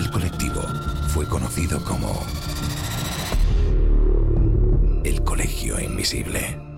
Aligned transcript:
Aquel 0.00 0.12
colectivo 0.12 0.62
fue 1.08 1.26
conocido 1.26 1.78
como 1.84 2.24
el 5.04 5.22
Colegio 5.22 5.78
Invisible. 5.78 6.69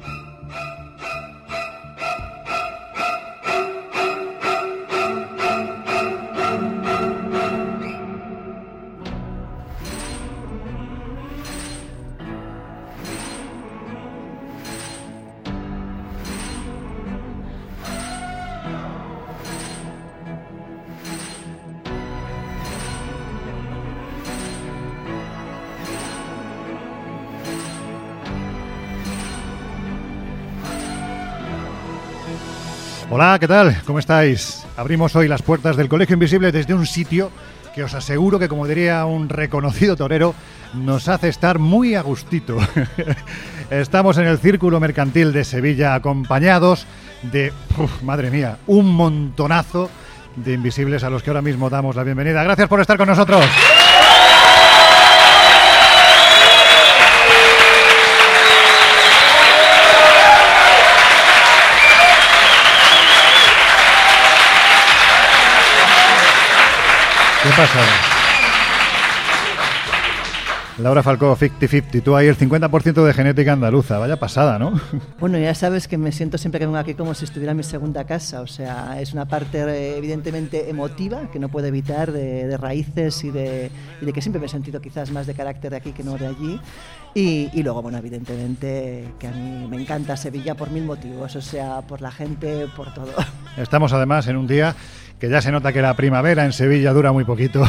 ¿Qué 33.38 33.46
tal? 33.46 33.80
¿Cómo 33.86 34.00
estáis? 34.00 34.66
Abrimos 34.76 35.14
hoy 35.14 35.28
las 35.28 35.42
puertas 35.42 35.76
del 35.76 35.88
Colegio 35.88 36.14
Invisible 36.14 36.50
desde 36.50 36.74
un 36.74 36.86
sitio 36.86 37.30
que 37.72 37.84
os 37.84 37.94
aseguro 37.94 38.36
que, 38.40 38.48
como 38.48 38.66
diría 38.66 39.04
un 39.04 39.28
reconocido 39.28 39.96
torero, 39.96 40.34
nos 40.74 41.06
hace 41.06 41.28
estar 41.28 41.60
muy 41.60 41.94
a 41.94 42.02
gustito. 42.02 42.58
Estamos 43.70 44.18
en 44.18 44.26
el 44.26 44.38
Círculo 44.38 44.80
Mercantil 44.80 45.32
de 45.32 45.44
Sevilla 45.44 45.94
acompañados 45.94 46.84
de, 47.22 47.52
madre 48.02 48.28
mía, 48.28 48.58
un 48.66 48.92
montonazo 48.92 49.88
de 50.34 50.54
invisibles 50.54 51.04
a 51.04 51.10
los 51.10 51.22
que 51.22 51.30
ahora 51.30 51.42
mismo 51.42 51.70
damos 51.70 51.94
la 51.94 52.02
bienvenida. 52.02 52.42
Gracias 52.42 52.68
por 52.68 52.80
estar 52.80 52.96
con 52.98 53.06
nosotros. 53.06 53.44
¿Qué 67.42 67.48
pasa? 67.56 67.80
Laura 70.78 71.02
Falcó, 71.02 71.36
50-50. 71.36 72.02
Tú 72.02 72.16
ahí 72.16 72.28
el 72.28 72.36
50% 72.38 73.04
de 73.04 73.12
genética 73.12 73.52
andaluza. 73.52 73.98
Vaya 73.98 74.18
pasada, 74.18 74.58
¿no? 74.58 74.80
Bueno, 75.18 75.38
ya 75.38 75.54
sabes 75.54 75.86
que 75.86 75.98
me 75.98 76.12
siento 76.12 76.38
siempre 76.38 76.58
que 76.58 76.66
vengo 76.66 76.78
aquí 76.78 76.94
como 76.94 77.14
si 77.14 77.24
estuviera 77.24 77.50
en 77.50 77.56
mi 77.56 77.62
segunda 77.62 78.04
casa. 78.04 78.40
O 78.40 78.46
sea, 78.46 79.00
es 79.00 79.12
una 79.12 79.26
parte 79.26 79.96
evidentemente 79.96 80.70
emotiva 80.70 81.30
que 81.32 81.38
no 81.38 81.48
puedo 81.48 81.66
evitar 81.66 82.12
de, 82.12 82.46
de 82.46 82.56
raíces 82.56 83.22
y 83.24 83.30
de, 83.30 83.70
y 84.00 84.04
de, 84.04 84.12
que 84.12 84.22
siempre 84.22 84.40
me 84.40 84.46
he 84.46 84.48
sentido 84.48 84.80
quizás 84.80 85.10
más 85.10 85.26
de 85.26 85.34
carácter 85.34 85.72
de 85.72 85.76
aquí 85.76 85.92
que 85.92 86.04
no 86.04 86.16
de 86.16 86.28
allí. 86.28 86.60
Y, 87.14 87.50
y, 87.52 87.62
luego, 87.62 87.82
bueno, 87.82 87.98
evidentemente 87.98 89.08
que 89.18 89.28
a 89.28 89.32
mí 89.32 89.66
me 89.68 89.80
encanta 89.80 90.16
Sevilla 90.16 90.54
por 90.54 90.70
mil 90.70 90.84
motivos. 90.84 91.36
O 91.36 91.42
sea, 91.42 91.82
por 91.82 92.00
la 92.00 92.10
gente, 92.10 92.68
por 92.76 92.94
todo. 92.94 93.12
Estamos 93.56 93.92
además 93.92 94.26
en 94.28 94.36
un 94.36 94.46
día 94.46 94.74
que 95.22 95.28
ya 95.28 95.40
se 95.40 95.52
nota 95.52 95.72
que 95.72 95.80
la 95.80 95.94
primavera 95.94 96.44
en 96.44 96.52
Sevilla 96.52 96.92
dura 96.92 97.12
muy 97.12 97.22
poquito, 97.22 97.62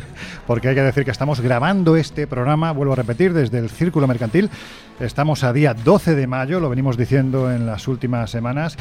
porque 0.46 0.68
hay 0.68 0.74
que 0.74 0.82
decir 0.82 1.06
que 1.06 1.10
estamos 1.10 1.40
grabando 1.40 1.96
este 1.96 2.26
programa, 2.26 2.70
vuelvo 2.72 2.92
a 2.92 2.96
repetir, 2.96 3.32
desde 3.32 3.56
el 3.56 3.70
Círculo 3.70 4.06
Mercantil. 4.06 4.50
Estamos 5.00 5.42
a 5.42 5.54
día 5.54 5.72
12 5.72 6.14
de 6.14 6.26
mayo, 6.26 6.60
lo 6.60 6.68
venimos 6.68 6.98
diciendo 6.98 7.50
en 7.50 7.64
las 7.64 7.88
últimas 7.88 8.30
semanas. 8.30 8.76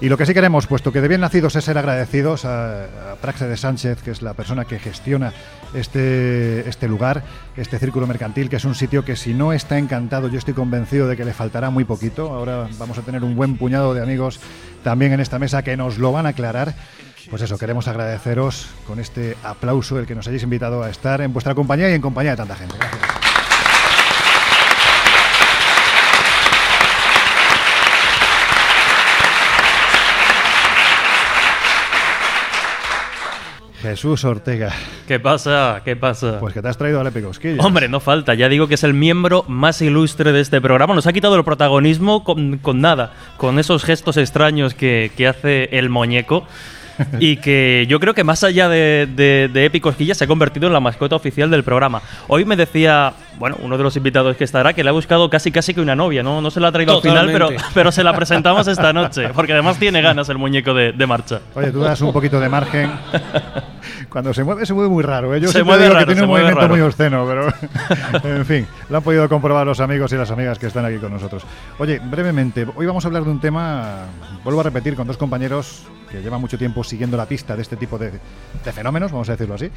Y 0.00 0.08
lo 0.08 0.18
que 0.18 0.26
sí 0.26 0.34
queremos, 0.34 0.66
puesto 0.66 0.90
que 0.90 1.00
de 1.00 1.06
bien 1.06 1.20
nacidos 1.20 1.54
es 1.54 1.64
ser 1.64 1.78
agradecidos 1.78 2.44
a, 2.44 2.86
Praxe 3.20 3.46
de 3.46 3.56
Sánchez, 3.56 4.02
que 4.02 4.10
es 4.10 4.20
la 4.20 4.34
persona 4.34 4.64
que 4.64 4.80
gestiona 4.80 5.32
este, 5.72 6.68
este 6.68 6.88
lugar, 6.88 7.22
este 7.56 7.78
círculo 7.78 8.08
mercantil, 8.08 8.50
que 8.50 8.56
es 8.56 8.64
un 8.64 8.74
sitio 8.74 9.04
que 9.04 9.14
si 9.14 9.32
no 9.32 9.52
está 9.52 9.78
encantado, 9.78 10.26
yo 10.26 10.38
estoy 10.38 10.54
convencido 10.54 11.06
de 11.06 11.16
que 11.16 11.24
le 11.24 11.34
faltará 11.34 11.70
muy 11.70 11.84
poquito. 11.84 12.34
Ahora 12.34 12.66
vamos 12.80 12.98
a 12.98 13.02
tener 13.02 13.22
un 13.22 13.36
buen 13.36 13.56
puñado 13.56 13.94
de 13.94 14.02
amigos 14.02 14.40
también 14.82 15.12
en 15.12 15.20
esta 15.20 15.38
mesa 15.38 15.62
que 15.62 15.76
nos 15.76 15.98
lo 15.98 16.10
van 16.10 16.26
a 16.26 16.30
aclarar. 16.30 16.74
Pues 17.28 17.42
eso, 17.42 17.58
queremos 17.58 17.86
agradeceros 17.88 18.68
con 18.86 18.98
este 18.98 19.36
aplauso 19.42 19.98
el 19.98 20.06
que 20.06 20.14
nos 20.14 20.26
hayáis 20.26 20.42
invitado 20.42 20.82
a 20.82 20.88
estar 20.88 21.20
en 21.20 21.32
vuestra 21.32 21.54
compañía 21.54 21.90
y 21.90 21.94
en 21.94 22.00
compañía 22.00 22.32
de 22.32 22.36
tanta 22.38 22.56
gente. 22.56 22.76
Gracias. 22.78 23.10
Jesús 33.82 34.24
Ortega. 34.24 34.72
¿Qué 35.08 35.18
pasa? 35.18 35.80
¿Qué 35.84 35.96
pasa? 35.96 36.38
Pues 36.38 36.52
que 36.52 36.60
te 36.60 36.68
has 36.68 36.76
traído 36.76 37.00
a 37.00 37.04
Lepe 37.04 37.22
Cosquillas. 37.22 37.64
Hombre, 37.64 37.88
no 37.88 37.98
falta. 37.98 38.34
Ya 38.34 38.48
digo 38.48 38.68
que 38.68 38.74
es 38.74 38.84
el 38.84 38.92
miembro 38.92 39.44
más 39.48 39.80
ilustre 39.80 40.32
de 40.32 40.40
este 40.40 40.60
programa. 40.60 40.94
Nos 40.94 41.06
ha 41.06 41.12
quitado 41.12 41.34
el 41.36 41.44
protagonismo 41.44 42.22
con, 42.22 42.58
con 42.58 42.80
nada, 42.80 43.14
con 43.38 43.58
esos 43.58 43.84
gestos 43.84 44.18
extraños 44.18 44.74
que, 44.74 45.10
que 45.16 45.26
hace 45.26 45.78
el 45.78 45.88
muñeco 45.88 46.46
y 47.20 47.36
que 47.36 47.86
yo 47.88 48.00
creo 48.00 48.14
que 48.14 48.24
más 48.24 48.44
allá 48.44 48.68
de, 48.68 49.08
de, 49.14 49.48
de 49.52 49.64
Epicosquilla 49.66 50.14
se 50.14 50.24
ha 50.24 50.26
convertido 50.26 50.66
en 50.66 50.72
la 50.72 50.80
mascota 50.80 51.16
oficial 51.16 51.50
del 51.50 51.64
programa. 51.64 52.02
Hoy 52.28 52.44
me 52.44 52.56
decía, 52.56 53.12
bueno, 53.38 53.56
uno 53.62 53.76
de 53.78 53.82
los 53.84 53.96
invitados 53.96 54.36
que 54.36 54.44
estará, 54.44 54.72
que 54.72 54.82
le 54.84 54.90
ha 54.90 54.92
buscado 54.92 55.28
casi 55.30 55.50
casi 55.50 55.74
que 55.74 55.80
una 55.80 55.96
novia, 55.96 56.22
¿no? 56.22 56.40
No 56.40 56.50
se 56.50 56.60
la 56.60 56.68
ha 56.68 56.72
traído 56.72 56.94
Totalmente. 56.94 57.20
al 57.20 57.32
final, 57.32 57.54
pero, 57.56 57.70
pero 57.74 57.92
se 57.92 58.04
la 58.04 58.14
presentamos 58.14 58.66
esta 58.68 58.92
noche, 58.92 59.28
porque 59.34 59.52
además 59.52 59.78
tiene 59.78 60.02
ganas 60.02 60.28
el 60.28 60.38
muñeco 60.38 60.74
de, 60.74 60.92
de 60.92 61.06
marcha. 61.06 61.40
Oye, 61.54 61.70
tú 61.70 61.80
das 61.80 62.00
un 62.00 62.12
poquito 62.12 62.40
de 62.40 62.48
margen. 62.48 62.90
Cuando 64.08 64.34
se 64.34 64.42
mueve, 64.44 64.66
se 64.66 64.74
mueve 64.74 64.90
muy 64.90 65.02
raro. 65.02 65.34
¿eh? 65.34 65.40
Yo 65.40 65.48
se 65.48 65.62
mueve 65.62 65.84
digo 65.84 65.94
raro, 65.94 66.06
que 66.06 66.14
tiene 66.14 66.20
se 66.20 66.24
un 66.24 66.30
mueve 66.30 66.44
movimiento 66.52 66.60
raro. 66.60 66.74
muy 66.74 66.80
obsceno, 66.82 67.26
pero 67.26 68.36
en 68.38 68.44
fin, 68.44 68.66
lo 68.88 68.96
han 68.98 69.02
podido 69.02 69.28
comprobar 69.28 69.66
los 69.66 69.80
amigos 69.80 70.12
y 70.12 70.16
las 70.16 70.30
amigas 70.30 70.58
que 70.58 70.66
están 70.66 70.84
aquí 70.84 70.96
con 70.96 71.12
nosotros. 71.12 71.44
Oye, 71.78 72.00
brevemente, 72.02 72.66
hoy 72.74 72.86
vamos 72.86 73.04
a 73.04 73.08
hablar 73.08 73.24
de 73.24 73.30
un 73.30 73.40
tema, 73.40 74.06
vuelvo 74.44 74.60
a 74.60 74.64
repetir, 74.64 74.96
con 74.96 75.06
dos 75.06 75.16
compañeros 75.16 75.84
que 76.10 76.20
llevan 76.20 76.40
mucho 76.40 76.58
tiempo 76.58 76.82
siguiendo 76.84 77.16
la 77.16 77.26
pista 77.26 77.56
de 77.56 77.62
este 77.62 77.76
tipo 77.76 77.98
de, 77.98 78.12
de 78.64 78.72
fenómenos, 78.72 79.12
vamos 79.12 79.28
a 79.28 79.32
decirlo 79.32 79.54
así. 79.54 79.70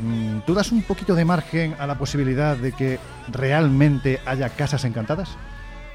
Mm, 0.00 0.40
¿Tú 0.46 0.54
das 0.54 0.72
un 0.72 0.82
poquito 0.82 1.14
de 1.14 1.24
margen 1.24 1.74
a 1.78 1.86
la 1.86 1.96
posibilidad 1.96 2.56
de 2.56 2.72
que 2.72 2.98
realmente 3.28 4.20
haya 4.26 4.48
casas 4.50 4.84
encantadas? 4.84 5.36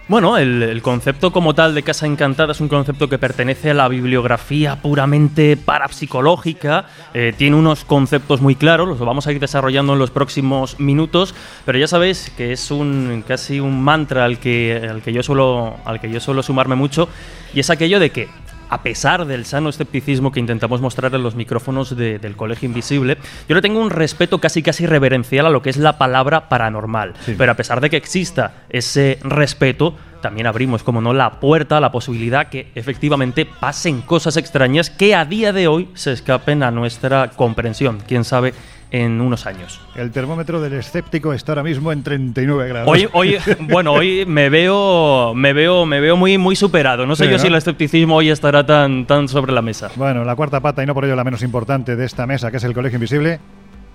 Bueno, 0.10 0.38
el, 0.38 0.64
el, 0.64 0.82
concepto 0.82 1.32
como 1.32 1.54
tal 1.54 1.76
de 1.76 1.84
Casa 1.84 2.08
Encantada 2.08 2.54
es 2.54 2.62
un 2.62 2.68
concepto 2.68 3.08
que 3.08 3.20
pertenece 3.20 3.70
a 3.70 3.74
la 3.76 3.88
bibliografía 3.88 4.76
puramente 4.82 5.56
parapsicológica. 5.56 6.88
Eh, 7.14 7.32
tiene 7.38 7.56
unos 7.56 7.86
conceptos 7.86 8.42
muy 8.42 8.56
claros, 8.56 8.88
los 8.88 8.98
vamos 8.98 9.28
a 9.28 9.32
ir 9.32 9.40
desarrollando 9.40 9.94
en 9.94 10.00
los 10.00 10.10
próximos 10.10 10.80
minutos, 10.80 11.36
pero 11.64 11.78
ya 11.78 11.86
sabéis 11.86 12.32
que 12.36 12.54
es 12.54 12.72
un 12.72 13.24
casi 13.28 13.60
un 13.60 13.84
mantra 13.84 14.26
al 14.26 14.40
que, 14.40 14.88
al 14.90 15.04
que, 15.04 15.14
yo, 15.14 15.22
suelo, 15.22 15.76
al 15.86 16.02
que 16.02 16.10
yo 16.10 16.20
suelo 16.20 16.42
sumarme 16.42 16.74
mucho, 16.74 17.08
y 17.54 17.60
es 17.60 17.70
aquello 17.70 18.00
de 18.00 18.10
que 18.10 18.30
a 18.70 18.84
pesar 18.84 19.26
del 19.26 19.46
sano 19.46 19.70
escepticismo 19.70 20.32
que 20.32 20.40
intentamos 20.40 20.82
mostrar 20.82 21.14
en 21.14 21.24
los 21.24 21.36
micrófonos 21.36 21.96
de, 21.96 22.20
del 22.20 22.36
Colegio 22.36 22.68
Invisible, 22.68 23.18
yo 23.48 23.56
le 23.56 23.62
tengo 23.62 23.82
un 23.82 23.90
respeto 23.90 24.40
casi 24.40 24.62
casi 24.62 24.86
reverencial 24.86 25.46
a 25.46 25.50
lo 25.50 25.62
que 25.62 25.70
es 25.70 25.78
la 25.78 25.98
palabra 25.98 26.50
paranormal. 26.50 27.14
Sí. 27.26 27.36
Pero 27.38 27.52
a 27.52 27.56
pesar 27.56 27.82
de 27.82 27.90
que 27.90 27.98
exista 27.98 28.54
ese 28.70 29.20
respeto, 29.24 29.96
también 30.22 30.48
abrimos, 30.48 30.84
como 30.84 31.02
no, 31.02 31.14
la 31.14 31.40
puerta 31.40 31.78
a 31.78 31.82
la 31.82 31.92
posibilidad 31.92 32.50
que 32.50 32.72
efectivamente 32.76 33.46
pasen 33.46 34.02
cosas 34.02 34.38
extrañas 34.38 34.90
que 34.90 35.16
a 35.16 35.26
día 35.26 35.54
de 35.54 35.68
hoy 35.68 35.90
se 35.94 36.12
escapen 36.12 36.64
a 36.64 36.72
nuestra 36.72 37.32
comprensión. 37.32 38.00
Quién 38.06 38.24
sabe 38.24 38.54
en 38.92 39.22
unos 39.22 39.46
años. 39.46 39.80
El 39.96 40.12
termómetro 40.12 40.62
del 40.62 40.74
escéptico 40.74 41.34
está 41.34 41.52
ahora 41.52 41.64
mismo 41.64 41.92
en 41.92 42.04
39 42.04 42.68
grados. 42.68 42.90
Hoy, 42.90 43.08
hoy 43.14 43.38
bueno, 43.70 43.94
hoy 43.94 44.26
me 44.26 44.50
veo, 44.50 45.34
me 45.36 45.54
veo, 45.54 45.86
me 45.86 46.00
veo 46.00 46.18
muy, 46.18 46.38
muy 46.38 46.56
superado. 46.56 47.06
No 47.06 47.16
sé 47.16 47.26
sí, 47.26 47.30
yo 47.30 47.38
¿no? 47.38 47.40
si 47.40 47.48
el 47.48 47.56
escepticismo 47.56 48.16
hoy 48.16 48.30
estará 48.30 48.66
tan, 48.66 49.06
tan 49.06 49.28
sobre 49.28 49.52
la 49.52 49.62
mesa. 49.62 49.92
Bueno, 49.96 50.24
la 50.24 50.36
cuarta 50.36 50.60
pata 50.60 50.84
y 50.84 50.86
no 50.86 50.94
por 50.94 51.06
ello 51.06 51.16
la 51.16 51.24
menos 51.24 51.44
importante 51.44 51.96
de 51.96 52.06
esta 52.06 52.26
mesa, 52.26 52.52
que 52.52 52.58
es 52.58 52.64
el 52.64 52.74
Colegio 52.74 52.98
Invisible. 52.98 53.40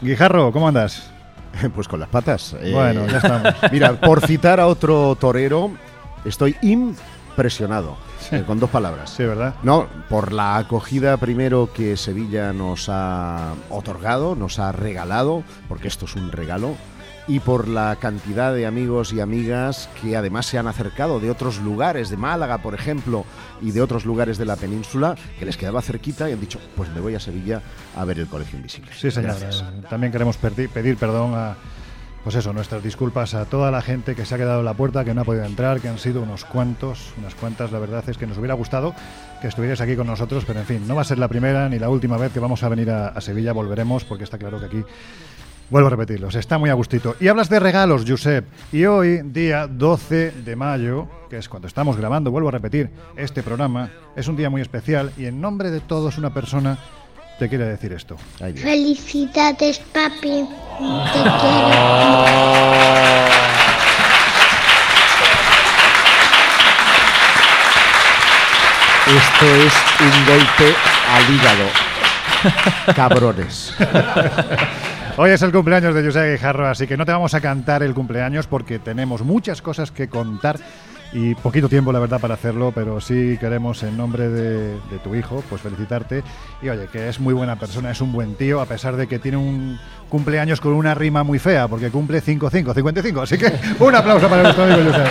Guijarro, 0.00 0.52
¿cómo 0.52 0.68
andas? 0.68 1.10
Pues 1.74 1.86
con 1.86 2.00
las 2.00 2.08
patas. 2.08 2.56
Bueno, 2.72 3.04
eh, 3.04 3.08
ya 3.10 3.18
estamos. 3.18 3.54
Mira, 3.72 3.92
por 3.92 4.26
citar 4.26 4.58
a 4.58 4.66
otro 4.66 5.16
torero, 5.20 5.70
estoy 6.24 6.56
impresionado. 6.62 7.96
Eh, 8.36 8.44
con 8.44 8.58
dos 8.58 8.70
palabras. 8.70 9.10
Sí, 9.10 9.24
¿verdad? 9.24 9.54
No, 9.62 9.86
por 10.08 10.32
la 10.32 10.56
acogida 10.56 11.16
primero 11.16 11.70
que 11.72 11.96
Sevilla 11.96 12.52
nos 12.52 12.88
ha 12.88 13.54
otorgado, 13.70 14.34
nos 14.34 14.58
ha 14.58 14.72
regalado, 14.72 15.42
porque 15.68 15.88
esto 15.88 16.06
es 16.06 16.16
un 16.16 16.32
regalo, 16.32 16.76
y 17.26 17.40
por 17.40 17.68
la 17.68 17.96
cantidad 17.96 18.54
de 18.54 18.66
amigos 18.66 19.12
y 19.12 19.20
amigas 19.20 19.88
que 20.00 20.16
además 20.16 20.46
se 20.46 20.58
han 20.58 20.66
acercado 20.66 21.20
de 21.20 21.30
otros 21.30 21.58
lugares, 21.58 22.10
de 22.10 22.16
Málaga, 22.16 22.58
por 22.58 22.74
ejemplo, 22.74 23.24
y 23.62 23.70
de 23.70 23.80
otros 23.80 24.04
lugares 24.04 24.36
de 24.36 24.44
la 24.44 24.56
península, 24.56 25.16
que 25.38 25.46
les 25.46 25.56
quedaba 25.56 25.80
cerquita 25.80 26.28
y 26.28 26.32
han 26.32 26.40
dicho, 26.40 26.60
pues 26.76 26.90
me 26.90 27.00
voy 27.00 27.14
a 27.14 27.20
Sevilla 27.20 27.62
a 27.96 28.04
ver 28.04 28.18
el 28.18 28.26
Colegio 28.26 28.58
Invisible. 28.58 28.90
Sí, 28.94 29.10
señor. 29.10 29.30
Gracias. 29.30 29.64
También 29.88 30.12
queremos 30.12 30.36
pedir, 30.36 30.68
pedir 30.68 30.96
perdón 30.96 31.32
a, 31.34 31.56
pues 32.24 32.36
eso, 32.36 32.54
nuestras 32.54 32.82
disculpas 32.82 33.34
a 33.34 33.44
toda 33.44 33.70
la 33.70 33.82
gente 33.82 34.14
que 34.14 34.24
se 34.24 34.34
ha 34.34 34.38
quedado 34.38 34.60
en 34.60 34.64
la 34.64 34.72
puerta, 34.72 35.04
que 35.04 35.12
no 35.12 35.20
ha 35.20 35.24
podido 35.24 35.44
entrar, 35.44 35.80
que 35.80 35.88
han 35.88 35.98
sido 35.98 36.22
unos 36.22 36.46
cuantos, 36.46 37.12
unas 37.18 37.34
cuantas. 37.34 37.70
La 37.70 37.78
verdad 37.78 38.02
es 38.08 38.16
que 38.16 38.26
nos 38.26 38.38
hubiera 38.38 38.54
gustado 38.54 38.94
que 39.42 39.48
estuvierais 39.48 39.82
aquí 39.82 39.94
con 39.94 40.06
nosotros, 40.06 40.42
pero 40.46 40.60
en 40.60 40.66
fin, 40.66 40.88
no 40.88 40.94
va 40.94 41.02
a 41.02 41.04
ser 41.04 41.18
la 41.18 41.28
primera 41.28 41.68
ni 41.68 41.78
la 41.78 41.90
última 41.90 42.16
vez 42.16 42.32
que 42.32 42.40
vamos 42.40 42.62
a 42.62 42.70
venir 42.70 42.90
a, 42.90 43.20
Sevilla, 43.20 43.52
volveremos, 43.52 44.04
porque 44.04 44.24
está 44.24 44.38
claro 44.38 44.58
que 44.58 44.66
aquí 44.66 44.84
Vuelvo 45.70 45.86
a 45.86 45.90
repetirlos, 45.90 46.34
está 46.34 46.58
muy 46.58 46.68
a 46.68 46.74
gustito. 46.74 47.16
Y 47.20 47.28
hablas 47.28 47.48
de 47.48 47.58
regalos, 47.58 48.04
Josep. 48.06 48.44
Y 48.70 48.84
hoy, 48.84 49.22
día 49.24 49.66
12 49.66 50.32
de 50.44 50.56
mayo, 50.56 51.08
que 51.30 51.38
es 51.38 51.48
cuando 51.48 51.68
estamos 51.68 51.96
grabando, 51.96 52.30
vuelvo 52.30 52.48
a 52.50 52.52
repetir, 52.52 52.90
este 53.16 53.42
programa, 53.42 53.90
es 54.14 54.28
un 54.28 54.36
día 54.36 54.50
muy 54.50 54.60
especial 54.60 55.12
y 55.16 55.24
en 55.24 55.40
nombre 55.40 55.70
de 55.70 55.80
todos 55.80 56.18
una 56.18 56.34
persona 56.34 56.78
te 57.38 57.48
quiere 57.48 57.64
decir 57.66 57.92
esto. 57.92 58.16
Felicidades, 58.38 59.78
papi. 59.92 60.46
Te 61.12 61.22
quiero. 61.40 62.84
Esto 69.06 69.46
es 69.46 69.74
un 70.00 70.26
golpe 70.26 70.74
al 71.10 71.34
hígado. 71.34 72.94
Cabrones. 72.96 73.74
Hoy 75.16 75.30
es 75.30 75.42
el 75.42 75.52
cumpleaños 75.52 75.94
de 75.94 76.04
José 76.04 76.32
Guijarro, 76.32 76.66
así 76.66 76.86
que 76.86 76.96
no 76.96 77.04
te 77.04 77.12
vamos 77.12 77.34
a 77.34 77.40
cantar 77.40 77.82
el 77.82 77.94
cumpleaños 77.94 78.46
porque 78.46 78.78
tenemos 78.78 79.22
muchas 79.22 79.62
cosas 79.62 79.90
que 79.90 80.08
contar 80.08 80.58
y 81.14 81.36
poquito 81.36 81.68
tiempo, 81.68 81.92
la 81.92 82.00
verdad, 82.00 82.20
para 82.20 82.34
hacerlo, 82.34 82.72
pero 82.74 83.00
sí 83.00 83.38
queremos, 83.38 83.84
en 83.84 83.96
nombre 83.96 84.28
de, 84.28 84.80
de 84.90 84.98
tu 85.02 85.14
hijo, 85.14 85.44
pues 85.48 85.62
felicitarte. 85.62 86.24
Y 86.60 86.68
oye, 86.68 86.88
que 86.92 87.08
es 87.08 87.20
muy 87.20 87.32
buena 87.32 87.56
persona, 87.56 87.92
es 87.92 88.00
un 88.00 88.12
buen 88.12 88.34
tío, 88.34 88.60
a 88.60 88.66
pesar 88.66 88.96
de 88.96 89.06
que 89.06 89.20
tiene 89.20 89.36
un 89.36 89.78
cumpleaños 90.08 90.60
con 90.60 90.72
una 90.72 90.92
rima 90.92 91.22
muy 91.22 91.38
fea, 91.38 91.68
porque 91.68 91.90
cumple 91.90 92.20
5-5, 92.20 92.74
55. 92.74 93.22
Así 93.22 93.38
que 93.38 93.52
un 93.78 93.94
aplauso 93.94 94.28
para 94.28 94.42
nuestro 94.42 94.64
amigo 94.64 94.90
José. 94.90 95.04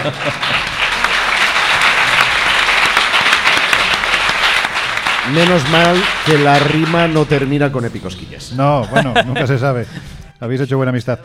Menos 5.34 5.70
mal 5.70 5.96
que 6.26 6.38
la 6.38 6.60
rima 6.60 7.08
no 7.08 7.24
termina 7.24 7.72
con 7.72 7.86
épicosquillas. 7.86 8.52
No, 8.52 8.86
bueno, 8.88 9.14
nunca 9.26 9.48
se 9.48 9.58
sabe. 9.58 9.88
Habéis 10.42 10.60
hecho 10.60 10.76
buena 10.76 10.90
amistad. 10.90 11.20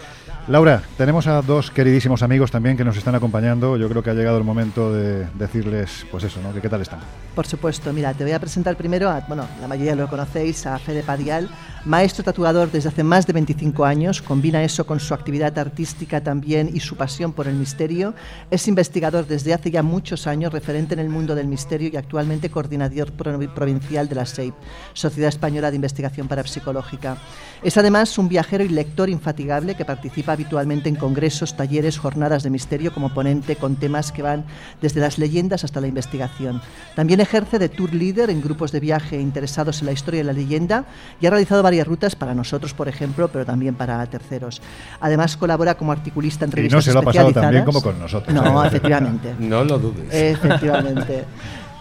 Laura, 0.49 0.81
tenemos 0.97 1.27
a 1.27 1.43
dos 1.43 1.71
queridísimos 1.71 2.23
amigos 2.23 2.51
también 2.51 2.75
que 2.75 2.83
nos 2.83 2.97
están 2.97 3.15
acompañando. 3.15 3.77
Yo 3.77 3.87
creo 3.87 4.03
que 4.03 4.09
ha 4.09 4.15
llegado 4.15 4.39
el 4.39 4.45
momento 4.45 4.91
de 4.91 5.27
decirles, 5.35 6.07
pues 6.11 6.25
eso, 6.25 6.41
¿no? 6.41 6.59
Qué 6.59 6.71
tal 6.71 6.81
están. 6.81 7.01
Por 7.35 7.47
supuesto, 7.47 7.93
mira, 7.93 8.15
te 8.15 8.25
voy 8.25 8.33
a 8.33 8.39
presentar 8.39 8.75
primero 8.75 9.11
a, 9.11 9.21
bueno, 9.29 9.47
la 9.61 9.69
mayoría 9.69 9.95
lo 9.95 10.09
conocéis, 10.09 10.65
a 10.65 10.79
Fede 10.79 11.03
Padial, 11.03 11.51
maestro 11.85 12.25
tatuador 12.25 12.71
desde 12.71 12.89
hace 12.89 13.03
más 13.05 13.27
de 13.27 13.33
25 13.33 13.85
años, 13.85 14.21
combina 14.21 14.63
eso 14.63 14.87
con 14.87 15.01
su 15.01 15.15
actividad 15.15 15.57
artística 15.59 16.23
también 16.23 16.71
y 16.73 16.81
su 16.81 16.97
pasión 16.97 17.33
por 17.33 17.47
el 17.49 17.55
misterio. 17.55 18.15
Es 18.51 18.69
investigador 18.69 19.27
desde 19.27 19.55
hace 19.55 19.71
ya 19.71 19.83
muchos 19.83 20.27
años, 20.27 20.53
referente 20.53 20.95
en 20.95 21.01
el 21.01 21.09
mundo 21.09 21.35
del 21.35 21.47
misterio 21.47 21.89
y 21.93 21.97
actualmente 21.97 22.51
coordinador 22.51 23.13
pro- 23.13 23.39
provincial 23.55 24.09
de 24.09 24.15
la 24.15 24.27
SEIP, 24.27 24.55
Sociedad 24.93 25.29
Española 25.29 25.71
de 25.71 25.77
Investigación 25.77 26.29
Parapsicológica. 26.29 27.19
Es 27.63 27.77
además 27.77 28.17
un 28.19 28.29
viajero 28.29 28.65
y 28.65 28.69
lector 28.69 29.09
infatigable 29.09 29.75
que 29.75 29.85
participa 29.85 30.33
habitualmente 30.33 30.89
en 30.89 30.97
congresos, 30.97 31.57
talleres, 31.57 31.99
jornadas 31.99 32.43
de 32.43 32.51
misterio 32.51 32.93
como 32.93 33.15
ponente 33.15 33.57
con 33.57 33.77
temas 33.77 34.13
que 34.13 34.23
van 34.23 34.45
desde 34.83 35.01
las 35.01 35.19
leyendas 35.19 35.65
hasta 35.65 35.81
la 35.81 35.87
investigación. 35.89 36.61
También 36.95 37.21
ejerce 37.21 37.59
de 37.59 37.69
tour 37.69 37.93
leader 37.95 38.31
en 38.31 38.43
grupos 38.43 38.73
de 38.73 38.81
viaje 38.81 39.21
interesados 39.21 39.81
en 39.81 39.87
la 39.87 39.93
historia 39.93 40.21
y 40.21 40.25
la 40.25 40.33
leyenda 40.33 40.85
y 41.21 41.27
ha 41.27 41.31
realizado 41.31 41.63
varias 41.69 41.87
rutas 41.87 42.17
para 42.17 42.35
nosotros, 42.35 42.75
por 42.75 42.89
ejemplo, 42.89 43.29
pero 43.29 43.45
también 43.45 43.75
para 43.75 44.05
terceros. 44.07 44.61
Además 45.01 45.37
colabora 45.37 45.75
como 45.77 45.93
articulista 45.93 46.45
en 46.45 46.51
Y 46.51 46.55
revistas 46.55 46.77
no 46.77 46.83
se 46.83 46.93
lo 46.93 46.99
ha 47.01 47.03
pasado 47.03 47.29
especializadas. 47.29 47.65
como 47.67 47.83
con 47.83 47.99
nosotros. 47.99 48.35
No, 48.35 48.65
efectivamente. 48.65 49.35
No 49.39 49.65
lo 49.65 49.79
dudes. 49.79 50.07
Efectivamente. 50.13 51.25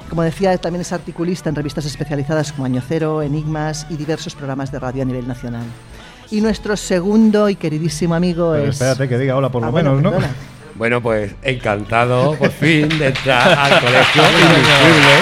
Como 0.09 0.21
decía, 0.23 0.57
también 0.57 0.81
es 0.81 0.93
articulista 0.93 1.49
en 1.49 1.55
revistas 1.55 1.85
especializadas 1.85 2.53
como 2.53 2.65
Año 2.65 2.81
Cero, 2.87 3.21
Enigmas 3.21 3.87
y 3.89 3.97
diversos 3.97 4.35
programas 4.35 4.71
de 4.71 4.79
radio 4.79 5.01
a 5.01 5.05
nivel 5.05 5.27
nacional. 5.27 5.63
Y 6.31 6.41
nuestro 6.41 6.75
segundo 6.77 7.49
y 7.49 7.55
queridísimo 7.55 8.15
amigo 8.15 8.51
Pero 8.53 8.63
es... 8.65 8.69
espérate 8.71 9.07
que 9.09 9.17
diga 9.17 9.35
hola 9.35 9.49
por 9.49 9.63
Ah, 9.63 9.67
lo 9.67 9.71
bueno, 9.71 9.89
menos, 9.95 10.03
¿no? 10.03 10.11
perdona. 10.11 10.33
Bueno, 10.75 11.01
pues 11.01 11.33
encantado 11.41 12.35
por 12.35 12.51
fin 12.51 12.87
de 12.89 13.07
entrar 13.07 13.47
al 13.57 13.79
colegio 13.81 14.21
invisible. 14.31 15.15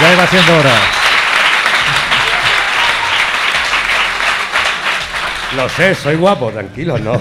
Ya 0.00 0.12
iba 0.14 0.26
siendo 0.26 0.52
hora. 0.58 0.74
Lo 5.60 5.68
sé, 5.68 5.94
soy 5.94 6.16
guapo, 6.16 6.50
tranquilo, 6.50 6.98
¿no? 6.98 7.12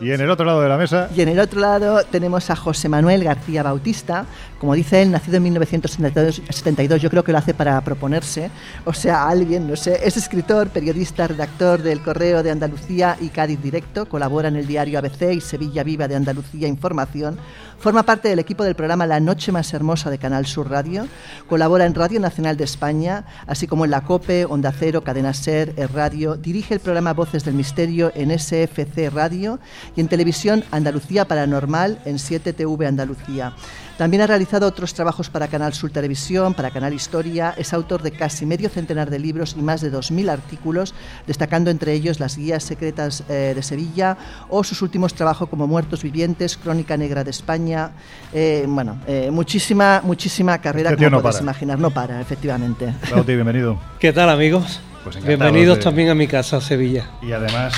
Y 0.00 0.12
en 0.12 0.20
el 0.20 0.30
otro 0.30 0.46
lado 0.46 0.60
de 0.60 0.68
la 0.68 0.76
mesa, 0.76 1.08
Y 1.16 1.22
en 1.22 1.28
el 1.28 1.40
otro 1.40 1.60
lado 1.60 2.04
tenemos 2.04 2.50
a 2.50 2.56
José 2.56 2.88
Manuel 2.88 3.24
García 3.24 3.64
Bautista, 3.64 4.26
como 4.58 4.74
dice 4.74 5.02
él, 5.02 5.10
nacido 5.10 5.36
en 5.36 5.44
1972, 5.44 6.42
72, 6.50 7.00
yo 7.00 7.10
creo 7.10 7.22
que 7.22 7.32
lo 7.32 7.38
hace 7.38 7.54
para 7.54 7.80
proponerse, 7.80 8.50
o 8.84 8.92
sea, 8.92 9.28
alguien, 9.28 9.68
no 9.68 9.76
sé, 9.76 10.00
es 10.02 10.16
escritor, 10.16 10.68
periodista, 10.70 11.28
redactor 11.28 11.82
del 11.82 12.02
Correo 12.02 12.42
de 12.42 12.50
Andalucía 12.50 13.16
y 13.20 13.28
Cádiz 13.28 13.62
Directo, 13.62 14.08
colabora 14.08 14.48
en 14.48 14.56
el 14.56 14.66
diario 14.66 14.98
ABC 14.98 15.32
y 15.34 15.40
Sevilla 15.40 15.84
Viva 15.84 16.08
de 16.08 16.16
Andalucía 16.16 16.66
Información, 16.66 17.38
forma 17.78 18.02
parte 18.02 18.28
del 18.28 18.40
equipo 18.40 18.64
del 18.64 18.74
programa 18.74 19.06
La 19.06 19.20
Noche 19.20 19.52
Más 19.52 19.72
Hermosa 19.72 20.10
de 20.10 20.18
Canal 20.18 20.46
Sur 20.46 20.68
Radio, 20.68 21.06
colabora 21.48 21.86
en 21.86 21.94
Radio 21.94 22.18
Nacional 22.18 22.56
de 22.56 22.64
España, 22.64 23.24
así 23.46 23.68
como 23.68 23.84
en 23.84 23.92
la 23.92 24.02
COPE, 24.02 24.44
Onda 24.46 24.72
Cero, 24.76 25.04
Cadena 25.04 25.34
Ser, 25.34 25.72
Es 25.76 25.92
Radio, 25.92 26.36
dirige 26.36 26.74
el 26.74 26.80
programa 26.80 27.14
Voces 27.14 27.44
del 27.44 27.54
Misterio 27.54 28.10
en 28.16 28.36
SFC 28.36 29.10
Radio 29.10 29.60
y 29.94 30.00
en 30.00 30.08
televisión 30.08 30.64
Andalucía 30.72 31.26
Paranormal 31.26 32.00
en 32.04 32.16
7TV 32.16 32.88
Andalucía. 32.88 33.54
También 33.98 34.22
ha 34.22 34.28
realizado 34.28 34.64
otros 34.68 34.94
trabajos 34.94 35.28
para 35.28 35.48
Canal 35.48 35.74
Sur 35.74 35.90
Televisión, 35.90 36.54
para 36.54 36.70
Canal 36.70 36.94
Historia, 36.94 37.52
es 37.58 37.72
autor 37.72 38.00
de 38.00 38.12
casi 38.12 38.46
medio 38.46 38.68
centenar 38.68 39.10
de 39.10 39.18
libros 39.18 39.56
y 39.58 39.60
más 39.60 39.80
de 39.80 39.92
2.000 39.92 40.30
artículos, 40.30 40.94
destacando 41.26 41.68
entre 41.68 41.94
ellos 41.94 42.20
las 42.20 42.36
guías 42.36 42.62
secretas 42.62 43.24
eh, 43.28 43.54
de 43.56 43.62
Sevilla 43.62 44.16
o 44.48 44.62
sus 44.62 44.82
últimos 44.82 45.14
trabajos 45.14 45.48
como 45.48 45.66
Muertos 45.66 46.04
Vivientes, 46.04 46.56
Crónica 46.56 46.96
Negra 46.96 47.24
de 47.24 47.30
España. 47.30 47.90
Eh, 48.32 48.64
bueno, 48.68 49.00
eh, 49.08 49.30
muchísima, 49.32 50.00
muchísima 50.04 50.58
carrera, 50.58 50.90
Este 50.90 51.04
como 51.04 51.16
no 51.16 51.22
para. 51.22 51.40
imaginar. 51.40 51.78
No 51.80 51.90
para, 51.90 52.20
efectivamente. 52.20 52.94
Bauti, 53.10 53.34
bienvenido. 53.34 53.80
¿Qué 53.98 54.12
tal 54.12 54.30
amigos? 54.30 54.80
Pues 55.02 55.16
encantados 55.16 55.26
Bienvenidos 55.26 55.78
de- 55.78 55.82
también 55.84 56.08
a 56.10 56.14
mi 56.14 56.28
casa, 56.28 56.60
Sevilla. 56.60 57.10
Y 57.20 57.32
además, 57.32 57.74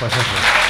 pues 0.00 0.12
eso. 0.12 0.61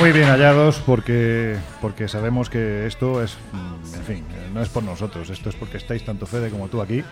Muy 0.00 0.12
bien 0.12 0.28
hallados 0.28 0.82
porque, 0.86 1.56
porque 1.82 2.08
sabemos 2.08 2.48
que 2.48 2.86
esto 2.86 3.22
es, 3.22 3.36
mm, 3.52 3.94
en 3.96 4.02
fin, 4.04 4.24
eh, 4.30 4.48
no 4.52 4.62
es 4.62 4.70
por 4.70 4.82
nosotros, 4.82 5.28
esto 5.28 5.50
es 5.50 5.56
porque 5.56 5.76
estáis 5.76 6.06
tanto 6.06 6.24
Fede 6.24 6.48
como 6.48 6.68
tú 6.68 6.80
aquí 6.80 7.04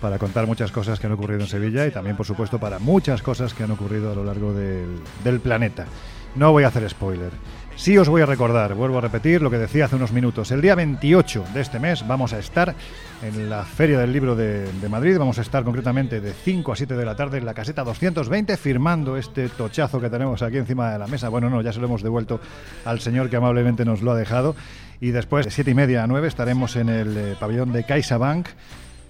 para 0.00 0.18
contar 0.18 0.46
muchas 0.46 0.72
cosas 0.72 0.98
que 0.98 1.06
han 1.06 1.12
ocurrido 1.12 1.40
en 1.40 1.46
Sevilla 1.46 1.86
y 1.86 1.90
también, 1.90 2.16
por 2.16 2.24
supuesto, 2.24 2.58
para 2.58 2.78
muchas 2.78 3.20
cosas 3.20 3.52
que 3.52 3.64
han 3.64 3.70
ocurrido 3.70 4.10
a 4.10 4.14
lo 4.14 4.24
largo 4.24 4.54
del, 4.54 4.98
del 5.22 5.40
planeta. 5.40 5.84
No 6.34 6.52
voy 6.52 6.64
a 6.64 6.68
hacer 6.68 6.88
spoiler. 6.88 7.32
Sí 7.76 7.98
os 7.98 8.08
voy 8.08 8.22
a 8.22 8.26
recordar, 8.26 8.74
vuelvo 8.74 8.98
a 8.98 9.00
repetir 9.00 9.42
lo 9.42 9.50
que 9.50 9.58
decía 9.58 9.86
hace 9.86 9.96
unos 9.96 10.12
minutos. 10.12 10.50
El 10.50 10.60
día 10.60 10.74
28 10.74 11.46
de 11.52 11.60
este 11.60 11.80
mes 11.80 12.06
vamos 12.06 12.32
a 12.32 12.38
estar 12.38 12.74
en 13.22 13.50
la 13.50 13.64
Feria 13.64 13.98
del 13.98 14.12
Libro 14.12 14.36
de, 14.36 14.68
Madrid. 14.88 15.18
Vamos 15.18 15.38
a 15.38 15.42
estar 15.42 15.64
concretamente 15.64 16.20
de 16.20 16.32
5 16.32 16.72
a 16.72 16.76
7 16.76 16.94
de 16.94 17.04
la 17.04 17.16
tarde 17.16 17.38
en 17.38 17.46
la 17.46 17.54
caseta 17.54 17.82
220 17.82 18.56
firmando 18.56 19.16
este 19.16 19.48
tochazo 19.48 20.00
que 20.00 20.10
tenemos 20.10 20.42
aquí 20.42 20.58
encima 20.58 20.92
de 20.92 20.98
la 20.98 21.06
mesa. 21.06 21.28
Bueno, 21.28 21.50
no, 21.50 21.60
ya 21.62 21.72
se 21.72 21.80
lo 21.80 21.86
hemos 21.86 22.02
devuelto 22.02 22.40
al 22.84 23.00
señor 23.00 23.30
que 23.30 23.36
amablemente 23.36 23.84
nos 23.84 24.02
lo 24.02 24.12
ha 24.12 24.16
dejado. 24.16 24.54
Y 25.00 25.10
después 25.10 25.46
de 25.46 25.50
7 25.50 25.70
y 25.70 25.74
media 25.74 26.04
a 26.04 26.06
9 26.06 26.28
estaremos 26.28 26.76
en 26.76 26.88
el 26.88 27.16
eh, 27.16 27.36
pabellón 27.40 27.72
de 27.72 27.84
CaixaBank 27.84 28.46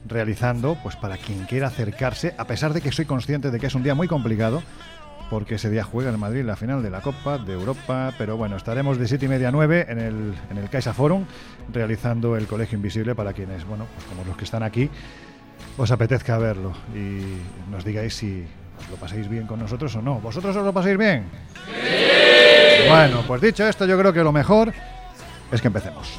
realizando, 0.08 0.78
pues 0.82 0.96
para 0.96 1.16
quien 1.16 1.44
quiera 1.44 1.68
acercarse, 1.68 2.34
a 2.38 2.46
pesar 2.46 2.72
de 2.72 2.80
que 2.80 2.92
soy 2.92 3.04
consciente 3.04 3.50
de 3.50 3.60
que 3.60 3.66
es 3.66 3.74
un 3.74 3.82
día 3.82 3.94
muy 3.94 4.08
complicado, 4.08 4.62
porque 5.32 5.54
ese 5.54 5.70
día 5.70 5.82
juega 5.82 6.10
el 6.10 6.18
Madrid 6.18 6.44
la 6.44 6.56
final 6.56 6.82
de 6.82 6.90
la 6.90 7.00
Copa 7.00 7.38
de 7.38 7.54
Europa, 7.54 8.12
pero 8.18 8.36
bueno, 8.36 8.56
estaremos 8.56 8.98
de 8.98 9.08
7 9.08 9.24
y 9.24 9.28
media 9.28 9.48
a 9.48 9.50
9 9.50 9.86
en 9.88 9.98
el, 9.98 10.34
en 10.50 10.58
el 10.58 10.68
Caixa 10.68 10.92
Forum 10.92 11.24
realizando 11.72 12.36
el 12.36 12.46
Colegio 12.46 12.76
Invisible 12.76 13.14
para 13.14 13.32
quienes, 13.32 13.64
bueno, 13.64 13.86
pues 13.94 14.04
como 14.08 14.26
los 14.26 14.36
que 14.36 14.44
están 14.44 14.62
aquí, 14.62 14.90
os 15.78 15.90
apetezca 15.90 16.36
verlo 16.36 16.74
y 16.94 17.38
nos 17.70 17.82
digáis 17.82 18.14
si 18.14 18.44
¿Os 18.78 18.90
lo 18.90 18.96
paséis 18.96 19.26
bien 19.26 19.46
con 19.46 19.58
nosotros 19.58 19.96
o 19.96 20.02
no? 20.02 20.20
¿Vosotros 20.20 20.54
os 20.54 20.64
lo 20.66 20.72
paséis 20.72 20.98
bien? 20.98 21.24
¡Sí! 21.64 22.88
Bueno, 22.90 23.24
pues 23.26 23.40
dicho 23.40 23.66
esto, 23.66 23.86
yo 23.86 23.98
creo 23.98 24.12
que 24.12 24.22
lo 24.22 24.32
mejor 24.32 24.70
es 25.50 25.60
que 25.62 25.68
empecemos. 25.68 26.18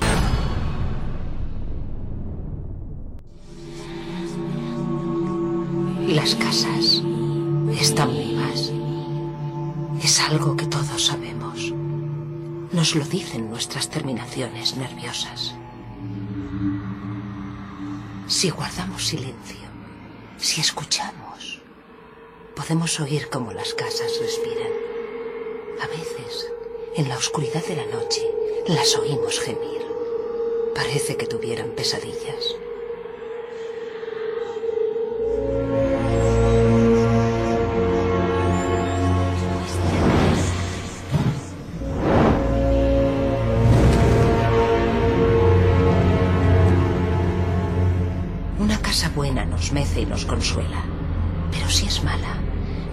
Las 6.08 6.34
casas 6.34 7.04
están 7.80 8.12
vivas. 8.12 8.43
Es 10.04 10.20
algo 10.20 10.58
que 10.58 10.66
todos 10.66 11.06
sabemos. 11.06 11.72
Nos 12.74 12.94
lo 12.94 13.06
dicen 13.06 13.50
nuestras 13.50 13.90
terminaciones 13.90 14.76
nerviosas. 14.76 15.56
Si 18.28 18.50
guardamos 18.50 19.08
silencio, 19.08 19.70
si 20.38 20.60
escuchamos, 20.60 21.62
podemos 22.54 23.00
oír 23.00 23.30
cómo 23.30 23.54
las 23.54 23.74
casas 23.74 24.12
respiran. 24.20 24.74
A 25.82 25.88
veces, 25.88 26.52
en 26.98 27.08
la 27.08 27.18
oscuridad 27.18 27.66
de 27.66 27.78
la 27.78 27.86
noche, 27.86 28.30
las 28.68 28.98
oímos 28.98 29.40
gemir. 29.40 29.86
Parece 30.76 31.16
que 31.16 31.28
tuvieran 31.28 31.70
pesadillas. 31.70 32.58
Mece 49.74 50.02
y 50.02 50.06
nos 50.06 50.26
consuela, 50.26 50.84
pero 51.52 51.70
si 51.70 51.88
es 51.88 52.04
mala, 52.04 52.38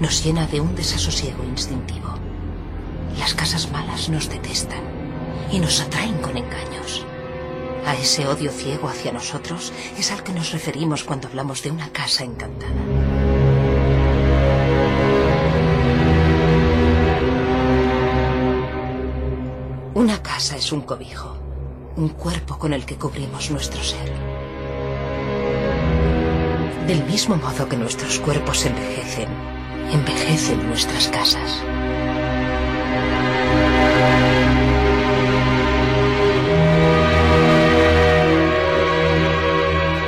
nos 0.01 0.25
llena 0.25 0.47
de 0.47 0.61
un 0.61 0.75
desasosiego 0.75 1.45
instintivo. 1.45 2.09
Las 3.19 3.35
casas 3.35 3.71
malas 3.71 4.09
nos 4.09 4.29
detestan 4.29 4.81
y 5.53 5.59
nos 5.59 5.81
atraen 5.81 6.19
con 6.19 6.37
engaños. 6.37 7.05
A 7.87 7.95
ese 7.95 8.27
odio 8.27 8.51
ciego 8.51 8.89
hacia 8.89 9.13
nosotros 9.13 9.73
es 9.99 10.11
al 10.11 10.23
que 10.23 10.33
nos 10.33 10.53
referimos 10.53 11.05
cuando 11.05 11.29
hablamos 11.29 11.63
de 11.63 11.71
una 11.71 11.91
casa 11.91 12.25
encantada. 12.25 12.73
Una 19.95 20.23
casa 20.23 20.57
es 20.57 20.73
un 20.73 20.81
cobijo, 20.83 21.37
un 21.97 22.09
cuerpo 22.09 22.59
con 22.59 22.73
el 22.73 22.87
que 22.87 22.97
cubrimos 22.97 23.51
nuestro 23.51 23.83
ser. 23.83 24.40
Del 26.91 27.05
mismo 27.05 27.37
modo 27.37 27.69
que 27.69 27.77
nuestros 27.77 28.19
cuerpos 28.19 28.67
envejecen, 28.67 29.29
envejecen 29.93 30.67
nuestras 30.67 31.07
casas. 31.07 31.63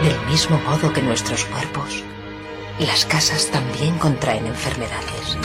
Del 0.03 0.27
mismo 0.27 0.59
modo 0.69 0.93
que 0.93 1.03
nuestros 1.03 1.45
cuerpos, 1.45 2.03
las 2.81 3.07
casas 3.07 3.49
también 3.53 3.97
contraen 3.99 4.45
enfermedades. 4.47 5.39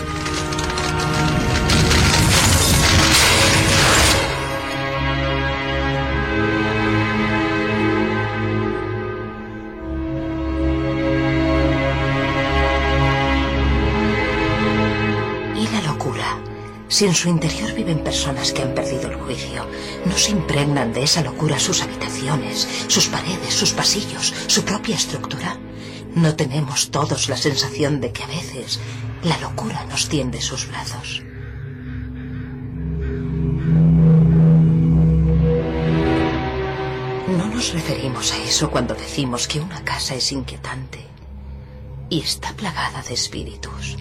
Si 16.97 17.05
en 17.05 17.13
su 17.13 17.29
interior 17.29 17.75
viven 17.75 17.99
personas 17.99 18.51
que 18.51 18.63
han 18.63 18.73
perdido 18.73 19.11
el 19.11 19.17
juicio, 19.17 19.67
no 20.05 20.17
se 20.17 20.31
impregnan 20.31 20.93
de 20.93 21.03
esa 21.03 21.21
locura 21.21 21.59
sus 21.59 21.83
habitaciones, 21.83 22.67
sus 22.87 23.05
paredes, 23.05 23.53
sus 23.53 23.71
pasillos, 23.71 24.33
su 24.47 24.63
propia 24.63 24.95
estructura. 24.95 25.59
No 26.15 26.35
tenemos 26.35 26.89
todos 26.89 27.29
la 27.29 27.37
sensación 27.37 28.01
de 28.01 28.11
que 28.11 28.23
a 28.23 28.25
veces 28.25 28.79
la 29.21 29.37
locura 29.37 29.85
nos 29.85 30.09
tiende 30.09 30.41
sus 30.41 30.67
brazos. 30.69 31.21
No 37.27 37.47
nos 37.47 37.73
referimos 37.73 38.31
a 38.33 38.43
eso 38.43 38.71
cuando 38.71 38.95
decimos 38.95 39.47
que 39.47 39.59
una 39.59 39.83
casa 39.83 40.15
es 40.15 40.31
inquietante 40.31 41.05
y 42.09 42.21
está 42.21 42.53
plagada 42.53 43.03
de 43.03 43.13
espíritus. 43.13 43.97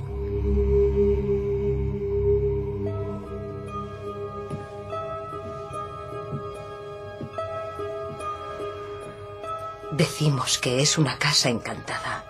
Decimos 10.18 10.56
que 10.56 10.80
es 10.80 10.96
una 10.96 11.18
casa 11.18 11.50
encantada, 11.50 12.25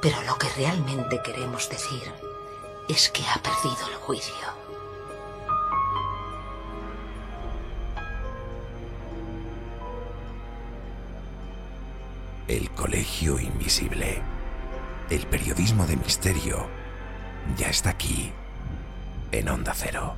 pero 0.00 0.22
lo 0.22 0.38
que 0.38 0.48
realmente 0.50 1.20
queremos 1.20 1.68
decir 1.68 2.04
es 2.88 3.10
que 3.10 3.24
ha 3.26 3.42
perdido 3.42 3.88
el 3.90 3.96
juicio. 3.96 4.34
El 12.46 12.70
Colegio 12.70 13.40
Invisible. 13.40 14.22
El 15.10 15.26
periodismo 15.26 15.88
de 15.88 15.96
misterio 15.96 16.68
ya 17.56 17.66
está 17.66 17.90
aquí, 17.90 18.32
en 19.32 19.48
Onda 19.48 19.74
Cero. 19.74 20.14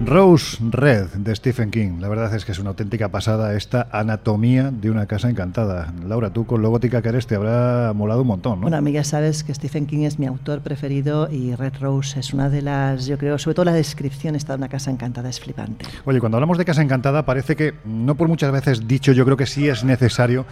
Rose 0.00 0.58
Red 0.60 1.06
de 1.14 1.34
Stephen 1.36 1.70
King. 1.70 2.00
La 2.00 2.08
verdad 2.08 2.34
es 2.34 2.44
que 2.44 2.52
es 2.52 2.58
una 2.58 2.70
auténtica 2.70 3.10
pasada 3.10 3.54
esta 3.54 3.88
anatomía 3.92 4.70
de 4.70 4.90
una 4.90 5.06
casa 5.06 5.30
encantada. 5.30 5.92
Laura, 6.04 6.30
tú 6.30 6.46
con 6.46 6.62
lo 6.62 6.70
gótica 6.70 7.00
que 7.00 7.10
eres 7.10 7.26
te 7.26 7.36
habrá 7.36 7.92
molado 7.94 8.22
un 8.22 8.26
montón, 8.26 8.56
¿no? 8.56 8.62
Bueno, 8.62 8.76
amiga, 8.76 9.04
sabes 9.04 9.44
que 9.44 9.54
Stephen 9.54 9.86
King 9.86 10.00
es 10.00 10.18
mi 10.18 10.26
autor 10.26 10.60
preferido 10.62 11.30
y 11.30 11.54
Red 11.54 11.74
Rose 11.80 12.18
es 12.18 12.34
una 12.34 12.50
de 12.50 12.62
las, 12.62 13.06
yo 13.06 13.18
creo, 13.18 13.38
sobre 13.38 13.54
todo 13.54 13.66
la 13.66 13.72
descripción 13.72 14.34
esta 14.34 14.54
de 14.54 14.58
una 14.58 14.68
casa 14.68 14.90
encantada 14.90 15.28
es 15.28 15.38
flipante. 15.38 15.86
Oye, 16.04 16.18
cuando 16.18 16.38
hablamos 16.38 16.58
de 16.58 16.64
casa 16.64 16.82
encantada 16.82 17.24
parece 17.24 17.54
que, 17.54 17.74
no 17.84 18.16
por 18.16 18.28
muchas 18.28 18.50
veces 18.50 18.86
dicho, 18.88 19.12
yo 19.12 19.24
creo 19.24 19.36
que 19.36 19.46
sí 19.46 19.68
es 19.68 19.84
necesario 19.84 20.44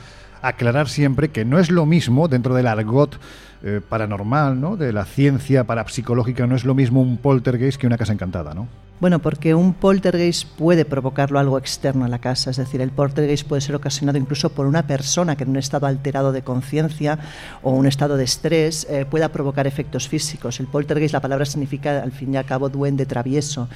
aclarar 0.43 0.89
siempre 0.89 1.31
que 1.31 1.45
no 1.45 1.59
es 1.59 1.71
lo 1.71 1.87
mismo 1.87 2.29
dentro 2.29 2.55
del 2.55 2.67
argot 2.67 3.19
eh, 3.65 3.81
paranormal, 3.89 4.61
¿no? 4.61 4.77
De 4.77 4.93
la 4.93 5.05
ciencia 5.05 5.65
parapsicológica, 5.65 6.47
no 6.49 6.57
es 6.57 6.65
lo 6.65 6.75
mismo 6.75 7.01
un 7.01 7.17
poltergeist 7.17 7.81
que 7.81 7.87
una 7.87 7.97
casa 7.97 8.13
encantada, 8.13 8.55
¿no? 8.55 8.67
Bueno, 8.99 9.19
porque 9.19 9.53
un 9.53 9.75
poltergeist 9.75 10.47
puede 10.57 10.85
provocarlo 10.85 11.41
algo 11.41 11.59
externo 11.59 12.05
a 12.05 12.09
la 12.09 12.21
casa, 12.21 12.51
es 12.51 12.57
decir, 12.57 12.81
el 12.81 12.93
poltergeist 12.93 13.49
puede 13.49 13.61
ser 13.61 13.75
ocasionado 13.75 14.17
incluso 14.17 14.51
por 14.51 14.67
una 14.67 14.87
persona 14.87 15.35
que 15.35 15.43
en 15.43 15.51
un 15.51 15.57
estado 15.57 15.87
alterado 15.89 16.31
de 16.31 16.43
conciencia 16.43 17.19
o 17.63 17.73
un 17.73 17.87
estado 17.87 18.17
de 18.17 18.23
estrés 18.23 18.87
eh, 18.89 19.05
pueda 19.05 19.31
provocar 19.31 19.67
efectos 19.67 20.07
físicos. 20.07 20.61
El 20.61 20.69
poltergeist, 20.69 21.15
la 21.15 21.21
palabra 21.21 21.45
significa 21.45 22.01
al 22.01 22.13
fin 22.13 22.35
y 22.35 22.37
al 22.37 22.45
cabo 22.45 22.69
duende 22.69 23.05
travieso 23.05 23.69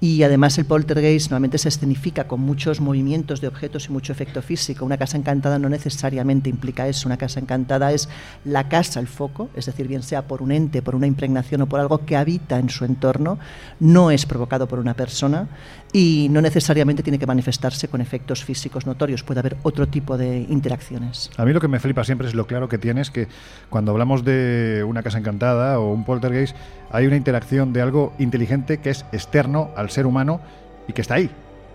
y 0.00 0.24
además 0.24 0.58
el 0.58 0.64
poltergeist 0.64 1.30
normalmente 1.30 1.58
se 1.58 1.68
escenifica 1.68 2.26
con 2.26 2.40
muchos 2.40 2.80
movimientos 2.80 3.40
de 3.40 3.46
objetos 3.46 3.86
y 3.88 3.92
mucho 3.92 4.12
efecto 4.12 4.42
físico. 4.42 4.84
Una 4.84 4.98
casa 4.98 5.16
encantada 5.16 5.60
no 5.60 5.68
necesariamente 5.68 6.11
implica 6.16 6.88
eso, 6.88 7.08
una 7.08 7.16
casa 7.16 7.40
encantada 7.40 7.92
es 7.92 8.08
la 8.44 8.68
casa, 8.68 9.00
el 9.00 9.06
foco, 9.06 9.48
es 9.54 9.66
decir, 9.66 9.88
bien 9.88 10.02
sea 10.02 10.22
por 10.22 10.42
un 10.42 10.52
ente, 10.52 10.82
por 10.82 10.94
una 10.94 11.06
impregnación 11.06 11.62
o 11.62 11.66
por 11.66 11.80
algo 11.80 12.04
que 12.04 12.16
habita 12.16 12.58
en 12.58 12.68
su 12.68 12.84
entorno, 12.84 13.38
no 13.80 14.10
es 14.10 14.26
provocado 14.26 14.66
por 14.66 14.78
una 14.78 14.94
persona 14.94 15.48
y 15.92 16.28
no 16.30 16.40
necesariamente 16.40 17.02
tiene 17.02 17.18
que 17.18 17.26
manifestarse 17.26 17.88
con 17.88 18.00
efectos 18.00 18.44
físicos 18.44 18.86
notorios, 18.86 19.22
puede 19.22 19.40
haber 19.40 19.56
otro 19.62 19.88
tipo 19.88 20.16
de 20.16 20.46
interacciones. 20.48 21.30
A 21.36 21.44
mí 21.44 21.52
lo 21.52 21.60
que 21.60 21.68
me 21.68 21.80
flipa 21.80 22.04
siempre 22.04 22.28
es 22.28 22.34
lo 22.34 22.46
claro 22.46 22.68
que 22.68 22.78
tienes 22.78 23.10
que 23.10 23.28
cuando 23.68 23.92
hablamos 23.92 24.24
de 24.24 24.84
una 24.86 25.02
casa 25.02 25.18
encantada 25.18 25.78
o 25.78 25.92
un 25.92 26.04
poltergeist 26.04 26.56
hay 26.90 27.06
una 27.06 27.16
interacción 27.16 27.72
de 27.72 27.82
algo 27.82 28.12
inteligente 28.18 28.78
que 28.78 28.90
es 28.90 29.04
externo 29.12 29.70
al 29.76 29.90
ser 29.90 30.06
humano 30.06 30.40
y 30.88 30.92
que 30.92 31.02
está 31.02 31.14
ahí. 31.14 31.30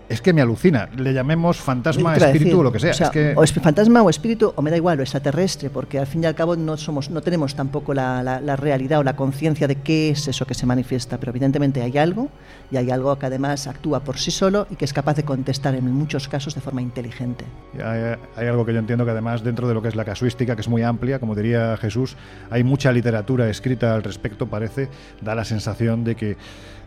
Es 0.08 0.22
que 0.22 0.32
me 0.32 0.40
alucina. 0.40 0.88
Le 0.96 1.12
llamemos 1.12 1.58
fantasma, 1.58 2.16
espíritu 2.16 2.44
decir, 2.44 2.54
o 2.54 2.62
lo 2.62 2.72
que 2.72 2.78
sea. 2.80 2.90
o 2.92 2.94
sea, 2.94 3.06
es 3.08 3.12
que... 3.12 3.34
o 3.36 3.42
es 3.44 3.52
fantasma 3.52 4.02
o 4.02 4.08
espíritu, 4.08 4.52
o 4.56 4.62
me 4.62 4.70
da 4.70 4.76
igual, 4.76 4.98
o 4.98 5.02
extraterrestre, 5.02 5.68
porque 5.70 5.98
al 5.98 6.06
fin 6.06 6.22
y 6.22 6.26
al 6.26 6.34
cabo 6.34 6.56
no 6.56 6.76
somos, 6.76 7.10
no 7.10 7.20
tenemos 7.20 7.54
tampoco 7.54 7.92
la, 7.92 8.22
la- 8.22 8.40
la 8.40 8.56
realidad 8.56 9.00
o 9.00 9.02
la 9.02 9.14
conciencia 9.16 9.68
de 9.68 9.76
qué 9.76 10.10
es 10.10 10.26
eso 10.28 10.46
que 10.46 10.54
se 10.54 10.64
manifiesta, 10.66 11.18
pero 11.18 11.30
evidentemente 11.30 11.82
hay 11.82 11.98
algo, 11.98 12.28
y 12.70 12.76
hay 12.78 12.90
algo 12.90 13.18
que 13.18 13.26
además 13.26 13.66
actúa 13.66 14.00
por 14.00 14.18
sí 14.18 14.30
solo 14.30 14.66
y 14.70 14.76
que 14.76 14.84
es 14.84 14.92
capaz 14.92 15.14
de 15.16 15.24
contestar 15.24 15.74
en 15.74 15.90
muchos 15.90 16.26
casos 16.28 16.54
de 16.54 16.60
forma 16.60 16.80
inteligente. 16.82 17.44
Hay, 17.74 18.16
hay 18.36 18.46
algo 18.48 18.64
que 18.64 18.72
yo 18.72 18.78
entiendo 18.78 19.04
que 19.04 19.10
además 19.10 19.42
dentro 19.44 19.68
de 19.68 19.74
lo 19.74 19.82
que 19.82 19.88
es 19.88 19.94
la 19.96 20.04
casuística, 20.04 20.54
que 20.54 20.62
es 20.62 20.68
muy 20.68 20.82
amplia, 20.82 21.18
como 21.18 21.34
diría 21.34 21.76
Jesús, 21.76 22.16
hay 22.50 22.64
mucha 22.64 22.92
literatura 22.92 23.48
escrita 23.50 23.94
al 23.94 24.02
respecto, 24.02 24.46
parece, 24.46 24.88
da 25.20 25.34
la 25.34 25.44
sensación 25.44 26.04
de 26.04 26.14
que 26.14 26.36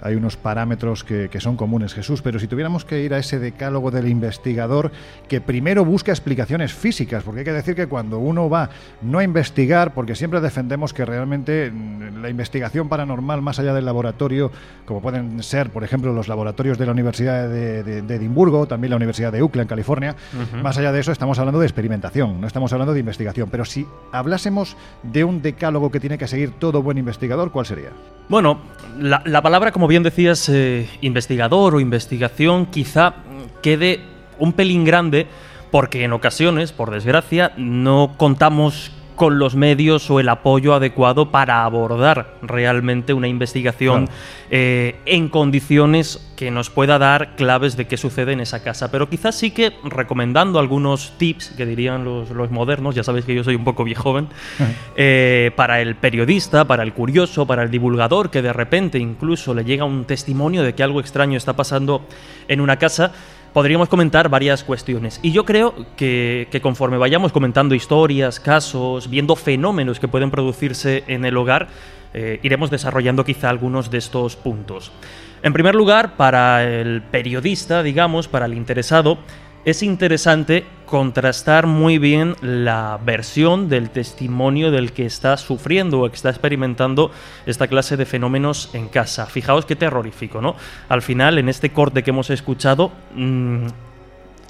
hay 0.01 0.15
unos 0.15 0.37
parámetros 0.37 1.03
que, 1.03 1.29
que 1.29 1.39
son 1.39 1.55
comunes, 1.55 1.93
Jesús, 1.93 2.21
pero 2.21 2.39
si 2.39 2.47
tuviéramos 2.47 2.85
que 2.85 3.03
ir 3.03 3.13
a 3.13 3.17
ese 3.19 3.39
decálogo 3.39 3.91
del 3.91 4.07
investigador 4.07 4.91
que 5.27 5.41
primero 5.41 5.85
busca 5.85 6.11
explicaciones 6.11 6.73
físicas, 6.73 7.23
porque 7.23 7.39
hay 7.39 7.45
que 7.45 7.53
decir 7.53 7.75
que 7.75 7.87
cuando 7.87 8.19
uno 8.19 8.49
va 8.49 8.69
no 9.01 9.19
a 9.19 9.23
investigar, 9.23 9.93
porque 9.93 10.15
siempre 10.15 10.41
defendemos 10.41 10.93
que 10.93 11.05
realmente 11.05 11.71
mm, 11.71 12.21
la 12.21 12.29
investigación 12.29 12.89
paranormal 12.89 13.41
más 13.41 13.59
allá 13.59 13.73
del 13.73 13.85
laboratorio, 13.85 14.51
como 14.85 15.01
pueden 15.01 15.41
ser, 15.43 15.69
por 15.69 15.83
ejemplo, 15.83 16.13
los 16.13 16.27
laboratorios 16.27 16.77
de 16.77 16.85
la 16.85 16.91
Universidad 16.91 17.47
de, 17.49 17.83
de- 17.83 18.01
de 18.01 18.15
Edimburgo, 18.15 18.67
también 18.67 18.89
la 18.89 18.95
Universidad 18.97 19.31
de 19.31 19.43
UCLA 19.43 19.63
en 19.63 19.67
California, 19.67 20.15
más 20.61 20.77
allá 20.77 20.91
de 20.91 20.99
eso 20.99 21.11
estamos 21.11 21.37
hablando 21.39 21.59
de 21.59 21.65
experimentación, 21.67 22.41
no 22.41 22.47
estamos 22.47 22.71
hablando 22.73 22.93
de 22.93 22.99
investigación, 22.99 23.49
pero 23.51 23.65
si 23.65 23.85
hablásemos 24.11 24.75
de 25.03 25.23
un 25.23 25.41
decálogo 25.41 25.91
que 25.91 25.99
tiene 25.99 26.17
que 26.17 26.27
seguir 26.27 26.51
todo 26.51 26.81
buen 26.81 26.97
investigador, 26.97 27.51
¿cuál 27.51 27.65
sería? 27.65 27.89
Bueno, 28.29 28.59
la, 28.97 29.21
la 29.25 29.41
palabra, 29.41 29.71
como 29.71 29.87
bien 29.91 30.03
decías, 30.03 30.47
eh, 30.47 30.87
investigador 31.01 31.75
o 31.75 31.81
investigación, 31.81 32.65
quizá 32.67 33.15
quede 33.61 33.99
un 34.39 34.53
pelín 34.53 34.85
grande 34.85 35.27
porque 35.69 36.05
en 36.05 36.13
ocasiones, 36.13 36.71
por 36.71 36.91
desgracia, 36.91 37.51
no 37.57 38.13
contamos 38.15 38.93
con 39.21 39.37
los 39.37 39.53
medios 39.53 40.09
o 40.09 40.19
el 40.19 40.29
apoyo 40.29 40.73
adecuado 40.73 41.29
para 41.29 41.63
abordar 41.63 42.37
realmente 42.41 43.13
una 43.13 43.27
investigación 43.27 44.07
Claro. 44.07 44.19
eh, 44.49 44.95
en 45.05 45.29
condiciones 45.29 46.31
que 46.35 46.49
nos 46.49 46.71
pueda 46.71 46.97
dar 46.97 47.35
claves 47.35 47.77
de 47.77 47.85
qué 47.85 47.97
sucede 47.97 48.31
en 48.31 48.39
esa 48.39 48.63
casa. 48.63 48.89
Pero 48.89 49.09
quizás 49.11 49.35
sí 49.35 49.51
que 49.51 49.73
recomendando 49.83 50.57
algunos 50.57 51.13
tips 51.19 51.49
que 51.55 51.67
dirían 51.67 52.03
los, 52.03 52.31
los 52.31 52.49
modernos, 52.49 52.95
ya 52.95 53.03
sabéis 53.03 53.25
que 53.25 53.35
yo 53.35 53.43
soy 53.43 53.53
un 53.53 53.63
poco 53.63 53.83
viejoven, 53.83 54.27
eh, 54.95 55.51
para 55.55 55.81
el 55.81 55.93
periodista, 55.97 56.65
para 56.65 56.81
el 56.81 56.91
curioso, 56.93 57.45
para 57.45 57.61
el 57.61 57.69
divulgador, 57.69 58.31
que 58.31 58.41
de 58.41 58.53
repente 58.53 58.97
incluso 58.97 59.53
le 59.53 59.63
llega 59.63 59.85
un 59.85 60.05
testimonio 60.05 60.63
de 60.63 60.73
que 60.73 60.81
algo 60.81 60.99
extraño 60.99 61.37
está 61.37 61.55
pasando 61.55 62.07
en 62.47 62.59
una 62.59 62.77
casa, 62.77 63.11
podríamos 63.53 63.89
comentar 63.89 64.29
varias 64.29 64.63
cuestiones. 64.63 65.19
Y 65.21 65.31
yo 65.31 65.45
creo 65.45 65.73
que, 65.95 66.47
conforme 66.61 66.97
vayamos 66.97 67.31
comentando 67.31 67.75
historias, 67.75 68.39
casos, 68.39 69.09
viendo 69.09 69.35
fenómenos 69.35 69.99
que 69.99 70.07
pueden 70.07 70.31
producirse 70.31 71.03
en 71.07 71.25
el 71.25 71.37
hogar, 71.37 71.67
eh, 72.13 72.39
iremos 72.43 72.69
desarrollando 72.69 73.23
quizá 73.23 73.49
algunos 73.49 73.89
de 73.89 73.97
estos 73.97 74.35
puntos. 74.35 74.91
En 75.43 75.53
primer 75.53 75.75
lugar, 75.75 76.17
para 76.17 76.63
el 76.63 77.01
periodista, 77.01 77.83
digamos, 77.83 78.27
para 78.27 78.45
el 78.45 78.53
interesado, 78.53 79.17
es 79.65 79.83
interesante 79.83 80.65
contrastar 80.85 81.67
muy 81.67 81.99
bien 81.99 82.35
la 82.41 82.99
versión 83.03 83.69
del 83.69 83.91
testimonio 83.91 84.71
del 84.71 84.91
que 84.91 85.05
está 85.05 85.37
sufriendo 85.37 86.01
o 86.01 86.09
que 86.09 86.15
está 86.15 86.29
experimentando 86.29 87.11
esta 87.45 87.67
clase 87.67 87.95
de 87.95 88.05
fenómenos 88.05 88.69
en 88.73 88.89
casa. 88.89 89.25
Fijaos 89.25 89.65
qué 89.65 89.75
terrorífico, 89.75 90.41
¿no? 90.41 90.55
Al 90.89 91.01
final, 91.01 91.37
en 91.37 91.47
este 91.47 91.69
corte 91.71 92.03
que 92.03 92.09
hemos 92.09 92.29
escuchado, 92.29 92.91
mm, 93.15 93.67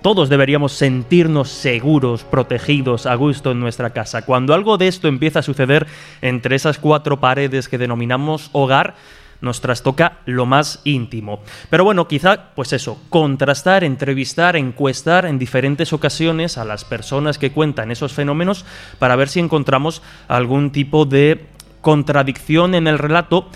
todos 0.02 0.30
deberíamos 0.30 0.72
sentirnos 0.72 1.50
seguros, 1.50 2.24
protegidos, 2.24 3.06
a 3.06 3.14
gusto 3.14 3.52
en 3.52 3.60
nuestra 3.60 3.92
casa. 3.92 4.24
Cuando 4.24 4.56
algo 4.56 4.80
de 4.80 4.88
esto 4.88 5.08
empieza 5.08 5.40
a 5.40 5.44
suceder 5.44 5.86
entre 6.24 6.56
esas 6.56 6.80
cuatro 6.80 7.20
paredes 7.20 7.70
que 7.70 7.78
denominamos 7.78 8.50
hogar, 8.52 8.96
nos 9.42 9.62
trastoca 9.62 10.20
lo 10.26 10.46
más 10.46 10.82
íntimo. 10.84 11.42
Pero 11.70 11.84
bueno, 11.84 12.08
quizá, 12.08 12.54
pues 12.56 12.74
eso, 12.74 13.00
contrastar, 13.10 13.84
entrevistar, 13.84 14.56
encuestar 14.56 15.26
en 15.26 15.40
diferentes 15.40 15.94
ocasiones 15.94 16.58
a 16.58 16.66
las 16.66 16.86
personas 16.86 17.38
que 17.38 17.52
cuentan 17.52 17.92
esos 17.92 18.14
fenómenos 18.14 18.66
para 19.00 19.16
ver 19.16 19.30
si 19.30 19.40
encontramos 19.40 20.02
algún 20.28 20.72
tipo 20.72 21.06
de 21.06 21.46
contradicción 21.82 22.76
en 22.76 22.88
el 22.88 23.00
relato 23.00 23.48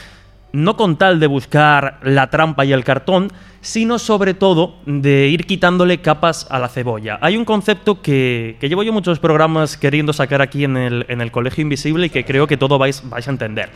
no 0.55 0.77
con 0.77 0.97
tal 0.97 1.19
de 1.19 1.27
buscar 1.27 1.99
la 2.01 2.29
trampa 2.29 2.63
y 2.63 2.71
el 2.71 2.85
cartón, 2.85 3.31
sino 3.59 3.99
sobre 3.99 4.33
todo 4.33 4.75
de 4.85 5.27
ir 5.27 5.45
quitándole 5.45 5.99
capas 5.99 6.47
a 6.49 6.59
la 6.59 6.69
cebolla. 6.69 7.19
Hay 7.21 7.35
un 7.35 7.43
concepto 7.43 8.01
que, 8.01 8.55
que 8.59 8.69
llevo 8.69 8.83
yo 8.83 8.93
muchos 8.93 9.19
programas 9.19 9.75
queriendo 9.75 10.13
sacar 10.13 10.41
aquí 10.41 10.63
en 10.63 10.77
el, 10.77 11.05
en 11.09 11.19
el 11.19 11.31
Colegio 11.31 11.61
Invisible 11.61 12.05
y 12.05 12.09
que 12.09 12.23
creo 12.23 12.47
que 12.47 12.55
todo 12.55 12.77
vais, 12.77 13.03
vais 13.09 13.27
a 13.27 13.31
entender. 13.31 13.69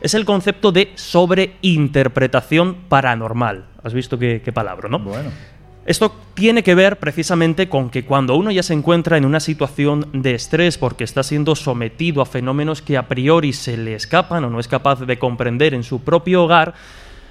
Es 0.00 0.14
el 0.14 0.24
concepto 0.24 0.72
de 0.72 0.92
sobreinterpretación 0.94 2.74
paranormal. 2.88 3.66
¿Has 3.82 3.94
visto 3.94 4.18
qué, 4.18 4.42
qué 4.44 4.52
palabra, 4.52 4.88
no? 4.88 4.98
Bueno. 4.98 5.30
Esto 5.86 6.14
tiene 6.34 6.62
que 6.62 6.74
ver 6.74 6.98
precisamente 6.98 7.68
con 7.70 7.88
que 7.88 8.04
cuando 8.04 8.36
uno 8.36 8.50
ya 8.50 8.62
se 8.62 8.74
encuentra 8.74 9.16
en 9.16 9.24
una 9.24 9.40
situación 9.40 10.06
de 10.12 10.34
estrés 10.34 10.76
porque 10.76 11.02
está 11.04 11.22
siendo 11.22 11.56
sometido 11.56 12.20
a 12.20 12.26
fenómenos 12.26 12.82
que 12.82 12.98
a 12.98 13.08
priori 13.08 13.54
se 13.54 13.78
le 13.78 13.94
escapan 13.94 14.44
o 14.44 14.50
no 14.50 14.60
es 14.60 14.68
capaz 14.68 15.00
de 15.00 15.18
comprender 15.18 15.72
en 15.72 15.82
su 15.82 16.02
propio 16.04 16.44
hogar, 16.44 16.74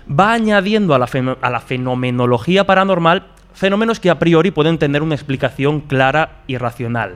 va 0.09 0.33
añadiendo 0.33 0.95
a 0.95 0.99
la, 0.99 1.05
feno- 1.05 1.37
a 1.39 1.49
la 1.51 1.59
fenomenología 1.59 2.65
paranormal 2.65 3.27
fenómenos 3.53 3.99
que 3.99 4.09
a 4.09 4.17
priori 4.19 4.49
pueden 4.51 4.77
tener 4.79 5.03
una 5.03 5.15
explicación 5.15 5.81
clara 5.81 6.41
y 6.47 6.57
racional. 6.57 7.15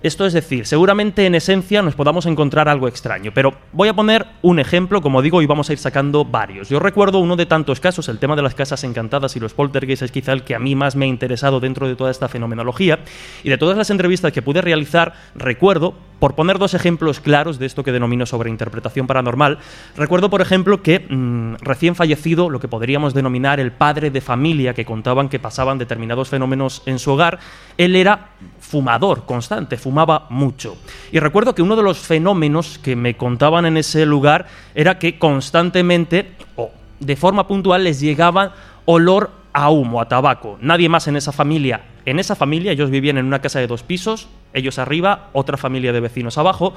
Esto 0.00 0.26
es 0.26 0.32
decir, 0.32 0.64
seguramente 0.64 1.26
en 1.26 1.34
esencia 1.34 1.82
nos 1.82 1.96
podamos 1.96 2.24
encontrar 2.26 2.68
algo 2.68 2.86
extraño, 2.86 3.32
pero 3.34 3.54
voy 3.72 3.88
a 3.88 3.94
poner 3.94 4.26
un 4.42 4.60
ejemplo, 4.60 5.02
como 5.02 5.22
digo, 5.22 5.42
y 5.42 5.46
vamos 5.46 5.68
a 5.68 5.72
ir 5.72 5.80
sacando 5.80 6.24
varios. 6.24 6.68
Yo 6.68 6.78
recuerdo 6.78 7.18
uno 7.18 7.34
de 7.34 7.46
tantos 7.46 7.80
casos, 7.80 8.08
el 8.08 8.20
tema 8.20 8.36
de 8.36 8.42
las 8.42 8.54
casas 8.54 8.84
encantadas 8.84 9.34
y 9.34 9.40
los 9.40 9.54
poltergeists 9.54 10.02
es 10.02 10.12
quizá 10.12 10.32
el 10.32 10.44
que 10.44 10.54
a 10.54 10.60
mí 10.60 10.76
más 10.76 10.94
me 10.94 11.06
ha 11.06 11.08
interesado 11.08 11.58
dentro 11.58 11.88
de 11.88 11.96
toda 11.96 12.12
esta 12.12 12.28
fenomenología, 12.28 13.00
y 13.42 13.48
de 13.48 13.58
todas 13.58 13.76
las 13.76 13.90
entrevistas 13.90 14.30
que 14.30 14.40
pude 14.40 14.60
realizar, 14.60 15.14
recuerdo, 15.34 15.96
por 16.20 16.34
poner 16.34 16.58
dos 16.58 16.74
ejemplos 16.74 17.20
claros 17.20 17.58
de 17.58 17.66
esto 17.66 17.82
que 17.82 17.92
denomino 17.92 18.24
sobreinterpretación 18.24 19.08
paranormal, 19.08 19.58
recuerdo, 19.96 20.30
por 20.30 20.40
ejemplo, 20.40 20.80
que 20.80 21.00
mm, 21.00 21.56
recién 21.60 21.96
fallecido, 21.96 22.50
lo 22.50 22.60
que 22.60 22.68
podríamos 22.68 23.14
denominar 23.14 23.58
el 23.58 23.72
padre 23.72 24.10
de 24.10 24.20
familia, 24.20 24.74
que 24.74 24.84
contaban 24.84 25.28
que 25.28 25.40
pasaban 25.40 25.78
determinados 25.78 26.28
fenómenos 26.28 26.82
en 26.86 27.00
su 27.00 27.12
hogar, 27.12 27.40
él 27.76 27.96
era 27.96 28.30
fumador 28.60 29.26
constante, 29.26 29.76
fumaba 29.88 30.26
mucho. 30.28 30.76
Y 31.12 31.18
recuerdo 31.18 31.54
que 31.54 31.62
uno 31.62 31.74
de 31.74 31.82
los 31.82 31.98
fenómenos 31.98 32.78
que 32.78 32.94
me 32.94 33.16
contaban 33.16 33.64
en 33.64 33.78
ese 33.78 34.04
lugar 34.04 34.44
era 34.74 34.98
que 34.98 35.18
constantemente, 35.18 36.32
o 36.56 36.70
de 37.00 37.16
forma 37.16 37.46
puntual, 37.46 37.84
les 37.84 37.98
llegaba 37.98 38.52
olor 38.84 39.30
a 39.54 39.70
humo, 39.70 40.02
a 40.02 40.06
tabaco. 40.06 40.58
Nadie 40.60 40.90
más 40.90 41.08
en 41.08 41.16
esa 41.16 41.32
familia. 41.32 41.80
En 42.04 42.18
esa 42.18 42.36
familia 42.36 42.72
ellos 42.72 42.90
vivían 42.90 43.16
en 43.16 43.24
una 43.24 43.40
casa 43.40 43.60
de 43.60 43.66
dos 43.66 43.82
pisos, 43.82 44.28
ellos 44.52 44.78
arriba, 44.78 45.30
otra 45.32 45.56
familia 45.56 45.90
de 45.94 46.00
vecinos 46.00 46.36
abajo. 46.36 46.74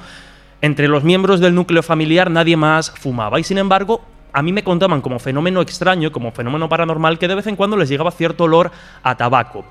Entre 0.62 0.88
los 0.88 1.04
miembros 1.04 1.38
del 1.38 1.54
núcleo 1.54 1.82
familiar 1.82 2.30
nadie 2.30 2.56
más 2.56 2.92
fumaba. 2.92 3.38
Y 3.38 3.44
sin 3.44 3.58
embargo, 3.58 4.00
a 4.32 4.40
mí 4.40 4.54
me 4.54 4.64
contaban 4.64 5.02
como 5.02 5.18
fenómeno 5.18 5.60
extraño, 5.60 6.12
como 6.12 6.32
fenómeno 6.32 6.66
paranormal, 6.66 7.18
que 7.18 7.28
de 7.28 7.34
vez 7.34 7.46
en 7.46 7.56
cuando 7.56 7.76
les 7.76 7.90
llegaba 7.90 8.10
cierto 8.10 8.44
olor 8.44 8.70
a 9.02 9.14
tabaco. 9.18 9.66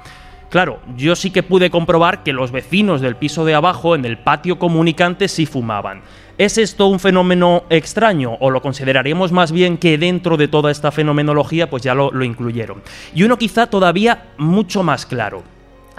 Claro, 0.52 0.82
yo 0.98 1.16
sí 1.16 1.32
que 1.32 1.44
pude 1.44 1.70
comprobar 1.70 2.24
que 2.24 2.34
los 2.34 2.52
vecinos 2.52 3.00
del 3.00 3.16
piso 3.16 3.46
de 3.46 3.56
abajo, 3.56 3.96
en 3.96 4.04
el 4.04 4.18
patio 4.18 4.60
comunicante, 4.60 5.30
sí 5.30 5.46
fumaban. 5.46 6.02
¿Es 6.38 6.58
esto 6.58 6.88
un 6.88 7.00
fenómeno 7.00 7.64
extraño 7.70 8.36
o 8.42 8.50
lo 8.50 8.62
consideraríamos 8.62 9.32
más 9.32 9.54
bien 9.54 9.78
que 9.78 9.98
dentro 9.98 10.36
de 10.36 10.50
toda 10.50 10.70
esta 10.70 10.92
fenomenología 10.92 11.70
pues 11.70 11.84
ya 11.84 11.96
lo, 11.96 12.12
lo 12.12 12.26
incluyeron? 12.26 12.84
Y 13.16 13.24
uno 13.24 13.38
quizá 13.38 13.68
todavía 13.68 14.34
mucho 14.38 14.84
más 14.84 15.06
claro. 15.06 15.42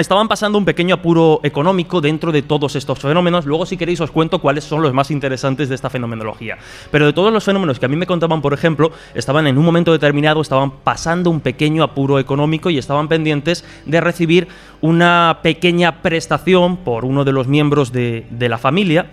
Estaban 0.03 0.27
pasando 0.27 0.59
un 0.59 0.65
pequeño 0.65 0.97
apuro 0.97 1.39
económico 1.45 2.01
dentro 2.01 2.33
de 2.33 2.43
todos 2.43 2.75
estos 2.75 2.99
fenómenos. 2.99 3.47
Luego, 3.47 3.67
si 3.67 3.77
queréis, 3.77 4.01
os 4.01 4.11
cuento 4.11 4.41
cuáles 4.41 4.65
son 4.65 4.83
los 4.83 4.93
más 4.93 5.13
interesantes 5.13 5.69
de 5.69 5.77
esta 5.77 5.91
fenomenología. 5.91 6.59
Pero 6.91 7.07
de 7.07 7.13
todos 7.13 7.33
los 7.33 7.45
fenómenos 7.45 7.79
que 7.79 7.87
a 7.87 7.89
mí 7.89 7.95
me 7.95 8.05
contaban, 8.05 8.43
por 8.43 8.53
ejemplo, 8.53 8.91
estaban 9.15 9.47
en 9.47 9.57
un 9.57 9.65
momento 9.65 9.93
determinado, 9.93 10.41
estaban 10.41 10.73
pasando 10.83 11.31
un 11.31 11.39
pequeño 11.39 11.85
apuro 11.85 12.19
económico 12.19 12.69
y 12.69 12.79
estaban 12.79 13.07
pendientes 13.07 13.65
de 13.87 14.01
recibir 14.01 14.49
una 14.81 15.39
pequeña 15.41 16.03
prestación 16.03 16.79
por 16.79 17.05
uno 17.05 17.25
de 17.25 17.31
los 17.31 17.47
miembros 17.47 17.93
de, 17.93 18.27
de 18.29 18.49
la 18.49 18.59
familia. 18.59 19.07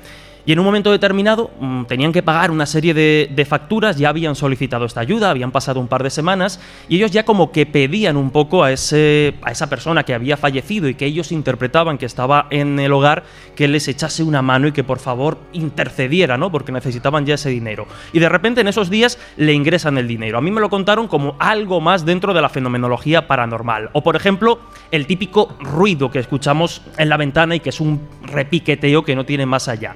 Y 0.46 0.54
en 0.54 0.60
un 0.60 0.66
momento 0.66 0.92
determinado 0.92 1.52
mm, 1.60 1.84
tenían 1.86 2.12
que 2.12 2.24
pagar 2.24 2.52
una 2.52 2.66
serie 2.66 2.94
de, 2.94 3.30
de 3.34 3.46
facturas, 3.46 3.98
ya 3.98 4.10
habían 4.10 4.36
solicitado 4.36 4.86
esta 4.86 5.02
ayuda, 5.02 5.30
habían 5.30 5.52
pasado 5.52 5.80
un 5.80 5.88
par 5.88 6.04
de 6.04 6.10
semanas 6.10 6.60
y 6.88 6.98
ellos 6.98 7.12
ya 7.12 7.24
como 7.24 7.52
que 7.52 7.66
pedían 7.66 8.18
un 8.18 8.32
poco 8.32 8.64
a, 8.64 8.72
ese, 8.72 9.36
a 9.42 9.52
esa 9.52 9.70
persona 9.70 10.04
que 10.04 10.14
había 10.14 10.38
fallecido 10.38 10.88
y 10.88 10.96
que 10.96 11.06
ellos 11.06 11.32
interpretaban 11.32 11.98
que 11.98 12.06
estaba 12.06 12.48
en 12.50 12.80
el 12.80 12.94
hogar, 12.94 13.24
que 13.56 13.68
les 13.68 13.88
echase 13.88 14.24
una 14.24 14.42
mano 14.42 14.68
y 14.68 14.72
que 14.72 14.84
por 14.84 15.00
favor 15.00 15.40
intercediera, 15.54 16.38
¿no? 16.38 16.52
Porque 16.52 16.72
necesitaban 16.72 17.26
ya 17.26 17.36
ese 17.36 17.50
dinero. 17.50 17.88
Y 18.14 18.20
de 18.20 18.30
repente 18.30 18.62
en 18.62 18.68
esos 18.68 18.90
días 18.90 19.20
le 19.38 19.54
ingresan 19.54 19.98
el 19.98 20.08
dinero. 20.08 20.38
A 20.38 20.42
mí 20.42 20.52
me 20.52 20.62
lo 20.62 20.70
contaron 20.70 21.08
como 21.08 21.36
algo 21.40 21.82
más 21.82 22.06
dentro 22.06 22.34
de 22.34 22.42
la 22.42 22.50
fenomenología 22.50 23.28
paranormal. 23.28 23.90
O 23.94 24.04
por 24.04 24.16
ejemplo, 24.16 24.60
el 24.92 25.06
típico 25.06 25.56
ruido 25.60 26.12
que 26.12 26.20
escuchamos 26.20 26.82
en 26.98 27.10
la 27.10 27.18
ventana 27.18 27.56
y 27.56 27.60
que 27.60 27.70
es 27.70 27.80
un 27.80 28.02
repiqueteo 28.24 29.04
que 29.04 29.16
no 29.16 29.26
tiene 29.26 29.46
más 29.46 29.68
allá. 29.68 29.96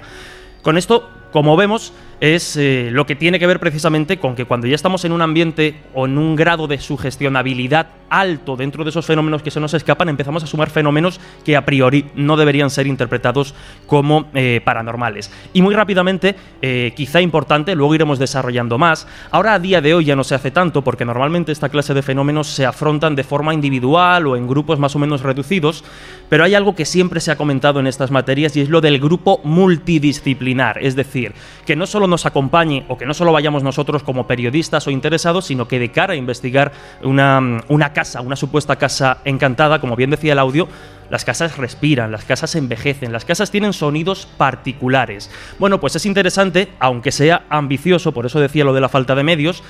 Con 0.63 0.77
esto, 0.77 1.09
como 1.33 1.57
vemos, 1.57 1.91
es 2.23 2.55
eh, 2.55 2.87
lo 2.89 3.05
que 3.05 3.17
tiene 3.17 3.37
que 3.37 3.45
ver 3.45 3.59
precisamente 3.59 4.17
con 4.17 4.33
que 4.33 4.45
cuando 4.45 4.65
ya 4.65 4.75
estamos 4.75 5.03
en 5.03 5.11
un 5.11 5.21
ambiente 5.21 5.75
o 5.93 6.05
en 6.05 6.17
un 6.17 6.37
grado 6.37 6.67
de 6.67 6.79
sugestionabilidad 6.79 7.87
alto 8.09 8.55
dentro 8.55 8.85
de 8.85 8.91
esos 8.91 9.05
fenómenos 9.05 9.41
que 9.41 9.51
se 9.51 9.59
nos 9.59 9.73
escapan, 9.73 10.07
empezamos 10.07 10.41
a 10.41 10.47
sumar 10.47 10.69
fenómenos 10.69 11.19
que 11.43 11.57
a 11.57 11.65
priori 11.65 12.05
no 12.15 12.37
deberían 12.37 12.69
ser 12.69 12.87
interpretados 12.87 13.53
como 13.87 14.27
eh, 14.35 14.61
paranormales. 14.63 15.31
Y 15.51 15.61
muy 15.61 15.75
rápidamente, 15.75 16.37
eh, 16.61 16.93
quizá 16.95 17.19
importante, 17.19 17.75
luego 17.75 17.93
iremos 17.93 18.19
desarrollando 18.19 18.77
más, 18.77 19.05
ahora 19.29 19.55
a 19.55 19.59
día 19.59 19.81
de 19.81 19.93
hoy 19.93 20.05
ya 20.05 20.15
no 20.15 20.23
se 20.23 20.35
hace 20.35 20.51
tanto 20.51 20.81
porque 20.81 21.03
normalmente 21.03 21.51
esta 21.51 21.67
clase 21.67 21.93
de 21.93 22.03
fenómenos 22.03 22.47
se 22.47 22.65
afrontan 22.65 23.15
de 23.15 23.25
forma 23.25 23.53
individual 23.53 24.27
o 24.27 24.37
en 24.37 24.47
grupos 24.47 24.79
más 24.79 24.95
o 24.95 24.99
menos 24.99 25.23
reducidos, 25.23 25.83
pero 26.29 26.45
hay 26.45 26.55
algo 26.55 26.73
que 26.73 26.85
siempre 26.85 27.19
se 27.19 27.31
ha 27.31 27.35
comentado 27.35 27.81
en 27.81 27.87
estas 27.87 28.11
materias 28.11 28.55
y 28.55 28.61
es 28.61 28.69
lo 28.69 28.79
del 28.79 28.99
grupo 28.99 29.41
multidisciplinar, 29.43 30.77
es 30.81 30.95
decir, 30.95 31.33
que 31.65 31.75
no 31.75 31.85
solo 31.85 32.12
nos 32.13 32.27
acompañe 32.27 32.85
o 32.87 32.97
que 32.97 33.07
no 33.07 33.15
solo 33.15 33.31
vayamos 33.31 33.63
nosotros 33.63 34.03
como 34.03 34.27
periodistas 34.27 34.85
o 34.85 34.91
interesados, 34.91 35.45
sino 35.45 35.67
que 35.67 35.79
de 35.79 35.91
cara 35.91 36.13
a 36.13 36.15
investigar 36.15 36.71
una, 37.01 37.61
una 37.69 37.91
casa, 37.91 38.21
una 38.21 38.35
supuesta 38.35 38.75
casa 38.75 39.17
encantada, 39.25 39.81
como 39.81 39.95
bien 39.95 40.11
decía 40.11 40.33
el 40.33 40.39
audio, 40.39 40.67
las 41.09 41.25
casas 41.25 41.57
respiran, 41.57 42.11
las 42.11 42.23
casas 42.23 42.55
envejecen, 42.55 43.11
las 43.11 43.25
casas 43.25 43.49
tienen 43.49 43.73
sonidos 43.73 44.27
particulares. 44.37 45.31
Bueno, 45.57 45.79
pues 45.79 45.95
es 45.95 46.05
interesante, 46.05 46.69
aunque 46.79 47.11
sea 47.11 47.45
ambicioso, 47.49 48.11
por 48.11 48.27
eso 48.27 48.39
decía 48.39 48.63
lo 48.63 48.73
de 48.73 48.81
la 48.81 48.89
falta 48.89 49.15
de 49.15 49.23
medios, 49.23 49.63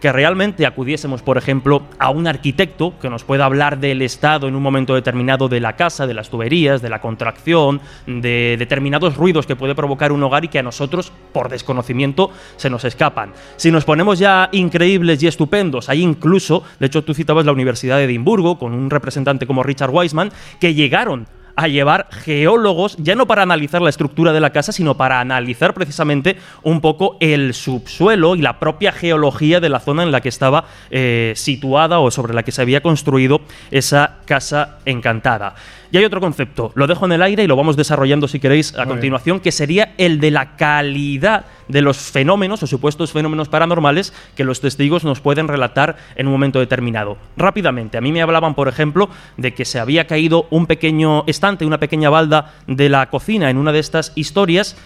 que 0.00 0.12
realmente 0.12 0.66
acudiésemos, 0.66 1.22
por 1.22 1.38
ejemplo, 1.38 1.82
a 1.98 2.10
un 2.10 2.26
arquitecto 2.26 2.98
que 2.98 3.10
nos 3.10 3.24
pueda 3.24 3.44
hablar 3.44 3.78
del 3.78 4.02
estado 4.02 4.48
en 4.48 4.54
un 4.54 4.62
momento 4.62 4.94
determinado 4.94 5.48
de 5.48 5.60
la 5.60 5.76
casa, 5.76 6.06
de 6.06 6.14
las 6.14 6.30
tuberías, 6.30 6.82
de 6.82 6.88
la 6.88 7.00
contracción, 7.00 7.80
de 8.06 8.56
determinados 8.58 9.16
ruidos 9.16 9.46
que 9.46 9.56
puede 9.56 9.74
provocar 9.74 10.12
un 10.12 10.22
hogar 10.22 10.44
y 10.44 10.48
que 10.48 10.58
a 10.58 10.62
nosotros, 10.62 11.12
por 11.32 11.48
desconocimiento, 11.48 12.30
se 12.56 12.70
nos 12.70 12.84
escapan. 12.84 13.32
Si 13.56 13.70
nos 13.70 13.84
ponemos 13.84 14.18
ya 14.18 14.48
increíbles 14.52 15.22
y 15.22 15.26
estupendos, 15.26 15.88
hay 15.88 16.02
incluso, 16.02 16.62
de 16.78 16.86
hecho 16.86 17.04
tú 17.04 17.14
citabas 17.14 17.44
la 17.44 17.52
Universidad 17.52 17.98
de 17.98 18.04
Edimburgo, 18.04 18.58
con 18.58 18.72
un 18.72 18.90
representante 18.90 19.46
como 19.46 19.62
Richard 19.62 19.90
Wiseman, 19.90 20.32
que 20.58 20.74
llegaron 20.74 21.26
a 21.62 21.68
llevar 21.68 22.08
geólogos, 22.10 22.96
ya 22.98 23.14
no 23.14 23.26
para 23.26 23.42
analizar 23.42 23.82
la 23.82 23.90
estructura 23.90 24.32
de 24.32 24.40
la 24.40 24.50
casa, 24.50 24.72
sino 24.72 24.96
para 24.96 25.20
analizar 25.20 25.74
precisamente 25.74 26.36
un 26.62 26.80
poco 26.80 27.16
el 27.20 27.54
subsuelo 27.54 28.36
y 28.36 28.42
la 28.42 28.58
propia 28.58 28.92
geología 28.92 29.60
de 29.60 29.68
la 29.68 29.80
zona 29.80 30.02
en 30.02 30.12
la 30.12 30.20
que 30.20 30.28
estaba 30.28 30.64
eh, 30.90 31.32
situada 31.36 32.00
o 32.00 32.10
sobre 32.10 32.34
la 32.34 32.42
que 32.42 32.52
se 32.52 32.62
había 32.62 32.82
construido 32.82 33.40
esa 33.70 34.18
casa 34.26 34.78
encantada. 34.84 35.54
Y 35.92 35.96
hay 35.98 36.04
otro 36.04 36.20
concepto, 36.20 36.70
lo 36.76 36.86
dejo 36.86 37.04
en 37.06 37.12
el 37.12 37.22
aire 37.22 37.42
y 37.42 37.46
lo 37.48 37.56
vamos 37.56 37.76
desarrollando 37.76 38.28
si 38.28 38.38
queréis 38.38 38.78
a 38.78 38.86
continuación, 38.86 39.40
que 39.40 39.50
sería 39.50 39.94
el 39.98 40.20
de 40.20 40.30
la 40.30 40.56
calidad 40.56 41.46
de 41.66 41.82
los 41.82 41.96
fenómenos 41.96 42.62
o 42.62 42.68
supuestos 42.68 43.10
fenómenos 43.10 43.48
paranormales 43.48 44.12
que 44.36 44.44
los 44.44 44.60
testigos 44.60 45.02
nos 45.02 45.20
pueden 45.20 45.48
relatar 45.48 45.96
en 46.14 46.28
un 46.28 46.32
momento 46.32 46.60
determinado. 46.60 47.18
Rápidamente, 47.36 47.98
a 47.98 48.00
mí 48.00 48.12
me 48.12 48.22
hablaban, 48.22 48.54
por 48.54 48.68
ejemplo, 48.68 49.10
de 49.36 49.52
que 49.52 49.64
se 49.64 49.80
había 49.80 50.06
caído 50.06 50.46
un 50.50 50.66
pequeño 50.66 51.24
estante, 51.26 51.66
una 51.66 51.80
pequeña 51.80 52.08
balda 52.08 52.54
de 52.68 52.88
la 52.88 53.10
cocina 53.10 53.50
en 53.50 53.56
una 53.56 53.72
de 53.72 53.80
estas 53.80 54.12
historias 54.14 54.76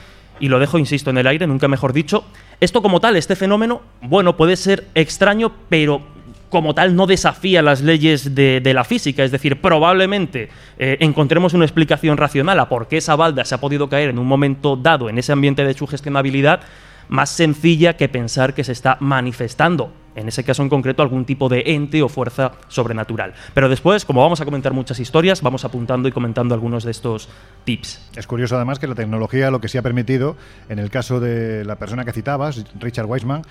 y 0.41 0.49
lo 0.49 0.59
dejo, 0.59 0.79
insisto, 0.79 1.11
en 1.11 1.19
el 1.19 1.27
aire, 1.27 1.47
nunca 1.47 1.69
mejor 1.69 1.93
dicho. 1.93 2.25
Esto 2.61 2.83
como 2.83 3.01
tal, 3.01 3.17
este 3.17 3.37
fenómeno, 3.37 3.83
bueno, 4.01 4.37
puede 4.37 4.57
ser 4.57 4.89
extraño, 4.95 5.53
pero 5.69 6.14
como 6.55 6.73
tal 6.73 6.95
no 6.95 7.09
desafía 7.09 7.63
las 7.63 7.81
leyes 7.81 8.37
de, 8.37 8.61
la 8.73 8.85
física, 8.85 9.25
es 9.25 9.33
decir, 9.33 9.61
probablemente 9.61 10.51
eh, 10.79 10.99
encontremos 11.01 11.53
una 11.53 11.65
explicación 11.65 12.17
racional 12.17 12.61
a 12.61 12.69
por 12.69 12.87
qué 12.87 12.99
esa 12.99 13.17
balda 13.17 13.45
se 13.45 13.57
ha 13.57 13.59
podido 13.59 13.89
caer 13.89 14.11
en 14.11 14.21
un 14.21 14.29
momento 14.29 14.77
dado 14.77 15.09
en 15.09 15.19
ese 15.19 15.33
ambiente 15.33 15.65
de 15.65 15.75
sugestionabilidad 15.75 16.61
más 17.09 17.31
sencilla 17.31 17.97
que 17.97 18.09
pensar 18.09 18.55
que 18.55 18.63
se 18.63 18.71
está 18.71 18.99
manifestando 19.01 19.93
en 20.15 20.29
ese 20.29 20.45
caso 20.45 20.63
en 20.63 20.69
concreto, 20.69 21.03
algún 21.03 21.25
tipo 21.25 21.49
de 21.49 21.63
ente 21.67 22.03
o 22.03 22.09
fuerza 22.09 22.53
sobrenatural. 22.69 23.35
Pero 23.53 23.69
después, 23.69 24.05
como 24.05 24.21
vamos 24.21 24.41
a 24.41 24.45
comentar 24.45 24.73
muchas 24.73 25.01
historias, 25.01 25.43
vamos 25.43 25.65
apuntando 25.65 26.09
y 26.09 26.13
comentando 26.13 26.55
algunos 26.55 26.85
de 26.85 26.91
estos 26.91 27.29
tips. 27.65 28.11
Es 28.17 28.27
curioso 28.27 28.57
además 28.57 28.79
que 28.79 28.87
la 28.87 28.95
tecnología 28.95 29.51
lo 29.51 29.61
que 29.61 29.69
sí 29.69 29.79
ha 29.79 29.83
permitido, 29.83 30.37
en 30.69 30.79
el 30.79 30.91
caso 30.91 31.21
de 31.21 31.65
la 31.65 31.77
persona 31.77 32.05
que 32.05 32.13
citabas, 32.13 32.65
Richard 32.79 33.07
Weissman, 33.07 33.43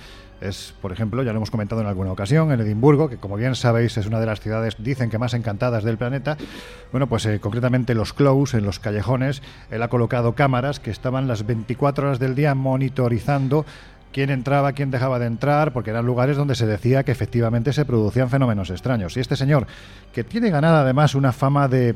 es, 0.44 0.74
por 0.82 0.92
ejemplo, 0.92 1.24
ya 1.24 1.32
lo 1.32 1.38
hemos 1.38 1.52
comentado 1.52 1.82
en 1.82 1.88
alguna 1.88 2.12
ocasión, 2.12 2.52
en 2.52 2.60
Edimburgo, 2.60 3.10
que 3.10 3.18
como 3.18 3.38
bien 3.38 3.56
sabéis 3.56 3.96
es 3.98 4.06
una 4.08 4.20
de 4.20 4.26
las 4.26 4.42
ciudades, 4.42 4.76
dicen 4.78 5.10
que 5.10 5.18
más 5.18 5.34
encantadas 5.34 5.84
del 5.84 5.98
planeta. 5.98 6.38
Bueno, 6.92 7.08
pues 7.08 7.26
eh, 7.26 7.40
concretamente 7.40 7.96
los 7.96 8.14
close, 8.14 8.58
en 8.58 8.66
los 8.66 8.80
callejones, 8.80 9.42
él 9.72 9.82
ha 9.82 9.88
colocado 9.88 10.34
cámaras 10.34 10.80
que 10.80 10.92
estaban 10.92 11.28
las 11.28 11.46
24 11.46 12.08
horas 12.08 12.20
del 12.20 12.36
día 12.36 12.56
monitorizando 12.56 13.66
quién 14.14 14.30
entraba, 14.30 14.72
quién 14.72 14.92
dejaba 14.92 15.20
de 15.20 15.26
entrar, 15.26 15.74
porque 15.74 15.90
eran 15.90 16.06
lugares 16.06 16.38
donde 16.38 16.56
se 16.56 16.66
decía 16.66 17.04
que 17.04 17.12
efectivamente 17.12 17.74
se 17.74 17.84
producían 17.84 18.30
fenómenos 18.30 18.70
extraños. 18.70 19.18
Y 19.18 19.20
este 19.20 19.36
señor, 19.36 19.68
que 20.14 20.24
tiene 20.24 20.50
ganada 20.50 20.82
además 20.82 21.16
una 21.16 21.34
fama 21.34 21.68
de 21.68 21.96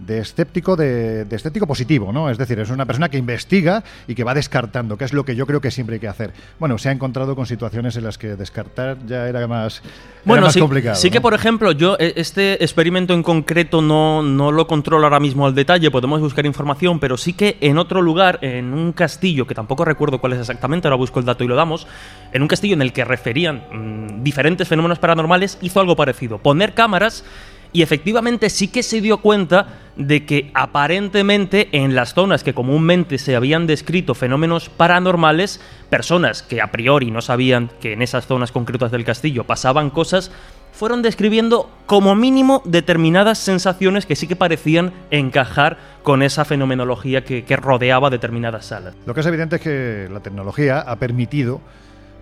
de 0.00 0.18
escéptico, 0.18 0.76
de, 0.76 1.26
escéptico 1.30 1.66
positivo, 1.66 2.12
¿no? 2.12 2.30
Es 2.30 2.38
decir, 2.38 2.58
es 2.58 2.70
una 2.70 2.86
persona 2.86 3.08
que 3.08 3.18
investiga 3.18 3.84
y 4.06 4.14
que 4.14 4.24
va 4.24 4.34
descartando, 4.34 4.96
que 4.96 5.04
es 5.04 5.12
lo 5.12 5.24
que 5.24 5.36
yo 5.36 5.46
creo 5.46 5.60
que 5.60 5.70
siempre 5.70 5.94
hay 5.94 6.00
que 6.00 6.08
hacer. 6.08 6.32
Bueno, 6.58 6.78
se 6.78 6.88
ha 6.88 6.92
encontrado 6.92 7.36
con 7.36 7.46
situaciones 7.46 7.96
en 7.96 8.04
las 8.04 8.18
que 8.18 8.36
descartar 8.36 8.98
ya 9.06 9.28
era 9.28 9.46
más, 9.46 9.82
bueno, 10.24 10.50
sí, 10.50 10.60
complicado. 10.60 10.96
Sí 10.96 11.10
que, 11.10 11.20
por 11.20 11.34
ejemplo, 11.34 11.72
yo 11.72 11.96
e, 11.98 12.14
este 12.16 12.62
experimento 12.62 13.14
en 13.14 13.22
concreto 13.22 13.82
no, 13.82 14.22
no 14.22 14.52
lo 14.52 14.66
controlo 14.66 15.04
ahora 15.04 15.20
mismo 15.20 15.46
al 15.46 15.54
detalle, 15.54 15.90
podemos 15.90 16.20
buscar 16.20 16.46
información, 16.46 16.98
pero 16.98 17.16
sí 17.16 17.32
que 17.32 17.56
en 17.60 17.78
otro 17.78 18.02
lugar, 18.02 18.38
en 18.42 18.72
un 18.72 18.92
castillo, 18.92 19.46
que 19.46 19.54
tampoco 19.54 19.84
recuerdo 19.84 20.20
cuál 20.20 20.32
es 20.34 20.40
exactamente, 20.40 20.88
ahora 20.88 20.96
busco 20.96 21.20
el 21.20 21.26
dato 21.26 21.44
y 21.44 21.48
lo 21.48 21.56
damos, 21.56 21.86
en 22.32 22.42
un 22.42 22.48
castillo 22.48 22.74
en 22.74 22.82
el 22.82 22.92
que 22.92 23.04
referían 23.04 23.62
mm, 23.72 24.22
diferentes 24.22 24.68
fenómenos 24.68 24.98
paranormales, 24.98 25.58
hizo 25.62 25.80
algo 25.80 25.96
parecido. 25.96 26.38
Poner 26.38 26.74
cámaras 26.74 27.24
y 27.72 27.82
efectivamente 27.82 28.50
sí 28.50 28.68
que 28.68 28.82
se 28.82 29.00
dio 29.00 29.18
cuenta 29.18 29.80
de 29.96 30.24
que 30.24 30.50
aparentemente 30.54 31.68
en 31.72 31.94
las 31.94 32.14
zonas 32.14 32.42
que 32.42 32.54
comúnmente 32.54 33.18
se 33.18 33.36
habían 33.36 33.66
descrito 33.66 34.14
fenómenos 34.14 34.68
paranormales, 34.68 35.60
personas 35.90 36.42
que 36.42 36.60
a 36.60 36.70
priori 36.70 37.10
no 37.10 37.20
sabían 37.20 37.70
que 37.80 37.92
en 37.92 38.02
esas 38.02 38.26
zonas 38.26 38.52
concretas 38.52 38.90
del 38.90 39.04
castillo 39.04 39.44
pasaban 39.44 39.90
cosas, 39.90 40.30
fueron 40.72 41.02
describiendo 41.02 41.68
como 41.86 42.14
mínimo 42.14 42.62
determinadas 42.64 43.38
sensaciones 43.38 44.06
que 44.06 44.16
sí 44.16 44.26
que 44.26 44.36
parecían 44.36 44.92
encajar 45.10 45.76
con 46.02 46.22
esa 46.22 46.44
fenomenología 46.44 47.24
que, 47.24 47.44
rodeaba 47.56 48.08
determinadas 48.08 48.66
salas. 48.66 48.94
Lo 49.04 49.12
que 49.12 49.20
es 49.20 49.26
evidente 49.26 49.56
es 49.56 49.62
que 49.62 50.08
la 50.10 50.20
tecnología 50.20 50.80
ha 50.80 50.96
permitido 50.96 51.60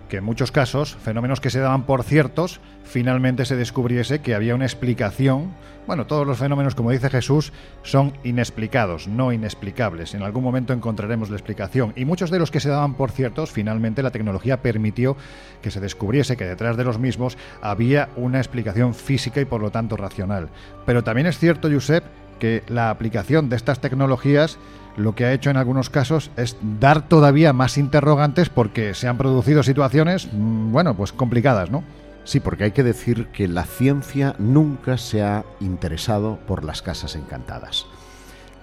que 0.09 0.17
en 0.17 0.23
muchos 0.25 0.51
casos, 0.51 0.97
fenómenos 1.01 1.39
que 1.39 1.49
se 1.49 1.59
daban 1.59 1.85
por 1.85 2.03
ciertos, 2.03 2.59
finalmente 2.83 3.45
se 3.45 3.55
descubriese 3.55 4.19
que 4.19 4.35
había 4.35 4.55
una 4.55 4.65
explicación. 4.65 5.53
Bueno, 5.87 6.07
todos 6.07 6.27
los 6.27 6.37
fenómenos, 6.37 6.75
como 6.75 6.91
dice 6.91 7.09
Jesús, 7.09 7.53
son 7.83 8.13
inexplicados, 8.23 9.07
no 9.07 9.31
inexplicables. 9.31 10.13
En 10.15 10.23
algún 10.23 10.43
momento 10.43 10.73
encontraremos 10.73 11.29
la 11.29 11.37
explicación. 11.37 11.93
Y 11.95 12.05
muchos 12.05 12.31
de 12.31 12.39
los 12.39 12.51
que 12.51 12.59
se 12.59 12.69
daban 12.69 12.95
por 12.95 13.11
ciertos, 13.11 13.51
finalmente 13.51 14.03
la 14.03 14.11
tecnología 14.11 14.61
permitió 14.61 15.15
que 15.61 15.71
se 15.71 15.79
descubriese 15.79 16.35
que 16.35 16.45
detrás 16.45 16.75
de 16.75 16.83
los 16.83 16.99
mismos 16.99 17.37
había 17.61 18.09
una 18.15 18.39
explicación 18.39 18.93
física 18.93 19.39
y 19.39 19.45
por 19.45 19.61
lo 19.61 19.71
tanto 19.71 19.95
racional. 19.95 20.49
Pero 20.85 21.03
también 21.03 21.27
es 21.27 21.37
cierto, 21.37 21.69
Josep, 21.71 22.03
que 22.39 22.63
la 22.67 22.89
aplicación 22.89 23.49
de 23.49 23.55
estas 23.55 23.79
tecnologías 23.79 24.57
lo 24.99 25.15
que 25.15 25.25
ha 25.25 25.33
hecho 25.33 25.49
en 25.49 25.57
algunos 25.57 25.89
casos 25.89 26.29
es 26.35 26.57
dar 26.79 27.07
todavía 27.07 27.53
más 27.53 27.77
interrogantes 27.77 28.49
porque 28.49 28.93
se 28.93 29.07
han 29.07 29.17
producido 29.17 29.63
situaciones, 29.63 30.27
mm, 30.31 30.71
bueno, 30.71 30.95
pues 30.95 31.13
complicadas, 31.13 31.71
¿no? 31.71 31.83
Sí, 32.25 32.39
porque 32.39 32.65
hay 32.65 32.71
que 32.71 32.83
decir 32.83 33.27
que 33.27 33.47
la 33.47 33.63
ciencia 33.63 34.35
nunca 34.37 34.97
se 34.97 35.23
ha 35.23 35.45
interesado 35.61 36.37
por 36.47 36.63
las 36.63 36.81
casas 36.81 37.15
encantadas. 37.15 37.85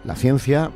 La 0.05 0.14
ciencia 0.14 0.70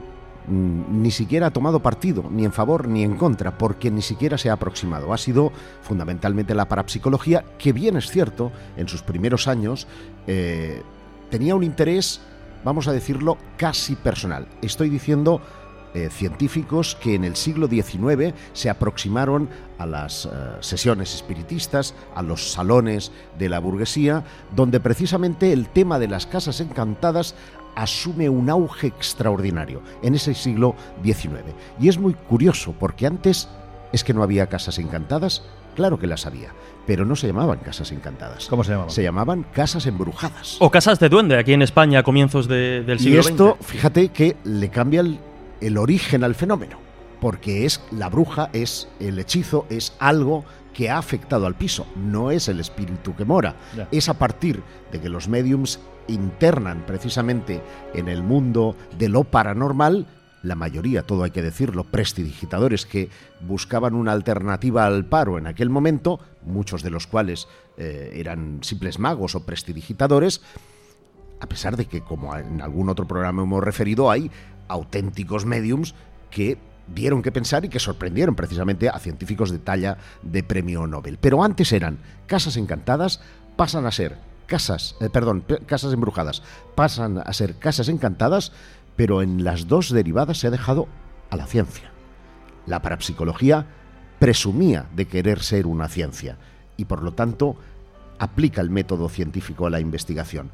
mm, 0.49 1.03
ni 1.03 1.11
siquiera 1.11 1.49
ha 1.49 1.53
tomado 1.53 1.81
partido, 1.81 2.25
ni 2.31 2.45
en 2.45 2.53
favor 2.53 2.89
ni 2.89 3.05
en 3.05 3.17
contra, 3.17 3.59
porque 3.59 3.91
ni 3.91 4.03
siquiera 4.03 4.39
se 4.39 4.49
ha 4.49 4.55
aproximado. 4.55 5.13
Ha 5.13 5.19
sido 5.19 5.53
fundamentalmente 5.83 6.55
la 6.55 6.69
parapsicología, 6.69 7.45
que 7.59 7.73
bien 7.73 7.97
es 7.97 8.11
cierto, 8.11 8.51
en 8.77 8.89
sus 8.89 9.03
primeros 9.03 9.47
años 9.47 9.87
eh, 10.27 10.83
tenía 11.29 11.55
un 11.55 11.63
interés 11.63 12.23
vamos 12.65 12.89
a 12.89 12.93
decirlo, 12.93 13.39
casi 13.57 13.97
personal. 13.97 14.47
Estoy 14.63 14.89
diciendo 14.89 15.41
eh, 15.93 16.09
científicos 16.09 16.97
que 17.01 17.17
en 17.17 17.25
el 17.25 17.35
siglo 17.35 17.67
XIX 17.67 18.33
se 18.53 18.71
aproximaron 18.71 19.49
a 19.77 19.87
las 19.87 20.27
eh, 20.27 20.29
sesiones 20.61 21.15
espiritistas, 21.15 21.95
a 22.15 22.23
los 22.23 22.53
salones 22.53 23.11
de 23.39 23.49
la 23.49 23.59
burguesía, 23.59 24.23
donde 24.55 24.79
precisamente 24.79 25.53
el 25.53 25.69
tema 25.69 25.99
de 25.99 26.07
las 26.07 26.27
casas 26.27 26.61
encantadas 26.61 27.35
asume 27.75 28.29
un 28.29 28.51
auge 28.51 28.87
extraordinario 28.87 29.83
en 30.03 30.15
ese 30.15 30.35
siglo 30.35 30.77
XIX. 31.03 31.55
Y 31.81 31.89
es 31.89 31.99
muy 31.99 32.15
curioso 32.15 32.73
porque 32.79 33.07
antes 33.07 33.49
es 33.93 34.05
que 34.05 34.15
no 34.15 34.23
había 34.23 34.49
casas 34.49 34.79
encantadas, 34.79 35.43
claro 35.75 35.99
que 35.99 36.07
las 36.07 36.25
había, 36.25 36.53
pero 36.91 37.05
no 37.05 37.15
se 37.15 37.29
llamaban 37.29 37.61
casas 37.61 37.93
encantadas. 37.93 38.49
¿Cómo 38.49 38.65
se 38.65 38.73
llamaban? 38.73 38.91
Se 38.91 39.01
llamaban 39.05 39.47
casas 39.53 39.87
embrujadas. 39.87 40.57
O 40.59 40.73
casas 40.73 40.99
de 40.99 41.09
duende 41.09 41.39
aquí 41.39 41.53
en 41.53 41.63
España 41.63 42.01
a 42.01 42.03
comienzos 42.03 42.49
del 42.49 42.99
siglo 42.99 43.23
XX. 43.23 43.31
Y 43.31 43.33
esto, 43.33 43.59
fíjate 43.61 44.09
que 44.09 44.37
le 44.43 44.71
cambia 44.71 45.05
el, 45.61 45.79
origen 45.79 46.25
al 46.25 46.35
fenómeno. 46.35 46.81
porque 47.21 47.65
es 47.65 47.81
la 47.93 48.09
bruja, 48.09 48.51
es 48.53 48.89
el 48.99 49.21
hechizo, 49.21 49.67
es 49.71 49.93
algo 50.01 50.45
que 50.75 50.91
ha 50.91 50.99
afectado 50.99 51.47
al 51.47 51.55
piso, 51.55 51.87
no 51.95 52.33
es 52.33 52.49
el 52.49 52.59
espíritu 52.59 53.15
que 53.15 53.25
mora. 53.25 53.55
Ya. 53.77 53.87
Es 53.93 54.09
a 54.09 54.15
partir 54.15 54.61
de 54.91 55.01
que 55.01 55.09
los 55.09 55.29
mediums 55.29 55.79
internan 56.09 56.83
precisamente 56.89 57.63
en 57.95 58.09
el 58.09 58.25
mundo 58.25 58.75
de 58.99 59.09
lo 59.09 59.23
paranormal, 59.23 60.09
la 60.43 60.55
mayoría, 60.55 61.03
todo 61.03 61.25
hay 61.25 61.31
que 61.31 61.43
decirlo, 61.43 61.85
prestidigitadores 61.85 62.87
que 62.87 63.11
buscaban 63.41 63.95
una 63.95 64.13
alternativa 64.13 64.87
al 64.87 65.05
paro 65.05 65.37
en 65.39 65.47
aquel 65.47 65.69
momento, 65.71 66.19
muchos 66.43 66.83
de 66.83 66.91
los 66.91 67.07
cuales 67.07 67.47
eh, 67.77 68.13
eran 68.15 68.61
simples 68.63 68.99
magos 68.99 69.35
o 69.35 69.45
prestidigitadores, 69.45 70.41
a 71.41 71.47
pesar 71.47 71.77
de 71.77 71.87
que, 71.87 72.01
como 72.03 72.37
en 72.37 72.61
algún 72.63 72.89
otro 72.89 73.07
programa 73.07 73.43
hemos 73.43 73.63
referido, 73.63 74.11
hay 74.11 74.31
auténticos 74.69 75.45
mediums 75.47 75.95
que 76.31 76.59
dieron 76.87 77.23
que 77.23 77.33
pensar 77.33 77.65
y 77.65 77.69
que 77.69 77.79
sorprendieron 77.79 78.35
precisamente 78.35 78.89
a 78.89 78.99
científicos 78.99 79.51
de 79.51 79.59
talla 79.59 79.99
de 80.23 80.43
premio 80.43 80.87
Nobel. 80.87 81.19
Pero 81.21 81.43
antes 81.45 81.73
eran 81.73 81.99
casas 82.27 82.57
encantadas, 82.57 83.21
pasan 83.57 83.87
a 83.87 83.93
ser 83.93 84.17
casas, 84.47 84.97
eh, 85.01 85.09
perdón, 85.09 85.43
pe- 85.43 85.61
casas 85.65 85.93
embrujadas, 85.93 86.43
pasan 86.75 87.19
a 87.19 87.33
ser 87.33 87.55
casas 87.55 87.89
encantadas, 87.89 88.53
pero 89.01 89.23
en 89.23 89.45
las 89.45 89.67
dos 89.67 89.89
derivadas 89.89 90.37
se 90.37 90.47
ha 90.47 90.51
dejado 90.51 90.87
a 91.31 91.37
la 91.37 91.47
ciencia. 91.47 91.91
La 92.67 92.83
parapsicología 92.83 93.65
presumía 94.19 94.85
de 94.95 95.07
querer 95.07 95.41
ser 95.41 95.67
una 95.67 95.89
ciencia 95.89 96.37
y 96.77 96.85
por 96.85 97.03
lo 97.03 97.13
tanto 97.13 97.57
aplica 98.19 98.61
el 98.61 98.69
método 98.69 99.09
científico 99.09 99.67
a 99.67 99.71
la 99.71 99.81
investigación. 99.81 100.51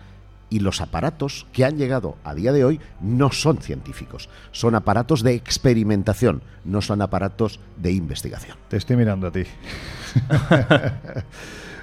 Y 0.48 0.60
los 0.60 0.80
aparatos 0.80 1.48
que 1.52 1.64
han 1.64 1.76
llegado 1.76 2.18
a 2.22 2.36
día 2.36 2.52
de 2.52 2.64
hoy 2.64 2.80
no 3.00 3.32
son 3.32 3.58
científicos, 3.58 4.28
son 4.52 4.76
aparatos 4.76 5.24
de 5.24 5.34
experimentación, 5.34 6.40
no 6.64 6.82
son 6.82 7.02
aparatos 7.02 7.58
de 7.76 7.90
investigación. 7.90 8.56
Te 8.68 8.76
estoy 8.76 8.94
mirando 8.94 9.26
a 9.26 9.32
ti. 9.32 9.42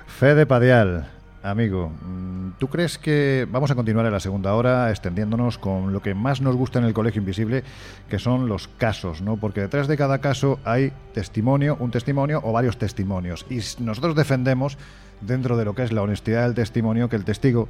Fede 0.08 0.45
Padial, 0.45 1.10
amigo, 1.43 1.89
mm, 1.89 2.51
¿tú 2.58 2.67
crees 2.69 2.97
que 2.97 3.45
vamos 3.51 3.69
a 3.69 3.75
continuar 3.75 4.06
en 4.06 4.13
la 4.13 4.19
segunda 4.19 4.53
hora 4.56 4.89
extendiéndonos 4.89 5.58
con 5.58 5.91
lo 5.91 6.01
que 6.01 6.15
más 6.15 6.41
nos 6.41 6.56
gusta 6.56 6.79
en 6.79 6.86
el 6.86 6.93
Colegio 6.93 7.19
Invisible, 7.19 7.63
que 8.10 8.17
son 8.17 8.47
los 8.47 8.67
casos, 8.67 9.21
¿no? 9.21 9.38
Porque 9.38 9.62
detrás 9.62 9.88
de 9.88 9.97
cada 9.97 10.19
caso 10.19 10.60
hay 10.63 10.93
testimonio, 11.13 11.77
un 11.79 11.91
testimonio 11.91 12.39
o 12.43 12.53
varios 12.53 12.77
testimonios. 12.77 13.45
Y 13.49 13.60
nosotros 13.84 14.15
defendemos, 14.15 14.77
dentro 15.21 15.58
de 15.58 15.65
lo 15.65 15.75
que 15.75 15.84
es 15.84 15.91
la 15.91 16.01
honestidad 16.01 16.43
del 16.43 16.56
testimonio, 16.56 17.10
que 17.10 17.17
el 17.17 17.25
testigo 17.25 17.67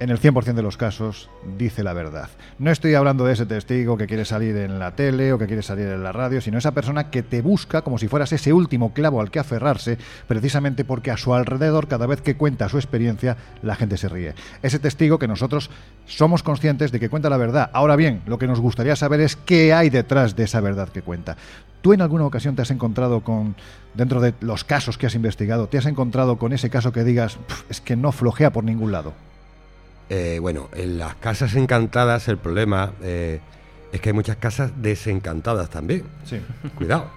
en 0.00 0.10
el 0.10 0.20
100% 0.20 0.54
de 0.54 0.62
los 0.62 0.76
casos 0.76 1.30
dice 1.56 1.82
la 1.82 1.92
verdad. 1.92 2.28
No 2.58 2.70
estoy 2.70 2.94
hablando 2.94 3.24
de 3.24 3.32
ese 3.32 3.46
testigo 3.46 3.96
que 3.96 4.06
quiere 4.06 4.24
salir 4.24 4.56
en 4.56 4.78
la 4.78 4.96
tele 4.96 5.32
o 5.32 5.38
que 5.38 5.46
quiere 5.46 5.62
salir 5.62 5.86
en 5.86 6.02
la 6.02 6.12
radio, 6.12 6.40
sino 6.40 6.58
esa 6.58 6.72
persona 6.72 7.10
que 7.10 7.22
te 7.22 7.42
busca 7.42 7.82
como 7.82 7.98
si 7.98 8.08
fueras 8.08 8.32
ese 8.32 8.52
último 8.52 8.92
clavo 8.92 9.20
al 9.20 9.30
que 9.30 9.38
aferrarse, 9.38 9.98
precisamente 10.26 10.84
porque 10.84 11.10
a 11.10 11.16
su 11.16 11.34
alrededor, 11.34 11.88
cada 11.88 12.06
vez 12.06 12.20
que 12.20 12.36
cuenta 12.36 12.68
su 12.68 12.76
experiencia, 12.76 13.36
la 13.62 13.76
gente 13.76 13.96
se 13.96 14.08
ríe. 14.08 14.34
Ese 14.62 14.78
testigo 14.78 15.18
que 15.18 15.28
nosotros 15.28 15.70
somos 16.06 16.42
conscientes 16.42 16.90
de 16.92 17.00
que 17.00 17.08
cuenta 17.08 17.30
la 17.30 17.36
verdad. 17.36 17.70
Ahora 17.72 17.96
bien, 17.96 18.22
lo 18.26 18.38
que 18.38 18.46
nos 18.46 18.60
gustaría 18.60 18.96
saber 18.96 19.20
es 19.20 19.36
qué 19.36 19.72
hay 19.72 19.90
detrás 19.90 20.36
de 20.36 20.44
esa 20.44 20.60
verdad 20.60 20.88
que 20.88 21.02
cuenta. 21.02 21.36
¿Tú 21.82 21.92
en 21.92 22.00
alguna 22.00 22.24
ocasión 22.24 22.56
te 22.56 22.62
has 22.62 22.70
encontrado 22.70 23.22
con, 23.22 23.54
dentro 23.92 24.20
de 24.20 24.34
los 24.40 24.64
casos 24.64 24.98
que 24.98 25.06
has 25.06 25.14
investigado, 25.14 25.68
te 25.68 25.78
has 25.78 25.86
encontrado 25.86 26.38
con 26.38 26.52
ese 26.52 26.70
caso 26.70 26.92
que 26.92 27.04
digas, 27.04 27.36
"Pf, 27.46 27.64
es 27.68 27.80
que 27.80 27.94
no 27.94 28.10
flojea 28.10 28.52
por 28.52 28.64
ningún 28.64 28.90
lado? 28.90 29.12
Eh, 30.10 30.38
bueno, 30.40 30.68
en 30.74 30.98
las 30.98 31.14
casas 31.16 31.54
encantadas 31.54 32.28
el 32.28 32.36
problema 32.36 32.92
eh, 33.02 33.40
es 33.92 34.00
que 34.00 34.10
hay 34.10 34.12
muchas 34.12 34.36
casas 34.36 34.72
desencantadas 34.76 35.70
también. 35.70 36.04
Sí. 36.24 36.40
Cuidado, 36.74 37.10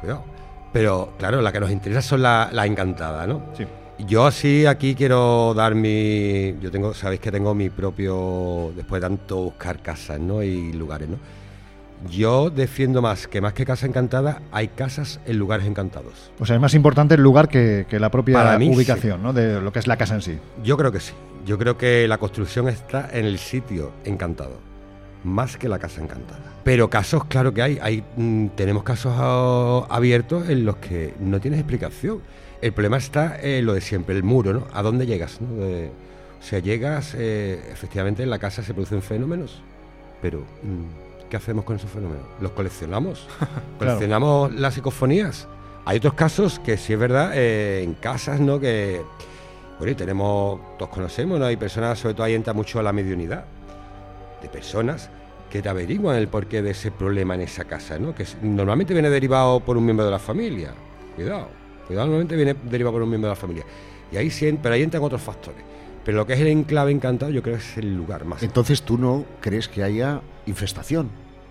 cuidado. 0.00 0.24
Pero 0.72 1.14
claro, 1.18 1.40
la 1.40 1.52
que 1.52 1.60
nos 1.60 1.70
interesa 1.70 2.02
son 2.02 2.22
las 2.22 2.52
la 2.52 2.66
encantadas, 2.66 3.26
¿no? 3.26 3.42
Sí. 3.56 3.64
Yo 4.06 4.30
sí 4.30 4.64
aquí 4.66 4.94
quiero 4.94 5.54
dar 5.54 5.74
mi... 5.74 6.54
Yo 6.60 6.70
tengo, 6.70 6.94
sabéis 6.94 7.20
que 7.20 7.32
tengo 7.32 7.54
mi 7.54 7.68
propio... 7.68 8.72
Después 8.76 9.02
de 9.02 9.08
tanto 9.08 9.36
buscar 9.36 9.82
casas, 9.82 10.20
¿no? 10.20 10.42
Y 10.42 10.72
lugares, 10.72 11.08
¿no? 11.08 11.16
Yo 12.08 12.48
defiendo 12.50 13.02
más 13.02 13.26
que 13.26 13.40
más 13.40 13.54
que 13.54 13.64
casa 13.64 13.86
encantada, 13.86 14.40
hay 14.52 14.68
casas 14.68 15.18
en 15.26 15.36
lugares 15.36 15.66
encantados. 15.66 16.30
O 16.38 16.46
sea, 16.46 16.54
es 16.54 16.62
más 16.62 16.74
importante 16.74 17.16
el 17.16 17.22
lugar 17.22 17.48
que, 17.48 17.86
que 17.88 17.98
la 17.98 18.08
propia 18.08 18.56
mí, 18.56 18.68
ubicación, 18.72 19.20
¿no? 19.20 19.32
De 19.32 19.60
lo 19.60 19.72
que 19.72 19.80
es 19.80 19.88
la 19.88 19.96
casa 19.96 20.14
en 20.14 20.22
sí. 20.22 20.38
Yo 20.62 20.76
creo 20.76 20.92
que 20.92 21.00
sí. 21.00 21.12
Yo 21.48 21.56
creo 21.56 21.78
que 21.78 22.06
la 22.06 22.18
construcción 22.18 22.68
está 22.68 23.08
en 23.10 23.24
el 23.24 23.38
sitio 23.38 23.92
encantado, 24.04 24.58
más 25.24 25.56
que 25.56 25.66
la 25.66 25.78
casa 25.78 26.02
encantada. 26.02 26.40
Pero 26.62 26.90
casos, 26.90 27.24
claro 27.24 27.54
que 27.54 27.62
hay. 27.62 27.78
hay 27.80 28.04
mm, 28.18 28.48
tenemos 28.48 28.82
casos 28.82 29.14
abiertos 29.88 30.46
en 30.50 30.66
los 30.66 30.76
que 30.76 31.14
no 31.18 31.40
tienes 31.40 31.58
explicación. 31.58 32.20
El 32.60 32.74
problema 32.74 32.98
está 32.98 33.40
en 33.40 33.64
lo 33.64 33.72
de 33.72 33.80
siempre, 33.80 34.14
el 34.14 34.24
muro, 34.24 34.52
¿no? 34.52 34.66
¿A 34.74 34.82
dónde 34.82 35.06
llegas? 35.06 35.40
¿no? 35.40 35.64
De- 35.64 35.90
o 36.38 36.42
sea, 36.42 36.58
llegas, 36.58 37.14
eh, 37.16 37.58
efectivamente 37.72 38.22
en 38.22 38.28
la 38.28 38.38
casa 38.38 38.62
se 38.62 38.74
producen 38.74 39.00
fenómenos, 39.00 39.62
pero 40.20 40.40
mm, 40.40 41.30
¿qué 41.30 41.38
hacemos 41.38 41.64
con 41.64 41.76
esos 41.76 41.90
fenómenos? 41.90 42.26
¿Los 42.42 42.52
coleccionamos? 42.52 43.26
¿Coleccionamos 43.78 44.52
las 44.54 44.74
psicofonías? 44.74 45.48
Hay 45.86 45.96
otros 45.96 46.12
casos 46.12 46.58
que 46.58 46.76
sí 46.76 46.92
es 46.92 46.98
verdad, 46.98 47.30
eh, 47.34 47.82
en 47.82 47.94
casas, 47.94 48.38
¿no? 48.38 48.60
Que, 48.60 49.00
bueno, 49.78 49.92
y 49.92 49.94
tenemos, 49.94 50.60
todos 50.76 50.90
conocemos, 50.90 51.38
¿no? 51.38 51.46
Hay 51.46 51.56
personas, 51.56 51.98
sobre 51.98 52.14
todo 52.14 52.24
ahí 52.24 52.34
entra 52.34 52.52
mucho 52.52 52.82
la 52.82 52.92
mediunidad, 52.92 53.44
de 54.42 54.48
personas 54.48 55.08
que 55.50 55.62
te 55.62 55.68
averiguan 55.68 56.16
el 56.16 56.28
porqué 56.28 56.62
de 56.62 56.70
ese 56.70 56.90
problema 56.90 57.34
en 57.34 57.42
esa 57.42 57.64
casa, 57.64 57.98
¿no? 57.98 58.14
Que 58.14 58.26
normalmente 58.42 58.92
viene 58.92 59.08
derivado 59.08 59.60
por 59.60 59.76
un 59.76 59.84
miembro 59.84 60.04
de 60.04 60.10
la 60.10 60.18
familia. 60.18 60.72
Cuidado, 61.14 61.48
cuidado, 61.86 62.06
normalmente 62.06 62.36
viene 62.36 62.54
derivado 62.64 62.94
por 62.94 63.02
un 63.02 63.08
miembro 63.08 63.30
de 63.30 63.34
la 63.34 63.40
familia. 63.40 63.64
Y 64.12 64.16
ahí 64.16 64.30
sí, 64.30 64.58
pero 64.62 64.74
ahí 64.74 64.82
entran 64.82 65.02
otros 65.02 65.22
factores. 65.22 65.62
Pero 66.04 66.18
lo 66.18 66.26
que 66.26 66.34
es 66.34 66.40
el 66.40 66.48
enclave 66.48 66.90
encantado, 66.90 67.30
yo 67.30 67.42
creo 67.42 67.56
que 67.56 67.62
es 67.62 67.78
el 67.78 67.94
lugar 67.94 68.24
más. 68.24 68.42
Entonces 68.42 68.82
tú 68.82 68.98
no 68.98 69.24
crees 69.40 69.68
que 69.68 69.82
haya 69.82 70.20
infestación. 70.46 71.10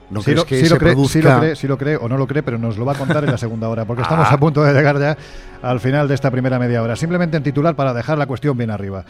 ¿No 0.09 0.21
sí 0.21 0.33
lo, 0.33 0.45
que 0.45 0.59
sí 0.59 0.65
se 0.67 0.73
lo 0.73 0.79
cree, 0.79 0.91
sí 0.91 0.95
produzca 0.95 1.33
lo 1.35 1.39
cree, 1.41 1.55
sí 1.55 1.67
lo 1.67 1.77
cree 1.77 1.95
o 1.97 2.07
no 2.07 2.17
lo 2.17 2.27
cree, 2.27 2.41
pero 2.43 2.57
nos 2.57 2.77
lo 2.77 2.85
va 2.85 2.93
a 2.93 2.97
contar 2.97 3.23
en 3.25 3.31
la 3.31 3.37
segunda 3.37 3.67
hora, 3.67 3.83
porque 3.85 4.01
estamos 4.03 4.27
Ah. 4.29 4.33
a 4.35 4.39
punto 4.39 4.63
de 4.63 4.73
llegar 4.73 4.97
ya 4.99 5.17
al 5.61 5.79
final 5.79 6.07
de 6.07 6.15
esta 6.15 6.31
primera 6.31 6.57
media 6.59 6.81
hora. 6.81 6.95
Simplemente 6.95 7.35
en 7.37 7.43
titular 7.43 7.75
para 7.75 7.93
dejar 7.93 8.17
la 8.17 8.25
cuestión 8.25 8.57
bien 8.57 8.69
arriba. 8.71 9.03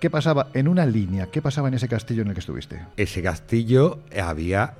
¿Qué 0.00 0.10
pasaba 0.10 0.48
en 0.54 0.68
una 0.68 0.84
línea? 0.86 1.26
¿Qué 1.26 1.40
pasaba 1.42 1.68
en 1.68 1.74
ese 1.74 1.88
castillo 1.88 2.22
en 2.22 2.28
el 2.28 2.34
que 2.34 2.40
estuviste? 2.40 2.80
Ese 2.96 3.22
castillo 3.22 4.00
había 4.20 4.74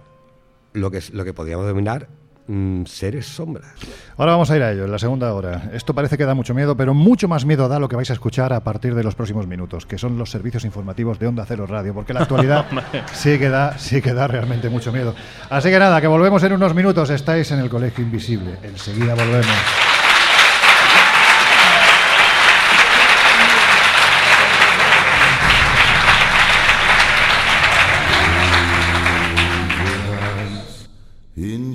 lo 0.73 0.91
que, 0.91 0.99
es- 0.99 1.11
lo 1.13 1.25
que 1.25 1.33
podríamos 1.35 1.67
denominar 1.67 2.09
mm, 2.53 2.85
seres 2.87 3.27
sombras. 3.27 3.73
Ahora 4.17 4.33
vamos 4.33 4.51
a 4.51 4.57
ir 4.57 4.63
a 4.63 4.73
ello, 4.73 4.85
en 4.85 4.93
la 4.93 4.99
segunda 4.99 5.33
hora. 5.35 5.71
Esto 5.73 5.95
parece 5.95 6.19
que 6.19 6.25
da 6.25 6.35
mucho 6.35 6.55
miedo, 6.55 6.77
pero 6.77 6.95
mucho 6.95 7.29
más 7.29 7.45
miedo 7.45 7.69
da 7.69 7.79
lo 7.79 7.89
que 7.89 7.97
vais 7.97 8.11
a 8.11 8.13
escuchar 8.13 8.53
a 8.53 8.61
partir 8.61 8.95
de 8.95 9.03
los 9.03 9.15
próximos 9.15 9.47
minutos, 9.47 9.87
que 9.87 9.99
son 9.99 10.19
los 10.19 10.31
servicios 10.31 10.65
informativos 10.65 11.19
de 11.19 11.27
Onda 11.27 11.45
Cero 11.47 11.67
Radio, 11.67 11.95
porque 11.95 12.13
la 12.13 12.21
actualidad 12.21 12.67
sí 13.13 13.39
que 13.39 13.49
da, 13.49 13.79
sí 13.79 14.03
que 14.03 14.13
da 14.13 14.27
realmente 14.29 14.69
mucho 14.69 14.93
miedo. 14.93 15.15
Así 15.51 15.71
que 15.71 15.79
nada, 15.79 16.01
que 16.01 16.07
volvemos 16.07 16.43
en 16.43 16.53
unos 16.53 16.75
minutos. 16.75 17.11
Estáis 17.11 17.51
en 17.51 17.61
el 17.61 17.71
Colegio 17.71 18.05
Invisible. 18.05 18.57
Enseguida 18.63 19.15
volvemos. 19.15 19.57
in 31.43 31.75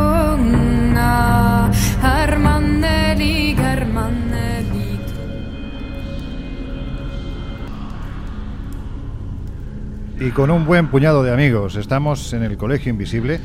Y 10.21 10.29
con 10.29 10.51
un 10.51 10.67
buen 10.67 10.87
puñado 10.87 11.23
de 11.23 11.33
amigos. 11.33 11.75
Estamos 11.77 12.31
en 12.33 12.43
el 12.43 12.55
Colegio 12.55 12.91
Invisible. 12.91 13.39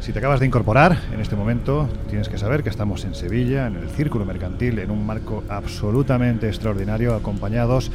Si 0.00 0.12
te 0.12 0.18
acabas 0.18 0.40
de 0.40 0.46
incorporar 0.46 0.98
en 1.10 1.20
este 1.22 1.36
momento, 1.36 1.88
tienes 2.10 2.28
que 2.28 2.36
saber 2.36 2.62
que 2.62 2.68
estamos 2.68 3.06
en 3.06 3.14
Sevilla, 3.14 3.66
en 3.66 3.76
el 3.76 3.88
Círculo 3.88 4.26
Mercantil, 4.26 4.78
en 4.80 4.90
un 4.90 5.06
marco 5.06 5.42
absolutamente 5.48 6.48
extraordinario, 6.48 7.14
acompañados 7.14 7.90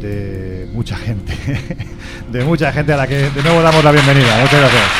de 0.00 0.70
mucha 0.72 0.96
gente, 0.96 1.34
de 2.32 2.44
mucha 2.44 2.72
gente 2.72 2.94
a 2.94 2.96
la 2.96 3.06
que 3.06 3.28
de 3.28 3.42
nuevo 3.42 3.60
damos 3.60 3.84
la 3.84 3.92
bienvenida. 3.92 4.40
Muchas 4.40 4.60
gracias. 4.60 4.90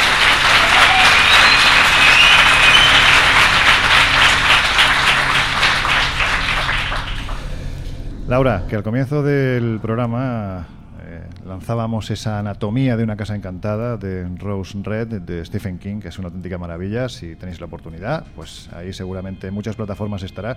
Laura, 8.29 8.65
que 8.69 8.77
al 8.77 8.83
comienzo 8.83 9.23
del 9.23 9.79
programa 9.81 10.67
eh, 11.07 11.23
lanzábamos 11.45 12.11
esa 12.11 12.39
anatomía 12.39 12.97
de 12.97 13.05
una 13.05 13.17
casa 13.17 13.37
encantada 13.37 13.97
de 13.97 14.27
Rose 14.39 14.79
Red 14.83 15.23
de 15.23 15.45
Stephen 15.45 15.79
King, 15.79 16.01
que 16.01 16.09
es 16.09 16.19
una 16.19 16.29
auténtica 16.29 16.59
maravilla. 16.59 17.09
Si 17.09 17.37
tenéis 17.37 17.61
la 17.61 17.67
oportunidad, 17.67 18.25
pues 18.35 18.71
ahí 18.73 18.93
seguramente 18.93 19.49
en 19.49 19.55
muchas 19.55 19.77
plataformas 19.77 20.23
estará. 20.23 20.57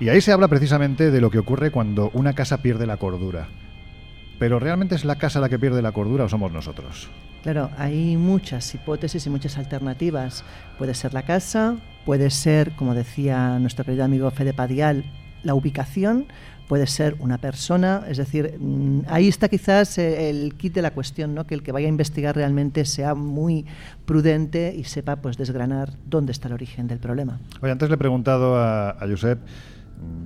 Y 0.00 0.08
ahí 0.08 0.20
se 0.20 0.32
habla 0.32 0.48
precisamente 0.48 1.10
de 1.10 1.20
lo 1.20 1.30
que 1.30 1.38
ocurre 1.38 1.70
cuando 1.70 2.10
una 2.14 2.32
casa 2.32 2.62
pierde 2.62 2.86
la 2.86 2.96
cordura. 2.96 3.48
Pero 4.38 4.58
¿realmente 4.58 4.94
es 4.94 5.04
la 5.04 5.16
casa 5.16 5.40
la 5.40 5.48
que 5.48 5.58
pierde 5.58 5.82
la 5.82 5.92
cordura 5.92 6.24
o 6.24 6.28
somos 6.28 6.52
nosotros? 6.52 7.08
Claro, 7.42 7.70
hay 7.76 8.16
muchas 8.16 8.74
hipótesis 8.74 9.26
y 9.26 9.30
muchas 9.30 9.58
alternativas. 9.58 10.44
Puede 10.78 10.94
ser 10.94 11.14
la 11.14 11.22
casa, 11.22 11.76
puede 12.04 12.30
ser, 12.30 12.72
como 12.72 12.94
decía 12.94 13.58
nuestro 13.58 13.84
querido 13.84 14.04
amigo 14.04 14.30
Fede 14.30 14.54
Padial, 14.54 15.04
la 15.42 15.54
ubicación, 15.54 16.26
puede 16.68 16.86
ser 16.86 17.16
una 17.18 17.38
persona, 17.38 18.04
es 18.08 18.18
decir, 18.18 18.56
mm, 18.58 19.00
ahí 19.08 19.26
está 19.26 19.48
quizás 19.48 19.98
eh, 19.98 20.30
el 20.30 20.54
kit 20.54 20.74
de 20.74 20.82
la 20.82 20.92
cuestión, 20.92 21.34
¿no? 21.34 21.46
que 21.46 21.54
el 21.54 21.62
que 21.62 21.72
vaya 21.72 21.86
a 21.86 21.88
investigar 21.88 22.36
realmente 22.36 22.84
sea 22.84 23.14
muy 23.14 23.64
prudente 24.04 24.74
y 24.76 24.84
sepa 24.84 25.16
pues 25.16 25.36
desgranar 25.36 25.94
dónde 26.06 26.32
está 26.32 26.48
el 26.48 26.54
origen 26.54 26.86
del 26.86 26.98
problema. 26.98 27.40
Oye, 27.62 27.72
antes 27.72 27.88
le 27.88 27.94
he 27.94 27.98
preguntado 27.98 28.56
a, 28.56 28.96
Josep 29.00 29.38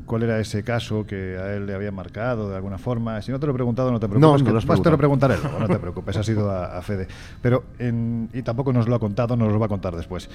cuál 0.07 0.25
era 0.25 0.39
ese 0.41 0.63
caso 0.63 1.07
que 1.07 1.37
a 1.39 1.55
él 1.55 1.67
le 1.67 1.75
había 1.75 1.91
marcado 1.93 2.51
de 2.51 2.57
alguna 2.57 2.79
forma. 2.79 3.21
Si 3.23 3.31
no 3.33 3.39
te 3.41 3.47
lo 3.47 3.53
he 3.53 3.55
preguntado, 3.55 3.91
no 3.91 3.99
te 4.01 4.07
preocupes. 4.09 4.21
No, 4.21 4.33
no 4.33 4.39
que 4.45 4.83
te 4.83 4.91
lo 4.91 4.99
preguntaré 4.99 5.37
luego, 5.43 5.59
no 5.59 5.69
te 5.69 5.79
preocupes. 5.79 6.17
Ha 6.17 6.23
sido 6.23 6.51
a, 6.51 6.77
a 6.79 6.83
Fede. 6.83 7.07
Pero, 7.41 7.65
en- 7.79 8.29
y 8.33 8.43
tampoco 8.43 8.73
nos 8.73 8.89
lo 8.89 8.95
ha 8.95 8.99
contado, 8.99 9.37
nos 9.37 9.53
lo 9.53 9.59
va 9.59 9.67
a 9.67 9.69
contar 9.69 9.97
después. 9.97 10.29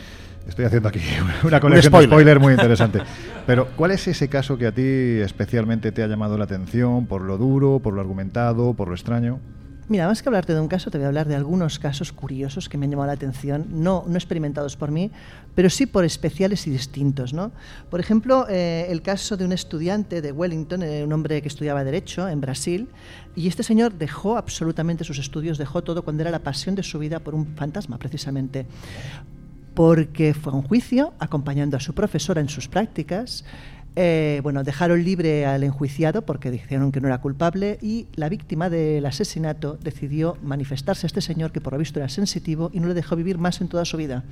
Estoy 0.48 0.66
haciendo 0.66 0.90
aquí 0.90 1.00
una 1.44 1.60
colección 1.60 1.92
de 1.92 1.98
spoiler. 1.98 2.10
spoiler 2.10 2.40
muy 2.40 2.54
interesante. 2.54 3.02
Pero, 3.46 3.68
¿cuál 3.76 3.92
es 3.92 4.08
ese 4.08 4.28
caso 4.30 4.58
que 4.58 4.68
a 4.68 4.72
ti 4.72 4.82
especialmente 5.22 5.92
te 5.92 6.04
ha 6.04 6.08
llamado 6.08 6.38
la 6.38 6.46
atención 6.46 7.06
por 7.06 7.22
lo 7.22 7.38
duro, 7.38 7.80
por 7.80 7.94
lo 7.94 8.02
argumentado, 8.02 8.74
por 8.74 8.88
lo 8.88 8.96
extraño? 8.96 9.40
Mira, 9.90 10.06
más 10.06 10.22
que 10.22 10.28
hablarte 10.28 10.54
de 10.54 10.60
un 10.60 10.68
caso, 10.68 10.92
te 10.92 10.98
voy 10.98 11.06
a 11.06 11.08
hablar 11.08 11.30
de 11.30 11.36
algunos 11.36 11.80
casos 11.80 12.12
curiosos 12.12 12.68
que 12.68 12.78
me 12.78 12.86
han 12.86 12.92
llamado 12.92 13.08
la 13.08 13.14
atención, 13.14 13.68
no, 13.70 14.04
no 14.06 14.16
experimentados 14.16 14.76
por 14.76 14.92
mí, 14.92 15.12
pero 15.56 15.70
sí 15.70 15.86
por 15.86 16.04
especiales 16.04 16.68
y 16.68 16.72
distintos. 16.72 17.32
¿no? 17.32 17.54
Por 17.90 18.02
ejemplo, 18.02 18.46
eh, 18.50 18.88
el 18.90 19.02
caso 19.02 19.38
de 19.38 19.46
un 19.46 19.54
estudiante 19.54 20.22
de 20.22 20.34
Wellington, 20.34 20.84
eh, 20.84 21.06
un 21.06 21.14
hombre 21.14 21.42
que 21.42 21.48
estudiaba 21.48 21.86
Derecho 21.86 22.28
en 22.28 22.42
Brasil, 22.42 22.90
y 23.34 23.48
este 23.48 23.64
señor 23.64 23.94
dejó 23.94 24.38
absolutamente 24.38 25.06
sus 25.06 25.20
estudios, 25.20 25.58
dejó 25.58 25.82
todo 25.82 26.04
cuando 26.04 26.22
era 26.22 26.32
la 26.32 26.40
pasión 26.40 26.76
de 26.76 26.84
su 26.84 27.00
vida 27.00 27.20
por 27.20 27.34
un 27.34 27.56
fantasma, 27.56 27.98
precisamente 27.98 28.66
porque 29.74 30.34
fue 30.34 30.52
a 30.52 30.56
un 30.56 30.64
juicio 30.64 31.14
acompañando 31.20 31.78
a 31.78 31.80
su 31.80 31.94
profesora 31.94 32.42
en 32.42 32.50
sus 32.50 32.68
prácticas. 32.68 33.46
Eh, 34.00 34.42
bueno, 34.44 34.64
dejaron 34.64 35.04
libre 35.04 35.48
al 35.48 35.64
enjuiciado 35.64 36.22
porque 36.22 36.52
dijeron 36.52 36.92
que 36.92 37.02
no 37.02 37.08
era 37.08 37.18
culpable 37.18 37.80
y 37.82 38.06
la 38.14 38.30
víctima 38.30 38.70
del 38.70 39.04
asesinato 39.08 39.80
decidió 39.82 40.38
manifestarse 40.44 41.08
a 41.08 41.08
este 41.08 41.20
señor 41.20 41.52
que 41.52 41.62
por 41.62 41.74
lo 41.74 41.80
visto 41.80 41.98
era 41.98 42.08
sensitivo 42.08 42.70
y 42.72 42.80
no 42.80 42.88
le 42.88 42.94
dejó 42.94 43.16
vivir 43.16 43.40
más 43.40 43.60
en 43.60 43.70
toda 43.70 43.86
su 43.86 43.98
vida. 43.98 44.24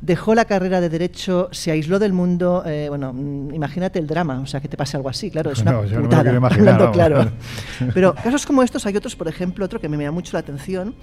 Dejó 0.00 0.34
la 0.34 0.46
carrera 0.46 0.80
de 0.80 0.88
derecho, 0.88 1.48
se 1.52 1.70
aisló 1.70 1.98
del 1.98 2.14
mundo. 2.14 2.62
eh, 2.64 2.86
bueno, 2.88 3.12
mm, 3.12 3.54
imagínate 3.54 3.98
el 3.98 4.06
drama, 4.06 4.40
o 4.40 4.46
sea, 4.46 4.60
que 4.60 4.68
te 4.68 4.78
pase 4.78 4.96
algo 4.96 5.10
así, 5.10 5.30
claro, 5.30 5.50
es 5.50 5.60
una 5.60 5.72
No, 5.72 5.84
yo 5.84 5.90
no 5.90 5.96
me 5.96 5.96
lo 5.96 6.02
putada, 6.04 6.22
quiero 6.22 6.38
imaginar, 6.38 6.80
hablando 6.80 6.84
vamos. 6.84 6.96
claro. 6.96 7.92
Pero 7.92 8.14
casos 8.14 8.46
como 8.46 8.62
estos 8.62 8.86
hay 8.86 8.96
otros, 8.96 9.14
por 9.14 9.28
ejemplo, 9.28 9.64
otro 9.66 9.78
que 9.78 9.90
me 9.90 9.98
llama 9.98 10.12
mucho 10.12 10.32
la 10.32 10.40
atención, 10.40 10.94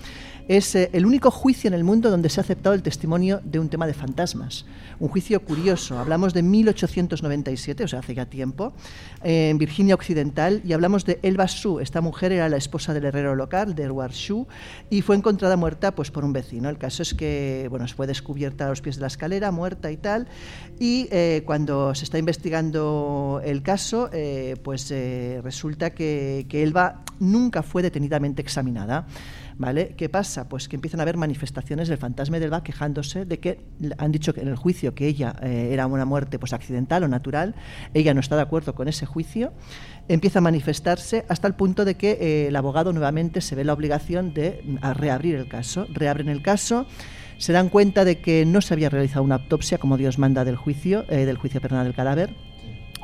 es 0.47 0.75
eh, 0.75 0.89
el 0.93 1.05
único 1.05 1.31
juicio 1.31 1.67
en 1.67 1.73
el 1.73 1.83
mundo 1.83 2.09
donde 2.09 2.29
se 2.29 2.39
ha 2.39 2.43
aceptado 2.43 2.75
el 2.75 2.83
testimonio 2.83 3.41
de 3.43 3.59
un 3.59 3.69
tema 3.69 3.87
de 3.87 3.93
fantasmas. 3.93 4.65
Un 4.99 5.09
juicio 5.09 5.43
curioso, 5.43 5.97
hablamos 5.97 6.33
de 6.33 6.43
1897, 6.43 7.83
o 7.83 7.87
sea, 7.87 7.99
hace 7.99 8.13
ya 8.15 8.25
tiempo, 8.25 8.73
en 9.23 9.57
Virginia 9.57 9.95
Occidental, 9.95 10.61
y 10.63 10.73
hablamos 10.73 11.05
de 11.05 11.19
Elba 11.23 11.47
Sue. 11.47 11.81
Esta 11.81 12.01
mujer 12.01 12.31
era 12.31 12.49
la 12.49 12.57
esposa 12.57 12.93
del 12.93 13.05
herrero 13.05 13.35
local, 13.35 13.75
de 13.75 13.83
Edward 13.83 14.13
Sue, 14.13 14.45
y 14.89 15.01
fue 15.01 15.15
encontrada 15.15 15.57
muerta 15.57 15.95
pues, 15.95 16.11
por 16.11 16.23
un 16.23 16.33
vecino. 16.33 16.69
El 16.69 16.77
caso 16.77 17.03
es 17.03 17.13
que 17.13 17.67
bueno, 17.69 17.87
fue 17.87 18.07
descubierta 18.07 18.65
a 18.65 18.69
los 18.69 18.81
pies 18.81 18.95
de 18.95 19.01
la 19.01 19.07
escalera, 19.07 19.51
muerta 19.51 19.91
y 19.91 19.97
tal, 19.97 20.27
y 20.79 21.07
eh, 21.11 21.43
cuando 21.45 21.95
se 21.95 22.03
está 22.03 22.17
investigando 22.17 23.41
el 23.43 23.61
caso, 23.63 24.09
eh, 24.13 24.55
pues 24.63 24.93
resulta 25.43 25.91
que, 25.91 26.45
que 26.49 26.63
Elba 26.63 27.03
nunca 27.19 27.63
fue 27.63 27.81
detenidamente 27.81 28.41
examinada. 28.41 29.07
¿Vale? 29.57 29.95
¿Qué 29.97 30.09
pasa? 30.09 30.49
Pues 30.49 30.67
que 30.67 30.75
empiezan 30.75 30.99
a 30.99 31.03
haber 31.03 31.17
manifestaciones 31.17 31.87
del 31.87 31.97
fantasma 31.97 32.39
de 32.39 32.45
Elba 32.45 32.63
quejándose 32.63 33.25
de 33.25 33.39
que 33.39 33.59
han 33.97 34.11
dicho 34.11 34.33
que 34.33 34.41
en 34.41 34.47
el 34.47 34.55
juicio 34.55 34.95
que 34.95 35.07
ella 35.07 35.35
eh, 35.41 35.69
era 35.71 35.87
una 35.87 36.05
muerte 36.05 36.39
pues 36.39 36.53
accidental 36.53 37.03
o 37.03 37.07
natural, 37.07 37.55
ella 37.93 38.13
no 38.13 38.19
está 38.19 38.35
de 38.35 38.41
acuerdo 38.41 38.73
con 38.75 38.87
ese 38.87 39.05
juicio, 39.05 39.53
empieza 40.07 40.39
a 40.39 40.41
manifestarse 40.41 41.25
hasta 41.29 41.47
el 41.47 41.55
punto 41.55 41.85
de 41.85 41.95
que 41.95 42.17
eh, 42.19 42.47
el 42.47 42.55
abogado 42.55 42.93
nuevamente 42.93 43.41
se 43.41 43.55
ve 43.55 43.63
la 43.63 43.73
obligación 43.73 44.33
de 44.33 44.61
mm, 44.63 44.91
reabrir 44.93 45.35
el 45.35 45.47
caso, 45.47 45.87
reabren 45.91 46.29
el 46.29 46.41
caso, 46.41 46.87
se 47.37 47.53
dan 47.53 47.69
cuenta 47.69 48.05
de 48.05 48.19
que 48.19 48.45
no 48.45 48.61
se 48.61 48.73
había 48.73 48.89
realizado 48.89 49.23
una 49.23 49.35
autopsia 49.35 49.77
como 49.77 49.97
Dios 49.97 50.17
manda 50.17 50.45
del 50.45 50.55
juicio, 50.55 51.05
eh, 51.09 51.25
del 51.25 51.37
juicio 51.37 51.61
perdón, 51.61 51.83
del 51.83 51.93
cadáver, 51.93 52.35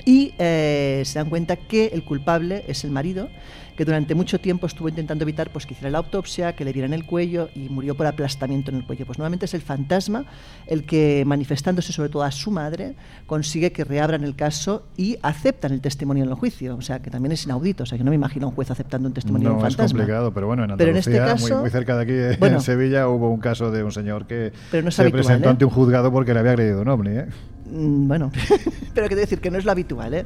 y 0.05 0.33
eh, 0.39 1.01
se 1.05 1.19
dan 1.19 1.29
cuenta 1.29 1.55
que 1.55 1.87
el 1.93 2.03
culpable 2.03 2.63
es 2.67 2.83
el 2.83 2.91
marido, 2.91 3.29
que 3.75 3.85
durante 3.85 4.13
mucho 4.13 4.41
tiempo 4.41 4.67
estuvo 4.67 4.89
intentando 4.89 5.23
evitar 5.23 5.51
pues, 5.51 5.65
que 5.65 5.73
hiciera 5.73 5.89
la 5.89 5.99
autopsia, 5.99 6.53
que 6.53 6.65
le 6.65 6.73
vieran 6.73 6.91
el 6.93 7.05
cuello 7.05 7.47
y 7.55 7.69
murió 7.69 7.95
por 7.95 8.07
aplastamiento 8.07 8.71
en 8.71 8.77
el 8.77 8.83
cuello. 8.85 9.05
Pues 9.05 9.17
nuevamente 9.17 9.45
es 9.45 9.53
el 9.53 9.61
fantasma 9.61 10.25
el 10.67 10.83
que, 10.85 11.23
manifestándose 11.25 11.93
sobre 11.93 12.09
todo 12.09 12.23
a 12.23 12.31
su 12.31 12.51
madre, 12.51 12.95
consigue 13.25 13.71
que 13.71 13.85
reabran 13.85 14.25
el 14.25 14.35
caso 14.35 14.83
y 14.97 15.17
aceptan 15.21 15.71
el 15.71 15.79
testimonio 15.79 16.25
en 16.25 16.29
el 16.29 16.35
juicio. 16.35 16.75
O 16.75 16.81
sea, 16.81 16.99
que 17.01 17.09
también 17.09 17.31
es 17.31 17.45
inaudito. 17.45 17.83
O 17.83 17.85
sea, 17.85 17.97
que 17.97 18.03
no 18.03 18.09
me 18.11 18.15
imagino 18.15 18.47
a 18.47 18.49
un 18.49 18.55
juez 18.55 18.69
aceptando 18.69 19.07
un 19.07 19.13
testimonio 19.13 19.47
de 19.47 19.55
No 19.55 19.61
un 19.61 19.65
es 19.67 19.75
fantasma. 19.77 19.97
complicado, 19.99 20.33
pero 20.33 20.47
bueno, 20.47 20.63
en 20.65 20.75
Pero 20.77 20.91
en 20.91 20.97
Andalucía, 20.97 21.23
este 21.23 21.31
caso- 21.45 21.53
muy, 21.53 21.61
muy 21.61 21.69
cerca 21.69 21.95
de 21.97 22.03
aquí, 22.31 22.37
Bueno. 22.39 22.57
en 22.57 22.61
Sevilla, 22.61 23.07
hubo 23.07 23.29
un 23.31 23.39
caso 23.39 23.71
de 23.71 23.81
un 23.83 23.93
señor 23.93 24.27
que 24.27 24.51
no 24.73 24.89
es 24.89 24.95
se 24.95 25.03
habitual, 25.03 25.23
presentó 25.23 25.47
¿eh? 25.47 25.51
ante 25.51 25.63
un 25.63 25.71
juzgado 25.71 26.11
porque 26.11 26.33
le 26.33 26.39
había 26.41 26.51
agredido 26.51 26.81
un 26.81 26.89
ovni. 26.89 27.11
¿eh? 27.11 27.25
Mm, 27.71 28.07
Bueno, 28.07 28.31
pero 28.93 29.07
quiero 29.07 29.21
decir 29.21 29.39
que 29.39 29.51
no 29.51 29.57
es 29.57 29.65
lo 29.65 29.71
habitual, 29.71 30.13
¿eh? 30.13 30.25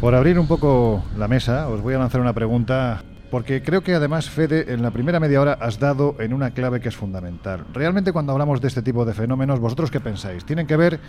Por 0.00 0.14
abrir 0.14 0.38
un 0.38 0.46
poco 0.46 1.04
la 1.16 1.26
mesa, 1.26 1.68
os 1.68 1.82
voy 1.82 1.94
a 1.94 1.98
lanzar 1.98 2.20
una 2.20 2.32
pregunta, 2.32 3.02
porque 3.32 3.62
creo 3.62 3.82
que 3.82 3.94
además, 3.94 4.30
Fede, 4.30 4.72
en 4.72 4.80
la 4.80 4.92
primera 4.92 5.18
media 5.18 5.40
hora 5.40 5.54
has 5.54 5.80
dado 5.80 6.14
en 6.20 6.32
una 6.32 6.52
clave 6.52 6.80
que 6.80 6.88
es 6.88 6.96
fundamental. 6.96 7.64
Realmente 7.74 8.12
cuando 8.12 8.30
hablamos 8.32 8.60
de 8.60 8.68
este 8.68 8.80
tipo 8.82 9.04
de 9.04 9.12
fenómenos, 9.12 9.58
¿vosotros 9.58 9.90
qué 9.90 9.98
pensáis? 9.98 10.44
¿Tienen 10.44 10.68
que 10.68 10.76
ver 10.76 11.00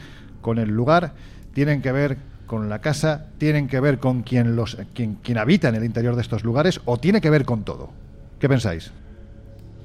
con 0.41 0.57
el 0.57 0.69
lugar? 0.69 1.13
¿Tienen 1.53 1.83
que 1.83 1.91
ver 1.91 2.17
con 2.49 2.67
la 2.67 2.81
casa? 2.81 3.27
¿Tienen 3.37 3.67
que 3.67 3.79
ver 3.79 3.99
con 3.99 4.23
quien, 4.23 4.55
los, 4.55 4.75
quien, 4.95 5.15
quien 5.15 5.37
habita 5.37 5.69
en 5.69 5.75
el 5.75 5.85
interior 5.85 6.15
de 6.15 6.23
estos 6.23 6.43
lugares? 6.43 6.81
¿O 6.85 6.97
tiene 6.97 7.21
que 7.21 7.29
ver 7.29 7.45
con 7.45 7.63
todo? 7.63 7.91
¿Qué 8.39 8.49
pensáis? 8.49 8.91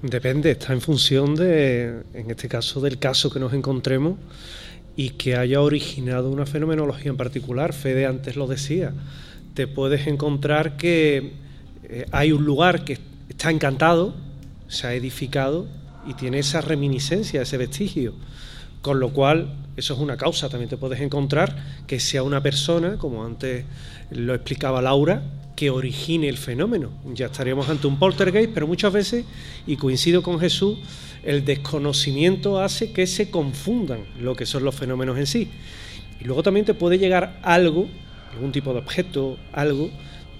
Depende, 0.00 0.52
está 0.52 0.72
en 0.72 0.80
función 0.80 1.34
de, 1.34 2.02
en 2.14 2.30
este 2.30 2.48
caso, 2.48 2.80
del 2.80 2.98
caso 2.98 3.30
que 3.30 3.38
nos 3.38 3.52
encontremos 3.52 4.16
y 4.96 5.10
que 5.10 5.36
haya 5.36 5.60
originado 5.60 6.30
una 6.30 6.46
fenomenología 6.46 7.10
en 7.10 7.18
particular. 7.18 7.74
Fede 7.74 8.06
antes 8.06 8.34
lo 8.34 8.46
decía, 8.46 8.94
te 9.52 9.66
puedes 9.66 10.06
encontrar 10.06 10.78
que 10.78 11.34
eh, 11.82 12.06
hay 12.12 12.32
un 12.32 12.46
lugar 12.46 12.84
que 12.84 12.98
está 13.28 13.50
encantado, 13.50 14.14
se 14.68 14.86
ha 14.86 14.94
edificado 14.94 15.66
y 16.06 16.14
tiene 16.14 16.38
esa 16.38 16.62
reminiscencia, 16.62 17.42
ese 17.42 17.58
vestigio. 17.58 18.14
Con 18.80 19.00
lo 19.00 19.12
cual, 19.12 19.54
eso 19.76 19.94
es 19.94 20.00
una 20.00 20.16
causa. 20.16 20.48
También 20.48 20.68
te 20.68 20.76
puedes 20.76 21.00
encontrar 21.00 21.56
que 21.86 22.00
sea 22.00 22.22
una 22.22 22.42
persona, 22.42 22.98
como 22.98 23.24
antes 23.24 23.64
lo 24.10 24.34
explicaba 24.34 24.80
Laura, 24.82 25.22
que 25.56 25.70
origine 25.70 26.28
el 26.28 26.36
fenómeno. 26.36 26.90
Ya 27.14 27.26
estaríamos 27.26 27.68
ante 27.68 27.86
un 27.86 27.98
poltergeist, 27.98 28.50
pero 28.52 28.66
muchas 28.66 28.92
veces, 28.92 29.24
y 29.66 29.76
coincido 29.76 30.22
con 30.22 30.40
Jesús, 30.40 30.78
el 31.22 31.44
desconocimiento 31.44 32.60
hace 32.60 32.92
que 32.92 33.06
se 33.06 33.30
confundan 33.30 34.00
lo 34.20 34.36
que 34.36 34.46
son 34.46 34.64
los 34.64 34.74
fenómenos 34.74 35.18
en 35.18 35.26
sí. 35.26 35.50
Y 36.20 36.24
luego 36.24 36.42
también 36.42 36.66
te 36.66 36.74
puede 36.74 36.98
llegar 36.98 37.38
algo, 37.42 37.88
algún 38.32 38.52
tipo 38.52 38.72
de 38.72 38.80
objeto, 38.80 39.38
algo 39.52 39.90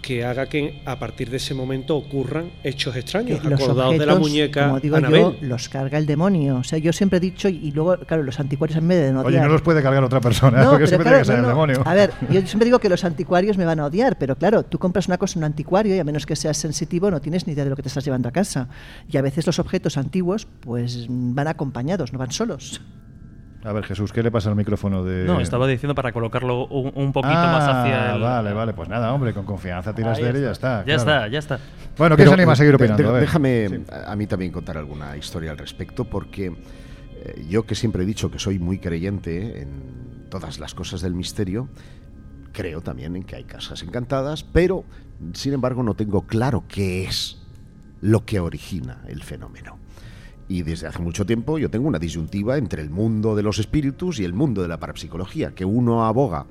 que 0.04 0.22
haga 0.22 0.46
que 0.50 0.82
a 0.84 0.98
partir 0.98 1.30
de 1.30 1.38
ese 1.38 1.54
momento 1.54 1.96
ocurran 1.96 2.50
hechos 2.62 2.94
extraños, 2.94 3.40
que 3.40 3.48
los 3.48 3.58
acordados 3.58 3.92
de 3.98 4.04
la 4.04 4.12
objetos, 4.12 4.20
muñeca 4.30 4.66
como 4.66 4.80
digo 4.80 4.96
Anabel. 4.96 5.20
yo, 5.20 5.36
los 5.40 5.70
carga 5.70 5.96
el 5.96 6.04
demonio. 6.04 6.56
O 6.56 6.64
sea, 6.64 6.78
yo 6.78 6.92
siempre 6.92 7.16
he 7.16 7.20
dicho, 7.20 7.48
y 7.48 7.70
luego, 7.70 7.96
claro, 8.06 8.22
los 8.22 8.38
anticuarios 8.38 8.76
en 8.76 8.86
vez 8.86 9.02
de 9.06 9.12
no 9.14 9.20
Oye, 9.22 9.38
odiar- 9.38 9.46
no 9.46 9.52
los 9.54 9.62
puede 9.62 9.82
cargar 9.82 10.04
otra 10.04 10.20
persona, 10.20 10.62
No, 10.62 10.70
porque 10.72 10.86
siempre 10.86 11.08
claro, 11.08 11.24
tiene 11.24 11.38
que 11.38 11.42
ser 11.42 11.42
no, 11.42 11.48
el 11.48 11.54
demonio. 11.54 11.82
A 11.86 11.94
ver, 11.94 12.10
yo 12.30 12.42
siempre 12.42 12.66
digo 12.66 12.78
que 12.78 12.90
los 12.90 13.02
anticuarios 13.02 13.56
me 13.56 13.64
van 13.64 13.80
a 13.80 13.86
odiar, 13.86 14.18
pero 14.18 14.36
claro, 14.36 14.62
tú 14.62 14.78
compras 14.78 15.06
una 15.08 15.16
cosa 15.16 15.38
en 15.38 15.40
un 15.40 15.44
anticuario 15.44 15.96
y 15.96 15.98
a 15.98 16.04
menos 16.04 16.26
que 16.26 16.36
seas 16.36 16.58
sensitivo 16.58 17.10
no 17.10 17.22
tienes 17.22 17.46
ni 17.46 17.54
idea 17.54 17.64
de 17.64 17.70
lo 17.70 17.76
que 17.76 17.82
te 17.82 17.88
estás 17.88 18.04
llevando 18.04 18.28
a 18.28 18.32
casa. 18.32 18.68
Y 19.10 19.16
a 19.16 19.22
veces 19.22 19.46
los 19.46 19.58
objetos 19.58 19.96
antiguos 19.96 20.46
pues 20.60 21.06
van 21.08 21.48
acompañados, 21.48 22.12
no 22.12 22.18
van 22.18 22.30
solos. 22.30 22.82
A 23.64 23.72
ver, 23.72 23.84
Jesús, 23.84 24.12
¿qué 24.12 24.22
le 24.22 24.30
pasa 24.30 24.50
al 24.50 24.56
micrófono 24.56 25.02
de...? 25.04 25.24
No, 25.24 25.40
estaba 25.40 25.66
diciendo 25.66 25.94
para 25.94 26.12
colocarlo 26.12 26.66
un, 26.66 26.92
un 26.94 27.12
poquito 27.12 27.32
más 27.34 27.64
Ah, 27.64 27.82
hacia 27.82 28.14
el... 28.14 28.20
vale, 28.20 28.52
vale. 28.52 28.72
Pues 28.74 28.90
nada, 28.90 29.10
hombre, 29.12 29.32
con 29.32 29.46
confianza 29.46 29.94
tiras 29.94 30.18
Ahí 30.18 30.24
de 30.24 30.30
él 30.30 30.36
y 30.36 30.40
ya 30.42 30.50
está. 30.50 30.80
Ya 30.80 30.96
claro. 30.96 30.98
está, 31.00 31.28
ya 31.28 31.38
está. 31.38 31.58
Bueno, 31.96 32.14
¿qué 32.16 32.20
Pero, 32.24 32.30
se 32.30 32.34
anima 32.34 32.52
a 32.52 32.56
seguir 32.56 32.72
de- 32.72 32.84
opinando? 32.84 33.02
de- 33.02 33.08
A 33.08 33.12
ver. 33.12 33.20
déjame 33.22 33.68
Sí. 33.70 33.84
a 33.90 34.12
a 34.12 34.16
mí 34.16 34.26
también 34.26 34.52
contar 34.52 34.76
alguna 34.76 35.16
historia 35.16 35.50
al 35.52 35.56
respecto, 35.58 36.04
porque 36.04 36.46
eh, 37.24 37.46
yo 37.48 37.64
que 37.64 37.74
siempre 37.74 38.02
he 38.02 38.06
dicho 38.06 38.30
que 38.30 38.38
soy 38.38 38.58
muy 38.58 38.78
creyente 38.78 39.62
en 39.62 40.26
todas 40.28 40.58
las 40.58 40.74
cosas 40.74 41.00
del 41.00 41.14
misterio, 41.14 41.68
creo 42.52 42.82
también 42.82 43.16
en 43.16 43.22
que 43.22 43.36
hay 43.36 43.44
casas 43.44 43.82
encantadas, 43.82 44.42
pero 44.44 44.84
sin 45.32 45.54
embargo 45.54 45.82
no 45.82 45.94
tengo 45.94 46.22
claro 46.26 46.64
qué 46.68 47.04
es 47.06 47.38
lo 48.02 48.26
que 48.26 48.40
origina 48.40 48.98
el 49.08 49.22
fenómeno. 49.22 49.78
Y 50.48 50.62
desde 50.62 50.86
hace 50.86 50.98
mucho 50.98 51.24
tiempo 51.24 51.58
yo 51.58 51.70
tengo 51.70 51.88
una 51.88 51.98
disyuntiva 51.98 52.58
entre 52.58 52.82
el 52.82 52.90
mundo 52.90 53.34
de 53.34 53.42
los 53.42 53.58
espíritus 53.58 54.20
y 54.20 54.24
el 54.24 54.34
mundo 54.34 54.60
de 54.62 54.68
la 54.68 54.78
parapsicología, 54.78 55.54
que 55.54 55.64
uno 55.64 56.04
aboga 56.04 56.46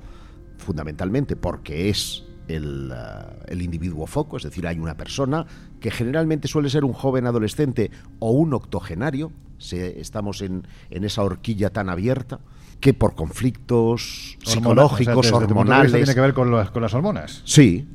fundamentalmente 0.58 1.36
porque 1.36 1.88
es 1.90 2.24
el, 2.48 2.90
ah, 2.92 3.32
el 3.46 3.62
individuo 3.62 4.06
foco, 4.06 4.36
es 4.36 4.42
decir, 4.42 4.66
hay 4.66 4.78
una 4.78 4.96
persona 4.96 5.46
que 5.80 5.90
generalmente 5.90 6.48
suele 6.48 6.70
ser 6.70 6.84
un 6.84 6.92
joven 6.92 7.26
adolescente 7.26 7.90
o 8.18 8.30
un 8.32 8.52
octogenario, 8.54 9.30
se- 9.58 10.00
estamos 10.00 10.42
en, 10.42 10.66
en 10.90 11.04
esa 11.04 11.22
horquilla 11.22 11.70
tan 11.70 11.88
abierta, 11.88 12.40
que 12.80 12.92
por 12.94 13.14
conflictos 13.14 14.36
Hormona- 14.44 14.50
psicológicos, 14.52 15.16
o 15.18 15.22
sea, 15.22 15.38
hormonales... 15.38 15.92
tiene 15.92 16.14
que 16.14 16.20
ver 16.20 16.34
con, 16.34 16.50
con 16.66 16.82
las 16.82 16.92
hormonas. 16.94 17.42
Sí, 17.44 17.86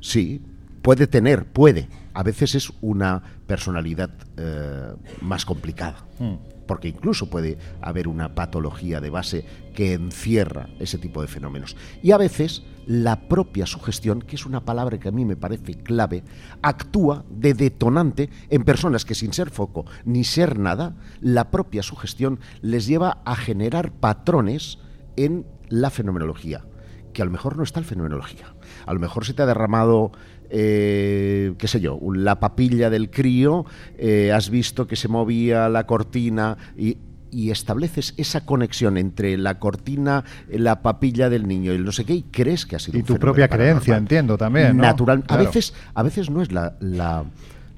sí, 0.00 0.40
puede 0.82 1.06
tener, 1.06 1.44
puede. 1.46 1.88
A 2.14 2.22
veces 2.22 2.54
es 2.54 2.72
una 2.80 3.22
personalidad 3.46 4.10
eh, 4.36 4.94
más 5.20 5.44
complicada, 5.44 6.04
Mm. 6.18 6.34
porque 6.66 6.88
incluso 6.88 7.30
puede 7.30 7.58
haber 7.80 8.08
una 8.08 8.34
patología 8.34 9.00
de 9.00 9.10
base 9.10 9.44
que 9.74 9.92
encierra 9.94 10.68
ese 10.80 10.98
tipo 10.98 11.22
de 11.22 11.28
fenómenos. 11.28 11.76
Y 12.02 12.10
a 12.10 12.18
veces 12.18 12.62
la 12.86 13.28
propia 13.28 13.66
sugestión, 13.66 14.20
que 14.22 14.34
es 14.36 14.46
una 14.46 14.64
palabra 14.64 14.98
que 14.98 15.08
a 15.08 15.12
mí 15.12 15.24
me 15.24 15.36
parece 15.36 15.74
clave, 15.74 16.24
actúa 16.62 17.24
de 17.30 17.54
detonante 17.54 18.30
en 18.50 18.64
personas 18.64 19.04
que 19.04 19.14
sin 19.14 19.32
ser 19.32 19.50
foco 19.50 19.84
ni 20.04 20.24
ser 20.24 20.58
nada, 20.58 20.96
la 21.20 21.50
propia 21.50 21.82
sugestión 21.82 22.40
les 22.62 22.86
lleva 22.86 23.22
a 23.24 23.36
generar 23.36 23.92
patrones 23.92 24.78
en 25.16 25.46
la 25.68 25.90
fenomenología 25.90 26.64
que 27.12 27.22
a 27.22 27.24
lo 27.24 27.30
mejor 27.32 27.56
no 27.56 27.64
está 27.64 27.80
en 27.80 27.86
fenomenología. 27.86 28.54
A 28.86 28.92
lo 28.94 29.00
mejor 29.00 29.24
se 29.24 29.34
te 29.34 29.42
ha 29.42 29.46
derramado, 29.46 30.12
eh, 30.50 31.54
qué 31.58 31.68
sé 31.68 31.80
yo, 31.80 31.98
la 32.14 32.40
papilla 32.40 32.90
del 32.90 33.10
crío, 33.10 33.66
eh, 33.96 34.32
has 34.32 34.50
visto 34.50 34.86
que 34.86 34.96
se 34.96 35.08
movía 35.08 35.68
la 35.68 35.86
cortina 35.86 36.56
y, 36.76 36.98
y 37.30 37.50
estableces 37.50 38.14
esa 38.16 38.44
conexión 38.44 38.96
entre 38.96 39.36
la 39.36 39.58
cortina, 39.58 40.24
la 40.48 40.82
papilla 40.82 41.28
del 41.28 41.46
niño 41.46 41.72
y 41.72 41.76
el 41.76 41.84
no 41.84 41.92
sé 41.92 42.04
qué, 42.04 42.14
y 42.14 42.22
crees 42.22 42.66
que 42.66 42.76
ha 42.76 42.78
sido 42.78 42.98
Y 42.98 43.00
un 43.00 43.06
tu 43.06 43.18
propia 43.18 43.48
creencia, 43.48 43.96
entiendo 43.96 44.38
también. 44.38 44.76
¿no? 44.76 44.82
Natural. 44.82 45.22
Claro. 45.24 45.42
A 45.42 45.44
veces, 45.44 45.74
a 45.94 46.02
veces 46.02 46.30
no 46.30 46.42
es 46.42 46.52
la, 46.52 46.76
la, 46.80 47.24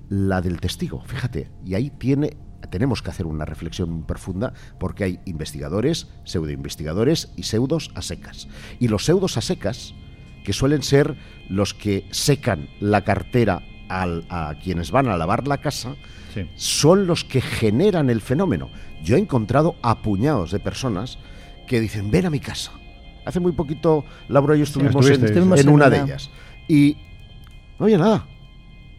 la 0.08 0.40
del 0.40 0.60
testigo, 0.60 1.02
fíjate. 1.06 1.48
Y 1.64 1.74
ahí 1.74 1.90
tiene, 1.90 2.36
tenemos 2.70 3.02
que 3.02 3.10
hacer 3.10 3.26
una 3.26 3.44
reflexión 3.44 4.04
profunda 4.04 4.52
porque 4.78 5.04
hay 5.04 5.20
investigadores, 5.24 6.08
pseudoinvestigadores 6.24 7.32
y 7.36 7.44
pseudos 7.44 7.90
a 7.94 8.02
secas. 8.02 8.48
Y 8.78 8.88
los 8.88 9.04
pseudos 9.04 9.36
a 9.36 9.40
secas, 9.40 9.94
que 10.44 10.52
suelen 10.52 10.82
ser 10.82 11.14
los 11.48 11.74
que 11.74 12.04
secan 12.10 12.68
la 12.80 13.02
cartera 13.02 13.62
al- 13.88 14.24
a 14.28 14.54
quienes 14.62 14.90
van 14.90 15.08
a 15.08 15.16
lavar 15.16 15.46
la 15.48 15.58
casa, 15.58 15.96
Sí. 16.34 16.46
son 16.54 17.06
los 17.06 17.24
que 17.24 17.40
generan 17.40 18.08
el 18.10 18.20
fenómeno. 18.20 18.70
Yo 19.02 19.16
he 19.16 19.18
encontrado 19.18 19.76
a 19.82 20.00
puñados 20.02 20.52
de 20.52 20.60
personas 20.60 21.18
que 21.66 21.80
dicen, 21.80 22.10
ven 22.10 22.26
a 22.26 22.30
mi 22.30 22.38
casa. 22.40 22.72
Hace 23.24 23.40
muy 23.40 23.52
poquito 23.52 24.04
Laura 24.28 24.54
y 24.54 24.58
yo 24.58 24.64
estuvimos 24.64 25.08
en, 25.08 25.24
en 25.26 25.58
en 25.58 25.68
una 25.68 25.90
de 25.90 26.00
ellas. 26.00 26.30
Y 26.68 26.96
no 27.78 27.86
había 27.86 27.98
nada. 27.98 28.26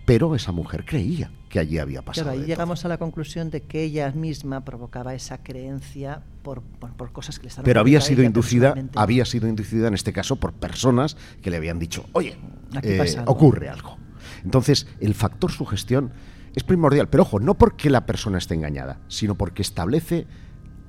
Pero 0.05 0.35
esa 0.35 0.51
mujer 0.51 0.83
creía 0.85 1.31
que 1.51 1.59
allí 1.59 1.77
había 1.77 2.01
pasado. 2.01 2.27
Claro, 2.27 2.39
ahí 2.41 2.47
llegamos 2.47 2.85
a 2.85 2.87
la 2.87 2.97
conclusión 2.97 3.49
de 3.49 3.61
que 3.61 3.83
ella 3.83 4.11
misma 4.11 4.63
provocaba 4.63 5.13
esa 5.13 5.43
creencia 5.43 6.21
por, 6.43 6.61
por, 6.61 6.93
por 6.93 7.11
cosas 7.11 7.37
que 7.37 7.43
le 7.43 7.49
estaban 7.49 7.65
Pero 7.65 7.81
había 7.81 7.99
sido 8.01 8.23
inducida, 8.23 8.73
había 8.95 9.25
sido 9.25 9.47
inducida 9.49 9.89
en 9.89 9.93
este 9.93 10.13
caso 10.13 10.37
por 10.37 10.53
personas 10.53 11.17
que 11.41 11.51
le 11.51 11.57
habían 11.57 11.77
dicho, 11.77 12.05
oye, 12.13 12.37
Aquí 12.73 12.89
eh, 12.93 12.97
pasa 12.97 13.19
algo". 13.19 13.33
ocurre 13.33 13.67
algo. 13.69 13.97
Entonces, 14.45 14.87
el 15.01 15.13
factor 15.13 15.51
sugestión 15.51 16.11
es 16.55 16.63
primordial, 16.63 17.09
pero 17.09 17.23
ojo, 17.23 17.39
no 17.39 17.55
porque 17.57 17.89
la 17.89 18.05
persona 18.05 18.37
esté 18.37 18.55
engañada, 18.55 18.99
sino 19.09 19.35
porque 19.35 19.61
establece, 19.61 20.25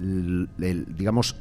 el- 0.00 0.48
el, 0.60 0.94
digamos, 0.96 1.36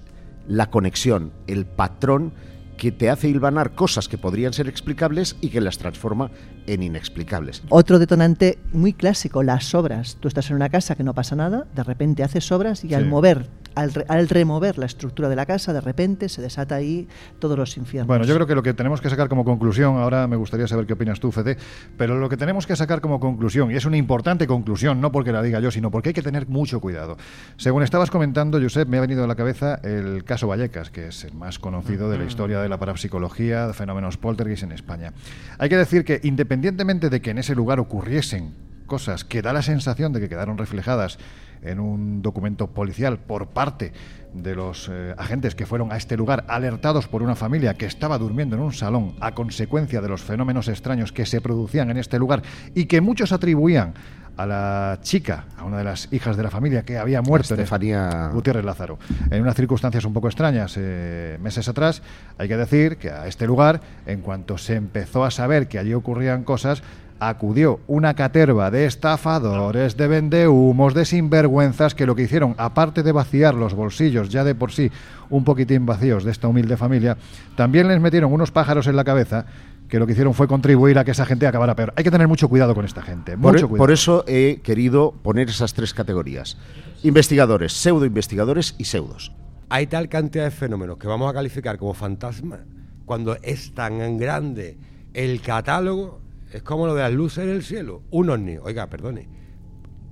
la 0.47 0.71
conexión, 0.71 1.31
el 1.45 1.65
patrón 1.67 2.33
que 2.81 2.91
te 2.91 3.11
hace 3.11 3.29
hilvanar 3.29 3.75
cosas 3.75 4.07
que 4.07 4.17
podrían 4.17 4.53
ser 4.53 4.67
explicables 4.67 5.35
y 5.39 5.49
que 5.49 5.61
las 5.61 5.77
transforma 5.77 6.31
en 6.65 6.81
inexplicables. 6.81 7.61
Otro 7.69 7.99
detonante 7.99 8.57
muy 8.73 8.93
clásico, 8.93 9.43
las 9.43 9.75
obras. 9.75 10.17
Tú 10.19 10.27
estás 10.27 10.49
en 10.49 10.55
una 10.55 10.69
casa 10.69 10.95
que 10.95 11.03
no 11.03 11.13
pasa 11.13 11.35
nada, 11.35 11.67
de 11.75 11.83
repente 11.83 12.23
haces 12.23 12.51
obras 12.51 12.83
y 12.83 12.95
al 12.95 13.05
mover, 13.05 13.47
al, 13.75 13.93
re- 13.93 14.05
al 14.07 14.29
remover 14.29 14.77
la 14.77 14.85
estructura 14.85 15.29
de 15.29 15.35
la 15.35 15.45
casa, 15.45 15.73
de 15.73 15.81
repente 15.81 16.29
se 16.29 16.41
desata 16.41 16.75
ahí 16.75 17.07
todos 17.39 17.57
los 17.57 17.77
infiernos. 17.77 18.07
Bueno, 18.07 18.25
yo 18.25 18.35
creo 18.35 18.47
que 18.47 18.55
lo 18.55 18.63
que 18.63 18.73
tenemos 18.73 19.01
que 19.01 19.09
sacar 19.09 19.29
como 19.29 19.45
conclusión, 19.45 19.97
ahora 19.97 20.27
me 20.27 20.35
gustaría 20.35 20.67
saber 20.67 20.85
qué 20.85 20.93
opinas 20.93 21.19
tú, 21.19 21.31
Fede, 21.31 21.57
pero 21.97 22.17
lo 22.19 22.29
que 22.29 22.37
tenemos 22.37 22.67
que 22.67 22.75
sacar 22.75 23.01
como 23.01 23.19
conclusión, 23.19 23.71
y 23.71 23.75
es 23.75 23.85
una 23.85 23.97
importante 23.97 24.47
conclusión, 24.47 25.01
no 25.01 25.11
porque 25.11 25.31
la 25.31 25.41
diga 25.41 25.59
yo, 25.59 25.71
sino 25.71 25.91
porque 25.91 26.09
hay 26.09 26.13
que 26.13 26.21
tener 26.21 26.47
mucho 26.47 26.79
cuidado. 26.79 27.17
Según 27.57 27.83
estabas 27.83 28.11
comentando, 28.11 28.59
Josep, 28.61 28.87
me 28.87 28.97
ha 28.97 29.01
venido 29.01 29.23
a 29.23 29.27
la 29.27 29.35
cabeza 29.35 29.79
el 29.83 30.23
caso 30.23 30.47
Vallecas, 30.47 30.89
que 30.89 31.07
es 31.07 31.23
el 31.23 31.33
más 31.33 31.59
conocido 31.59 32.09
de 32.09 32.17
la 32.17 32.25
historia 32.25 32.59
de 32.61 32.69
la 32.69 32.77
parapsicología, 32.77 33.67
de 33.67 33.73
fenómenos 33.73 34.17
poltergeist 34.17 34.63
en 34.63 34.71
España. 34.71 35.13
Hay 35.57 35.69
que 35.69 35.77
decir 35.77 36.05
que 36.05 36.19
independientemente 36.23 37.09
de 37.09 37.21
que 37.21 37.31
en 37.31 37.37
ese 37.37 37.55
lugar 37.55 37.79
ocurriesen 37.79 38.53
cosas 38.85 39.23
que 39.23 39.41
da 39.41 39.53
la 39.53 39.61
sensación 39.61 40.11
de 40.11 40.19
que 40.19 40.27
quedaron 40.27 40.57
reflejadas 40.57 41.17
en 41.63 41.79
un 41.79 42.21
documento 42.21 42.67
policial 42.67 43.19
por 43.19 43.47
parte 43.47 43.93
de 44.33 44.55
los 44.55 44.89
eh, 44.91 45.13
agentes 45.17 45.55
que 45.55 45.65
fueron 45.65 45.91
a 45.91 45.97
este 45.97 46.15
lugar 46.15 46.45
alertados 46.47 47.07
por 47.07 47.21
una 47.21 47.35
familia 47.35 47.73
que 47.73 47.85
estaba 47.85 48.17
durmiendo 48.17 48.55
en 48.55 48.61
un 48.61 48.73
salón 48.73 49.15
a 49.19 49.33
consecuencia 49.33 50.01
de 50.01 50.09
los 50.09 50.21
fenómenos 50.21 50.67
extraños 50.67 51.11
que 51.11 51.25
se 51.25 51.41
producían 51.41 51.89
en 51.89 51.97
este 51.97 52.17
lugar 52.17 52.41
y 52.73 52.85
que 52.85 53.01
muchos 53.01 53.31
atribuían 53.31 53.93
a 54.37 54.45
la 54.45 54.99
chica, 55.01 55.45
a 55.57 55.65
una 55.65 55.77
de 55.79 55.83
las 55.83 56.07
hijas 56.11 56.37
de 56.37 56.43
la 56.43 56.49
familia 56.49 56.83
que 56.83 56.97
había 56.97 57.21
muerto 57.21 57.53
en 57.53 57.59
Estefanía 57.59 58.29
Gutiérrez 58.33 58.63
Lázaro. 58.63 58.97
En 59.29 59.41
unas 59.41 59.55
circunstancias 59.55 60.05
un 60.05 60.13
poco 60.13 60.27
extrañas, 60.27 60.75
eh, 60.77 61.37
meses 61.41 61.67
atrás, 61.67 62.01
hay 62.37 62.47
que 62.47 62.57
decir 62.57 62.97
que 62.97 63.11
a 63.11 63.27
este 63.27 63.45
lugar, 63.45 63.81
en 64.05 64.21
cuanto 64.21 64.57
se 64.57 64.75
empezó 64.75 65.25
a 65.25 65.31
saber 65.31 65.67
que 65.67 65.79
allí 65.79 65.93
ocurrían 65.93 66.43
cosas, 66.43 66.81
acudió 67.21 67.79
una 67.85 68.15
caterva 68.15 68.71
de 68.71 68.87
estafadores, 68.87 69.95
de 69.95 70.07
vendehumos, 70.07 70.95
de 70.95 71.05
sinvergüenzas, 71.05 71.93
que 71.93 72.07
lo 72.07 72.15
que 72.15 72.23
hicieron, 72.23 72.55
aparte 72.57 73.03
de 73.03 73.11
vaciar 73.11 73.53
los 73.53 73.75
bolsillos 73.75 74.29
ya 74.29 74.43
de 74.43 74.55
por 74.55 74.71
sí 74.71 74.91
un 75.29 75.43
poquitín 75.43 75.85
vacíos 75.85 76.23
de 76.23 76.31
esta 76.31 76.47
humilde 76.47 76.77
familia, 76.77 77.17
también 77.55 77.87
les 77.87 78.01
metieron 78.01 78.33
unos 78.33 78.49
pájaros 78.49 78.87
en 78.87 78.95
la 78.95 79.03
cabeza 79.03 79.45
que 79.87 79.99
lo 79.99 80.07
que 80.07 80.13
hicieron 80.13 80.33
fue 80.33 80.47
contribuir 80.47 80.97
a 80.97 81.05
que 81.05 81.11
esa 81.11 81.27
gente 81.27 81.45
acabara 81.45 81.75
peor. 81.75 81.93
Hay 81.95 82.03
que 82.03 82.09
tener 82.09 82.27
mucho 82.27 82.49
cuidado 82.49 82.73
con 82.73 82.85
esta 82.85 83.03
gente. 83.03 83.37
Por, 83.37 83.53
Mucho 83.53 83.67
por 83.67 83.77
cuidado. 83.77 83.93
eso 83.93 84.23
he 84.27 84.61
querido 84.63 85.13
poner 85.21 85.49
esas 85.49 85.75
tres 85.75 85.93
categorías. 85.93 86.57
Investigadores, 87.03 87.73
pseudoinvestigadores 87.73 88.73
y 88.79 88.85
pseudos. 88.85 89.31
Hay 89.69 89.85
tal 89.85 90.09
cantidad 90.09 90.45
de 90.45 90.51
fenómenos 90.51 90.97
que 90.97 91.07
vamos 91.07 91.29
a 91.29 91.33
calificar 91.33 91.77
como 91.77 91.93
fantasmas 91.93 92.61
cuando 93.05 93.37
es 93.43 93.75
tan 93.75 94.17
grande 94.17 94.77
el 95.13 95.41
catálogo, 95.41 96.19
es 96.51 96.63
como 96.63 96.85
lo 96.87 96.95
de 96.95 97.01
las 97.03 97.11
luces 97.13 97.43
en 97.43 97.49
el 97.51 97.63
cielo. 97.63 98.03
Un 98.11 98.29
ovni, 98.29 98.57
oiga, 98.57 98.87
perdone, 98.87 99.27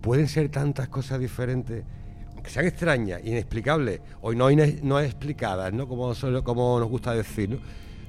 pueden 0.01 0.27
ser 0.27 0.49
tantas 0.49 0.87
cosas 0.89 1.19
diferentes, 1.19 1.83
aunque 2.33 2.49
sean 2.49 2.65
extrañas, 2.65 3.21
inexplicables, 3.23 4.01
o 4.21 4.33
no, 4.33 4.47
no 4.83 4.99
explicadas, 4.99 5.73
¿no? 5.73 5.87
Como, 5.87 6.13
solo- 6.15 6.43
como 6.43 6.79
nos 6.79 6.89
gusta 6.89 7.13
decir, 7.13 7.49
¿no? 7.49 7.57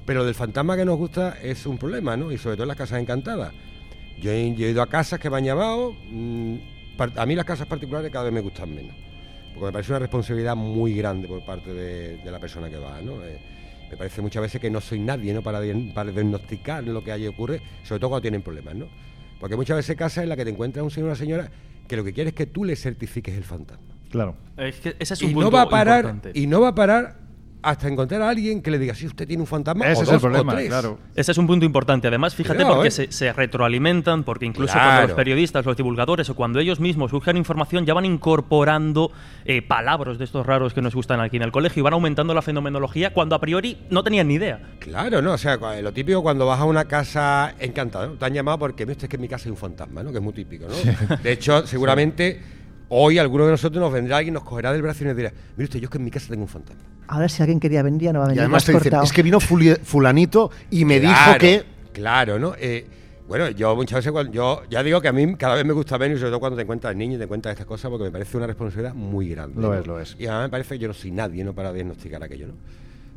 Pero 0.05 0.25
del 0.25 0.35
fantasma 0.35 0.75
que 0.75 0.85
nos 0.85 0.97
gusta 0.97 1.37
es 1.41 1.65
un 1.65 1.77
problema, 1.77 2.17
¿no? 2.17 2.31
Y 2.31 2.37
sobre 2.37 2.55
todo 2.55 2.63
en 2.63 2.69
las 2.69 2.77
casas 2.77 2.99
encantadas. 3.01 3.53
Yo 4.19 4.31
he, 4.31 4.47
ido 4.47 4.81
a 4.81 4.87
casas 4.87 5.19
que 5.19 5.29
me 5.29 5.37
han 5.37 5.43
llamado. 5.45 5.93
mm, 6.11 6.55
a 7.15 7.25
mí 7.25 7.35
las 7.35 7.45
casas 7.45 7.67
particulares 7.67 8.11
cada 8.11 8.25
vez 8.25 8.33
me 8.33 8.41
gustan 8.41 8.73
menos. 8.73 8.95
Porque 9.53 9.65
me 9.65 9.71
parece 9.71 9.91
una 9.91 9.99
responsabilidad 9.99 10.55
muy 10.55 10.93
grande 10.95 11.27
por 11.27 11.43
parte 11.43 11.73
de, 11.73 12.17
de 12.17 12.31
la 12.31 12.39
persona 12.39 12.69
que 12.69 12.77
va, 12.77 13.01
¿no? 13.01 13.23
Eh, 13.23 13.39
me 13.91 13.97
parece 13.97 14.21
muchas 14.21 14.41
veces 14.41 14.61
que 14.61 14.69
no 14.69 14.79
soy 14.81 14.99
nadie, 14.99 15.33
¿no? 15.33 15.41
Para, 15.41 15.59
diagnosticar 15.61 16.83
lo 16.83 17.03
que 17.03 17.11
allí 17.11 17.27
ocurre, 17.27 17.61
sobre 17.83 17.99
todo 17.99 18.09
cuando 18.11 18.21
tienen 18.21 18.41
problemas, 18.41 18.75
¿no? 18.75 18.87
Porque 19.39 19.55
muchas 19.55 19.77
veces 19.77 19.95
casas 19.97 20.23
en 20.23 20.29
las 20.29 20.37
que 20.37 20.45
te 20.45 20.51
encuentras 20.51 20.83
un 20.83 20.91
señor 20.91 21.07
o 21.09 21.11
una 21.11 21.17
señora 21.17 21.51
que 21.87 21.97
lo 21.97 22.03
que 22.03 22.13
quiere 22.13 22.29
es 22.29 22.35
que 22.35 22.45
tú 22.45 22.63
le 22.63 22.75
certifiques 22.75 23.35
el 23.35 23.43
fantasma. 23.43 23.83
Claro. 24.09 24.35
Es 24.57 24.75
que 24.79 24.95
ese 24.99 25.13
es 25.13 25.21
un 25.21 25.31
Y 25.31 25.33
punto 25.33 25.49
no 25.49 25.55
va 25.55 25.63
a 25.63 25.69
parar, 25.69 26.05
importante. 26.05 26.31
y 26.39 26.47
no 26.47 26.61
va 26.61 26.69
a 26.69 26.75
parar 26.75 27.17
hasta 27.63 27.87
encontrar 27.87 28.21
a 28.23 28.29
alguien 28.29 28.61
que 28.61 28.71
le 28.71 28.79
diga 28.79 28.95
si 28.95 29.05
usted 29.05 29.27
tiene 29.27 29.41
un 29.41 29.47
fantasma 29.47 29.85
Ese 29.87 29.99
o 29.99 30.03
es 30.03 30.07
dos 30.09 30.15
el 30.15 30.21
problema, 30.21 30.53
o 30.53 30.55
tres. 30.55 30.67
claro. 30.69 30.99
Ese 31.15 31.31
es 31.31 31.37
un 31.37 31.47
punto 31.47 31.65
importante. 31.65 32.07
Además, 32.07 32.33
fíjate, 32.35 32.65
porque 32.65 32.87
¿eh? 32.87 32.91
se, 32.91 33.11
se 33.11 33.31
retroalimentan, 33.33 34.23
porque 34.23 34.45
incluso 34.45 34.73
Claro. 34.73 34.89
cuando 34.89 35.07
los 35.09 35.15
periodistas, 35.15 35.65
los 35.65 35.77
divulgadores 35.77 36.29
o 36.29 36.35
cuando 36.35 36.59
ellos 36.59 36.79
mismos 36.79 37.11
buscan 37.11 37.37
información, 37.37 37.85
ya 37.85 37.93
van 37.93 38.05
incorporando 38.05 39.11
eh, 39.45 39.61
palabras 39.61 40.17
de 40.17 40.25
estos 40.25 40.45
raros 40.45 40.73
que 40.73 40.81
nos 40.81 40.95
gustan 40.95 41.19
aquí 41.21 41.37
en 41.37 41.43
el 41.43 41.51
colegio 41.51 41.81
y 41.81 41.83
van 41.83 41.93
aumentando 41.93 42.33
la 42.33 42.41
fenomenología 42.41 43.13
cuando 43.13 43.35
a 43.35 43.39
priori 43.39 43.77
no 43.89 44.03
tenían 44.03 44.27
ni 44.27 44.35
idea. 44.35 44.59
Claro, 44.79 45.21
¿no? 45.21 45.33
O 45.33 45.37
sea, 45.37 45.57
lo 45.81 45.93
típico 45.93 46.21
cuando 46.23 46.45
vas 46.45 46.59
a 46.59 46.65
una 46.65 46.85
casa 46.85 47.53
encantada, 47.59 48.07
¿no? 48.07 48.13
Te 48.13 48.25
han 48.25 48.33
llamado 48.33 48.59
porque, 48.59 48.85
"Mira, 48.85 48.93
usted 48.93 49.05
es 49.05 49.09
que 49.09 49.15
en 49.17 49.21
mi 49.21 49.27
casa 49.27 49.45
hay 49.45 49.51
un 49.51 49.57
fantasma, 49.57 50.03
¿no? 50.03 50.11
Que 50.11 50.17
es 50.17 50.23
muy 50.23 50.33
típico, 50.33 50.65
¿no? 50.67 51.17
De 51.17 51.31
hecho, 51.31 51.65
seguramente 51.67 52.41
hoy 52.93 53.17
alguno 53.17 53.45
de 53.45 53.51
nosotros 53.51 53.81
nos 53.81 53.91
vendrá 53.91 54.17
alguien, 54.17 54.33
nos 54.33 54.43
cogerá 54.43 54.71
del 54.73 54.81
brazo 54.81 55.03
y 55.03 55.07
nos 55.07 55.15
dirá, 55.15 55.31
mire 55.55 55.63
usted, 55.63 55.79
yo 55.79 55.85
es 55.85 55.89
que 55.89 55.97
en 55.97 56.03
mi 56.03 56.11
casa 56.11 56.27
tengo 56.29 56.43
un 56.43 56.49
fantasma. 56.49 56.81
Ahora 57.07 57.29
si 57.29 57.41
alguien 57.41 57.59
quería 57.59 57.81
venir 57.83 58.01
ya 58.01 58.13
no 58.13 58.19
va 58.19 58.25
a 58.25 58.27
Y 58.27 58.29
venir. 58.31 58.41
además 58.41 58.67
lo 58.67 58.79
te 58.79 58.83
dicen, 58.83 58.99
es 59.03 59.13
que 59.13 59.23
vino 59.23 59.39
fulanito 59.39 60.51
y 60.69 60.85
me 60.85 60.99
dijo 60.99 61.37
que... 61.39 61.63
Claro, 61.93 62.37
¿no? 62.39 62.53
Eh, 62.57 62.85
bueno, 63.27 63.49
yo 63.49 63.75
muchas 63.75 63.97
veces, 63.97 64.11
cuando, 64.11 64.31
yo 64.33 64.63
ya 64.69 64.83
digo 64.83 64.99
que 65.01 65.07
a 65.07 65.13
mí 65.13 65.35
cada 65.35 65.55
vez 65.55 65.65
me 65.65 65.73
gusta 65.73 65.97
menos, 65.97 66.19
sobre 66.19 66.31
todo 66.31 66.39
cuando 66.41 66.57
te 66.57 66.63
encuentras 66.63 66.95
niños 66.95 67.15
y 67.15 67.19
te 67.19 67.27
cuentas 67.27 67.51
estas 67.51 67.65
cosas, 67.65 67.89
porque 67.89 68.05
me 68.05 68.11
parece 68.11 68.35
una 68.35 68.47
responsabilidad 68.47 68.93
muy 68.93 69.29
grande. 69.29 69.61
Lo 69.61 69.69
¿no? 69.69 69.73
es, 69.79 69.87
lo 69.87 69.99
es. 69.99 70.15
Y 70.19 70.25
además 70.25 70.43
me 70.43 70.49
parece 70.49 70.75
que 70.75 70.79
yo 70.79 70.87
no 70.89 70.93
soy 70.93 71.11
nadie, 71.11 71.43
¿no? 71.43 71.53
Para 71.53 71.71
diagnosticar 71.71 72.21
aquello, 72.23 72.47
¿no? 72.47 72.53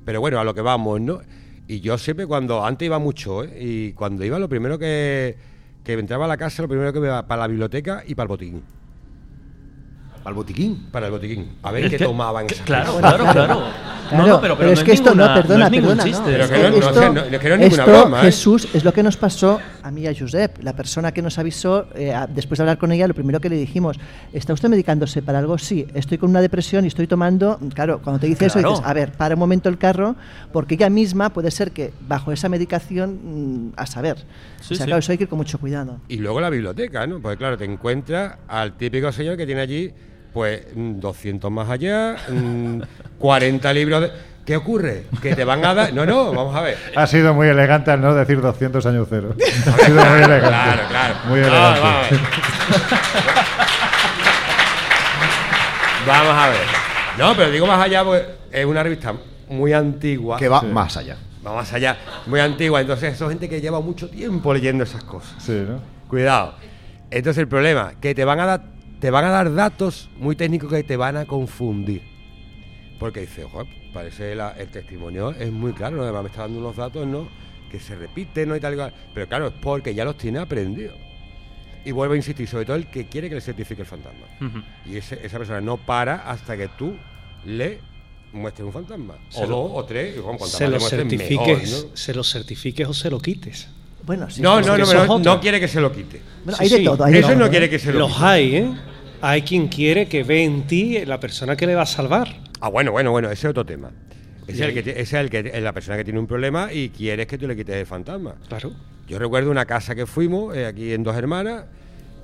Pero 0.04 0.20
bueno, 0.20 0.38
a 0.38 0.44
lo 0.44 0.54
que 0.54 0.60
vamos, 0.60 1.00
¿no? 1.00 1.20
Y 1.66 1.80
yo 1.80 1.98
siempre 1.98 2.26
cuando, 2.26 2.64
antes 2.64 2.86
iba 2.86 2.98
mucho, 3.00 3.42
¿eh? 3.42 3.58
Y 3.60 3.92
cuando 3.92 4.24
iba 4.24 4.38
lo 4.38 4.48
primero 4.48 4.78
que, 4.78 5.36
que 5.82 5.94
entraba 5.94 6.26
a 6.26 6.28
la 6.28 6.36
casa, 6.36 6.62
lo 6.62 6.68
primero 6.68 6.92
que 6.92 7.00
me 7.00 7.06
iba 7.06 7.26
para 7.26 7.42
la 7.42 7.48
biblioteca 7.48 8.04
y 8.06 8.14
para 8.14 8.24
el 8.24 8.28
botiquín. 8.28 8.62
¿Al 10.24 10.32
botiquín? 10.34 10.86
Para 10.90 11.06
el 11.06 11.12
botiquín. 11.12 11.50
A 11.62 11.70
ver 11.70 11.84
Es 11.84 11.90
qué 11.90 11.98
que- 11.98 12.04
tomaban 12.04 12.46
que- 12.46 12.54
claro, 12.56 12.96
claro, 12.98 13.24
claro. 13.30 13.62
Claro, 14.08 14.26
No, 14.26 14.26
no, 14.34 14.40
pero, 14.40 14.56
pero 14.58 14.70
es 14.70 14.80
no 14.80 14.84
que 14.84 14.92
esto 14.92 15.10
ninguna- 15.14 15.28
no, 15.28 15.34
perdona, 15.42 15.58
no 15.70 15.74
es 15.76 15.80
perdona, 15.80 16.04
chiste. 16.04 16.18
no, 16.20 16.26
Pero 16.26 16.44
es 16.44 16.50
que 16.50 16.56
no- 16.62 16.68
no 16.70 16.76
esto, 16.76 16.92
sé, 16.94 17.10
no- 17.10 17.20
es 17.22 17.38
que 17.40 17.48
no 17.48 17.54
es 17.54 17.60
ninguna 17.60 17.82
esto, 17.84 17.90
broma, 18.00 18.18
¿eh? 18.20 18.24
Jesús, 18.24 18.68
es 18.74 18.84
lo 18.84 18.92
que 18.92 19.02
nos 19.02 19.16
pasó 19.16 19.60
a 19.82 19.90
mí 19.90 20.02
y 20.02 20.06
a 20.06 20.14
Josep, 20.18 20.62
la 20.62 20.74
persona 20.76 21.12
que 21.12 21.22
nos 21.22 21.38
avisó, 21.38 21.86
eh, 21.94 22.12
a- 22.12 22.26
después 22.26 22.58
de 22.58 22.62
hablar 22.64 22.76
con 22.76 22.92
ella, 22.92 23.08
lo 23.08 23.14
primero 23.14 23.40
que 23.40 23.48
le 23.48 23.56
dijimos, 23.56 23.98
¿está 24.34 24.52
usted 24.52 24.68
medicándose 24.68 25.22
para 25.22 25.38
algo? 25.38 25.56
Sí, 25.56 25.86
estoy 25.94 26.18
con 26.18 26.28
una 26.28 26.42
depresión 26.42 26.84
y 26.84 26.88
estoy 26.88 27.06
tomando, 27.06 27.58
claro, 27.74 28.00
cuando 28.02 28.20
te 28.20 28.26
dice 28.26 28.44
eso 28.46 28.58
dices, 28.58 28.80
a 28.84 28.92
ver, 28.92 29.12
para 29.12 29.34
un 29.36 29.38
momento 29.40 29.70
el 29.70 29.78
carro, 29.78 30.16
porque 30.52 30.74
ella 30.74 30.90
misma 30.90 31.30
puede 31.30 31.50
ser 31.50 31.70
que 31.72 31.92
bajo 32.06 32.30
esa 32.30 32.50
medicación, 32.50 33.68
mm, 33.70 33.72
a 33.76 33.86
saber, 33.86 34.18
Sí, 34.60 34.74
o 34.74 34.76
sea, 34.76 34.76
sí. 34.76 34.84
claro, 34.84 34.98
eso 34.98 35.12
hay 35.12 35.18
que 35.18 35.24
ir 35.24 35.30
con 35.30 35.38
mucho 35.38 35.58
cuidado. 35.58 36.00
Y 36.08 36.18
luego 36.18 36.42
la 36.42 36.50
biblioteca, 36.50 37.06
¿no? 37.06 37.20
Porque 37.20 37.38
claro, 37.38 37.56
te 37.56 37.64
encuentras 37.64 38.36
al 38.48 38.76
típico 38.76 39.10
señor 39.12 39.38
que 39.38 39.46
tiene 39.46 39.62
allí, 39.62 39.90
pues, 40.34 40.66
mm, 40.74 41.00
200 41.00 41.50
más 41.50 41.70
allá, 41.70 42.16
mm, 42.28 42.80
40 43.18 43.72
libros 43.72 44.02
de... 44.02 44.10
¿Qué 44.44 44.56
ocurre? 44.56 45.04
Que 45.22 45.34
te 45.34 45.42
van 45.42 45.64
a 45.64 45.72
dar... 45.72 45.94
No, 45.94 46.04
no, 46.04 46.30
vamos 46.34 46.54
a 46.54 46.60
ver. 46.60 46.76
Ha 46.94 47.06
sido 47.06 47.32
muy 47.32 47.48
elegante 47.48 47.90
al 47.90 48.02
no 48.02 48.14
decir 48.14 48.42
200 48.42 48.84
años 48.84 49.06
cero. 49.08 49.34
Ha 49.66 49.86
sido 49.86 50.04
muy 50.04 50.18
elegante. 50.18 50.48
Claro, 50.48 50.82
claro. 50.90 51.14
Muy 51.28 51.40
No, 51.40 51.46
elegante. 51.46 51.80
vamos 51.80 51.96
a 51.96 52.10
ver. 52.10 52.20
Vamos 56.06 56.34
a 56.36 56.48
ver. 56.50 56.60
No, 57.18 57.34
pero 57.36 57.50
digo 57.50 57.66
más 57.66 57.80
allá, 57.82 58.04
pues 58.04 58.22
es 58.52 58.66
una 58.66 58.82
revista 58.82 59.14
muy 59.48 59.72
antigua. 59.72 60.36
Que 60.38 60.48
va 60.48 60.60
más 60.62 60.96
allá. 60.98 61.16
Va 61.46 61.54
más 61.54 61.72
allá, 61.72 61.96
muy 62.26 62.40
antigua. 62.40 62.80
Entonces, 62.80 63.14
eso 63.14 63.24
es 63.24 63.30
gente 63.30 63.48
que 63.48 63.60
lleva 63.60 63.80
mucho 63.80 64.08
tiempo 64.10 64.52
leyendo 64.52 64.84
esas 64.84 65.04
cosas. 65.04 65.34
Sí, 65.42 65.64
¿no? 65.66 65.80
Cuidado. 66.08 66.54
Entonces 67.10 67.40
el 67.40 67.48
problema, 67.48 67.92
que 68.00 68.14
te 68.14 68.24
van 68.24 68.40
a 68.40 68.46
dar, 68.46 68.62
te 69.04 69.10
van 69.10 69.26
a 69.26 69.28
dar 69.28 69.52
datos 69.54 70.08
muy 70.18 70.34
técnicos 70.34 70.70
que 70.72 70.82
te 70.82 70.96
van 70.96 71.18
a 71.18 71.26
confundir. 71.26 72.00
Porque 72.98 73.20
dice, 73.20 73.44
ojo, 73.44 73.64
parece 73.92 74.34
la- 74.34 74.52
el 74.52 74.68
testimonio 74.68 75.32
es 75.32 75.52
muy 75.52 75.74
claro, 75.74 75.96
¿no? 75.98 76.04
además 76.04 76.22
me 76.22 76.28
está 76.30 76.40
dando 76.40 76.58
unos 76.60 76.74
datos, 76.74 77.06
¿no? 77.06 77.28
Que 77.70 77.78
se 77.78 77.94
repiten, 77.96 78.48
¿no? 78.48 78.56
Y 78.56 78.60
tal 78.60 78.72
y 78.72 78.76
cual. 78.76 78.94
Pero 79.12 79.28
claro, 79.28 79.48
es 79.48 79.52
porque 79.60 79.94
ya 79.94 80.06
los 80.06 80.16
tiene 80.16 80.38
aprendidos. 80.38 80.96
Y 81.84 81.92
vuelvo 81.92 82.14
a 82.14 82.16
insistir, 82.16 82.48
sobre 82.48 82.64
todo 82.64 82.76
el 82.76 82.86
que 82.86 83.04
quiere 83.06 83.28
que 83.28 83.34
le 83.34 83.40
certifique 83.42 83.82
el 83.82 83.86
fantasma. 83.86 84.26
Y 84.86 84.96
ese- 84.96 85.20
esa 85.22 85.36
persona 85.36 85.60
no 85.60 85.76
para 85.76 86.26
hasta 86.30 86.56
que 86.56 86.68
tú 86.68 86.96
le 87.44 87.80
muestres 88.32 88.64
un 88.64 88.72
fantasma. 88.72 89.16
Se 89.28 89.40
o 89.40 89.46
lo- 89.46 89.48
dos, 89.48 89.70
o 89.74 89.84
tres, 89.84 90.16
y 90.16 90.20
bueno, 90.20 90.38
cuantas 90.38 90.56
Se 90.58 90.66
lo, 90.66 90.80
certifiques, 90.80 91.28
mejor, 91.72 91.88
¿no? 91.90 91.94
se 91.96 92.14
lo 92.14 92.24
certifiques 92.24 92.88
o 92.88 92.94
se 92.94 93.10
lo 93.10 93.20
quites. 93.20 93.68
Bueno, 94.06 94.30
sí, 94.30 94.40
No, 94.40 94.62
no, 94.62 94.78
no, 94.78 95.18
no, 95.18 95.40
quiere 95.42 95.60
que 95.60 95.68
se 95.68 95.78
lo 95.82 95.92
quite. 95.92 96.22
Bueno, 96.42 96.56
Sí, 96.56 96.64
hay 96.64 96.70
de 96.70 96.84
todo. 96.86 97.04
Hay 97.04 97.12
de 97.12 97.18
Eso 97.18 97.28
todo, 97.28 97.38
no 97.38 97.46
¿eh? 97.46 97.50
quiere 97.50 97.68
que 97.68 97.78
se 97.78 97.92
lo 97.92 97.98
Los 97.98 98.12
quite. 98.14 98.24
hay, 98.26 98.56
¿eh? 98.56 98.74
Hay 99.20 99.42
quien 99.42 99.68
quiere 99.68 100.06
que 100.06 100.22
ve 100.22 100.44
en 100.44 100.66
ti 100.66 101.04
la 101.04 101.18
persona 101.20 101.56
que 101.56 101.66
le 101.66 101.74
va 101.74 101.82
a 101.82 101.86
salvar. 101.86 102.28
Ah, 102.60 102.68
bueno, 102.68 102.92
bueno, 102.92 103.10
bueno, 103.10 103.28
ese 103.30 103.46
es 103.46 103.50
otro 103.50 103.64
tema. 103.64 103.90
Ese 104.46 104.62
es, 104.64 104.68
el 104.68 104.74
que, 104.84 104.90
ese 104.90 105.00
es 105.00 105.12
el 105.14 105.30
que 105.30 105.50
es 105.54 105.62
la 105.62 105.72
persona 105.72 105.96
que 105.96 106.04
tiene 106.04 106.20
un 106.20 106.26
problema 106.26 106.70
y 106.72 106.90
quieres 106.90 107.26
que 107.26 107.38
tú 107.38 107.46
le 107.46 107.56
quites 107.56 107.74
el 107.76 107.86
fantasma. 107.86 108.34
Claro. 108.48 108.72
Yo 109.08 109.18
recuerdo 109.18 109.50
una 109.50 109.64
casa 109.64 109.94
que 109.94 110.06
fuimos 110.06 110.54
eh, 110.56 110.66
aquí 110.66 110.92
en 110.92 111.02
Dos 111.02 111.16
Hermanas 111.16 111.64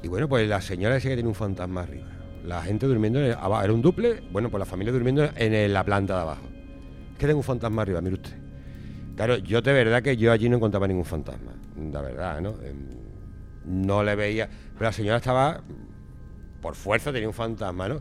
y 0.03 0.09
bueno, 0.09 0.28
pues 0.28 0.47
la 0.49 0.61
señora 0.61 0.95
decía 0.95 1.11
que 1.11 1.16
tiene 1.16 1.28
un 1.28 1.34
fantasma 1.34 1.82
arriba. 1.82 2.07
La 2.45 2.62
gente 2.62 2.86
durmiendo 2.86 3.18
en 3.20 3.26
el- 3.26 3.32
abajo. 3.32 3.64
Era 3.64 3.72
un 3.72 3.82
duple, 3.82 4.22
bueno, 4.32 4.51
pues 4.51 4.59
la 4.59 4.66
familia 4.66 4.93
durmiendo 4.93 5.24
en 5.36 5.55
el- 5.55 5.72
la 5.72 5.84
planta 5.84 6.14
de 6.16 6.20
abajo. 6.22 6.47
Es 7.12 7.18
que 7.18 7.26
tengo 7.26 7.38
un 7.38 7.45
fantasma 7.45 7.82
arriba, 7.82 8.01
mire 8.03 8.14
usted. 8.16 8.32
Claro, 9.16 9.36
yo 9.38 9.61
de 9.62 9.72
verdad 9.72 10.03
que 10.03 10.16
yo 10.16 10.32
allí 10.32 10.49
no 10.49 10.57
encontraba 10.57 10.86
ningún 10.88 11.05
fantasma. 11.05 11.53
La 11.93 12.01
verdad, 12.03 12.41
¿no? 12.41 12.51
Em, 12.62 13.01
No 13.66 14.03
le 14.03 14.14
veía. 14.14 14.49
Pero 14.74 14.86
la 14.86 14.93
señora 14.93 15.18
estaba 15.18 15.61
por 16.61 16.75
fuerza 16.75 17.13
tenía 17.13 17.29
un 17.29 17.35
fantasma, 17.35 17.89
¿no? 17.89 18.01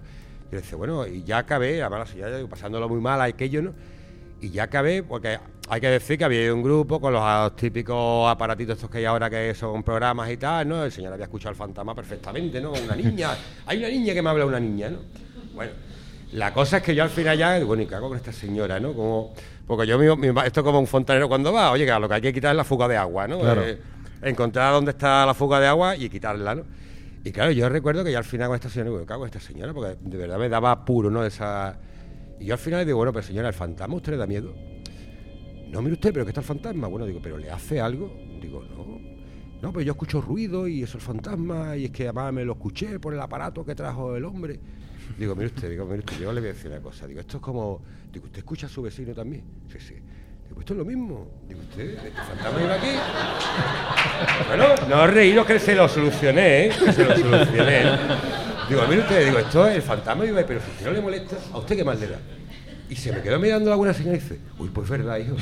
Y 0.52 0.56
decía, 0.56 0.78
bueno, 0.78 1.06
y 1.08 1.24
ya 1.24 1.40
acabé, 1.40 1.82
además 1.82 2.00
la 2.00 2.06
señora 2.08 2.36
digo, 2.38 2.50
pasándolo 2.50 2.90
muy 2.90 3.00
mal, 3.00 3.22
aquello, 3.22 3.62
¿no? 3.62 3.74
Y 4.42 4.50
ya 4.52 4.64
acabé, 4.64 5.04
porque 5.04 5.38
hay 5.70 5.82
que 5.82 5.88
decir 5.90 6.18
que 6.18 6.24
había 6.24 6.54
un 6.54 6.64
grupo 6.64 7.00
con 7.02 7.14
los 7.14 7.56
típicos 7.56 8.30
aparatitos 8.30 8.76
estos 8.78 8.90
que 8.90 9.00
hay 9.00 9.06
ahora 9.06 9.30
que 9.30 9.54
son 9.54 9.84
programas 9.84 10.30
y 10.32 10.38
tal, 10.38 10.68
¿no? 10.68 10.84
El 10.84 10.92
señor 10.92 11.14
había 11.14 11.26
escuchado 11.26 11.52
el 11.52 11.56
fantasma 11.58 11.94
perfectamente, 11.94 12.60
¿no? 12.62 12.72
Una 12.72 12.96
niña, 12.96 13.32
hay 13.66 13.80
una 13.80 13.90
niña 13.90 14.14
que 14.14 14.22
me 14.22 14.30
habla 14.30 14.46
una 14.46 14.60
niña, 14.60 14.90
¿no? 14.90 15.00
Bueno, 15.54 15.72
la 16.34 16.54
cosa 16.54 16.78
es 16.78 16.84
que 16.84 16.96
yo 16.96 17.04
al 17.04 17.10
final 17.10 17.38
ya, 17.38 17.64
bueno, 17.66 17.84
¿y 17.84 17.86
qué 17.86 17.96
hago 17.96 18.08
con 18.08 18.18
esta 18.18 18.32
señora, 18.32 18.80
no? 18.80 18.94
Como, 18.94 19.34
porque 19.68 19.86
yo, 19.86 20.00
mi- 20.00 20.16
mi- 20.32 20.40
esto 20.46 20.62
es 20.62 20.64
como 20.64 20.80
un 20.80 20.88
fontanero 20.88 21.28
cuando 21.28 21.52
va, 21.54 21.72
oye, 21.72 21.86
que 21.86 21.92
lo 22.00 22.08
que 22.08 22.16
hay 22.16 22.22
que 22.22 22.34
quitar 22.34 22.52
es 22.52 22.58
la 22.58 22.64
fuga 22.64 22.88
de 22.88 22.96
agua, 22.98 23.28
¿no? 23.28 23.40
Claro. 23.40 23.62
Eh, 23.64 23.78
encontrar 24.22 24.74
dónde 24.74 24.92
está 24.92 25.26
la 25.26 25.34
fuga 25.34 25.60
de 25.60 25.68
agua 25.68 25.96
y 25.96 26.10
quitarla, 26.10 26.56
¿no? 26.56 26.64
Y 27.30 27.32
claro, 27.32 27.52
yo 27.52 27.70
recuerdo 27.70 28.04
que 28.04 28.12
ya 28.12 28.18
al 28.18 28.24
final 28.24 28.48
con 28.48 28.56
esta 28.56 28.70
señora, 28.70 28.90
digo, 28.90 29.06
¿qué 29.06 29.14
hago 29.14 29.22
con 29.22 29.28
esta 29.28 29.40
señora? 29.40 29.72
Porque 29.72 29.98
de 30.02 30.18
verdad 30.18 30.40
me 30.40 30.50
daba 30.50 30.72
apuro, 30.72 31.12
¿no? 31.12 31.24
Esa... 31.24 31.80
Y 32.40 32.46
yo 32.46 32.56
al 32.56 32.60
final 32.60 32.80
le 32.80 32.86
digo, 32.88 32.98
bueno, 32.98 33.14
pero 33.14 33.24
señora, 33.24 33.50
¿el 33.50 33.54
fantasma 33.54 33.94
usted 33.94 34.14
le 34.14 34.18
da 34.18 34.26
miedo? 34.26 34.52
No, 35.68 35.80
mire 35.84 35.94
usted, 35.94 36.12
pero 36.12 36.26
que 36.26 36.32
está 36.32 36.42
el 36.42 36.48
fantasma. 36.48 36.88
Bueno, 36.88 37.06
digo, 37.06 37.20
¿pero 37.22 37.38
le 37.38 37.52
hace 37.52 37.80
algo? 37.80 38.12
Digo, 38.42 38.64
no. 38.64 39.00
No, 39.62 39.72
pero 39.72 39.82
yo 39.82 39.92
escucho 39.92 40.22
ruido 40.22 40.68
y 40.68 40.82
eso 40.82 40.98
es 40.98 41.04
el 41.04 41.08
fantasma 41.08 41.78
y 41.78 41.86
es 41.86 41.92
que 41.92 42.06
además 42.06 42.34
me 42.34 42.44
lo 42.44 42.54
escuché 42.54 43.00
por 43.00 43.14
el 43.14 43.20
aparato 43.20 43.64
que 43.64 43.76
trajo 43.76 44.16
el 44.16 44.26
hombre. 44.26 44.60
Digo, 45.16 45.36
mire 45.36 45.48
usted, 45.48 45.70
digo, 45.70 45.86
mire 45.86 46.00
usted, 46.00 46.18
yo 46.20 46.34
le 46.34 46.40
voy 46.40 46.50
a 46.50 46.54
decir 46.54 46.72
una 46.72 46.82
cosa. 46.82 47.06
Digo, 47.06 47.20
esto 47.20 47.38
es 47.38 47.44
como... 47.44 47.84
Digo, 48.12 48.26
¿usted 48.26 48.40
escucha 48.40 48.66
a 48.66 48.70
su 48.70 48.82
vecino 48.82 49.14
también? 49.14 49.44
Sí, 49.72 49.78
sí. 49.80 49.94
Digo, 50.50 50.60
esto 50.62 50.74
es 50.74 50.80
lo 50.80 50.86
mismo. 50.86 51.28
Digo, 51.48 51.62
¿usted, 51.62 51.96
este 51.96 52.12
fantasma 52.12 52.62
iba 52.62 52.76
aquí? 52.76 52.88
Bueno, 54.48 54.66
no 54.90 55.08
reíros 55.08 55.46
que 55.46 55.60
se 55.60 55.76
lo 55.76 55.88
solucioné, 55.88 56.66
¿eh? 56.66 56.72
Que 56.86 56.92
se 56.92 57.06
lo 57.06 57.16
solucioné. 57.16 57.84
Digo, 58.68 58.82
mire 58.88 59.02
usted, 59.02 59.26
digo, 59.26 59.40
esto 59.40 59.68
es 59.68 59.76
el 59.76 59.82
fantasma, 59.82 60.24
digo, 60.24 60.40
pero 60.46 60.60
si 60.78 60.84
no 60.84 60.92
le 60.92 61.02
molesta, 61.02 61.38
¿a 61.54 61.58
usted 61.58 61.78
qué 61.78 61.84
más 61.84 62.00
le 62.00 62.08
da? 62.08 62.20
Y 62.90 62.96
se 62.96 63.12
me 63.12 63.22
quedó 63.22 63.40
mirando 63.40 63.70
la 63.70 63.76
buena 63.76 63.94
señora 63.94 64.18
y 64.18 64.20
dice, 64.20 64.40
uy, 64.58 64.70
pues 64.70 64.90
verdad, 64.90 65.18
hijo. 65.18 65.36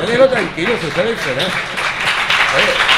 Déjelo 0.00 0.28
tranquilo, 0.28 0.70
dice 0.74 1.34
nada. 1.36 1.48
Oye. 2.56 2.94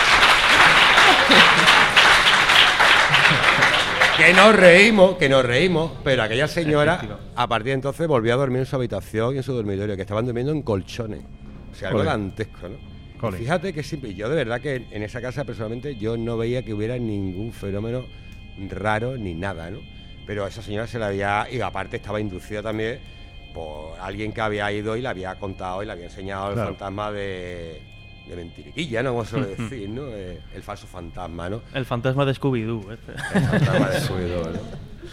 Que 4.16 4.32
nos 4.32 4.56
reímos, 4.56 5.16
que 5.16 5.28
nos 5.28 5.44
reímos, 5.44 5.92
pero 6.02 6.22
aquella 6.22 6.48
señora, 6.48 7.00
a 7.34 7.46
partir 7.46 7.66
de 7.66 7.72
entonces, 7.74 8.08
volvió 8.08 8.32
a 8.34 8.36
dormir 8.36 8.60
en 8.60 8.66
su 8.66 8.74
habitación 8.76 9.34
y 9.34 9.38
en 9.38 9.42
su 9.42 9.52
dormitorio, 9.52 9.94
que 9.94 10.02
estaban 10.02 10.24
durmiendo 10.24 10.52
en 10.52 10.62
colchones. 10.62 11.20
O 11.72 11.74
sea, 11.74 11.88
algo 11.88 12.02
dantesco, 12.04 12.68
¿no? 12.68 13.32
Fíjate 13.32 13.72
que 13.72 13.82
simple. 13.82 14.14
Yo 14.14 14.28
de 14.28 14.36
verdad 14.36 14.60
que 14.60 14.86
en, 14.90 15.02
esa 15.02 15.20
casa 15.20 15.44
personalmente 15.44 15.96
yo 15.96 16.16
no 16.16 16.36
veía 16.36 16.62
que 16.62 16.72
hubiera 16.72 16.96
ningún 16.98 17.52
fenómeno 17.52 18.04
raro 18.70 19.16
ni 19.16 19.34
nada, 19.34 19.70
¿no? 19.70 19.80
Pero 20.26 20.46
esa 20.46 20.62
señora 20.62 20.86
se 20.86 20.98
la 20.98 21.08
había, 21.08 21.46
y 21.50 21.60
aparte 21.60 21.96
estaba 21.96 22.20
inducida 22.20 22.62
también 22.62 22.98
por 23.54 23.98
alguien 24.00 24.32
que 24.32 24.40
había 24.40 24.70
ido 24.72 24.96
y 24.96 25.02
le 25.02 25.08
había 25.08 25.34
contado 25.36 25.82
y 25.82 25.86
le 25.86 25.92
había 25.92 26.06
enseñado 26.06 26.52
Claro. 26.52 26.60
el 26.62 26.66
fantasma 26.68 27.12
de, 27.12 27.80
de 28.28 28.36
mentiriquilla, 28.36 29.02
¿no? 29.02 29.10
Como 29.10 29.24
se 29.24 29.30
suele 29.30 29.46
decir, 29.56 29.88
¿no? 29.88 30.02
Eh, 30.08 30.40
el 30.54 30.62
falso 30.62 30.86
fantasma, 30.86 31.48
¿no? 31.48 31.62
El 31.74 31.84
fantasma 31.84 32.24
de 32.24 32.32
Scooby-Doo. 32.32 32.92
este. 32.92 33.12
El 33.12 33.44
fantasma 33.44 33.88
de 33.88 33.98
Scooby-Doo, 34.00 34.52
¿no? 34.52 34.60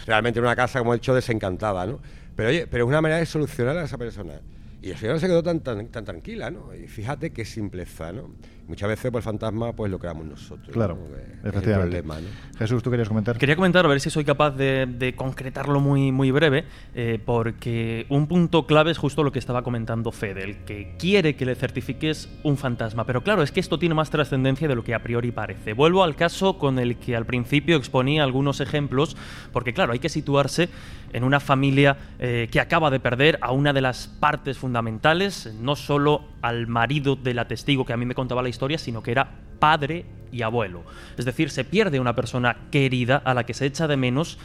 Realmente 0.06 0.38
era 0.40 0.48
una 0.48 0.56
casa, 0.56 0.80
como 0.80 0.94
he 0.94 0.96
dicho, 0.98 1.14
desencantada, 1.14 1.86
¿no? 1.86 2.00
Pero 2.36 2.48
oye, 2.48 2.66
pero 2.66 2.84
es 2.84 2.88
una 2.88 3.00
manera 3.00 3.20
de 3.20 3.26
solucionar 3.26 3.76
a 3.78 3.84
esa 3.84 3.96
persona. 3.96 4.40
Y 4.82 4.88
la 4.90 4.98
señora 4.98 5.18
se 5.18 5.26
quedó 5.26 5.42
tan, 5.42 5.60
tan, 5.60 5.88
tan 5.88 6.04
tranquila, 6.04 6.50
¿no? 6.50 6.74
Y 6.74 6.88
fíjate 6.88 7.32
qué 7.32 7.44
simpleza, 7.44 8.12
¿no? 8.12 8.30
Muchas 8.66 8.88
veces 8.88 9.10
pues 9.10 9.24
el 9.24 9.30
fantasma 9.32 9.72
pues 9.72 9.90
lo 9.90 9.98
creamos 9.98 10.26
nosotros. 10.26 10.70
Claro, 10.72 10.96
¿no? 10.96 11.14
Que 11.14 11.22
es 11.22 11.28
el 11.42 11.48
efectivamente. 11.50 12.02
problema, 12.02 12.20
¿no? 12.20 12.58
Jesús, 12.58 12.82
¿tú 12.82 12.90
querías 12.90 13.08
comentar? 13.08 13.36
Quería 13.36 13.56
comentar, 13.56 13.84
a 13.84 13.88
ver 13.88 14.00
si 14.00 14.10
soy 14.10 14.24
capaz 14.24 14.52
de, 14.52 14.86
de 14.86 15.14
concretarlo 15.14 15.80
muy, 15.80 16.12
muy 16.12 16.30
breve, 16.30 16.64
eh, 16.94 17.20
porque 17.24 18.06
un 18.08 18.26
punto 18.26 18.66
clave 18.66 18.90
es 18.90 18.98
justo 18.98 19.22
lo 19.22 19.32
que 19.32 19.38
estaba 19.38 19.62
comentando 19.62 20.12
Fede, 20.12 20.44
el 20.44 20.64
que 20.64 20.96
quiere 20.98 21.36
que 21.36 21.44
le 21.44 21.54
certifiques 21.54 22.28
un 22.42 22.56
fantasma. 22.56 23.04
Pero 23.04 23.22
claro, 23.22 23.42
es 23.42 23.52
que 23.52 23.60
esto 23.60 23.78
tiene 23.78 23.94
más 23.94 24.10
trascendencia 24.10 24.66
de 24.68 24.74
lo 24.74 24.84
que 24.84 24.94
a 24.94 25.02
priori 25.02 25.30
parece. 25.30 25.72
Vuelvo 25.72 26.02
al 26.02 26.16
caso 26.16 26.58
con 26.58 26.78
el 26.78 26.96
que 26.96 27.16
al 27.16 27.26
principio 27.26 27.76
exponía 27.76 28.24
algunos 28.24 28.60
ejemplos, 28.60 29.16
porque 29.52 29.74
claro, 29.74 29.92
hay 29.92 29.98
que 29.98 30.08
situarse 30.08 30.68
en 31.12 31.22
una 31.22 31.38
familia 31.38 31.96
eh, 32.18 32.48
que 32.50 32.60
acaba 32.60 32.90
de 32.90 32.98
perder 32.98 33.38
a 33.40 33.52
una 33.52 33.72
de 33.72 33.80
las 33.80 34.08
partes 34.08 34.58
fundamentales, 34.58 35.54
no 35.60 35.76
solo 35.76 36.22
al 36.42 36.66
marido 36.66 37.14
de 37.14 37.34
la 37.34 37.46
testigo 37.46 37.84
que 37.84 37.92
a 37.92 37.96
mí 37.96 38.04
me 38.04 38.14
contaba 38.14 38.42
la 38.42 38.48
historia, 38.54 38.78
sino 38.78 39.02
que 39.02 39.10
era 39.10 39.28
padre 39.58 40.06
y 40.32 40.42
abuelo. 40.42 40.82
Es 41.18 41.24
decir, 41.24 41.50
se 41.50 41.64
pierde 41.64 42.00
una 42.00 42.14
persona 42.14 42.56
querida 42.70 43.16
a 43.24 43.34
la 43.34 43.44
que 43.44 43.54
se 43.54 43.66
echa 43.66 43.86
de 43.86 43.96
menos 43.96 44.38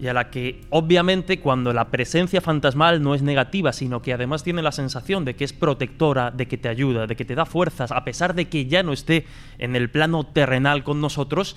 y 0.00 0.06
a 0.06 0.12
la 0.12 0.30
que 0.30 0.60
obviamente 0.70 1.40
cuando 1.40 1.72
la 1.72 1.90
presencia 1.90 2.40
fantasmal 2.40 3.02
no 3.02 3.14
es 3.14 3.22
negativa, 3.22 3.72
sino 3.72 4.00
que 4.00 4.12
además 4.12 4.44
tiene 4.44 4.62
la 4.62 4.72
sensación 4.72 5.24
de 5.24 5.34
que 5.34 5.44
es 5.44 5.52
protectora, 5.52 6.30
de 6.30 6.46
que 6.46 6.56
te 6.56 6.68
ayuda, 6.68 7.06
de 7.06 7.16
que 7.16 7.24
te 7.24 7.34
da 7.34 7.46
fuerzas, 7.46 7.90
a 7.90 8.04
pesar 8.04 8.34
de 8.34 8.48
que 8.48 8.66
ya 8.66 8.82
no 8.82 8.92
esté 8.92 9.26
en 9.58 9.74
el 9.74 9.90
plano 9.90 10.24
terrenal 10.24 10.84
con 10.84 11.00
nosotros, 11.00 11.56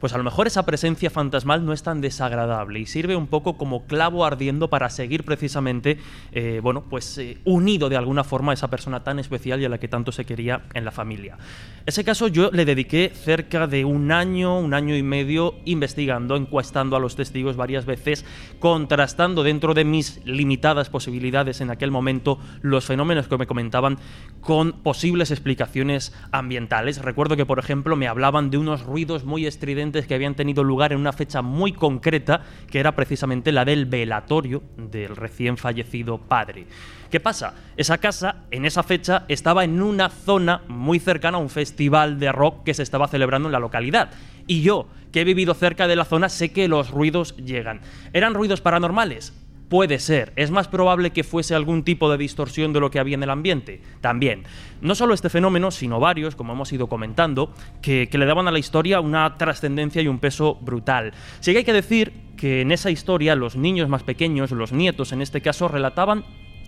pues 0.00 0.14
a 0.14 0.18
lo 0.18 0.24
mejor 0.24 0.46
esa 0.46 0.64
presencia 0.64 1.10
fantasmal 1.10 1.64
no 1.64 1.72
es 1.72 1.82
tan 1.82 2.00
desagradable 2.00 2.80
y 2.80 2.86
sirve 2.86 3.14
un 3.14 3.26
poco 3.26 3.58
como 3.58 3.84
clavo 3.84 4.24
ardiendo 4.24 4.68
para 4.68 4.88
seguir 4.88 5.24
precisamente, 5.24 5.98
eh, 6.32 6.60
bueno, 6.62 6.84
pues 6.88 7.18
eh, 7.18 7.38
unido 7.44 7.88
de 7.90 7.96
alguna 7.96 8.24
forma 8.24 8.52
a 8.52 8.54
esa 8.54 8.68
persona 8.68 9.04
tan 9.04 9.18
especial 9.18 9.60
y 9.60 9.66
a 9.66 9.68
la 9.68 9.78
que 9.78 9.88
tanto 9.88 10.10
se 10.10 10.24
quería 10.24 10.62
en 10.72 10.86
la 10.86 10.90
familia. 10.90 11.36
Ese 11.84 12.02
caso 12.02 12.28
yo 12.28 12.50
le 12.50 12.64
dediqué 12.64 13.12
cerca 13.14 13.66
de 13.66 13.84
un 13.84 14.10
año, 14.10 14.58
un 14.58 14.72
año 14.72 14.96
y 14.96 15.02
medio 15.02 15.56
investigando, 15.66 16.34
encuestando 16.34 16.96
a 16.96 17.00
los 17.00 17.14
testigos 17.14 17.56
varias 17.56 17.84
veces, 17.84 18.24
contrastando 18.58 19.42
dentro 19.42 19.74
de 19.74 19.84
mis 19.84 20.24
limitadas 20.24 20.88
posibilidades 20.88 21.60
en 21.60 21.70
aquel 21.70 21.90
momento 21.90 22.38
los 22.62 22.86
fenómenos 22.86 23.28
que 23.28 23.36
me 23.36 23.46
comentaban 23.46 23.98
con 24.40 24.72
posibles 24.72 25.30
explicaciones 25.30 26.14
ambientales. 26.32 27.02
Recuerdo 27.02 27.36
que, 27.36 27.44
por 27.44 27.58
ejemplo, 27.58 27.96
me 27.96 28.08
hablaban 28.08 28.50
de 28.50 28.56
unos 28.56 28.82
ruidos 28.82 29.24
muy 29.24 29.46
estridentes 29.46 29.89
que 29.92 30.14
habían 30.14 30.34
tenido 30.34 30.64
lugar 30.64 30.92
en 30.92 30.98
una 30.98 31.12
fecha 31.12 31.42
muy 31.42 31.72
concreta, 31.72 32.42
que 32.70 32.80
era 32.80 32.94
precisamente 32.94 33.52
la 33.52 33.64
del 33.64 33.86
velatorio 33.86 34.62
del 34.76 35.16
recién 35.16 35.56
fallecido 35.56 36.18
padre. 36.18 36.66
¿Qué 37.10 37.18
pasa? 37.18 37.54
Esa 37.76 37.98
casa, 37.98 38.44
en 38.50 38.64
esa 38.64 38.82
fecha, 38.82 39.24
estaba 39.28 39.64
en 39.64 39.82
una 39.82 40.10
zona 40.10 40.62
muy 40.68 41.00
cercana 41.00 41.38
a 41.38 41.40
un 41.40 41.50
festival 41.50 42.20
de 42.20 42.30
rock 42.30 42.64
que 42.64 42.74
se 42.74 42.84
estaba 42.84 43.08
celebrando 43.08 43.48
en 43.48 43.52
la 43.52 43.58
localidad. 43.58 44.10
Y 44.46 44.62
yo, 44.62 44.86
que 45.12 45.22
he 45.22 45.24
vivido 45.24 45.54
cerca 45.54 45.88
de 45.88 45.96
la 45.96 46.04
zona, 46.04 46.28
sé 46.28 46.52
que 46.52 46.68
los 46.68 46.90
ruidos 46.90 47.36
llegan. 47.36 47.80
¿Eran 48.12 48.34
ruidos 48.34 48.60
paranormales? 48.60 49.34
Puede 49.70 50.00
ser. 50.00 50.32
¿Es 50.34 50.50
más 50.50 50.66
probable 50.66 51.10
que 51.10 51.22
fuese 51.22 51.54
algún 51.54 51.84
tipo 51.84 52.10
de 52.10 52.18
distorsión 52.18 52.72
de 52.72 52.80
lo 52.80 52.90
que 52.90 52.98
había 52.98 53.14
en 53.14 53.22
el 53.22 53.30
ambiente? 53.30 53.80
También. 54.00 54.42
No 54.80 54.96
solo 54.96 55.14
este 55.14 55.28
fenómeno, 55.28 55.70
sino 55.70 56.00
varios, 56.00 56.34
como 56.34 56.54
hemos 56.54 56.72
ido 56.72 56.88
comentando, 56.88 57.54
que, 57.80 58.08
le 58.12 58.26
daban 58.26 58.48
a 58.48 58.50
la 58.50 58.58
historia 58.58 58.98
una 58.98 59.38
trascendencia 59.38 60.02
y 60.02 60.08
un 60.08 60.18
peso 60.18 60.56
brutal. 60.56 61.12
Sí 61.38 61.52
que 61.52 61.58
hay 61.58 61.64
que 61.64 61.72
decir 61.72 62.12
que 62.36 62.62
en 62.62 62.72
esa 62.72 62.90
historia 62.90 63.36
los 63.36 63.54
niños 63.54 63.88
más 63.88 64.02
pequeños, 64.02 64.50
los 64.50 64.72
nietos 64.72 65.12
en 65.12 65.22
este 65.22 65.40
caso, 65.40 65.68
relataban 65.68 66.24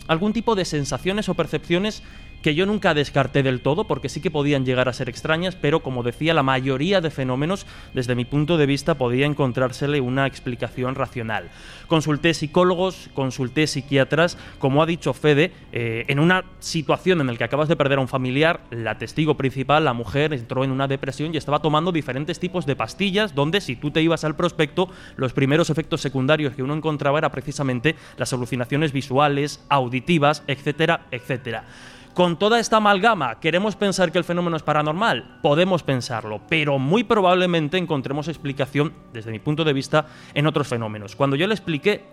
algún 0.07 0.33
tipo 0.33 0.55
de 0.55 0.65
sensaciones 0.65 1.29
o 1.29 1.35
percepciones 1.35 2.05
que 2.43 2.55
yo 2.55 2.66
nunca 2.66 2.93
descarté 2.93 3.43
del 3.43 3.61
todo, 3.61 3.84
porque 3.84 4.09
sí 4.09 4.20
que 4.20 4.30
podían 4.30 4.66
llegar 4.66 4.88
a 4.88 4.93
ser 4.93 5.09
extrañas, 5.09 5.57
pero 5.57 5.80
como 5.80 6.03
decía, 6.03 6.34
la 6.34 6.43
mayoría 6.43 7.01
de 7.01 7.11
fenómenos, 7.11 7.66
desde 7.95 8.14
mi 8.14 8.24
punto 8.24 8.57
de 8.59 8.66
vista, 8.66 8.97
podía 8.97 9.26
encontrársele 9.26 10.01
una 10.01 10.26
explicación 10.26 10.95
racional. 10.95 11.51
Consulté 11.86 12.34
psicólogos, 12.34 13.11
consulté 13.14 13.66
psiquiatras, 13.66 14.36
como 14.59 14.82
ha 14.82 14.86
dicho 14.86 15.12
Fede, 15.12 15.53
eh, 15.72 16.05
en 16.09 16.18
una 16.18 16.45
situación 16.59 17.20
en 17.20 17.28
la 17.28 17.36
que 17.36 17.45
acabas 17.45 17.68
de 17.68 17.76
perder 17.76 17.99
a 17.99 18.03
un 18.03 18.09
familiar, 18.09 18.61
la 18.70 18.99
testigo 18.99 19.36
principal, 19.36 19.84
la 19.84 19.93
mujer, 19.93 20.32
entró 20.32 20.64
en 20.64 20.72
una 20.72 20.88
depresión 20.88 21.32
y 21.32 21.36
estaba 21.36 21.62
tomando 21.62 21.93
diferentes 21.93 22.40
tipos 22.40 22.66
de 22.66 22.76
pastillas, 22.76 23.34
donde 23.34 23.61
si 23.61 23.76
tú 23.76 23.90
te 23.90 24.03
ibas 24.03 24.24
al 24.24 24.36
prospecto, 24.36 24.88
los 25.16 25.32
primeros 25.32 25.70
efectos 25.70 26.01
secundarios 26.01 26.55
que 26.55 26.62
uno 26.62 26.74
encontraba 26.74 27.18
era 27.18 27.30
precisamente 27.30 27.95
las 28.16 28.32
alucinaciones 28.32 28.93
visuales, 28.93 29.64
auditivas, 29.68 30.43
etcétera, 30.47 31.07
etcétera. 31.11 31.64
Con 32.15 32.39
toda 32.39 32.61
esta 32.61 32.77
amalgama, 32.77 33.41
¿queremos 33.41 33.75
pensar 33.75 34.13
que 34.13 34.19
el 34.19 34.25
fenómeno 34.25 34.55
es 34.55 34.63
paranormal? 34.63 35.39
Podemos 35.41 35.83
pensarlo, 35.83 36.43
pero 36.47 36.79
muy 36.79 37.05
probablemente 37.05 37.79
encontremos 37.79 38.29
explicación, 38.29 38.93
desde 39.15 39.31
mi 39.31 39.39
punto 39.39 39.65
de 39.65 39.73
vista, 39.73 40.05
en 40.35 40.47
otros 40.47 40.69
fenómenos. 40.69 41.17
Cuando 41.17 41.37
yo 41.37 41.47
le 41.47 41.55
expliqué, 41.55 42.05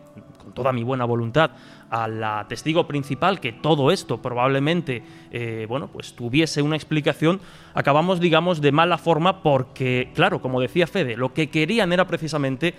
con 0.42 0.54
toda 0.54 0.72
mi 0.72 0.84
buena 0.84 1.04
voluntad, 1.04 1.52
a 1.90 2.08
la 2.08 2.46
testigo 2.48 2.88
principal 2.88 3.42
que 3.42 3.52
todo 3.52 3.92
esto 3.92 4.22
probablemente, 4.22 5.04
eh, 5.32 5.66
bueno, 5.68 5.90
pues 5.90 6.14
tuviese 6.14 6.62
una 6.62 6.78
explicación, 6.78 7.42
acabamos, 7.74 8.22
digamos, 8.22 8.62
de 8.62 8.72
mala 8.72 8.98
forma 8.98 9.42
porque, 9.44 10.12
claro, 10.16 10.42
como 10.42 10.62
decía 10.62 10.88
Fede, 10.88 11.18
lo 11.18 11.34
que 11.34 11.50
querían 11.50 11.92
era 11.92 12.08
precisamente 12.08 12.74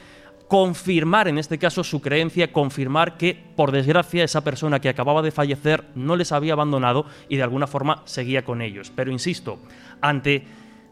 confirmar 0.51 1.28
en 1.28 1.38
este 1.38 1.59
caso 1.59 1.84
su 1.84 2.01
creencia, 2.01 2.53
confirmar 2.53 3.16
que 3.16 3.38
por 3.55 3.70
desgracia 3.70 4.24
esa 4.24 4.42
persona 4.42 4.80
que 4.80 4.88
acababa 4.88 5.22
de 5.22 5.30
fallecer 5.30 5.84
no 5.94 6.16
les 6.16 6.32
había 6.32 6.55
abandonado 6.55 7.07
y 7.28 7.36
de 7.36 7.44
alguna 7.44 7.68
forma 7.68 8.03
seguía 8.05 8.44
con 8.44 8.61
ellos. 8.61 8.90
Pero 8.92 9.12
insisto, 9.12 9.61
ante, 10.01 10.42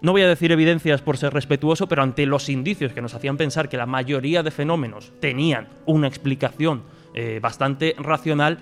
no 0.01 0.13
voy 0.13 0.23
a 0.23 0.29
decir 0.29 0.53
evidencias 0.53 1.03
por 1.03 1.17
ser 1.17 1.35
respetuoso, 1.35 1.89
pero 1.89 2.05
ante 2.05 2.25
los 2.25 2.49
indicios 2.49 2.93
que 2.93 3.03
nos 3.03 3.15
hacían 3.15 3.37
pensar 3.37 3.69
que 3.69 3.77
la 3.77 3.87
mayoría 3.87 4.45
de 4.45 4.53
fenómenos 4.53 5.11
tenían 5.19 5.67
una 5.87 6.07
explicación 6.07 6.85
eh, 7.13 7.41
bastante 7.43 7.97
racional, 7.99 8.59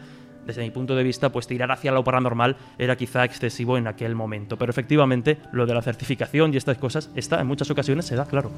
desde 0.46 0.62
mi 0.62 0.70
punto 0.70 0.96
de 0.96 1.02
vista, 1.02 1.30
pues 1.30 1.46
tirar 1.46 1.70
hacia 1.72 1.92
lo 1.92 2.04
paranormal 2.04 2.56
era 2.78 2.96
quizá 2.96 3.22
excesivo 3.26 3.76
en 3.76 3.86
aquel 3.86 4.14
momento. 4.14 4.56
Pero 4.56 4.70
efectivamente, 4.70 5.36
lo 5.52 5.66
de 5.66 5.74
la 5.74 5.82
certificación 5.82 6.54
y 6.54 6.56
estas 6.56 6.78
cosas 6.78 7.10
está 7.14 7.38
en 7.38 7.48
muchas 7.48 7.70
ocasiones 7.70 8.06
se 8.06 8.16
da 8.16 8.24
claro. 8.24 8.50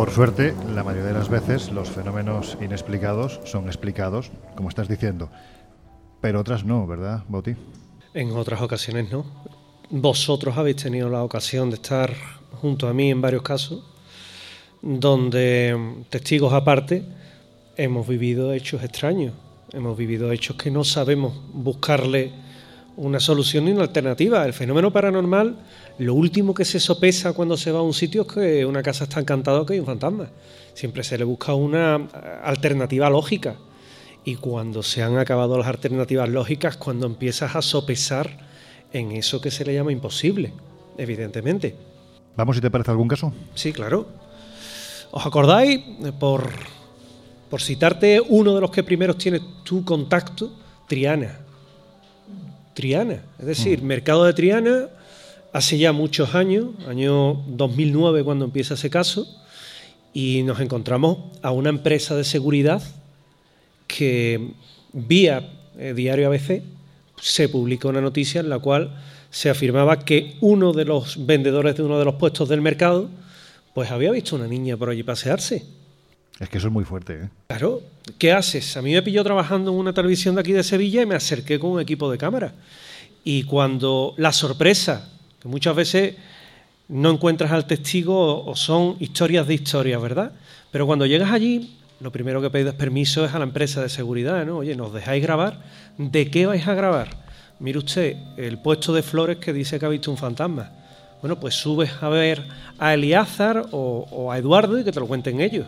Por 0.00 0.12
suerte, 0.12 0.54
la 0.74 0.82
mayoría 0.82 1.08
de 1.08 1.12
las 1.12 1.28
veces 1.28 1.70
los 1.72 1.90
fenómenos 1.90 2.56
inexplicados 2.62 3.38
son 3.44 3.66
explicados, 3.66 4.30
como 4.56 4.70
estás 4.70 4.88
diciendo. 4.88 5.28
Pero 6.22 6.40
otras 6.40 6.64
no, 6.64 6.86
¿verdad, 6.86 7.22
Bauti? 7.28 7.54
En 8.14 8.32
otras 8.32 8.62
ocasiones 8.62 9.12
no. 9.12 9.26
Vosotros 9.90 10.56
habéis 10.56 10.76
tenido 10.76 11.10
la 11.10 11.22
ocasión 11.22 11.68
de 11.68 11.76
estar 11.76 12.14
junto 12.62 12.88
a 12.88 12.94
mí 12.94 13.10
en 13.10 13.20
varios 13.20 13.42
casos, 13.42 13.84
donde 14.80 15.78
testigos 16.08 16.54
aparte 16.54 17.04
hemos 17.76 18.08
vivido 18.08 18.54
hechos 18.54 18.82
extraños, 18.82 19.34
hemos 19.70 19.98
vivido 19.98 20.32
hechos 20.32 20.56
que 20.56 20.70
no 20.70 20.82
sabemos 20.82 21.34
buscarle 21.52 22.32
una 23.00 23.18
solución 23.18 23.64
ni 23.64 23.72
una 23.72 23.82
alternativa. 23.82 24.44
El 24.44 24.52
fenómeno 24.52 24.92
paranormal, 24.92 25.56
lo 25.98 26.14
último 26.14 26.52
que 26.52 26.66
se 26.66 26.78
sopesa 26.78 27.32
cuando 27.32 27.56
se 27.56 27.72
va 27.72 27.78
a 27.78 27.82
un 27.82 27.94
sitio 27.94 28.22
es 28.22 28.28
que 28.28 28.66
una 28.66 28.82
casa 28.82 29.04
está 29.04 29.20
encantada 29.20 29.62
o 29.62 29.66
que 29.66 29.72
hay 29.72 29.80
un 29.80 29.86
fantasma. 29.86 30.28
Siempre 30.74 31.02
se 31.02 31.16
le 31.16 31.24
busca 31.24 31.54
una 31.54 31.94
alternativa 32.44 33.08
lógica. 33.08 33.56
Y 34.22 34.36
cuando 34.36 34.82
se 34.82 35.02
han 35.02 35.16
acabado 35.16 35.56
las 35.56 35.66
alternativas 35.66 36.28
lógicas, 36.28 36.76
cuando 36.76 37.06
empiezas 37.06 37.56
a 37.56 37.62
sopesar 37.62 38.36
en 38.92 39.12
eso 39.12 39.40
que 39.40 39.50
se 39.50 39.64
le 39.64 39.72
llama 39.72 39.92
imposible, 39.92 40.52
evidentemente. 40.98 41.74
Vamos, 42.36 42.56
si 42.56 42.62
te 42.62 42.70
parece 42.70 42.90
algún 42.90 43.08
caso. 43.08 43.32
Sí, 43.54 43.72
claro. 43.72 44.08
¿Os 45.10 45.24
acordáis? 45.24 45.80
Por, 46.18 46.50
por 47.48 47.62
citarte 47.62 48.20
uno 48.20 48.54
de 48.54 48.60
los 48.60 48.70
que 48.70 48.82
primeros 48.82 49.16
tienes 49.16 49.40
tu 49.64 49.86
contacto, 49.86 50.52
Triana. 50.86 51.49
Triana, 52.80 53.22
es 53.38 53.44
decir, 53.44 53.82
mercado 53.82 54.24
de 54.24 54.32
Triana, 54.32 54.88
hace 55.52 55.76
ya 55.76 55.92
muchos 55.92 56.34
años, 56.34 56.68
año 56.88 57.44
2009 57.46 58.24
cuando 58.24 58.46
empieza 58.46 58.72
ese 58.72 58.88
caso, 58.88 59.28
y 60.14 60.42
nos 60.44 60.60
encontramos 60.60 61.18
a 61.42 61.50
una 61.50 61.68
empresa 61.68 62.16
de 62.16 62.24
seguridad 62.24 62.82
que 63.86 64.52
vía 64.94 65.50
eh, 65.78 65.92
Diario 65.94 66.28
ABC 66.28 66.62
se 67.20 67.50
publicó 67.50 67.90
una 67.90 68.00
noticia 68.00 68.40
en 68.40 68.48
la 68.48 68.58
cual 68.60 68.98
se 69.30 69.50
afirmaba 69.50 70.06
que 70.06 70.36
uno 70.40 70.72
de 70.72 70.86
los 70.86 71.26
vendedores 71.26 71.76
de 71.76 71.82
uno 71.82 71.98
de 71.98 72.06
los 72.06 72.14
puestos 72.14 72.48
del 72.48 72.62
mercado 72.62 73.10
pues 73.74 73.90
había 73.90 74.10
visto 74.10 74.36
una 74.36 74.46
niña 74.46 74.78
por 74.78 74.88
allí 74.88 75.02
pasearse. 75.02 75.79
Es 76.40 76.48
que 76.48 76.58
eso 76.58 76.68
es 76.68 76.72
muy 76.72 76.84
fuerte, 76.84 77.24
¿eh? 77.24 77.28
Claro, 77.48 77.82
¿qué 78.18 78.32
haces? 78.32 78.76
A 78.76 78.82
mí 78.82 78.92
me 78.92 79.02
pilló 79.02 79.22
trabajando 79.22 79.70
en 79.70 79.76
una 79.76 79.92
televisión 79.92 80.34
de 80.34 80.40
aquí 80.40 80.52
de 80.52 80.64
Sevilla 80.64 81.02
y 81.02 81.06
me 81.06 81.14
acerqué 81.14 81.60
con 81.60 81.70
un 81.70 81.80
equipo 81.80 82.10
de 82.10 82.18
cámara. 82.18 82.54
Y 83.22 83.44
cuando 83.44 84.14
la 84.16 84.32
sorpresa, 84.32 85.10
que 85.40 85.48
muchas 85.48 85.76
veces 85.76 86.16
no 86.88 87.10
encuentras 87.10 87.52
al 87.52 87.66
testigo 87.66 88.44
o 88.44 88.56
son 88.56 88.96
historias 88.98 89.46
de 89.46 89.54
historias, 89.54 90.00
¿verdad? 90.00 90.32
Pero 90.72 90.86
cuando 90.86 91.06
llegas 91.06 91.30
allí 91.30 91.76
lo 92.00 92.10
primero 92.10 92.40
que 92.40 92.48
pedís 92.48 92.72
permiso 92.72 93.26
es 93.26 93.34
a 93.34 93.38
la 93.38 93.44
empresa 93.44 93.82
de 93.82 93.90
seguridad, 93.90 94.44
¿no? 94.46 94.58
Oye, 94.58 94.74
¿nos 94.74 94.92
dejáis 94.92 95.22
grabar? 95.22 95.62
¿De 95.98 96.30
qué 96.30 96.46
vais 96.46 96.66
a 96.66 96.74
grabar? 96.74 97.08
Mire 97.58 97.78
usted, 97.78 98.16
el 98.38 98.58
puesto 98.58 98.94
de 98.94 99.02
flores 99.02 99.36
que 99.36 99.52
dice 99.52 99.78
que 99.78 99.84
ha 99.84 99.90
visto 99.90 100.10
un 100.10 100.16
fantasma. 100.16 100.72
Bueno, 101.20 101.38
pues 101.38 101.54
subes 101.54 101.90
a 102.00 102.08
ver 102.08 102.42
a 102.78 102.94
Eliázar 102.94 103.66
o, 103.72 104.06
o 104.10 104.32
a 104.32 104.38
Eduardo 104.38 104.78
y 104.78 104.84
que 104.84 104.92
te 104.92 104.98
lo 105.00 105.06
cuenten 105.06 105.42
ellos. 105.42 105.66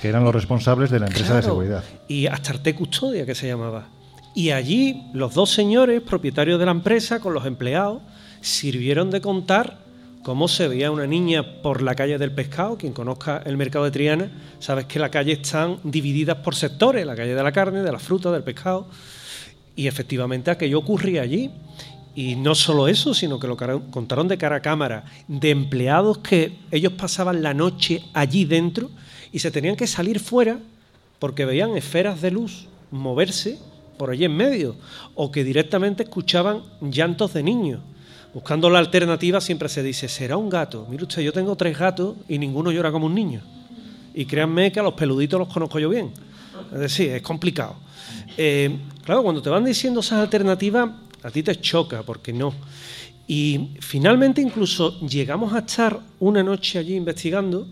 Que 0.00 0.08
eran 0.08 0.24
los 0.24 0.34
responsables 0.34 0.90
de 0.90 0.98
la 0.98 1.06
empresa 1.06 1.36
de 1.36 1.42
seguridad. 1.42 1.84
Y 2.08 2.26
Astarte 2.26 2.74
Custodia, 2.74 3.26
que 3.26 3.34
se 3.34 3.46
llamaba. 3.46 3.88
Y 4.34 4.50
allí 4.50 5.02
los 5.12 5.34
dos 5.34 5.50
señores, 5.50 6.00
propietarios 6.00 6.58
de 6.58 6.64
la 6.64 6.70
empresa, 6.70 7.20
con 7.20 7.34
los 7.34 7.44
empleados, 7.46 8.02
sirvieron 8.40 9.10
de 9.10 9.20
contar 9.20 9.78
cómo 10.22 10.48
se 10.48 10.68
veía 10.68 10.90
una 10.90 11.06
niña 11.06 11.62
por 11.62 11.82
la 11.82 11.94
calle 11.94 12.16
del 12.16 12.32
pescado. 12.32 12.78
Quien 12.78 12.92
conozca 12.92 13.42
el 13.44 13.56
mercado 13.56 13.84
de 13.84 13.90
Triana, 13.90 14.30
sabes 14.58 14.86
que 14.86 14.98
la 14.98 15.10
calle 15.10 15.32
están 15.32 15.78
divididas 15.82 16.36
por 16.38 16.54
sectores, 16.54 17.04
la 17.04 17.16
calle 17.16 17.34
de 17.34 17.42
la 17.42 17.52
carne, 17.52 17.82
de 17.82 17.92
la 17.92 17.98
fruta, 17.98 18.30
del 18.30 18.42
pescado. 18.42 18.86
Y 19.76 19.86
efectivamente 19.86 20.50
aquello 20.50 20.78
ocurría 20.78 21.22
allí. 21.22 21.50
Y 22.14 22.36
no 22.36 22.54
solo 22.54 22.88
eso, 22.88 23.14
sino 23.14 23.38
que 23.38 23.46
lo 23.46 23.56
contaron 23.90 24.28
de 24.28 24.36
cara 24.36 24.56
a 24.56 24.62
cámara, 24.62 25.04
de 25.28 25.50
empleados 25.50 26.18
que 26.18 26.58
ellos 26.70 26.92
pasaban 26.94 27.42
la 27.42 27.54
noche 27.54 28.02
allí 28.14 28.44
dentro 28.44 28.90
y 29.32 29.38
se 29.38 29.50
tenían 29.50 29.76
que 29.76 29.86
salir 29.86 30.20
fuera 30.20 30.58
porque 31.18 31.44
veían 31.44 31.76
esferas 31.76 32.20
de 32.20 32.30
luz 32.30 32.66
moverse 32.90 33.58
por 33.96 34.10
allí 34.10 34.24
en 34.24 34.36
medio 34.36 34.76
o 35.14 35.30
que 35.30 35.44
directamente 35.44 36.02
escuchaban 36.02 36.62
llantos 36.80 37.34
de 37.34 37.42
niños. 37.42 37.80
Buscando 38.32 38.70
la 38.70 38.78
alternativa 38.78 39.40
siempre 39.40 39.68
se 39.68 39.82
dice, 39.82 40.08
será 40.08 40.36
un 40.36 40.48
gato. 40.48 40.86
Mire 40.88 41.02
usted, 41.02 41.22
yo 41.22 41.32
tengo 41.32 41.56
tres 41.56 41.76
gatos 41.76 42.16
y 42.28 42.38
ninguno 42.38 42.70
llora 42.70 42.92
como 42.92 43.06
un 43.06 43.14
niño. 43.14 43.42
Y 44.14 44.24
créanme 44.24 44.70
que 44.70 44.80
a 44.80 44.82
los 44.82 44.94
peluditos 44.94 45.38
los 45.38 45.48
conozco 45.48 45.78
yo 45.78 45.88
bien. 45.88 46.12
Es 46.72 46.78
decir, 46.78 47.10
es 47.10 47.22
complicado. 47.22 47.76
Eh, 48.36 48.78
claro, 49.04 49.22
cuando 49.22 49.42
te 49.42 49.50
van 49.50 49.64
diciendo 49.64 50.00
esas 50.00 50.20
alternativas, 50.20 50.90
a 51.22 51.30
ti 51.30 51.42
te 51.42 51.60
choca, 51.60 52.02
porque 52.02 52.32
no. 52.32 52.54
Y 53.26 53.70
finalmente 53.80 54.40
incluso 54.40 54.98
llegamos 55.00 55.52
a 55.52 55.60
estar 55.60 56.00
una 56.18 56.42
noche 56.42 56.78
allí 56.78 56.94
investigando. 56.94 57.66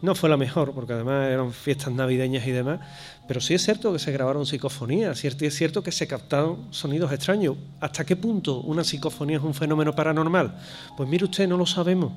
No 0.00 0.14
fue 0.14 0.28
la 0.28 0.36
mejor, 0.36 0.72
porque 0.72 0.92
además 0.92 1.28
eran 1.28 1.52
fiestas 1.52 1.92
navideñas 1.92 2.46
y 2.46 2.52
demás. 2.52 2.80
Pero 3.26 3.40
sí 3.40 3.54
es 3.54 3.64
cierto 3.64 3.92
que 3.92 3.98
se 3.98 4.12
grabaron 4.12 4.46
psicofonías, 4.46 5.18
cierto, 5.18 5.44
y 5.44 5.48
es 5.48 5.54
cierto 5.56 5.82
que 5.82 5.90
se 5.90 6.06
captaron 6.06 6.68
sonidos 6.70 7.12
extraños. 7.12 7.56
¿Hasta 7.80 8.04
qué 8.06 8.14
punto 8.14 8.60
una 8.60 8.84
psicofonía 8.84 9.38
es 9.38 9.42
un 9.42 9.54
fenómeno 9.54 9.94
paranormal? 9.94 10.56
Pues 10.96 11.08
mire 11.08 11.24
usted, 11.24 11.48
no 11.48 11.56
lo 11.56 11.66
sabemos. 11.66 12.12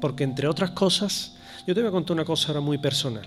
Porque 0.00 0.24
entre 0.24 0.48
otras 0.48 0.70
cosas, 0.72 1.36
yo 1.66 1.74
te 1.74 1.80
voy 1.80 1.88
a 1.88 1.92
contar 1.92 2.14
una 2.14 2.24
cosa 2.24 2.48
ahora 2.48 2.60
muy 2.60 2.78
personal. 2.78 3.26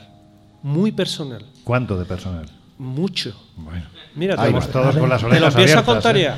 Muy 0.62 0.92
personal. 0.92 1.46
¿Cuánto 1.64 1.98
de 1.98 2.06
personal? 2.06 2.46
Mucho. 2.78 3.34
Bueno. 3.56 3.86
Mira, 4.16 4.36
te, 4.36 4.52
vas 4.52 4.70
todos 4.70 4.98
con 4.98 5.08
las 5.08 5.22
te 5.22 5.28
lo 5.28 5.32
orejas 5.34 5.54
empiezo 5.56 5.78
a 5.78 5.80
abiertas, 5.80 6.16
¿eh? 6.16 6.34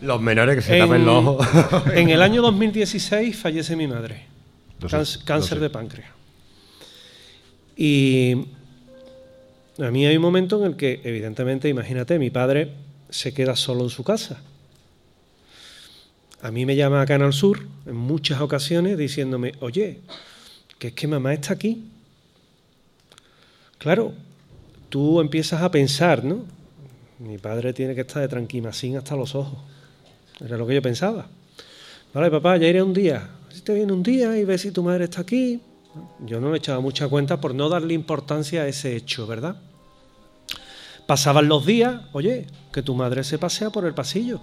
Los 0.00 0.20
menores 0.20 0.56
que 0.56 0.62
se 0.62 0.78
En, 0.78 0.84
tapen 0.84 1.06
los 1.06 1.24
ojos. 1.24 1.46
en 1.94 2.10
el 2.10 2.22
año 2.22 2.42
2016 2.42 3.36
fallece 3.36 3.76
mi 3.76 3.86
madre. 3.86 4.26
Cáncer- 5.24 5.60
de 5.60 5.70
páncreas. 5.70 6.15
Y 7.76 8.46
a 9.78 9.90
mí 9.90 10.06
hay 10.06 10.16
un 10.16 10.22
momento 10.22 10.58
en 10.58 10.72
el 10.72 10.76
que, 10.76 11.00
evidentemente, 11.04 11.68
imagínate, 11.68 12.18
mi 12.18 12.30
padre 12.30 12.72
se 13.10 13.34
queda 13.34 13.54
solo 13.54 13.84
en 13.84 13.90
su 13.90 14.02
casa. 14.02 14.40
A 16.40 16.50
mí 16.50 16.64
me 16.64 16.76
llama 16.76 17.02
a 17.02 17.06
Canal 17.06 17.32
Sur 17.32 17.66
en 17.86 17.96
muchas 17.96 18.40
ocasiones 18.40 18.96
diciéndome, 18.96 19.52
oye, 19.60 20.00
que 20.78 20.88
es 20.88 20.92
que 20.94 21.06
mamá 21.06 21.34
está 21.34 21.54
aquí. 21.54 21.84
Claro, 23.78 24.14
tú 24.88 25.20
empiezas 25.20 25.62
a 25.62 25.70
pensar, 25.70 26.24
¿no? 26.24 26.44
Mi 27.18 27.38
padre 27.38 27.72
tiene 27.72 27.94
que 27.94 28.02
estar 28.02 28.22
de 28.22 28.28
tranquimacín 28.28 28.96
hasta 28.96 29.16
los 29.16 29.34
ojos. 29.34 29.58
Era 30.44 30.56
lo 30.56 30.66
que 30.66 30.74
yo 30.74 30.82
pensaba. 30.82 31.26
Vale, 32.12 32.30
papá, 32.30 32.56
ya 32.56 32.68
iré 32.68 32.82
un 32.82 32.92
día. 32.92 33.28
Si 33.50 33.60
te 33.62 33.74
viene 33.74 33.92
un 33.92 34.02
día 34.02 34.36
y 34.38 34.44
ves 34.44 34.62
si 34.62 34.70
tu 34.70 34.82
madre 34.82 35.04
está 35.04 35.22
aquí. 35.22 35.60
Yo 36.20 36.40
no 36.40 36.50
le 36.50 36.58
echaba 36.58 36.80
mucha 36.80 37.08
cuenta 37.08 37.40
por 37.40 37.54
no 37.54 37.68
darle 37.68 37.94
importancia 37.94 38.62
a 38.62 38.68
ese 38.68 38.96
hecho, 38.96 39.26
¿verdad? 39.26 39.56
Pasaban 41.06 41.48
los 41.48 41.64
días, 41.64 42.02
oye, 42.12 42.46
que 42.72 42.82
tu 42.82 42.94
madre 42.94 43.22
se 43.22 43.38
pasea 43.38 43.70
por 43.70 43.84
el 43.84 43.94
pasillo. 43.94 44.40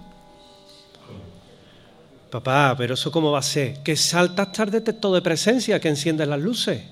Papá, 2.30 2.74
pero 2.76 2.94
eso 2.94 3.12
cómo 3.12 3.30
va 3.30 3.38
a 3.38 3.42
ser? 3.42 3.82
Que 3.82 3.94
salta 3.96 4.42
hasta 4.42 4.64
el 4.64 4.70
detector 4.70 5.14
de 5.14 5.22
presencia, 5.22 5.78
que 5.78 5.88
enciendes 5.88 6.26
las 6.26 6.40
luces. 6.40 6.82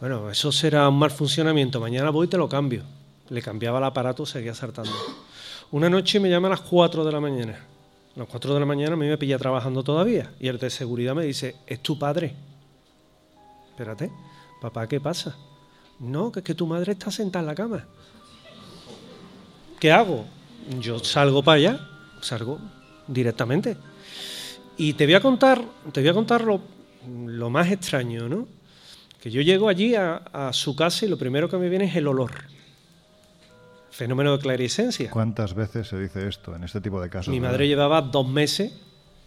Bueno, 0.00 0.30
eso 0.30 0.52
será 0.52 0.88
un 0.88 0.98
mal 0.98 1.10
funcionamiento. 1.10 1.80
Mañana 1.80 2.10
voy 2.10 2.28
y 2.28 2.30
te 2.30 2.38
lo 2.38 2.48
cambio. 2.48 2.84
Le 3.28 3.42
cambiaba 3.42 3.78
el 3.78 3.84
aparato, 3.84 4.24
seguía 4.24 4.54
saltando. 4.54 4.92
Una 5.70 5.90
noche 5.90 6.18
me 6.18 6.30
llama 6.30 6.48
a 6.48 6.52
las 6.52 6.60
4 6.60 7.04
de 7.04 7.12
la 7.12 7.20
mañana. 7.20 7.58
A 8.16 8.18
las 8.20 8.28
4 8.28 8.54
de 8.54 8.60
la 8.60 8.64
mañana 8.64 8.94
a 8.94 8.96
mí 8.96 9.06
me 9.06 9.18
pilla 9.18 9.38
trabajando 9.38 9.82
todavía. 9.82 10.32
Y 10.40 10.48
el 10.48 10.58
de 10.58 10.70
seguridad 10.70 11.14
me 11.14 11.24
dice, 11.24 11.56
es 11.66 11.80
tu 11.80 11.98
padre. 11.98 12.34
Espérate, 13.78 14.10
papá, 14.60 14.88
¿qué 14.88 14.98
pasa? 14.98 15.36
No, 16.00 16.32
que 16.32 16.40
es 16.40 16.44
que 16.44 16.56
tu 16.56 16.66
madre 16.66 16.94
está 16.94 17.12
sentada 17.12 17.44
en 17.44 17.46
la 17.46 17.54
cama. 17.54 17.86
¿Qué 19.78 19.92
hago? 19.92 20.24
Yo 20.80 20.98
salgo 20.98 21.44
para 21.44 21.58
allá, 21.58 21.88
salgo 22.20 22.58
directamente. 23.06 23.76
Y 24.76 24.94
te 24.94 25.04
voy 25.04 25.14
a 25.14 25.20
contar, 25.20 25.62
te 25.92 26.00
voy 26.00 26.08
a 26.08 26.12
contar 26.12 26.42
lo, 26.42 26.60
lo 27.26 27.50
más 27.50 27.70
extraño, 27.70 28.28
¿no? 28.28 28.48
Que 29.20 29.30
yo 29.30 29.42
llego 29.42 29.68
allí 29.68 29.94
a, 29.94 30.16
a 30.32 30.52
su 30.52 30.74
casa 30.74 31.06
y 31.06 31.08
lo 31.08 31.16
primero 31.16 31.48
que 31.48 31.56
me 31.56 31.68
viene 31.68 31.84
es 31.84 31.94
el 31.94 32.08
olor. 32.08 32.32
Fenómeno 33.92 34.36
de 34.36 34.42
clarisencia. 34.42 35.08
¿Cuántas 35.08 35.54
veces 35.54 35.86
se 35.86 36.00
dice 36.00 36.26
esto 36.26 36.56
en 36.56 36.64
este 36.64 36.80
tipo 36.80 37.00
de 37.00 37.10
casos? 37.10 37.28
Mi 37.28 37.38
verdad? 37.38 37.52
madre 37.52 37.68
llevaba 37.68 38.02
dos 38.02 38.28
meses 38.28 38.72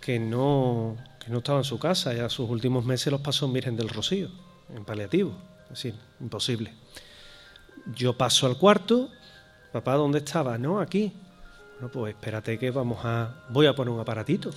que 0.02 0.20
no, 0.20 0.98
que 1.24 1.32
no 1.32 1.40
estaba 1.40 1.60
en 1.60 1.64
su 1.64 1.78
casa, 1.78 2.14
ya 2.14 2.30
sus 2.30 2.50
últimos 2.50 2.84
meses 2.84 3.12
los 3.12 3.22
pasó 3.22 3.46
en 3.46 3.54
Virgen 3.54 3.76
del 3.76 3.90
Rocío, 3.90 4.30
en 4.74 4.84
paliativo, 4.84 5.34
es 5.64 5.70
decir, 5.70 5.96
imposible. 6.20 6.74
Yo 7.96 8.18
paso 8.18 8.48
al 8.48 8.58
cuarto, 8.58 9.10
papá, 9.72 9.96
¿dónde 9.96 10.20
estaba? 10.20 10.58
No, 10.58 10.80
aquí. 10.80 11.14
Bueno, 11.74 11.92
pues 11.92 12.14
espérate 12.16 12.58
que 12.58 12.72
vamos 12.72 13.00
a, 13.04 13.46
voy 13.50 13.66
a 13.66 13.74
poner 13.74 13.94
un 13.94 14.00
aparatito. 14.00 14.52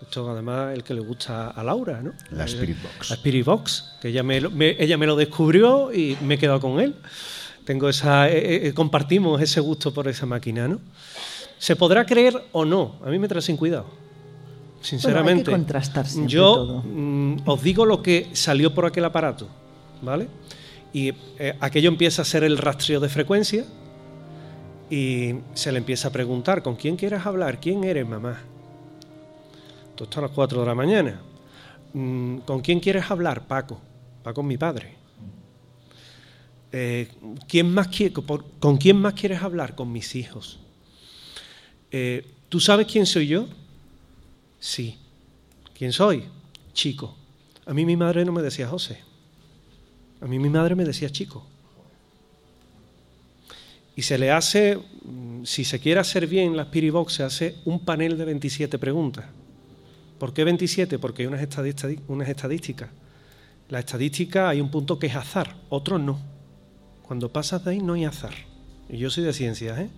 Esto 0.00 0.28
además 0.30 0.74
el 0.74 0.82
que 0.82 0.94
le 0.94 1.00
gusta 1.00 1.50
a 1.50 1.62
Laura, 1.62 2.02
¿no? 2.02 2.12
La 2.30 2.44
Spirit 2.44 2.82
Box. 2.82 3.10
La 3.10 3.16
Spirit 3.16 3.44
Box, 3.44 3.96
que 4.00 4.08
ella 4.08 4.22
me, 4.22 4.40
ella 4.78 4.98
me 4.98 5.06
lo 5.06 5.16
descubrió 5.16 5.92
y 5.92 6.16
me 6.22 6.34
he 6.34 6.38
quedado 6.38 6.60
con 6.60 6.80
él. 6.80 6.96
Tengo 7.64 7.88
esa, 7.88 8.28
eh, 8.28 8.66
eh, 8.66 8.74
compartimos 8.74 9.40
ese 9.40 9.60
gusto 9.60 9.94
por 9.94 10.08
esa 10.08 10.26
máquina, 10.26 10.66
¿no? 10.66 10.80
Se 11.58 11.76
podrá 11.76 12.04
creer 12.04 12.42
o 12.50 12.64
no, 12.64 12.98
a 13.04 13.10
mí 13.10 13.18
me 13.20 13.28
trae 13.28 13.40
sin 13.40 13.56
cuidado. 13.56 14.01
Sinceramente. 14.82 15.44
Bueno, 15.50 15.56
hay 15.56 15.60
que 15.66 15.72
contrastar 15.72 16.06
siempre 16.06 16.32
Yo 16.34 16.54
todo. 16.54 16.82
mm, 16.84 17.36
os 17.46 17.62
digo 17.62 17.86
lo 17.86 18.02
que 18.02 18.28
salió 18.34 18.74
por 18.74 18.84
aquel 18.86 19.04
aparato, 19.04 19.48
¿vale? 20.02 20.28
Y 20.92 21.12
eh, 21.38 21.54
aquello 21.60 21.88
empieza 21.88 22.22
a 22.22 22.24
ser 22.24 22.44
el 22.44 22.58
rastreo 22.58 23.00
de 23.00 23.08
frecuencia 23.08 23.64
y 24.90 25.34
se 25.54 25.72
le 25.72 25.78
empieza 25.78 26.08
a 26.08 26.10
preguntar, 26.12 26.62
¿con 26.62 26.76
quién 26.76 26.96
quieres 26.96 27.24
hablar? 27.24 27.60
¿Quién 27.60 27.82
eres, 27.84 28.06
mamá? 28.06 28.40
Esto 29.98 30.18
a 30.18 30.22
las 30.22 30.30
4 30.32 30.60
de 30.60 30.66
la 30.66 30.74
mañana. 30.74 31.20
Mm, 31.94 32.38
¿Con 32.38 32.60
quién 32.60 32.80
quieres 32.80 33.10
hablar? 33.10 33.46
Paco. 33.46 33.80
Paco 34.24 34.40
es 34.40 34.46
mi 34.46 34.56
padre. 34.58 34.96
Eh, 36.72 37.08
¿quién 37.46 37.72
más 37.72 37.88
quiere- 37.88 38.14
por- 38.22 38.44
¿Con 38.58 38.78
quién 38.78 38.96
más 38.96 39.12
quieres 39.14 39.42
hablar? 39.42 39.74
Con 39.74 39.92
mis 39.92 40.14
hijos. 40.16 40.58
Eh, 41.90 42.26
¿Tú 42.48 42.60
sabes 42.60 42.86
quién 42.86 43.06
soy 43.06 43.26
yo? 43.28 43.46
Sí. 44.62 44.96
¿Quién 45.76 45.92
soy? 45.92 46.24
Chico. 46.72 47.16
A 47.66 47.74
mí 47.74 47.84
mi 47.84 47.96
madre 47.96 48.24
no 48.24 48.30
me 48.30 48.42
decía 48.42 48.68
José. 48.68 49.00
A 50.20 50.26
mí 50.26 50.38
mi 50.38 50.48
madre 50.48 50.76
me 50.76 50.84
decía 50.84 51.10
chico. 51.10 51.44
Y 53.96 54.02
se 54.02 54.18
le 54.18 54.30
hace, 54.30 54.76
mm, 54.76 55.42
si 55.42 55.64
se 55.64 55.80
quiere 55.80 55.98
hacer 55.98 56.28
bien 56.28 56.56
la 56.56 56.62
Spirit 56.62 56.92
Box, 56.92 57.14
se 57.14 57.22
hace 57.24 57.56
un 57.64 57.84
panel 57.84 58.16
de 58.16 58.24
27 58.24 58.78
preguntas. 58.78 59.24
¿Por 60.20 60.32
qué 60.32 60.44
27? 60.44 61.00
Porque 61.00 61.22
hay 61.22 61.26
unas, 61.26 61.44
unas 62.06 62.28
estadísticas. 62.28 62.88
La 63.68 63.80
estadística 63.80 64.48
hay 64.48 64.60
un 64.60 64.70
punto 64.70 64.96
que 64.96 65.08
es 65.08 65.16
azar, 65.16 65.56
otro 65.70 65.98
no. 65.98 66.20
Cuando 67.02 67.32
pasas 67.32 67.64
de 67.64 67.72
ahí 67.72 67.80
no 67.80 67.94
hay 67.94 68.04
azar. 68.04 68.34
Y 68.88 68.98
yo 68.98 69.10
soy 69.10 69.24
de 69.24 69.32
ciencias, 69.32 69.76
¿eh? 69.80 69.90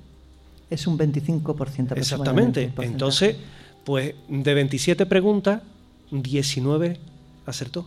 Es 0.71 0.87
un 0.87 0.97
25% 0.97 1.05
Exactamente. 1.05 1.93
aproximadamente 1.93 2.69
porcentaje. 2.69 2.87
Entonces, 2.87 3.37
pues 3.85 4.15
de 4.29 4.55
27 4.55 5.07
preguntas, 5.07 5.63
19 6.11 6.99
acertó. 7.47 7.87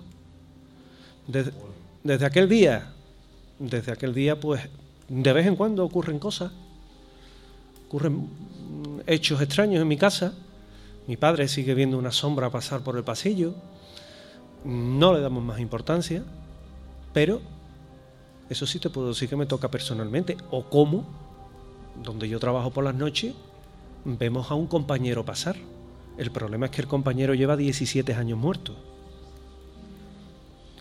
Desde, 1.28 2.26
aquel 2.26 2.48
día, 2.48 2.94
desde 3.60 3.92
aquel 3.92 4.14
día, 4.14 4.40
pues 4.40 4.62
de 5.10 5.34
vez 5.34 5.48
en 5.48 5.56
cuando 5.56 5.84
ocurren 5.84 6.20
cosas, 6.20 6.52
ocurren 7.88 8.30
hechos 9.08 9.42
extraños 9.42 9.82
en 9.82 9.88
mi 9.88 9.98
casa. 9.98 10.34
Mi 11.08 11.18
padre 11.18 11.48
sigue 11.48 11.74
viendo 11.74 11.98
una 11.98 12.12
sombra 12.12 12.50
pasar 12.50 12.82
por 12.82 12.96
el 12.98 13.04
pasillo. 13.04 13.56
No 14.64 15.14
le 15.14 15.22
damos 15.22 15.44
más 15.44 15.60
importancia, 15.60 16.24
pero 17.14 17.42
Eso 18.50 18.66
sí 18.66 18.80
te 18.80 18.90
puedo 18.90 19.10
decir 19.10 19.28
que 19.28 19.36
me 19.36 19.46
toca 19.46 19.70
personalmente. 19.70 20.38
O 20.52 20.64
cómo, 20.70 21.04
donde 22.02 22.30
yo 22.30 22.40
trabajo 22.40 22.72
por 22.72 22.86
las 22.86 22.96
noches, 22.96 23.34
vemos 24.06 24.50
a 24.50 24.54
un 24.54 24.68
compañero 24.68 25.26
pasar. 25.26 25.58
El 26.18 26.32
problema 26.32 26.66
es 26.66 26.72
que 26.72 26.82
el 26.82 26.88
compañero 26.88 27.34
lleva 27.34 27.56
17 27.56 28.14
años 28.14 28.40
muerto. 28.40 28.76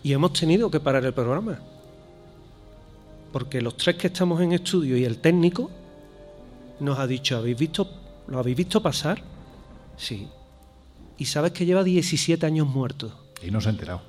Y 0.03 0.13
hemos 0.13 0.33
tenido 0.33 0.71
que 0.71 0.79
parar 0.79 1.05
el 1.05 1.13
programa. 1.13 1.59
Porque 3.31 3.61
los 3.61 3.77
tres 3.77 3.97
que 3.97 4.07
estamos 4.07 4.41
en 4.41 4.53
estudio 4.53 4.97
y 4.97 5.05
el 5.05 5.19
técnico 5.19 5.69
nos 6.79 6.97
ha 6.97 7.05
dicho, 7.05 7.37
¿habéis 7.37 7.57
visto, 7.57 7.87
¿lo 8.27 8.39
habéis 8.39 8.57
visto 8.57 8.81
pasar? 8.81 9.21
Sí. 9.95 10.27
Y 11.17 11.25
sabes 11.25 11.51
que 11.51 11.65
lleva 11.65 11.83
17 11.83 12.45
años 12.45 12.67
muerto. 12.67 13.11
Y 13.43 13.51
no 13.51 13.61
se 13.61 13.69
ha 13.69 13.71
enterado. 13.71 14.01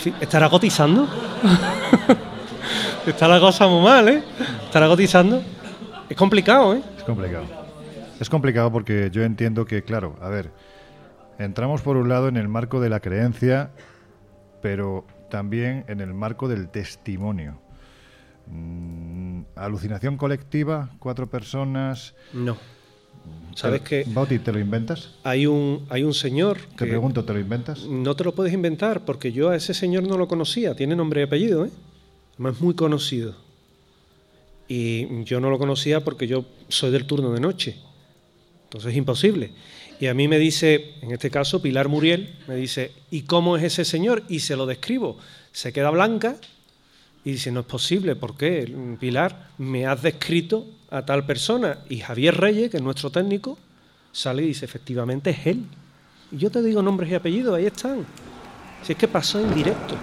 Sí, 0.00 0.12
¿Estará 0.20 0.50
cotizando? 0.50 1.08
Está 3.06 3.28
la 3.28 3.40
cosa 3.40 3.66
muy 3.66 3.82
mal, 3.82 4.08
¿eh? 4.08 4.22
¿Estará 4.64 4.86
cotizando? 4.86 5.42
Es 6.08 6.16
complicado, 6.16 6.74
¿eh? 6.74 6.82
Es 6.98 7.04
complicado. 7.04 7.63
Es 8.24 8.30
complicado 8.30 8.72
porque 8.72 9.10
yo 9.12 9.22
entiendo 9.22 9.66
que, 9.66 9.82
claro, 9.82 10.16
a 10.22 10.30
ver, 10.30 10.50
entramos 11.38 11.82
por 11.82 11.98
un 11.98 12.08
lado 12.08 12.26
en 12.26 12.38
el 12.38 12.48
marco 12.48 12.80
de 12.80 12.88
la 12.88 13.00
creencia, 13.00 13.70
pero 14.62 15.04
también 15.28 15.84
en 15.88 16.00
el 16.00 16.14
marco 16.14 16.48
del 16.48 16.70
testimonio. 16.70 17.58
Mm, 18.46 19.42
alucinación 19.56 20.16
colectiva, 20.16 20.88
cuatro 21.00 21.28
personas. 21.28 22.14
No. 22.32 22.56
¿Sabes 23.54 23.82
qué? 23.82 24.04
Bauti, 24.06 24.38
¿te 24.38 24.52
lo 24.52 24.58
inventas? 24.58 25.16
Hay 25.22 25.46
un, 25.46 25.84
hay 25.90 26.02
un 26.02 26.14
señor 26.14 26.56
Te 26.56 26.76
que 26.76 26.86
pregunto, 26.86 27.26
¿te 27.26 27.34
lo 27.34 27.40
inventas? 27.40 27.84
no 27.84 28.16
te 28.16 28.24
lo 28.24 28.34
puedes 28.34 28.54
inventar 28.54 29.04
porque 29.04 29.32
yo 29.32 29.50
a 29.50 29.56
ese 29.56 29.74
señor 29.74 30.04
no 30.04 30.16
lo 30.16 30.28
conocía. 30.28 30.74
Tiene 30.74 30.96
nombre 30.96 31.20
y 31.20 31.24
apellido, 31.24 31.66
¿eh? 31.66 31.70
Además, 32.36 32.54
es 32.54 32.62
muy 32.62 32.72
conocido. 32.72 33.34
Y 34.66 35.24
yo 35.24 35.40
no 35.40 35.50
lo 35.50 35.58
conocía 35.58 36.02
porque 36.02 36.26
yo 36.26 36.46
soy 36.68 36.90
del 36.90 37.04
turno 37.04 37.30
de 37.30 37.40
noche. 37.40 37.76
Entonces 38.74 38.90
es 38.90 38.98
imposible. 38.98 39.52
Y 40.00 40.08
a 40.08 40.14
mí 40.14 40.26
me 40.26 40.36
dice, 40.36 40.94
en 41.00 41.12
este 41.12 41.30
caso, 41.30 41.62
Pilar 41.62 41.86
Muriel, 41.88 42.34
me 42.48 42.56
dice, 42.56 42.90
¿y 43.12 43.22
cómo 43.22 43.56
es 43.56 43.62
ese 43.62 43.84
señor? 43.84 44.24
Y 44.28 44.40
se 44.40 44.56
lo 44.56 44.66
describo. 44.66 45.16
Se 45.52 45.72
queda 45.72 45.90
blanca 45.90 46.34
y 47.24 47.30
dice, 47.30 47.52
no 47.52 47.60
es 47.60 47.66
posible, 47.66 48.16
¿por 48.16 48.36
qué? 48.36 48.74
Pilar, 48.98 49.50
me 49.58 49.86
has 49.86 50.02
descrito 50.02 50.66
a 50.90 51.06
tal 51.06 51.24
persona. 51.24 51.78
Y 51.88 51.98
Javier 52.00 52.36
Reyes, 52.36 52.68
que 52.72 52.78
es 52.78 52.82
nuestro 52.82 53.10
técnico, 53.10 53.56
sale 54.10 54.42
y 54.42 54.46
dice, 54.48 54.64
efectivamente 54.64 55.30
es 55.30 55.46
él. 55.46 55.64
Y 56.32 56.38
yo 56.38 56.50
te 56.50 56.60
digo 56.60 56.82
nombres 56.82 57.12
y 57.12 57.14
apellidos, 57.14 57.56
ahí 57.56 57.66
están. 57.66 58.04
Si 58.82 58.90
es 58.94 58.98
que 58.98 59.06
pasó 59.06 59.38
en 59.38 59.54
directo. 59.54 59.94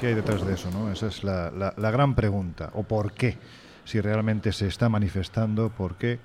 ¿Qué 0.00 0.06
hay 0.06 0.14
detrás 0.14 0.46
de 0.46 0.54
eso? 0.54 0.70
¿no? 0.70 0.92
Esa 0.92 1.08
es 1.08 1.24
la, 1.24 1.50
la- 1.50 1.74
la 1.76 1.90
gran 1.90 2.14
pregunta. 2.14 2.70
¿O 2.74 2.84
por 2.84 3.12
qué? 3.12 3.36
Si 3.88 4.02
realmente 4.02 4.52
se 4.52 4.66
está 4.66 4.90
manifestando, 4.90 5.70
¿por 5.70 5.96
qué? 5.96 6.18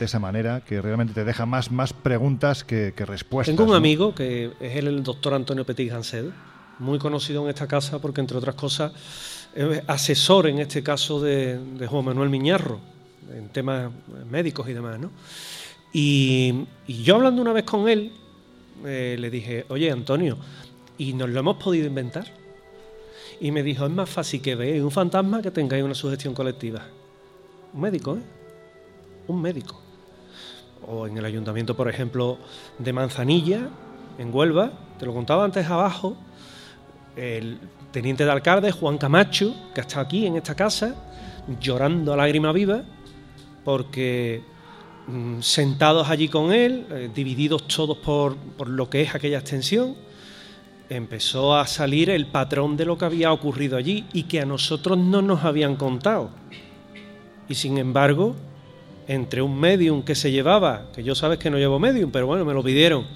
De 0.00 0.06
esa 0.06 0.18
manera, 0.18 0.62
que 0.62 0.82
realmente 0.82 1.14
te 1.14 1.24
deja 1.24 1.46
más, 1.46 1.70
más 1.70 1.92
preguntas 1.92 2.64
que, 2.64 2.94
que 2.96 3.06
respuestas. 3.06 3.54
Tengo 3.54 3.62
un 3.62 3.70
¿no? 3.70 3.76
amigo 3.76 4.12
que 4.12 4.50
es 4.58 4.74
el, 4.74 4.88
el 4.88 5.04
doctor 5.04 5.34
Antonio 5.34 5.64
Petit 5.64 5.88
Gansed, 5.88 6.24
muy 6.80 6.98
conocido 6.98 7.44
en 7.44 7.50
esta 7.50 7.68
casa 7.68 8.00
porque, 8.00 8.20
entre 8.20 8.36
otras 8.36 8.56
cosas, 8.56 8.90
es 9.54 9.82
asesor 9.86 10.48
en 10.48 10.58
este 10.58 10.82
caso 10.82 11.20
de, 11.20 11.58
de 11.58 11.86
Juan 11.86 12.06
Manuel 12.06 12.28
Miñarro, 12.28 12.80
en 13.32 13.50
temas 13.50 13.92
médicos 14.28 14.68
y 14.68 14.72
demás, 14.72 14.98
¿no? 14.98 15.12
Y, 15.92 16.66
y 16.88 17.04
yo 17.04 17.14
hablando 17.14 17.40
una 17.40 17.52
vez 17.52 17.62
con 17.62 17.88
él, 17.88 18.10
eh, 18.84 19.14
le 19.16 19.30
dije, 19.30 19.64
oye 19.68 19.92
Antonio, 19.92 20.38
¿y 20.98 21.12
nos 21.12 21.30
lo 21.30 21.38
hemos 21.38 21.56
podido 21.62 21.86
inventar? 21.86 22.39
Y 23.40 23.50
me 23.50 23.62
dijo, 23.62 23.86
es 23.86 23.90
más 23.90 24.08
fácil 24.08 24.42
que 24.42 24.54
veáis 24.54 24.82
un 24.82 24.90
fantasma 24.90 25.40
que 25.40 25.50
tengáis 25.50 25.82
una 25.82 25.94
sugestión 25.94 26.34
colectiva. 26.34 26.86
Un 27.72 27.80
médico, 27.80 28.16
¿eh? 28.16 28.22
Un 29.28 29.40
médico 29.40 29.80
o 30.86 31.06
en 31.06 31.16
el 31.16 31.24
ayuntamiento, 31.24 31.76
por 31.76 31.88
ejemplo, 31.88 32.38
de 32.78 32.92
Manzanilla, 32.92 33.68
en 34.18 34.34
Huelva, 34.34 34.72
te 34.98 35.06
lo 35.06 35.14
contaba 35.14 35.44
antes 35.44 35.66
abajo, 35.66 36.16
el 37.16 37.58
teniente 37.92 38.24
de 38.24 38.30
alcalde, 38.30 38.72
Juan 38.72 38.98
Camacho, 38.98 39.54
que 39.74 39.80
estado 39.80 40.02
aquí 40.02 40.26
en 40.26 40.36
esta 40.36 40.54
casa, 40.54 40.94
llorando 41.60 42.12
a 42.12 42.16
lágrima 42.16 42.52
viva, 42.52 42.82
porque 43.64 44.42
mm, 45.06 45.40
sentados 45.40 46.08
allí 46.08 46.28
con 46.28 46.52
él, 46.52 46.86
eh, 46.90 47.10
divididos 47.14 47.66
todos 47.66 47.98
por, 47.98 48.36
por 48.36 48.68
lo 48.68 48.88
que 48.88 49.02
es 49.02 49.14
aquella 49.14 49.38
extensión, 49.38 49.94
empezó 50.90 51.56
a 51.56 51.66
salir 51.66 52.10
el 52.10 52.26
patrón 52.26 52.76
de 52.76 52.84
lo 52.84 52.98
que 52.98 53.04
había 53.04 53.32
ocurrido 53.32 53.76
allí 53.78 54.04
y 54.12 54.24
que 54.24 54.40
a 54.40 54.44
nosotros 54.44 54.98
no 54.98 55.22
nos 55.22 55.44
habían 55.44 55.76
contado. 55.76 56.30
Y 57.48 57.54
sin 57.54 57.78
embargo, 57.78 58.34
entre 59.06 59.40
un 59.40 59.58
medium 59.58 60.02
que 60.02 60.16
se 60.16 60.32
llevaba, 60.32 60.88
que 60.92 61.02
yo 61.02 61.14
sabes 61.14 61.38
que 61.38 61.48
no 61.48 61.58
llevo 61.58 61.78
medium, 61.78 62.10
pero 62.10 62.26
bueno, 62.26 62.44
me 62.44 62.52
lo 62.52 62.62
pidieron, 62.62 63.06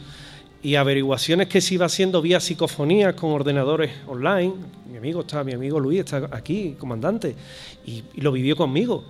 y 0.62 0.76
averiguaciones 0.76 1.48
que 1.48 1.60
se 1.60 1.74
iba 1.74 1.86
haciendo 1.86 2.22
vía 2.22 2.40
psicofonías 2.40 3.14
con 3.14 3.32
ordenadores 3.32 3.90
online. 4.06 4.54
Mi 4.90 4.96
amigo 4.96 5.20
está, 5.20 5.44
mi 5.44 5.52
amigo 5.52 5.78
Luis 5.78 6.00
está 6.00 6.28
aquí, 6.30 6.74
comandante, 6.78 7.36
y, 7.84 8.02
y 8.14 8.20
lo 8.22 8.32
vivió 8.32 8.56
conmigo. 8.56 9.04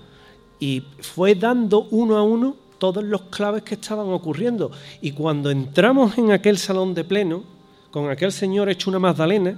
Y 0.59 0.83
fue 1.01 1.35
dando 1.35 1.87
uno 1.91 2.17
a 2.17 2.23
uno 2.23 2.57
todos 2.79 3.05
los 3.05 3.23
claves 3.23 3.63
que 3.63 3.75
estaban 3.75 4.09
ocurriendo. 4.09 4.73
Y 5.01 5.13
cuando 5.13 5.51
entramos 5.51 6.19
en 6.19 6.33
aquel 6.33 6.59
salón 6.59 6.93
de 6.93 7.05
pleno, 7.05 7.54
con 7.95 8.11
aquel 8.11 8.33
señor 8.33 8.69
hecho 8.69 8.91
una 8.91 8.99
magdalena, 8.99 9.57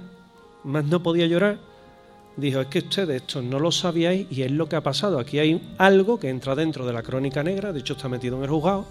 más 0.63 0.85
no 0.85 1.01
podía 1.01 1.25
llorar, 1.25 1.57
dijo, 2.35 2.61
es 2.61 2.67
que 2.67 2.77
ustedes 2.77 3.23
esto 3.23 3.41
no 3.41 3.59
lo 3.59 3.71
sabíais 3.71 4.27
y 4.29 4.43
es 4.43 4.51
lo 4.51 4.69
que 4.69 4.75
ha 4.75 4.83
pasado. 4.83 5.17
Aquí 5.17 5.39
hay 5.39 5.73
algo 5.79 6.19
que 6.19 6.29
entra 6.29 6.53
dentro 6.53 6.85
de 6.85 6.93
la 6.93 7.01
crónica 7.01 7.41
negra, 7.41 7.73
de 7.73 7.79
hecho 7.79 7.93
está 7.93 8.09
metido 8.09 8.37
en 8.37 8.43
el 8.43 8.49
juzgado, 8.51 8.85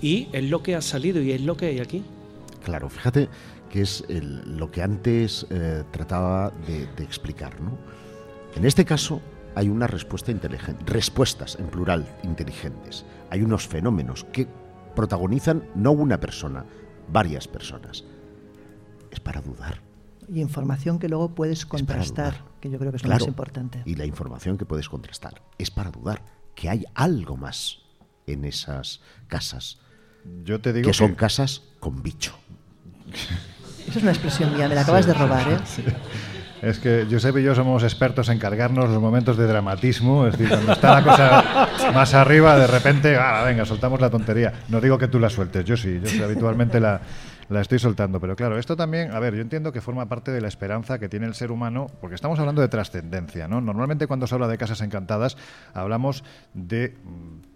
y 0.00 0.28
es 0.32 0.44
lo 0.44 0.62
que 0.62 0.74
ha 0.74 0.80
salido 0.80 1.20
y 1.20 1.32
es 1.32 1.42
lo 1.42 1.54
que 1.54 1.66
hay 1.66 1.80
aquí. 1.80 2.02
Claro, 2.64 2.88
fíjate 2.88 3.28
que 3.68 3.82
es 3.82 4.06
lo 4.08 4.70
que 4.70 4.80
antes 4.80 5.46
eh, 5.50 5.84
trataba 5.90 6.50
de, 6.66 6.86
de 6.96 7.04
explicar, 7.04 7.60
¿no? 7.60 7.76
En 8.56 8.64
este 8.64 8.86
caso 8.86 9.20
hay 9.54 9.68
una 9.68 9.86
respuesta 9.86 10.30
inteligente, 10.30 10.82
respuestas 10.86 11.58
en 11.60 11.66
plural 11.66 12.06
inteligentes. 12.22 13.04
Hay 13.28 13.42
unos 13.42 13.68
fenómenos 13.68 14.24
que 14.32 14.48
protagonizan 14.96 15.62
no 15.74 15.92
una 15.92 16.18
persona, 16.18 16.64
varias 17.12 17.46
personas. 17.46 18.04
Es 19.12 19.20
para 19.20 19.40
dudar. 19.40 19.80
Y 20.28 20.40
información 20.40 20.98
que 20.98 21.08
luego 21.08 21.34
puedes 21.34 21.64
contrastar, 21.66 22.42
que 22.60 22.70
yo 22.70 22.78
creo 22.78 22.90
que 22.90 22.96
es 22.96 23.02
lo 23.02 23.08
Claro, 23.08 23.24
más 23.24 23.28
importante. 23.28 23.82
Y 23.84 23.94
la 23.94 24.06
información 24.06 24.56
que 24.58 24.64
puedes 24.64 24.88
contrastar 24.88 25.42
es 25.58 25.70
para 25.70 25.90
dudar 25.92 26.22
que 26.56 26.68
hay 26.70 26.84
algo 26.94 27.36
más 27.36 27.78
en 28.26 28.44
esas 28.44 29.00
casas. 29.28 29.78
Yo 30.44 30.60
te 30.60 30.72
digo 30.72 30.86
que 30.88 30.94
son 30.94 31.10
que- 31.10 31.16
casas 31.16 31.62
con 31.80 32.02
bicho. 32.02 32.32
Esa 33.86 33.98
es 33.98 34.02
una 34.02 34.12
expresión 34.12 34.54
mía, 34.56 34.68
me 34.68 34.74
la 34.74 34.80
acabas 34.82 35.06
de 35.06 35.12
robar, 35.14 35.46
¿eh? 35.52 35.58
Es 36.62 36.78
que 36.78 37.08
Josep 37.10 37.38
y 37.38 37.42
yo 37.42 37.56
somos 37.56 37.82
expertos 37.82 38.28
en 38.28 38.38
cargarnos 38.38 38.88
los 38.88 39.00
momentos 39.00 39.36
de 39.36 39.48
dramatismo, 39.48 40.28
es 40.28 40.38
decir, 40.38 40.48
cuando 40.48 40.72
está 40.72 41.00
la 41.00 41.02
cosa 41.02 41.92
más 41.92 42.14
arriba, 42.14 42.56
de 42.56 42.68
repente, 42.68 43.16
ah, 43.16 43.42
venga, 43.44 43.64
soltamos 43.64 44.00
la 44.00 44.08
tontería. 44.08 44.52
No 44.68 44.80
digo 44.80 44.96
que 44.96 45.08
tú 45.08 45.18
la 45.18 45.28
sueltes, 45.28 45.64
yo 45.64 45.76
sí, 45.76 45.98
yo 46.00 46.08
sí, 46.08 46.22
habitualmente 46.22 46.78
la, 46.78 47.00
la 47.48 47.60
estoy 47.60 47.80
soltando, 47.80 48.20
pero 48.20 48.36
claro, 48.36 48.58
esto 48.58 48.76
también, 48.76 49.10
a 49.10 49.18
ver, 49.18 49.34
yo 49.34 49.42
entiendo 49.42 49.72
que 49.72 49.80
forma 49.80 50.08
parte 50.08 50.30
de 50.30 50.40
la 50.40 50.46
esperanza 50.46 51.00
que 51.00 51.08
tiene 51.08 51.26
el 51.26 51.34
ser 51.34 51.50
humano, 51.50 51.88
porque 52.00 52.14
estamos 52.14 52.38
hablando 52.38 52.62
de 52.62 52.68
trascendencia, 52.68 53.48
¿no? 53.48 53.60
Normalmente 53.60 54.06
cuando 54.06 54.28
se 54.28 54.34
habla 54.36 54.46
de 54.46 54.56
casas 54.56 54.82
encantadas, 54.82 55.36
hablamos 55.74 56.22
de 56.54 56.94
mm, 57.02 57.51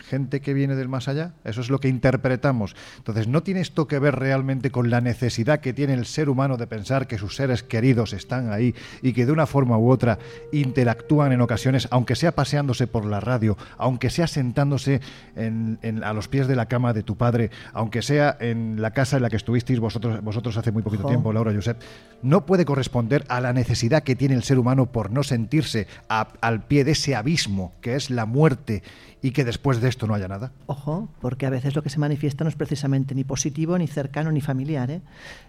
gente 0.00 0.40
que 0.40 0.54
viene 0.54 0.74
del 0.74 0.88
más 0.88 1.08
allá, 1.08 1.32
eso 1.44 1.60
es 1.60 1.70
lo 1.70 1.78
que 1.80 1.88
interpretamos. 1.88 2.74
Entonces, 2.98 3.28
no 3.28 3.42
tiene 3.42 3.60
esto 3.60 3.86
que 3.86 3.98
ver 3.98 4.16
realmente 4.16 4.70
con 4.70 4.90
la 4.90 5.00
necesidad 5.00 5.60
que 5.60 5.72
tiene 5.72 5.94
el 5.94 6.06
ser 6.06 6.28
humano 6.28 6.56
de 6.56 6.66
pensar 6.66 7.06
que 7.06 7.18
sus 7.18 7.36
seres 7.36 7.62
queridos 7.62 8.12
están 8.12 8.52
ahí 8.52 8.74
y 9.02 9.12
que 9.12 9.26
de 9.26 9.32
una 9.32 9.46
forma 9.46 9.78
u 9.78 9.90
otra 9.90 10.18
interactúan 10.52 11.32
en 11.32 11.40
ocasiones, 11.40 11.88
aunque 11.90 12.16
sea 12.16 12.32
paseándose 12.32 12.86
por 12.86 13.04
la 13.04 13.20
radio, 13.20 13.56
aunque 13.78 14.10
sea 14.10 14.26
sentándose 14.26 15.00
en- 15.36 15.78
en- 15.82 16.04
a 16.04 16.12
los 16.12 16.28
pies 16.28 16.46
de 16.48 16.56
la 16.56 16.66
cama 16.66 16.92
de 16.92 17.02
tu 17.02 17.16
padre, 17.16 17.50
aunque 17.72 18.02
sea 18.02 18.36
en 18.40 18.80
la 18.82 18.90
casa 18.92 19.16
en 19.16 19.22
la 19.22 19.30
que 19.30 19.36
estuvisteis 19.36 19.80
vosotros, 19.80 20.22
vosotros 20.22 20.56
hace 20.56 20.72
muy 20.72 20.82
poquito 20.82 21.04
tiempo, 21.06 21.32
Laura 21.32 21.52
Josep, 21.54 21.78
no 22.22 22.44
puede 22.46 22.64
corresponder 22.64 23.24
a 23.28 23.40
la 23.40 23.52
necesidad 23.52 24.02
que 24.02 24.16
tiene 24.16 24.34
el 24.34 24.42
ser 24.42 24.58
humano 24.58 24.86
por 24.86 25.10
no 25.10 25.22
sentirse 25.22 25.86
a- 26.08 26.28
al 26.40 26.64
pie 26.64 26.84
de 26.84 26.92
ese 26.92 27.14
abismo 27.16 27.72
que 27.80 27.94
es 27.94 28.10
la 28.10 28.26
muerte 28.26 28.82
y 29.22 29.32
que 29.32 29.44
después 29.44 29.80
de 29.80 29.88
esto 29.88 30.06
no 30.06 30.14
haya 30.14 30.28
nada. 30.28 30.52
Ojo, 30.66 31.08
porque 31.20 31.46
a 31.46 31.50
veces 31.50 31.74
lo 31.76 31.82
que 31.82 31.90
se 31.90 31.98
manifiesta 31.98 32.44
no 32.44 32.48
es 32.50 32.56
precisamente 32.56 33.14
ni 33.14 33.24
positivo, 33.24 33.76
ni 33.78 33.86
cercano, 33.86 34.32
ni 34.32 34.40
familiar, 34.40 34.90
¿eh? 34.90 35.02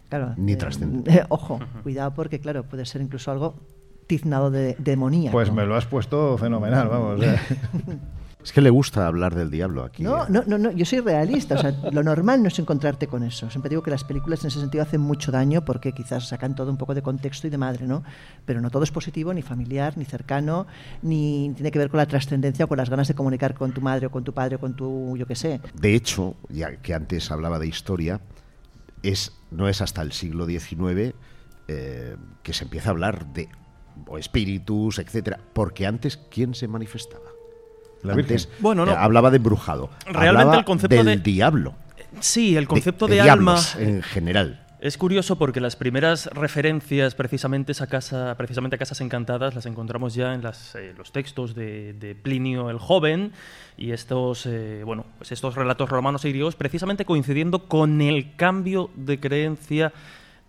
Claro, 0.10 0.34
Ni 0.38 0.54
eh, 0.54 0.56
trascendente. 0.58 1.12
eh, 1.14 1.26
ojo, 1.30 1.60
cuidado 1.84 2.14
porque, 2.14 2.40
claro, 2.40 2.64
puede 2.64 2.86
ser 2.86 3.02
incluso 3.02 3.32
algo 3.32 3.56
tiznado 4.08 4.52
de 4.52 4.76
demonía. 4.78 5.32
Pues 5.32 5.52
me 5.52 5.66
lo 5.66 5.76
has 5.76 5.86
puesto 5.86 6.38
fenomenal, 6.38 6.90
vamos. 6.90 7.22
Es 8.44 8.52
que 8.52 8.62
le 8.62 8.70
gusta 8.70 9.08
hablar 9.08 9.36
del 9.36 9.52
diablo 9.52 9.84
aquí. 9.84 10.04
No, 10.04 10.24
¿eh? 10.24 10.28
no, 10.30 10.44
no, 10.48 10.58
no, 10.58 10.72
yo 10.72 10.86
soy 10.86 11.00
realista. 11.00 11.56
O 11.56 11.58
sea, 11.58 11.72
lo 11.92 12.04
normal 12.04 12.42
no 12.42 12.48
es 12.48 12.58
encontrarte 12.60 13.08
con 13.08 13.24
eso. 13.24 13.50
Siempre 13.50 13.70
digo 13.70 13.84
que 13.84 13.92
las 13.92 14.04
películas 14.04 14.44
en 14.44 14.48
ese 14.48 14.60
sentido 14.60 14.84
hacen 14.84 15.02
mucho 15.02 15.32
daño 15.32 15.64
porque 15.64 15.92
quizás 15.94 16.28
sacan 16.28 16.56
todo 16.56 16.72
un 16.72 16.78
poco 16.78 16.94
de 16.94 17.02
contexto 17.02 17.48
y 17.48 17.50
de 17.50 17.58
madre, 17.58 17.88
¿no? 17.88 18.04
Pero 18.46 18.62
no 18.62 18.70
todo 18.70 18.84
es 18.84 18.92
positivo, 18.92 19.34
ni 19.34 19.42
familiar, 19.42 19.98
ni 19.98 20.06
cercano, 20.06 20.68
ni 21.02 21.52
tiene 21.56 21.72
que 21.72 21.80
ver 21.80 21.89
con 21.89 21.98
la 21.98 22.06
trascendencia 22.06 22.66
o 22.66 22.68
con 22.68 22.78
las 22.78 22.89
ganas 22.89 23.08
de 23.08 23.14
comunicar 23.14 23.54
con 23.54 23.72
tu 23.74 23.82
madre 23.82 24.08
o 24.08 24.12
con 24.12 24.24
tu 24.24 24.34
padre 24.34 24.56
o 24.56 24.60
con 24.60 24.76
tu, 24.76 25.16
yo 25.18 25.26
qué 25.26 25.36
sé. 25.36 25.62
De 25.80 25.96
hecho, 25.96 26.36
ya 26.50 26.78
que 26.78 26.94
antes 26.94 27.32
hablaba 27.32 27.60
de 27.60 27.68
historia, 27.68 28.22
es, 29.04 29.34
no 29.52 29.68
es 29.68 29.82
hasta 29.82 30.02
el 30.02 30.12
siglo 30.12 30.46
XIX 30.46 31.14
eh, 31.68 32.16
que 32.44 32.54
se 32.54 32.64
empieza 32.64 32.89
a 32.89 32.92
hablar 32.92 33.34
de 33.34 33.50
o 34.08 34.18
espíritus, 34.18 35.00
etcétera, 35.00 35.39
porque 35.54 35.86
antes 35.86 36.18
¿quién 36.18 36.54
se 36.54 36.68
manifestaba? 36.68 37.31
La 38.04 38.14
antes 38.14 38.47
Virgen. 38.47 38.62
Bueno, 38.62 38.86
no. 38.86 38.91
eh, 38.91 38.95
hablaba 38.97 39.30
de 39.32 39.38
embrujado, 39.38 39.89
Realmente 40.06 40.28
hablaba 40.30 40.58
el 40.58 40.66
concepto 40.66 40.95
del 40.95 41.06
de- 41.06 41.18
diablo, 41.32 41.74
Sí, 42.20 42.58
el 42.58 42.68
concepto 42.68 43.08
de, 43.08 43.16
de, 43.18 43.24
de 43.24 43.30
alma. 43.30 43.58
en 43.80 44.02
general. 44.04 44.58
Es 44.82 44.97
curioso 44.97 45.38
porque 45.38 45.62
las 45.62 45.76
primeras 45.76 46.26
referencias 46.34 47.14
precisamente 47.14 47.72
a, 47.80 47.86
casa, 47.86 48.34
precisamente 48.36 48.76
a 48.76 48.80
Casas 48.80 48.99
Encantadas 49.02 49.54
las 49.54 49.68
encontramos 49.68 50.16
ya 50.16 50.34
en 50.34 50.41
las, 50.41 50.74
eh, 50.74 50.93
los 50.97 51.12
textos 51.12 51.54
de, 51.54 51.93
de 51.93 52.16
Plinio 52.16 52.70
el 52.72 52.80
Joven 52.80 53.32
y 53.78 53.91
estos, 53.91 54.47
eh, 54.47 54.82
bueno, 54.84 55.06
pues 55.20 55.32
estos 55.32 55.54
relatos 55.54 55.88
romanos 55.88 56.26
y 56.26 56.30
griegos 56.30 56.56
precisamente 56.56 57.06
coincidiendo 57.06 57.68
con 57.68 58.02
el 58.02 58.36
cambio 58.36 58.89
de 58.95 59.20
creencia 59.20 59.93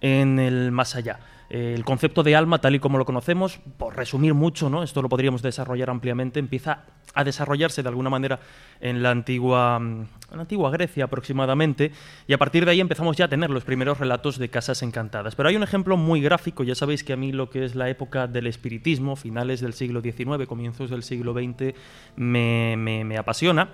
en 0.00 0.38
el 0.38 0.72
más 0.72 0.96
allá. 0.96 1.20
Eh, 1.54 1.74
El 1.76 1.84
concepto 1.84 2.22
de 2.22 2.34
alma, 2.34 2.62
tal 2.62 2.74
y 2.74 2.78
como 2.78 2.96
lo 2.96 3.04
conocemos, 3.04 3.60
por 3.76 3.94
resumir 3.94 4.32
mucho, 4.32 4.70
¿no? 4.70 4.82
esto 4.82 5.02
lo 5.02 5.10
podríamos 5.10 5.42
desarrollar 5.42 5.90
ampliamente, 5.90 6.40
empieza 6.40 6.84
a 7.12 7.24
desarrollarse 7.24 7.82
de 7.82 7.90
alguna 7.90 8.08
manera 8.08 8.40
en 8.82 9.02
la 9.02 9.10
antigua, 9.10 9.78
mm, 9.78 10.00
en 10.32 10.36
la 10.36 10.42
antigua 10.42 10.70
Grecia 10.70 11.04
aproximadamente, 11.04 11.92
y 12.26 12.32
a 12.34 12.38
partir 12.38 12.64
de 12.64 12.72
ahí 12.72 12.80
empezamos 12.80 13.16
ya 13.16 13.24
a 13.26 13.28
tener 13.28 13.48
los 13.50 13.64
primeros 13.64 13.98
relatos 13.98 14.38
de 14.38 14.48
casas 14.50 14.82
encantadas. 14.82 15.34
Pero 15.34 15.48
hay 15.48 15.56
un 15.56 15.62
ejemplo 15.62 15.96
muy 15.96 16.20
gráfico, 16.20 16.64
ya 16.64 16.74
sabéis 16.74 17.04
que 17.04 17.12
a 17.12 17.16
mí 17.16 17.32
lo 17.32 17.48
que 17.48 17.64
es 17.64 17.74
la 17.74 17.88
época 17.88 18.26
del 18.26 18.46
espiritismo, 18.46 19.16
finales 19.16 19.60
del 19.60 19.72
siglo 19.72 20.00
XIX, 20.02 20.46
comienzos 20.46 20.90
del 20.90 21.02
siglo 21.02 21.32
XX, 21.32 21.74
me, 22.16 22.76
me- 22.76 23.04
me 23.04 23.16
apasiona. 23.18 23.68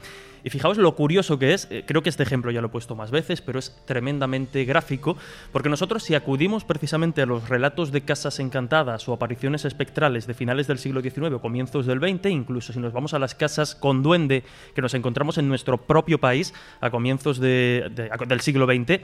Y 0.44 0.50
fijaos 0.50 0.78
lo 0.78 0.94
curioso 0.94 1.36
que 1.38 1.52
es, 1.52 1.66
eh, 1.70 1.82
creo 1.84 2.00
que 2.02 2.08
este 2.08 2.22
ejemplo 2.22 2.52
ya 2.52 2.60
lo 2.60 2.68
he 2.68 2.70
puesto 2.70 2.94
más 2.94 3.10
veces, 3.10 3.42
pero 3.42 3.58
es 3.58 3.76
tremendamente 3.86 4.64
gráfico, 4.64 5.16
porque 5.52 5.68
nosotros 5.68 6.04
si 6.04 6.14
acudimos 6.14 6.62
precisamente 6.64 7.20
a 7.20 7.26
los 7.26 7.48
relatos 7.48 7.90
de 7.90 8.02
casas 8.02 8.38
encantadas 8.38 9.08
o 9.08 9.12
apariciones 9.12 9.64
espectrales 9.64 10.28
de 10.28 10.34
finales 10.34 10.68
del 10.68 10.78
siglo 10.78 11.02
XIX 11.02 11.32
o 11.34 11.40
comienzos 11.40 11.86
del 11.86 11.98
XX, 11.98 12.26
incluso 12.30 12.72
si 12.72 12.78
nos 12.78 12.92
vamos 12.92 13.14
a 13.14 13.18
las 13.18 13.34
casas 13.34 13.74
con 13.74 14.02
duende 14.04 14.44
que 14.76 14.80
nos 14.80 14.94
encontramos 14.98 15.38
en 15.38 15.48
nuestro 15.48 15.78
propio 15.78 16.18
país 16.18 16.52
a 16.80 16.90
comienzos 16.90 17.40
del 17.40 18.40
siglo 18.40 18.66
XX, 18.66 19.00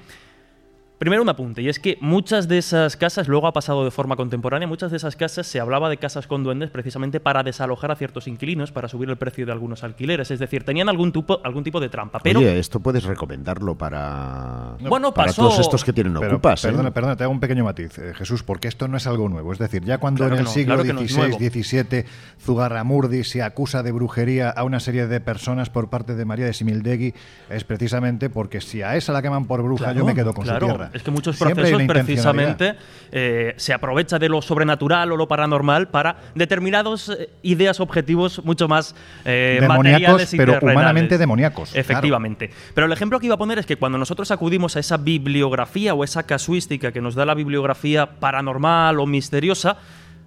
Primero 0.96 1.22
un 1.22 1.28
apunte, 1.28 1.60
y 1.60 1.68
es 1.68 1.80
que 1.80 1.98
muchas 2.00 2.46
de 2.46 2.56
esas 2.56 2.96
casas, 2.96 3.26
luego 3.26 3.48
ha 3.48 3.52
pasado 3.52 3.84
de 3.84 3.90
forma 3.90 4.14
contemporánea, 4.16 4.68
muchas 4.68 4.92
de 4.92 4.96
esas 4.96 5.16
casas 5.16 5.44
se 5.46 5.58
hablaba 5.58 5.90
de 5.90 5.96
casas 5.96 6.28
con 6.28 6.44
duendes 6.44 6.70
precisamente 6.70 7.18
para 7.18 7.42
desalojar 7.42 7.90
a 7.90 7.96
ciertos 7.96 8.28
inquilinos, 8.28 8.70
para 8.70 8.86
subir 8.88 9.10
el 9.10 9.16
precio 9.16 9.44
de 9.44 9.50
algunos 9.52 9.82
alquileres, 9.82 10.30
es 10.30 10.38
decir, 10.38 10.64
tenían 10.64 10.88
algún 10.88 11.10
tipo, 11.12 11.40
algún 11.44 11.64
tipo 11.64 11.80
de 11.80 11.88
trampa. 11.88 12.20
Pero 12.22 12.38
Oye, 12.38 12.58
esto 12.60 12.78
puedes 12.78 13.02
recomendarlo 13.04 13.74
para, 13.74 14.76
Bueno, 14.88 15.12
para 15.12 15.26
pasó- 15.32 15.42
todos 15.48 15.58
estos 15.58 15.84
que 15.84 15.92
tienen 15.92 16.14
Pero, 16.14 16.34
ocupas. 16.36 16.64
¿eh? 16.64 16.68
perdona, 16.68 16.92
perdona, 16.92 17.16
te 17.16 17.24
hago 17.24 17.32
un 17.32 17.40
pequeño 17.40 17.64
matiz, 17.64 17.98
eh, 17.98 18.12
Jesús, 18.14 18.44
porque 18.44 18.68
esto 18.68 18.86
no 18.86 18.96
es 18.96 19.06
algo 19.08 19.28
nuevo. 19.28 19.52
Es 19.52 19.58
decir, 19.58 19.82
ya 19.84 19.98
cuando 19.98 20.18
Claro 20.18 20.34
en 20.36 20.38
el 20.38 20.44
no, 20.44 20.50
siglo 20.50 20.76
claro 20.76 20.94
no. 20.94 21.00
XVI, 21.00 21.50
XVII, 21.50 22.04
Zugarramurdi 22.40 23.24
se 23.24 23.42
acusa 23.42 23.82
de 23.82 23.90
brujería 23.90 24.48
a 24.48 24.62
una 24.62 24.78
serie 24.78 25.08
de 25.08 25.20
personas 25.20 25.70
por 25.70 25.90
parte 25.90 26.14
de 26.14 26.24
María 26.24 26.46
de 26.46 26.52
Simildegui, 26.54 27.14
es 27.50 27.64
precisamente 27.64 28.30
porque 28.30 28.60
si 28.60 28.80
a 28.82 28.94
esa 28.96 29.12
la 29.12 29.20
queman 29.22 29.46
por 29.46 29.60
bruja, 29.62 29.86
Claro, 29.86 29.98
yo 29.98 30.04
me 30.06 30.14
quedo 30.14 30.32
con 30.32 30.44
claro. 30.44 30.66
su 30.68 30.72
tierra. 30.72 30.83
Es 30.92 31.02
que 31.02 31.10
muchos 31.10 31.36
procesos 31.36 31.82
precisamente 31.86 32.74
eh, 33.12 33.54
se 33.56 33.72
aprovecha 33.72 34.18
de 34.18 34.28
lo 34.28 34.42
sobrenatural 34.42 35.12
o 35.12 35.16
lo 35.16 35.28
paranormal 35.28 35.88
para 35.88 36.16
determinados 36.34 37.08
eh, 37.08 37.30
ideas, 37.42 37.80
objetivos 37.80 38.44
mucho 38.44 38.68
más 38.68 38.94
eh, 39.24 39.64
materiales 39.66 40.32
y 40.34 40.36
pero 40.36 40.54
terrenales. 40.54 40.76
humanamente 40.76 41.18
demoníacos, 41.18 41.70
claro. 41.70 41.80
Efectivamente. 41.80 42.50
Pero 42.74 42.86
el 42.86 42.92
ejemplo 42.92 43.20
que 43.20 43.26
iba 43.26 43.34
a 43.34 43.38
poner 43.38 43.58
es 43.58 43.66
que 43.66 43.76
cuando 43.76 43.98
nosotros 43.98 44.30
acudimos 44.30 44.76
a 44.76 44.80
esa 44.80 44.96
bibliografía 44.96 45.94
o 45.94 46.04
esa 46.04 46.24
casuística 46.24 46.92
que 46.92 47.00
nos 47.00 47.14
da 47.14 47.24
la 47.24 47.34
bibliografía 47.34 48.06
paranormal 48.18 49.00
o 49.00 49.06
misteriosa, 49.06 49.78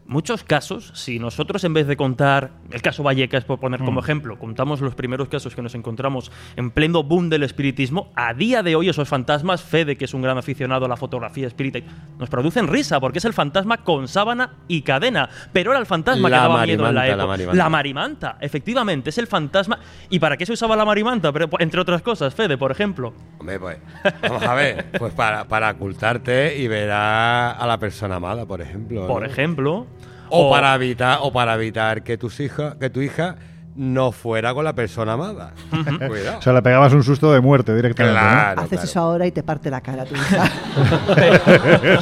muchos 0.07 0.43
casos, 0.43 0.91
si 0.95 1.19
nosotros 1.19 1.63
en 1.63 1.73
vez 1.73 1.85
de 1.87 1.97
contar 1.97 2.51
el 2.71 2.81
caso 2.81 3.03
Vallecas, 3.03 3.43
por 3.45 3.59
poner 3.59 3.79
como 3.79 3.99
Mm. 4.01 4.03
ejemplo, 4.03 4.39
contamos 4.39 4.79
los 4.81 4.95
primeros 4.95 5.27
casos 5.27 5.53
que 5.55 5.61
nos 5.61 5.75
encontramos 5.75 6.31
en 6.55 6.71
pleno 6.71 7.03
boom 7.03 7.29
del 7.29 7.43
espiritismo, 7.43 8.11
a 8.15 8.33
día 8.33 8.63
de 8.63 8.75
hoy 8.75 8.89
esos 8.89 9.07
fantasmas, 9.09 9.61
Fede, 9.61 9.95
que 9.97 10.05
es 10.05 10.13
un 10.13 10.21
gran 10.21 10.37
aficionado 10.37 10.85
a 10.85 10.87
la 10.89 10.95
fotografía 10.97 11.47
espírita, 11.47 11.79
nos 12.17 12.29
producen 12.29 12.67
risa 12.67 12.99
porque 12.99 13.19
es 13.19 13.25
el 13.25 13.33
fantasma 13.33 13.77
con 13.83 14.07
sábana 14.07 14.51
y 14.67 14.81
cadena. 14.81 15.29
Pero 15.53 15.71
era 15.71 15.79
el 15.79 15.85
fantasma 15.85 16.29
La 16.29 16.37
que 16.37 16.41
daba 16.41 16.65
miedo 16.65 16.87
en 16.87 16.95
la 16.95 17.07
época. 17.07 17.27
marimanta. 17.27 17.57
La 17.63 17.69
marimanta, 17.69 18.37
efectivamente, 18.39 19.09
es 19.09 19.17
el 19.17 19.27
fantasma. 19.27 19.79
¿Y 20.09 20.19
para 20.19 20.37
qué 20.37 20.45
se 20.45 20.53
usaba 20.53 20.75
la 20.75 20.85
marimanta? 20.85 21.31
Pero, 21.33 21.49
entre 21.59 21.81
otras 21.81 22.01
cosas, 22.01 22.33
Fede, 22.33 22.57
por 22.57 22.71
ejemplo. 22.71 23.13
Hombre, 23.39 23.59
pues, 23.59 23.77
vamos 24.21 24.43
a 24.43 24.53
ver, 24.53 24.85
pues 24.97 25.13
para, 25.13 25.47
para 25.47 25.71
ocultarte 25.71 26.57
y 26.57 26.67
ver 26.67 26.91
a, 26.91 27.51
a 27.51 27.67
la 27.67 27.77
persona 27.77 28.15
amada, 28.15 28.45
por 28.45 28.61
ejemplo. 28.61 29.05
Por 29.07 29.23
¿no? 29.23 29.27
ejemplo. 29.27 29.87
O, 30.29 30.49
para 30.51 30.75
evitar, 30.75 31.19
o 31.21 31.31
para 31.31 31.55
evitar 31.55 32.03
que 32.03 32.17
tus 32.17 32.39
hijas, 32.39 32.75
que 32.75 32.89
tu 32.89 33.01
hija 33.01 33.35
no 33.75 34.11
fuera 34.11 34.55
con 34.55 34.63
la 34.65 34.73
persona 34.73 35.13
amada. 35.13 35.53
Cuidado. 36.07 36.39
O 36.39 36.41
sea, 36.41 36.51
le 36.53 36.61
pegabas 36.63 36.91
un 36.93 37.03
susto 37.03 37.31
de 37.31 37.39
muerte 37.41 37.75
directamente. 37.75 38.19
¿no? 38.19 38.25
Claro, 38.27 38.61
Haces 38.61 38.69
claro. 38.71 38.83
eso 38.85 38.99
ahora 38.99 39.27
y 39.27 39.31
te 39.31 39.43
parte 39.43 39.69
la 39.69 39.81
cara 39.81 40.03
tu 40.03 40.15
hija. 40.15 40.49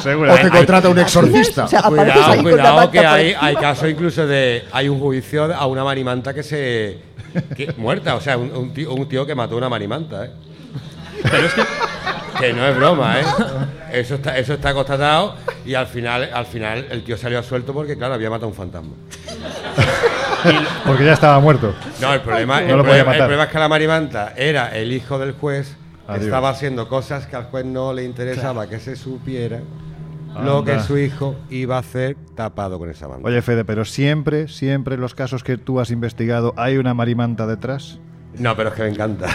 Seguro. 0.00 0.32
O 0.32 0.36
te 0.36 0.50
contrata 0.50 0.88
un 0.88 0.98
exorcista. 0.98 1.64
O 1.64 1.68
sea, 1.68 1.80
apareces 1.80 2.14
Cuidado, 2.14 2.32
ahí 2.32 2.42
cuidado, 2.42 2.90
que 2.90 2.98
hay, 3.00 3.34
hay 3.38 3.54
casos 3.56 3.90
incluso 3.90 4.26
de. 4.26 4.64
Hay 4.72 4.88
un 4.88 4.98
juicio 5.00 5.54
a 5.54 5.66
una 5.66 5.84
marimanta 5.84 6.32
que 6.32 6.42
se. 6.42 6.98
que- 7.54 7.74
muerta, 7.76 8.14
o 8.14 8.20
sea, 8.20 8.38
un, 8.38 8.50
un 8.56 8.72
tío, 8.72 8.94
un 8.94 9.06
tío 9.08 9.26
que 9.26 9.34
mató 9.34 9.54
a 9.54 9.58
una 9.58 9.68
marimanta, 9.68 10.24
¿eh? 10.24 10.30
Pero 11.22 11.36
es 11.46 11.52
que. 11.54 11.62
Que 12.38 12.52
no 12.52 12.66
es 12.66 12.76
broma, 12.76 13.20
¿eh? 13.20 13.24
Eso 13.92 14.16
está, 14.16 14.36
eso 14.36 14.54
está 14.54 14.74
constatado 14.74 15.36
y 15.64 15.74
al 15.74 15.86
final, 15.86 16.28
al 16.32 16.46
final 16.46 16.86
el 16.90 17.02
tío 17.04 17.16
salió 17.16 17.42
suelto 17.42 17.72
porque, 17.72 17.96
claro, 17.96 18.14
había 18.14 18.28
matado 18.30 18.46
a 18.46 18.48
un 18.50 18.54
fantasma. 18.54 18.92
Porque 20.86 21.04
ya 21.04 21.12
estaba 21.14 21.40
muerto. 21.40 21.74
No, 22.00 22.12
el 22.12 22.20
problema, 22.20 22.60
No 22.60 22.66
el 22.72 22.76
lo 22.76 22.84
podía 22.84 22.84
problema, 22.84 23.00
el 23.00 23.06
matar. 23.06 23.18
problema 23.26 23.44
es 23.44 23.50
que 23.50 23.58
la 23.58 23.68
marimanta 23.68 24.32
era 24.36 24.76
el 24.76 24.92
hijo 24.92 25.18
del 25.18 25.32
juez 25.32 25.76
Adiós. 26.06 26.24
estaba 26.24 26.50
haciendo 26.50 26.88
cosas 26.88 27.26
que 27.26 27.36
al 27.36 27.44
juez 27.44 27.64
no 27.64 27.92
le 27.92 28.04
interesaba 28.04 28.68
que 28.68 28.78
se 28.78 28.96
supiera 28.96 29.60
lo 30.44 30.62
que 30.64 30.78
su 30.80 30.98
hijo 30.98 31.34
iba 31.48 31.76
a 31.76 31.78
hacer 31.80 32.16
tapado 32.34 32.78
con 32.78 32.90
esa 32.90 33.06
banda. 33.06 33.26
Oye, 33.26 33.40
Fede, 33.40 33.64
pero 33.64 33.86
siempre, 33.86 34.48
siempre 34.48 34.96
en 34.96 35.00
los 35.00 35.14
casos 35.14 35.42
que 35.42 35.56
tú 35.56 35.80
has 35.80 35.90
investigado, 35.90 36.52
¿hay 36.58 36.76
una 36.76 36.92
marimanta 36.92 37.46
detrás? 37.46 37.98
No, 38.38 38.56
pero 38.56 38.70
es 38.70 38.74
que 38.74 38.82
me 38.82 38.88
encanta. 38.88 39.26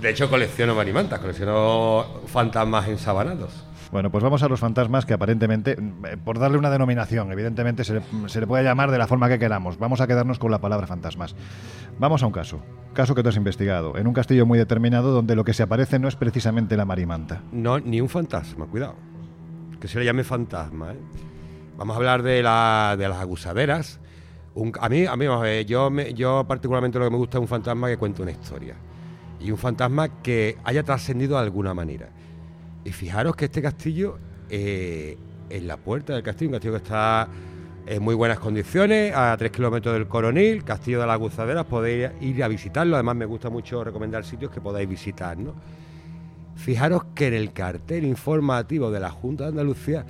de 0.00 0.10
hecho, 0.10 0.28
colecciono 0.30 0.74
marimantas, 0.74 1.18
colecciono 1.18 2.04
fantasmas 2.26 2.88
ensabanados. 2.88 3.64
Bueno, 3.92 4.10
pues 4.10 4.24
vamos 4.24 4.42
a 4.42 4.48
los 4.48 4.58
fantasmas 4.58 5.06
que 5.06 5.14
aparentemente, 5.14 5.72
eh, 5.72 6.16
por 6.24 6.40
darle 6.40 6.58
una 6.58 6.68
denominación, 6.70 7.30
evidentemente 7.30 7.84
se 7.84 7.94
le, 7.94 8.02
se 8.26 8.40
le 8.40 8.46
puede 8.46 8.64
llamar 8.64 8.90
de 8.90 8.98
la 8.98 9.06
forma 9.06 9.28
que 9.28 9.38
queramos. 9.38 9.78
Vamos 9.78 10.00
a 10.00 10.08
quedarnos 10.08 10.40
con 10.40 10.50
la 10.50 10.60
palabra 10.60 10.88
fantasmas. 10.88 11.36
Vamos 11.98 12.22
a 12.22 12.26
un 12.26 12.32
caso. 12.32 12.60
Caso 12.92 13.14
que 13.14 13.22
tú 13.22 13.28
has 13.28 13.36
investigado, 13.36 13.96
en 13.96 14.08
un 14.08 14.12
castillo 14.12 14.46
muy 14.46 14.58
determinado 14.58 15.12
donde 15.12 15.36
lo 15.36 15.44
que 15.44 15.52
se 15.52 15.62
aparece 15.62 16.00
no 16.00 16.08
es 16.08 16.16
precisamente 16.16 16.76
la 16.76 16.84
marimanta. 16.84 17.42
No, 17.52 17.78
ni 17.78 18.00
un 18.00 18.08
fantasma, 18.08 18.66
cuidado. 18.66 18.96
Que 19.80 19.86
se 19.86 19.98
le 19.98 20.04
llame 20.04 20.24
fantasma, 20.24 20.92
¿eh? 20.92 20.98
Vamos 21.76 21.94
a 21.94 21.96
hablar 21.98 22.22
de, 22.22 22.42
la, 22.42 22.96
de 22.98 23.08
las 23.08 23.18
agusaderas. 23.18 24.00
Un- 24.54 24.72
a 24.80 24.88
mí, 24.88 25.04
a 25.06 25.16
mí 25.16 25.26
yo, 25.66 25.90
me- 25.90 26.14
yo 26.14 26.44
particularmente 26.46 26.98
lo 26.98 27.06
que 27.06 27.10
me 27.10 27.16
gusta 27.16 27.38
es 27.38 27.42
un 27.42 27.48
fantasma 27.48 27.88
que 27.88 27.96
cuente 27.96 28.22
una 28.22 28.30
historia. 28.30 28.74
Y 29.40 29.50
un 29.50 29.58
fantasma 29.58 30.22
que 30.22 30.56
haya 30.64 30.82
trascendido 30.82 31.36
de 31.36 31.42
alguna 31.42 31.74
manera. 31.74 32.08
Y 32.84 32.90
fijaros 32.92 33.34
que 33.36 33.46
este 33.46 33.60
castillo, 33.60 34.18
eh, 34.48 35.16
en 35.50 35.66
la 35.66 35.76
puerta 35.76 36.14
del 36.14 36.22
castillo, 36.22 36.50
un 36.50 36.52
castillo 36.54 36.72
que 36.74 36.78
está 36.84 37.28
en 37.86 38.02
muy 38.02 38.14
buenas 38.14 38.38
condiciones, 38.38 39.14
a 39.14 39.36
3 39.36 39.50
kilómetros 39.50 39.92
del 39.94 40.06
Coronil, 40.06 40.64
Castillo 40.64 41.00
de 41.00 41.06
las 41.06 41.14
Aguzaderas, 41.14 41.66
podéis 41.66 42.10
ir 42.22 42.42
a 42.42 42.48
visitarlo. 42.48 42.96
Además, 42.96 43.16
me 43.16 43.26
gusta 43.26 43.50
mucho 43.50 43.84
recomendar 43.84 44.24
sitios 44.24 44.50
que 44.50 44.60
podáis 44.60 44.88
visitar, 44.88 45.36
¿no? 45.36 45.52
Fijaros 46.56 47.04
que 47.14 47.26
en 47.26 47.34
el 47.34 47.52
cartel 47.52 48.04
informativo 48.04 48.90
de 48.90 49.00
la 49.00 49.10
Junta 49.10 49.44
de 49.44 49.50
Andalucía 49.50 50.06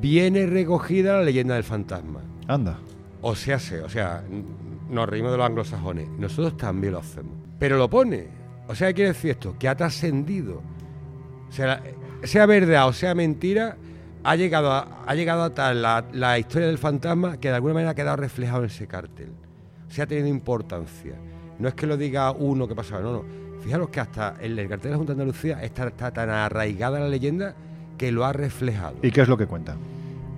viene 0.00 0.46
recogida 0.46 1.14
la 1.14 1.22
leyenda 1.22 1.54
del 1.54 1.64
fantasma. 1.64 2.20
Anda. 2.46 2.78
O 3.28 3.34
sea, 3.34 3.58
se- 3.58 3.80
o 3.82 3.88
sea, 3.88 4.22
nos 4.88 5.08
reímos 5.08 5.32
de 5.32 5.38
los 5.38 5.46
anglosajones. 5.46 6.08
Nosotros 6.18 6.56
también 6.56 6.92
lo 6.92 7.00
hacemos. 7.00 7.32
Pero 7.58 7.76
lo 7.76 7.90
pone. 7.90 8.28
O 8.68 8.74
sea, 8.74 8.88
¿qué 8.88 8.94
quiere 8.94 9.08
decir 9.12 9.32
esto? 9.32 9.56
Que 9.58 9.68
ha 9.68 9.74
trascendido. 9.76 10.62
O 11.48 11.52
sea, 11.52 11.82
sea 12.22 12.46
verdad 12.46 12.86
o 12.88 12.92
sea 12.92 13.14
mentira, 13.14 13.76
ha 14.24 14.36
llegado 14.36 14.70
a, 14.72 15.02
ha 15.06 15.14
llegado 15.14 15.42
a 15.42 15.50
tal 15.54 15.82
la, 15.82 16.04
la 16.12 16.38
historia 16.38 16.68
del 16.68 16.78
fantasma 16.78 17.36
que 17.38 17.48
de 17.48 17.54
alguna 17.54 17.74
manera 17.74 17.90
ha 17.90 17.94
quedado 17.94 18.16
reflejado 18.16 18.60
en 18.60 18.66
ese 18.66 18.86
cartel. 18.86 19.30
se 19.88 20.02
ha 20.02 20.06
tenido 20.06 20.28
importancia. 20.28 21.14
No 21.58 21.68
es 21.68 21.74
que 21.74 21.86
lo 21.86 21.96
diga 21.96 22.30
uno 22.32 22.68
que 22.68 22.74
pasaba, 22.74 23.00
no, 23.00 23.12
no. 23.12 23.24
Fijaros 23.62 23.88
que 23.88 23.98
hasta 24.00 24.36
el, 24.40 24.56
el 24.58 24.68
cartel 24.68 24.84
de 24.84 24.90
la 24.90 24.96
Junta 24.98 25.14
de 25.14 25.22
Andalucía 25.22 25.62
está, 25.64 25.88
está 25.88 26.12
tan 26.12 26.28
arraigada 26.30 27.00
la 27.00 27.08
leyenda 27.08 27.54
que 27.98 28.12
lo 28.12 28.24
ha 28.24 28.32
reflejado. 28.32 28.96
¿Y 29.02 29.10
qué 29.10 29.22
es 29.22 29.28
lo 29.28 29.36
que 29.36 29.46
cuenta? 29.46 29.74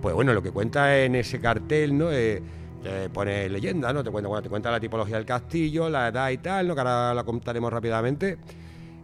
Pues 0.00 0.14
bueno, 0.14 0.32
lo 0.32 0.42
que 0.42 0.50
cuenta 0.52 0.98
en 0.98 1.14
ese 1.16 1.40
cartel, 1.40 1.96
¿no? 1.98 2.12
Eh, 2.12 2.40
te 2.82 3.08
pone 3.10 3.48
leyenda, 3.48 3.92
¿no? 3.92 4.02
Te 4.02 4.10
cuenta, 4.10 4.28
bueno, 4.28 4.42
te 4.42 4.48
cuenta 4.48 4.70
la 4.70 4.80
tipología 4.80 5.16
del 5.16 5.26
castillo, 5.26 5.88
la 5.88 6.08
edad 6.08 6.30
y 6.30 6.38
tal, 6.38 6.68
¿no? 6.68 6.74
Que 6.74 6.80
ahora 6.80 7.14
la 7.14 7.24
contaremos 7.24 7.72
rápidamente. 7.72 8.38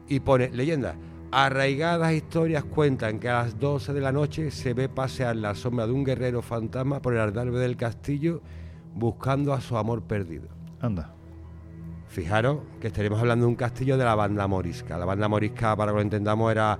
Y 0.08 0.20
pone 0.20 0.50
leyenda. 0.50 0.94
Arraigadas 1.32 2.12
historias 2.12 2.64
cuentan 2.64 3.18
que 3.18 3.28
a 3.28 3.42
las 3.42 3.58
12 3.58 3.92
de 3.92 4.00
la 4.00 4.12
noche 4.12 4.50
se 4.50 4.74
ve 4.74 4.88
pasear 4.88 5.34
la 5.36 5.54
sombra 5.54 5.86
de 5.86 5.92
un 5.92 6.04
guerrero 6.04 6.42
fantasma 6.42 7.02
por 7.02 7.14
el 7.14 7.20
aldarbe 7.20 7.58
del 7.58 7.76
castillo 7.76 8.40
buscando 8.94 9.52
a 9.52 9.60
su 9.60 9.76
amor 9.76 10.02
perdido. 10.02 10.48
Anda. 10.80 11.12
Fijaros 12.08 12.58
que 12.80 12.86
estaremos 12.86 13.18
hablando 13.18 13.46
de 13.46 13.48
un 13.48 13.56
castillo 13.56 13.96
de 13.96 14.04
la 14.04 14.14
banda 14.14 14.46
morisca. 14.46 14.96
La 14.96 15.04
banda 15.04 15.26
morisca, 15.26 15.74
para 15.74 15.90
que 15.90 15.96
lo 15.96 16.02
entendamos, 16.02 16.52
era 16.52 16.78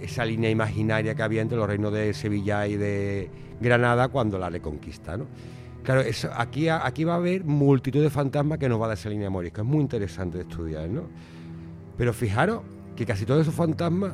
esa 0.00 0.24
línea 0.24 0.50
imaginaria 0.50 1.14
que 1.14 1.22
había 1.22 1.40
entre 1.40 1.56
los 1.56 1.68
reinos 1.68 1.92
de 1.92 2.12
Sevilla 2.14 2.66
y 2.66 2.76
de 2.76 3.30
Granada 3.60 4.08
cuando 4.08 4.38
la 4.38 4.50
reconquista, 4.50 5.16
¿no? 5.16 5.26
Claro, 5.82 6.00
eso, 6.00 6.30
aquí, 6.36 6.68
aquí 6.68 7.04
va 7.04 7.14
a 7.14 7.16
haber 7.16 7.44
multitud 7.44 8.02
de 8.02 8.10
fantasmas 8.10 8.58
que 8.58 8.68
nos 8.68 8.80
va 8.80 8.84
a 8.84 8.88
dar 8.88 8.98
esa 8.98 9.08
línea 9.08 9.30
morisca. 9.30 9.62
Es 9.62 9.66
muy 9.66 9.80
interesante 9.80 10.38
de 10.38 10.44
estudiar, 10.44 10.88
¿no? 10.88 11.02
Pero 11.96 12.12
fijaros 12.12 12.62
que 12.94 13.04
casi 13.04 13.26
todos 13.26 13.42
esos 13.42 13.54
fantasmas 13.54 14.12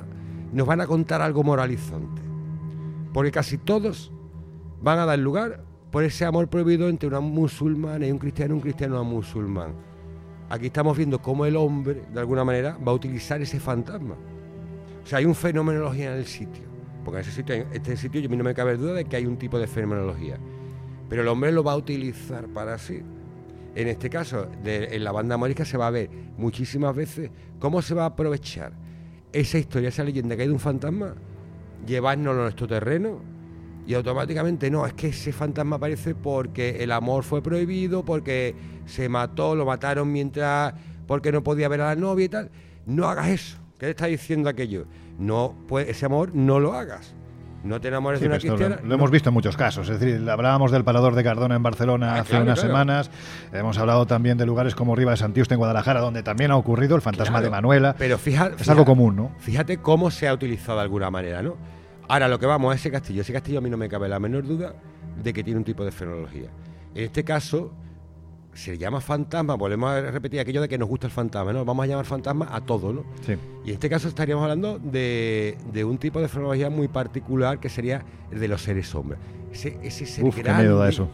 nos 0.53 0.67
van 0.67 0.81
a 0.81 0.87
contar 0.87 1.21
algo 1.21 1.43
moralizante. 1.43 2.23
Porque 3.13 3.31
casi 3.31 3.59
todos 3.59 4.11
van 4.81 4.99
a 4.99 5.07
dar 5.07 5.19
lugar 5.19 5.63
por 5.91 6.05
ese 6.05 6.25
amor 6.25 6.49
prohibido 6.49 6.89
entre 6.89 7.09
una 7.09 7.21
musulmana 7.21 8.07
y 8.07 8.13
un 8.13 8.19
cristiano, 8.19 8.55
un 8.55 8.61
cristiano 8.61 8.97
y 8.97 9.01
un 9.01 9.09
musulmán. 9.09 9.75
Aquí 10.49 10.67
estamos 10.67 10.97
viendo 10.97 11.21
cómo 11.21 11.45
el 11.45 11.57
hombre, 11.57 12.05
de 12.13 12.21
alguna 12.21 12.45
manera, 12.45 12.79
va 12.79 12.93
a 12.93 12.95
utilizar 12.95 13.43
ese 13.43 13.61
fantasma. 13.61 14.15
O 15.03 15.07
sea, 15.07 15.19
hay 15.19 15.27
un 15.27 15.35
fenomenología 15.35 16.13
en 16.13 16.19
el 16.19 16.27
sitio. 16.27 16.65
Porque 17.05 17.21
en 17.21 17.27
ese 17.27 17.33
sitio, 17.33 17.55
en 17.55 17.67
este 17.73 17.97
sitio, 17.97 18.25
a 18.25 18.29
mí 18.29 18.37
no 18.37 18.45
me 18.45 18.55
cabe 18.55 18.77
duda 18.77 18.95
de 18.95 19.05
que 19.05 19.17
hay 19.17 19.27
un 19.27 19.37
tipo 19.37 19.59
de 19.59 19.67
fenomenología. 19.67 20.39
Pero 21.09 21.23
el 21.23 21.29
hombre 21.29 21.53
lo 21.53 21.63
va 21.65 21.73
a 21.73 21.77
utilizar 21.77 22.47
para 22.49 22.79
sí. 22.79 23.01
En 23.75 23.89
este 23.89 24.11
caso, 24.11 24.47
de- 24.63 24.95
en 24.97 25.05
la 25.05 25.13
banda 25.13 25.37
morisca 25.37 25.65
se 25.65 25.77
va 25.79 25.87
a 25.87 25.91
ver 25.91 26.11
muchísimas 26.37 26.95
veces 26.95 27.31
cómo 27.59 27.81
se 27.83 27.95
va 27.95 28.03
a 28.05 28.07
aprovechar 28.07 28.73
esa 29.33 29.59
historia, 29.59 29.89
esa 29.91 30.05
leyenda 30.05 30.37
que 30.37 30.43
hay 30.43 30.49
de 30.49 30.55
un 30.55 30.61
fantasma, 30.61 31.15
llevárnoslo 31.87 32.41
a 32.41 32.45
nuestro 32.45 32.67
terreno 32.67 33.21
y 33.87 33.95
automáticamente 33.95 34.71
no, 34.71 34.85
es 34.87 34.93
que 34.95 35.09
ese 35.09 35.33
fantasma 35.33 35.77
aparece 35.77 36.15
porque 36.15 36.83
el 36.83 36.93
amor 36.93 37.25
fue 37.25 37.43
prohibido, 37.43 38.05
porque 38.05 38.55
se 38.87 39.09
mató, 39.09 39.55
lo 39.55 39.65
mataron 39.65 40.13
mientras, 40.13 40.75
porque 41.07 41.33
no 41.33 41.43
podía 41.43 41.69
ver 41.69 41.81
a 41.83 41.95
la 41.95 41.97
novia 41.97 42.25
y 42.25 42.29
tal. 42.29 42.51
No 42.87 43.07
hagas 43.09 43.29
eso. 43.29 43.59
¿Qué 43.79 43.87
te 43.87 43.91
está 43.91 44.07
diciendo 44.07 44.49
aquello? 44.49 44.87
No, 45.19 45.55
pues 45.69 45.89
ese 45.89 46.05
amor 46.07 46.35
no 46.35 46.59
lo 46.61 46.75
hagas. 46.75 47.15
No 47.65 47.81
te 47.81 47.89
enamores 47.89 48.21
Sí, 48.21 48.25
de 48.25 48.29
una 48.29 48.37
lo- 48.37 48.41
cristiana. 48.41 48.79
lo, 48.85 48.95
hemos 48.95 49.11
visto 49.11 49.31
en 49.31 49.35
muchos 49.35 49.57
casos. 49.57 49.89
Es 49.89 49.99
decir, 49.99 50.31
hablábamos 50.31 50.71
del 50.71 50.85
Parador 50.85 51.15
de 51.17 51.25
Cardona 51.25 51.57
en 51.57 51.63
Barcelona 51.63 52.15
Ah, 52.15 52.21
hace 52.21 52.31
claro, 52.31 52.45
unas 52.45 52.61
claro. 52.61 52.69
semanas. 52.73 53.11
Hemos 53.53 53.79
hablado 53.79 54.07
también 54.07 54.39
de 54.39 54.47
lugares 54.47 54.75
como 54.77 54.95
Riva 54.95 55.11
de 55.11 55.17
Santiuste 55.17 55.55
en 55.55 55.59
Guadalajara, 55.59 56.01
donde 56.01 56.23
también 56.23 56.51
ha 56.53 56.57
ocurrido 56.57 56.95
el 56.95 57.03
fantasma 57.03 57.39
Claro, 57.39 57.45
de 57.47 57.51
Manuela. 57.51 57.95
Pero 57.99 58.17
fíjate, 58.17 58.63
es 58.63 58.69
algo 58.69 58.85
común, 58.85 59.17
¿no? 59.17 59.33
Fíjate 59.41 59.79
cómo 59.79 60.11
se 60.11 60.29
ha 60.29 60.33
utilizado 60.35 60.79
de 60.79 60.85
alguna 60.85 61.11
manera, 61.11 61.43
¿no? 61.43 61.57
Ahora 62.09 62.29
lo 62.29 62.39
que 62.39 62.47
vamos 62.47 62.73
a 62.73 62.77
ese 62.77 62.91
castillo, 62.91 63.23
ese 63.23 63.33
castillo 63.33 63.59
a 63.59 63.61
mí 63.61 63.69
no 63.71 63.77
me 63.77 63.89
cabe 63.89 64.09
la 64.09 64.21
menor 64.21 64.47
duda 64.47 64.75
de 65.23 65.33
que 65.33 65.43
tiene 65.43 65.59
un 65.59 65.65
tipo 65.65 65.85
de 65.85 65.91
fenología. 65.91 66.49
En 66.95 67.05
este 67.05 67.25
caso 67.25 67.73
se 68.59 68.77
llama 68.77 69.01
fantasma, 69.01 69.55
volvemos 69.55 69.89
a 69.91 70.01
repetir 70.11 70.41
aquello 70.41 70.61
de 70.61 70.69
que 70.69 70.77
nos 70.79 70.89
gusta 70.89 71.07
el 71.07 71.13
fantasma, 71.13 71.53
¿no? 71.53 71.65
Vamos 71.65 71.85
a 71.85 71.87
llamar 71.87 72.05
fantasma 72.05 72.49
a 72.51 72.61
todo, 72.61 72.93
¿no? 72.93 73.05
Sí. 73.25 73.35
Y 73.65 73.69
en 73.69 73.75
este 73.75 73.89
caso 73.89 74.09
estaríamos 74.09 74.43
hablando 74.43 74.79
de, 74.81 75.57
de 75.73 75.85
un 75.85 75.97
tipo 75.99 76.21
de 76.21 76.27
fenología 76.29 76.69
muy 76.69 76.89
particular 76.89 77.61
que 77.61 77.69
sería 77.69 78.03
el 78.33 78.41
de 78.41 78.49
los 78.49 78.61
seres 78.63 78.89
sombra. 78.89 79.17
Ese, 79.53 79.79
ese 79.83 80.07
ser 80.07 80.25
Uf, 80.25 80.35
qué 80.35 80.43
miedo 80.53 80.79
da 80.79 80.89
eso. 80.89 81.09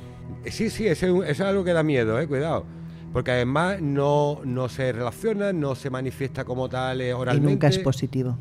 Eh, 0.45 0.51
Sí, 0.51 0.71
sí, 0.71 0.87
ese- 0.87 1.07
eso 1.09 1.23
es 1.23 1.41
algo 1.43 1.65
que 1.65 1.73
da 1.75 1.83
miedo, 1.83 2.19
eh, 2.19 2.27
cuidado. 2.27 2.65
Porque 3.13 3.31
además 3.31 3.81
no, 3.81 4.41
no 4.45 4.69
se 4.71 4.93
relaciona, 4.93 5.53
no 5.53 5.75
se 5.75 5.91
manifiesta 5.91 6.45
como 6.45 6.69
tal 6.71 7.01
eh, 7.03 7.11
Y 7.11 7.13
oralmente. 7.13 7.51
nunca 7.51 7.69
es 7.69 7.79
positivo. 7.79 8.37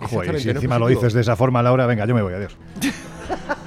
Joder, 0.00 0.40
si 0.40 0.48
no 0.48 0.54
encima 0.54 0.78
lo 0.78 0.86
dices 0.88 1.12
de 1.12 1.20
esa 1.20 1.36
forma, 1.36 1.62
Laura, 1.62 1.84
venga, 1.86 2.06
yo 2.06 2.14
me 2.14 2.22
voy, 2.22 2.32
adiós. 2.32 2.56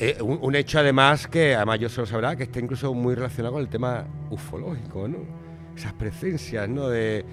Eh, 0.00 0.16
un, 0.22 0.54
hecho 0.54 0.78
además 0.78 1.26
que 1.26 1.56
además 1.56 1.80
yo 1.80 1.88
se 1.88 2.00
lo 2.00 2.06
sabrá 2.06 2.36
que 2.36 2.44
está 2.44 2.60
incluso 2.60 2.94
muy 2.94 3.16
relacionado 3.16 3.54
con 3.54 3.62
el 3.62 3.68
tema 3.68 4.06
ufológico, 4.30 5.08
¿no? 5.08 5.18
Esas 5.76 5.92
presencias, 5.94 6.68
¿no? 6.68 6.88
De 6.88 7.24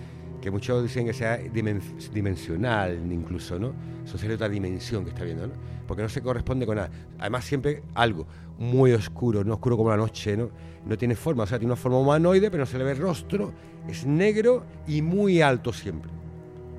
que 0.41 0.49
muchos 0.49 0.82
dicen 0.82 1.05
que 1.05 1.13
sea 1.13 1.39
dimen- 1.39 1.82
dimensional 2.11 2.99
incluso, 3.11 3.59
¿no? 3.59 3.74
Eso 4.03 4.18
sería 4.18 4.36
otra 4.36 4.49
dimensión 4.49 5.03
que 5.03 5.11
está 5.11 5.24
viendo, 5.24 5.45
¿no? 5.45 5.53
Porque 5.88 6.01
no 6.01 6.09
se 6.09 6.22
corresponde 6.22 6.66
con 6.66 6.78
nada. 6.78 6.89
Además 7.20 7.45
siempre 7.45 7.84
algo 7.93 8.26
muy 8.57 8.93
oscuro, 8.93 9.43
no 9.43 9.53
oscuro 9.53 9.78
como 9.78 9.91
la 9.91 9.97
noche, 9.97 10.36
¿no? 10.36 10.49
No 10.86 10.97
tiene 10.97 11.16
forma, 11.16 11.43
o 11.43 11.47
sea, 11.47 11.59
tiene 11.59 11.72
una 11.72 11.80
forma 11.80 11.99
humanoide, 11.99 12.49
pero 12.49 12.61
no 12.61 12.66
se 12.68 12.80
le 12.80 12.84
ve 12.84 12.91
el 12.93 12.97
rostro, 12.97 13.53
es 13.88 14.07
negro 14.07 14.66
y 14.88 15.03
muy 15.03 15.39
alto 15.41 15.72
siempre. 15.72 16.11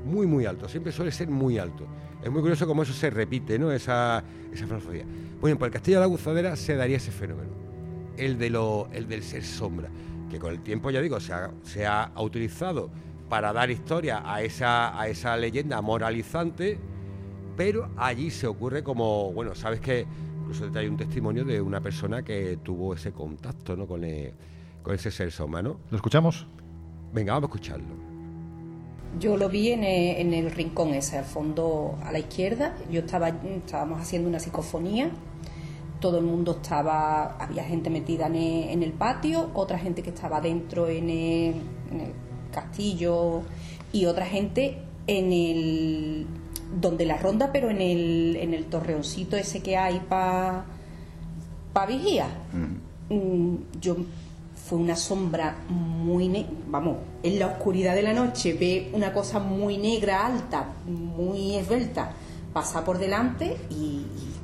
Muy, 0.05 0.27
muy 0.27 0.47
alto, 0.47 0.69
siempre 0.69 0.91
suele 0.91 1.13
ser 1.13 1.29
muy 1.29 1.59
alto. 1.59 1.87
Es 2.23 2.31
muy 2.31 2.41
curioso 2.41 2.67
cómo 2.67 2.83
eso 2.83 2.93
se 2.93 3.11
repite, 3.11 3.59
¿no? 3.59 3.71
Esa, 3.71 4.23
esa 4.53 4.67
filosofía. 4.67 5.05
Bueno, 5.41 5.59
por 5.59 5.67
el 5.67 5.73
Castillo 5.73 5.99
de 5.99 6.01
la 6.01 6.07
Guzadera 6.07 6.57
se 6.57 6.75
daría 6.77 6.97
ese 6.97 7.13
fenómeno, 7.13 7.51
el, 8.17 8.39
de 8.39 8.51
lo, 8.51 8.89
el 8.93 9.07
del 9.07 9.23
ser 9.23 9.45
sombra, 9.45 9.89
que 10.31 10.39
con 10.39 10.53
el 10.53 10.61
tiempo, 10.63 10.91
ya 10.91 11.01
digo, 11.01 11.21
se 11.21 11.33
ha, 11.33 11.51
se 11.63 11.87
ha 11.87 12.11
utilizado 12.19 12.91
para 13.29 13.53
dar 13.53 13.71
historia 13.71 14.23
a 14.25 14.43
esa, 14.43 14.99
a 15.01 15.09
esa 15.09 15.37
leyenda 15.37 15.81
moralizante, 15.83 16.79
pero 17.57 17.89
allí 17.97 18.31
se 18.31 18.47
ocurre 18.47 18.83
como, 18.83 19.33
bueno, 19.33 19.55
sabes 19.55 19.81
que 19.81 20.07
incluso 20.41 20.71
te 20.71 20.79
hay 20.81 20.89
un 20.89 20.97
testimonio 20.97 21.45
de 21.45 21.61
una 21.61 21.81
persona 21.81 22.23
que 22.23 22.59
tuvo 22.63 22.95
ese 22.95 23.13
contacto 23.13 23.77
¿no? 23.77 23.87
con, 23.87 24.05
el- 24.05 24.33
con 24.83 24.95
ese 24.95 25.11
ser 25.11 25.31
sombra, 25.33 25.63
¿no? 25.63 25.79
¿Lo 25.91 25.97
escuchamos? 25.97 26.47
Venga, 27.13 27.33
vamos 27.35 27.49
a 27.51 27.53
escucharlo. 27.53 28.06
Yo 29.19 29.37
lo 29.37 29.49
vi 29.49 29.71
en 29.71 29.85
el, 29.85 30.17
en 30.19 30.35
el 30.35 30.51
rincón 30.51 30.95
ese, 30.95 31.19
al 31.19 31.25
fondo 31.25 31.99
a 32.03 32.13
la 32.13 32.19
izquierda. 32.19 32.77
Yo 32.91 33.01
estaba, 33.01 33.29
estábamos 33.29 34.01
haciendo 34.01 34.29
una 34.29 34.39
psicofonía. 34.39 35.11
Todo 36.01 36.19
el 36.19 36.25
mundo 36.25 36.59
estaba, 36.63 37.37
había 37.39 37.65
gente 37.65 37.89
metida 37.89 38.27
en 38.27 38.37
el, 38.37 38.69
en 38.69 38.83
el 38.83 38.93
patio, 38.93 39.51
otra 39.55 39.79
gente 39.79 40.03
que 40.03 40.11
estaba 40.11 40.41
dentro 40.41 40.89
en 40.89 41.09
el, 41.09 41.55
en 41.91 42.01
el 42.01 42.13
castillo 42.53 43.43
y 43.93 44.05
otra 44.05 44.27
gente 44.27 44.79
en 45.07 45.33
el 45.33 46.27
donde 46.81 47.07
la 47.07 47.17
ronda, 47.17 47.51
pero 47.53 47.71
en 47.71 47.81
el, 47.81 48.37
en 48.37 48.53
el 48.53 48.67
torreoncito 48.67 49.37
ese 49.37 49.63
que 49.63 49.77
hay 49.77 50.01
para 50.09 50.65
pa 51.73 51.87
vigía. 51.87 52.27
Mm, 53.09 53.57
yo 53.81 53.97
fue 54.69 54.79
una 54.79 54.97
sombra 54.97 55.57
muy 55.69 56.29
ne- 56.29 56.47
vamos 56.69 56.97
en 57.23 57.39
la 57.39 57.47
oscuridad 57.47 57.95
de 57.95 58.03
la 58.03 58.13
noche 58.13 58.55
ve 58.55 58.91
una 58.93 59.13
cosa 59.13 59.39
muy 59.39 59.79
negra 59.79 60.27
alta 60.27 60.67
muy 60.87 61.55
esbelta 61.55 62.11
pasa 62.53 62.85
por 62.85 62.99
delante 62.99 63.57
y, 63.71 63.75
y 63.75 64.35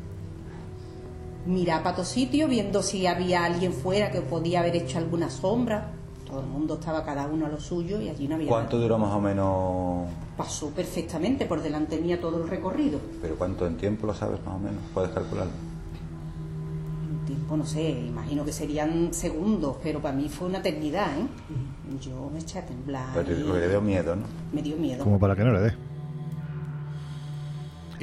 mira 1.46 1.82
para 1.82 1.96
todo 1.96 2.04
sitio 2.04 2.46
viendo 2.46 2.82
si 2.82 3.06
había 3.06 3.44
alguien 3.44 3.72
fuera 3.72 4.10
que 4.12 4.20
podía 4.20 4.60
haber 4.60 4.76
hecho 4.76 4.98
alguna 4.98 5.28
sombra 5.28 5.90
todo 6.28 6.40
el 6.40 6.46
mundo 6.46 6.74
estaba 6.74 7.04
cada 7.04 7.26
uno 7.26 7.46
a 7.46 7.48
lo 7.48 7.60
suyo 7.60 8.00
y 8.00 8.08
allí 8.08 8.28
no 8.28 8.36
había 8.36 8.48
¿Cuánto 8.48 8.76
nadie. 8.76 8.84
duró 8.88 8.98
más 8.98 9.12
o 9.14 9.20
menos? 9.20 10.08
pasó 10.36 10.68
perfectamente 10.70 11.46
por 11.46 11.60
delante 11.62 11.98
mía 12.00 12.20
todo 12.20 12.42
el 12.42 12.48
recorrido 12.48 13.00
¿Pero 13.20 13.34
cuánto 13.36 13.66
en 13.66 13.76
tiempo 13.76 14.06
lo 14.06 14.14
sabes 14.14 14.38
más 14.46 14.54
o 14.54 14.58
menos? 14.58 14.80
¿Puedes 14.94 15.10
calcularlo? 15.10 15.52
Tiempo 17.26 17.56
no 17.56 17.64
sé 17.64 17.90
imagino 17.90 18.44
que 18.44 18.52
serían 18.52 19.12
segundos 19.14 19.76
pero 19.82 20.00
para 20.00 20.14
mí 20.16 20.28
fue 20.28 20.48
una 20.48 20.58
eternidad 20.58 21.08
¿eh? 21.18 21.26
yo 22.00 22.30
me 22.32 22.38
eché 22.40 22.58
a 22.58 22.66
temblar 22.66 23.06
Pero 23.14 23.32
y- 23.32 23.60
le 23.60 23.68
dio 23.68 23.80
miedo, 23.80 24.16
¿no? 24.16 24.22
me 24.52 24.62
dio 24.62 24.76
miedo 24.76 25.04
Como 25.04 25.18
para 25.18 25.36
que 25.36 25.44
no 25.44 25.52
le 25.52 25.60
dé. 25.60 25.74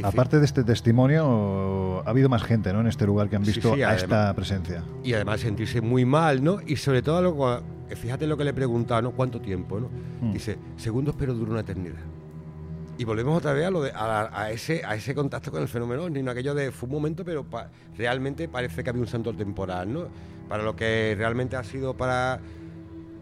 Aparte 0.04 0.40
de 0.40 0.46
este 0.46 0.64
testimonio, 0.64 2.02
ha 2.06 2.10
habido 2.10 2.30
más 2.30 2.44
gente 2.44 2.72
¿no? 2.72 2.80
en 2.80 2.88
este 2.88 3.06
lugar 3.06 3.30
que 3.30 3.36
han 3.36 3.44
visto 3.44 3.74
sí, 3.76 3.82
a 3.82 3.90
además. 3.90 4.04
esta 4.04 4.34
presencia. 4.34 4.84
y 5.04 5.12
además 5.14 5.42
sentirse 5.42 5.82
muy 5.82 6.06
mal, 6.06 6.42
¿no? 6.42 6.60
Y 6.66 6.78
sobre 6.78 7.02
todo, 7.02 7.22
lo, 7.22 7.62
fíjate 7.96 8.26
lo 8.26 8.38
que 8.38 8.46
le 8.46 8.54
preguntaba, 8.54 9.02
¿no? 9.02 9.12
¿Cuánto 9.12 9.42
tiempo, 9.42 9.78
no? 9.80 9.90
Mm. 10.22 10.32
Dice, 10.32 10.58
segundos 10.78 11.16
pero 11.18 11.34
dura 11.34 11.52
una 11.52 11.60
eternidad. 11.62 11.98
Y 13.00 13.06
volvemos 13.06 13.38
otra 13.38 13.54
vez 13.54 13.66
a, 13.66 13.72
lo 13.72 13.82
de, 13.82 13.94
ese, 14.52 15.16
contacto 15.16 15.52
con 15.52 15.62
el 15.62 15.70
fenómeno, 15.70 16.10
ni 16.10 16.20
aquello 16.30 16.54
de 16.54 16.70
fue 16.70 16.88
un 16.88 16.96
momento, 16.96 17.24
pero 17.24 17.46
realmente 17.96 18.50
parece 18.50 18.84
que 18.84 18.90
había 18.90 19.02
un 19.02 19.08
santo 19.08 19.34
temporal, 19.34 19.94
¿no? 19.94 20.10
Para 20.50 20.64
lo 20.64 20.76
que 20.76 21.16
realmente 21.18 21.56
ha 21.56 21.64
sido 21.64 21.96
para 21.96 22.42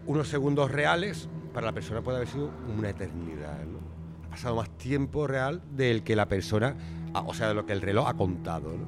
unos 0.04 0.26
segundos 0.26 0.72
reales, 0.72 1.28
para 1.54 1.66
la 1.66 1.72
persona 1.72 2.02
puede 2.02 2.16
haber 2.16 2.28
sido 2.28 2.50
una 2.76 2.90
eternidad, 2.90 3.64
¿no? 3.66 3.78
Ha 4.26 4.30
pasado 4.30 4.56
más 4.56 4.68
tiempo 4.78 5.28
real 5.28 5.62
del 5.70 6.02
que 6.02 6.16
la 6.16 6.26
persona, 6.26 6.74
ah, 7.14 7.22
o 7.24 7.32
sea, 7.32 7.46
de 7.46 7.54
lo 7.54 7.64
que 7.64 7.72
el 7.72 7.80
reloj 7.80 8.08
ha 8.08 8.14
contado, 8.14 8.70
¿no? 8.70 8.84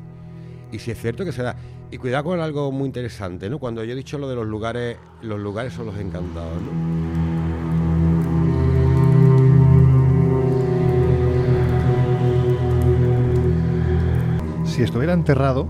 Y 0.73 0.81
si 0.81 0.91
es 0.91 1.01
cierto 1.01 1.25
que 1.25 1.31
se 1.31 1.45
da. 1.45 1.55
Y 1.93 1.99
cuidado 1.99 2.25
con 2.25 2.41
algo 2.41 2.73
muy 2.73 2.87
interesante, 2.87 3.49
¿no? 3.49 3.61
Cuando 3.61 3.85
yo 3.85 3.93
he 3.93 3.97
dicho 3.97 4.19
lo 4.19 4.29
de 4.29 4.35
los 4.35 4.47
lugares, 4.49 4.97
los 5.23 5.39
lugares 5.39 5.73
son 5.73 5.87
los 5.87 5.97
encantados, 5.99 6.61
¿no? 6.61 7.30
Si 14.81 14.85
estuviera 14.85 15.13
enterrado, 15.13 15.69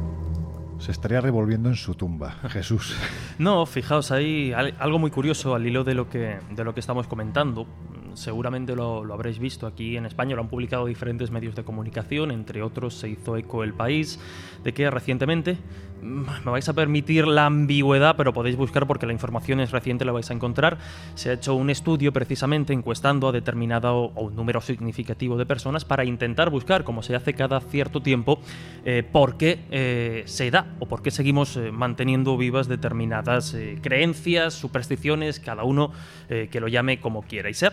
se 0.78 0.92
estaría 0.92 1.20
revolviendo 1.20 1.68
en 1.68 1.74
su 1.74 1.96
tumba. 1.96 2.30
Jesús. 2.50 2.94
No, 3.40 3.66
fijaos 3.66 4.12
ahí 4.12 4.52
al- 4.52 4.76
algo 4.78 5.00
muy 5.00 5.10
curioso 5.10 5.56
al 5.56 5.66
hilo 5.66 5.82
de 5.82 5.94
lo 5.94 6.08
que, 6.08 6.38
de 6.54 6.62
lo 6.62 6.74
que 6.74 6.78
estamos 6.78 7.08
comentando. 7.08 7.66
Seguramente 8.14 8.76
lo, 8.76 9.04
lo 9.04 9.12
habréis 9.12 9.40
visto 9.40 9.66
aquí 9.66 9.96
en 9.96 10.06
España, 10.06 10.36
lo 10.36 10.42
han 10.42 10.48
publicado 10.48 10.86
diferentes 10.86 11.32
medios 11.32 11.56
de 11.56 11.64
comunicación, 11.64 12.30
entre 12.30 12.62
otros 12.62 12.94
se 12.94 13.08
hizo 13.08 13.36
eco 13.36 13.64
El 13.64 13.74
País, 13.74 14.20
de 14.62 14.72
que 14.72 14.88
recientemente, 14.88 15.58
me 16.02 16.50
vais 16.50 16.68
a 16.68 16.72
permitir 16.72 17.26
la 17.26 17.46
ambigüedad, 17.46 18.16
pero 18.16 18.32
podéis 18.32 18.56
buscar 18.56 18.86
porque 18.86 19.06
la 19.06 19.12
información 19.12 19.60
es 19.60 19.70
reciente, 19.70 20.04
la 20.04 20.12
vais 20.12 20.30
a 20.30 20.34
encontrar. 20.34 20.78
Se 21.14 21.30
ha 21.30 21.32
hecho 21.34 21.54
un 21.54 21.70
estudio 21.70 22.12
precisamente 22.12 22.72
encuestando 22.72 23.28
a 23.28 23.32
determinado 23.32 24.12
o 24.14 24.24
un 24.24 24.36
número 24.36 24.60
significativo 24.60 25.36
de 25.36 25.46
personas 25.46 25.84
para 25.84 26.04
intentar 26.04 26.50
buscar, 26.50 26.84
como 26.84 27.02
se 27.02 27.14
hace 27.14 27.34
cada 27.34 27.60
cierto 27.60 28.00
tiempo, 28.00 28.40
eh, 28.84 29.02
por 29.10 29.36
qué 29.36 29.60
eh, 29.70 30.22
se 30.26 30.50
da 30.50 30.66
o 30.78 30.86
por 30.86 31.02
qué 31.02 31.10
seguimos 31.10 31.56
eh, 31.56 31.72
manteniendo 31.72 32.36
vivas 32.36 32.68
determinadas 32.68 33.56
creencias, 33.82 34.54
supersticiones, 34.54 35.40
cada 35.40 35.64
uno 35.64 35.92
que 36.28 36.60
lo 36.60 36.68
llame 36.68 37.00
como 37.00 37.22
quiera. 37.22 37.50
Y 37.50 37.54
se 37.54 37.66
ha 37.66 37.72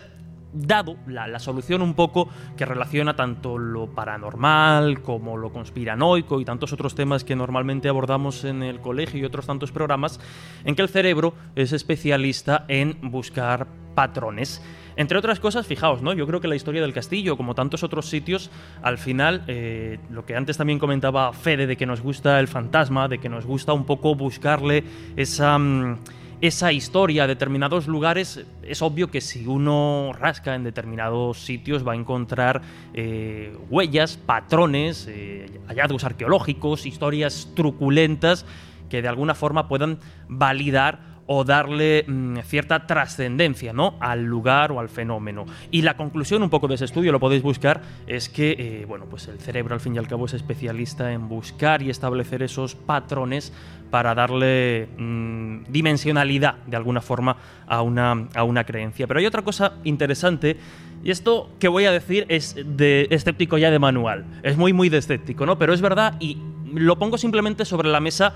dado 0.52 0.96
la, 1.06 1.38
solución 1.38 1.82
un 1.82 1.94
poco 1.94 2.28
que 2.56 2.64
relaciona 2.64 3.14
tanto 3.14 3.58
lo 3.58 3.88
paranormal 3.88 5.02
como 5.02 5.36
lo 5.36 5.52
conspiranoico 5.52 6.40
y 6.40 6.44
tantos 6.44 6.72
otros 6.72 6.94
temas 6.94 7.24
que 7.24 7.36
normalmente 7.36 7.88
abordamos 7.88 8.44
en 8.44 8.62
el 8.62 8.80
colegio 8.80 9.20
y 9.20 9.24
otros 9.24 9.46
tantos 9.46 9.72
programas, 9.72 10.20
en 10.64 10.74
que 10.74 10.82
el 10.82 10.88
cerebro 10.88 11.34
es 11.54 11.72
especialista 11.72 12.64
en 12.68 12.98
buscar 13.02 13.66
patrones. 13.94 14.62
Entre 14.96 15.16
otras 15.16 15.38
cosas, 15.38 15.66
fijaos, 15.66 16.02
¿no? 16.02 16.12
Yo 16.12 16.26
creo 16.26 16.40
que 16.40 16.48
la 16.48 16.56
historia 16.56 16.82
del 16.82 16.92
castillo, 16.92 17.36
como 17.36 17.54
tantos 17.54 17.84
otros 17.84 18.08
sitios, 18.08 18.50
al 18.82 18.98
final, 18.98 19.44
eh, 19.46 20.00
lo 20.10 20.26
que 20.26 20.34
antes 20.34 20.56
también 20.56 20.80
comentaba 20.80 21.32
Fede, 21.32 21.68
de 21.68 21.76
que 21.76 21.86
nos 21.86 22.00
gusta 22.00 22.40
el 22.40 22.48
fantasma, 22.48 23.06
de 23.06 23.18
que 23.18 23.28
nos 23.28 23.46
gusta 23.46 23.72
un 23.72 23.84
poco 23.84 24.14
buscarle 24.14 24.82
esa... 25.16 25.58
mm, 25.58 25.98
esa 26.40 26.72
historia 26.72 27.24
a 27.24 27.26
determinados 27.26 27.88
lugares, 27.88 28.44
es 28.62 28.82
obvio 28.82 29.10
que 29.10 29.20
si 29.20 29.46
uno 29.46 30.12
rasca 30.18 30.54
en 30.54 30.62
determinados 30.62 31.38
sitios 31.38 31.86
va 31.86 31.92
a 31.92 31.96
encontrar 31.96 32.62
eh, 32.94 33.56
huellas, 33.68 34.16
patrones, 34.16 35.06
eh, 35.08 35.46
hallazgos 35.66 36.04
arqueológicos, 36.04 36.86
historias 36.86 37.50
truculentas 37.56 38.46
que 38.88 39.02
de 39.02 39.08
alguna 39.08 39.34
forma 39.34 39.68
puedan 39.68 39.98
validar 40.28 41.07
o 41.30 41.44
darle 41.44 42.04
mm, 42.08 42.38
cierta 42.38 42.86
trascendencia 42.86 43.74
¿no? 43.74 43.96
al 44.00 44.24
lugar 44.24 44.72
o 44.72 44.80
al 44.80 44.88
fenómeno. 44.88 45.44
Y 45.70 45.82
la 45.82 45.96
conclusión 45.96 46.42
un 46.42 46.48
poco 46.48 46.68
de 46.68 46.76
ese 46.76 46.86
estudio, 46.86 47.12
lo 47.12 47.20
podéis 47.20 47.42
buscar, 47.42 47.82
es 48.06 48.30
que 48.30 48.56
eh, 48.58 48.84
bueno, 48.88 49.04
pues 49.04 49.28
el 49.28 49.38
cerebro 49.38 49.74
al 49.74 49.80
fin 49.80 49.94
y 49.94 49.98
al 49.98 50.08
cabo 50.08 50.24
es 50.24 50.32
especialista 50.32 51.12
en 51.12 51.28
buscar 51.28 51.82
y 51.82 51.90
establecer 51.90 52.42
esos 52.42 52.74
patrones 52.74 53.52
para 53.90 54.14
darle 54.14 54.88
mm, 54.96 55.64
dimensionalidad 55.68 56.56
de 56.66 56.76
alguna 56.76 57.02
forma 57.02 57.36
a 57.66 57.82
una, 57.82 58.28
a 58.34 58.44
una 58.44 58.64
creencia. 58.64 59.06
Pero 59.06 59.20
hay 59.20 59.26
otra 59.26 59.42
cosa 59.42 59.74
interesante 59.84 60.56
y 61.04 61.10
esto 61.10 61.50
que 61.58 61.68
voy 61.68 61.84
a 61.84 61.92
decir 61.92 62.24
es 62.30 62.56
de 62.56 63.06
escéptico 63.10 63.58
ya 63.58 63.70
de 63.70 63.78
manual. 63.78 64.24
Es 64.42 64.56
muy, 64.56 64.72
muy 64.72 64.88
de 64.88 64.96
escéptico, 64.96 65.44
¿no? 65.44 65.58
Pero 65.58 65.74
es 65.74 65.82
verdad 65.82 66.14
y 66.20 66.38
lo 66.72 66.98
pongo 66.98 67.18
simplemente 67.18 67.66
sobre 67.66 67.88
la 67.88 68.00
mesa 68.00 68.34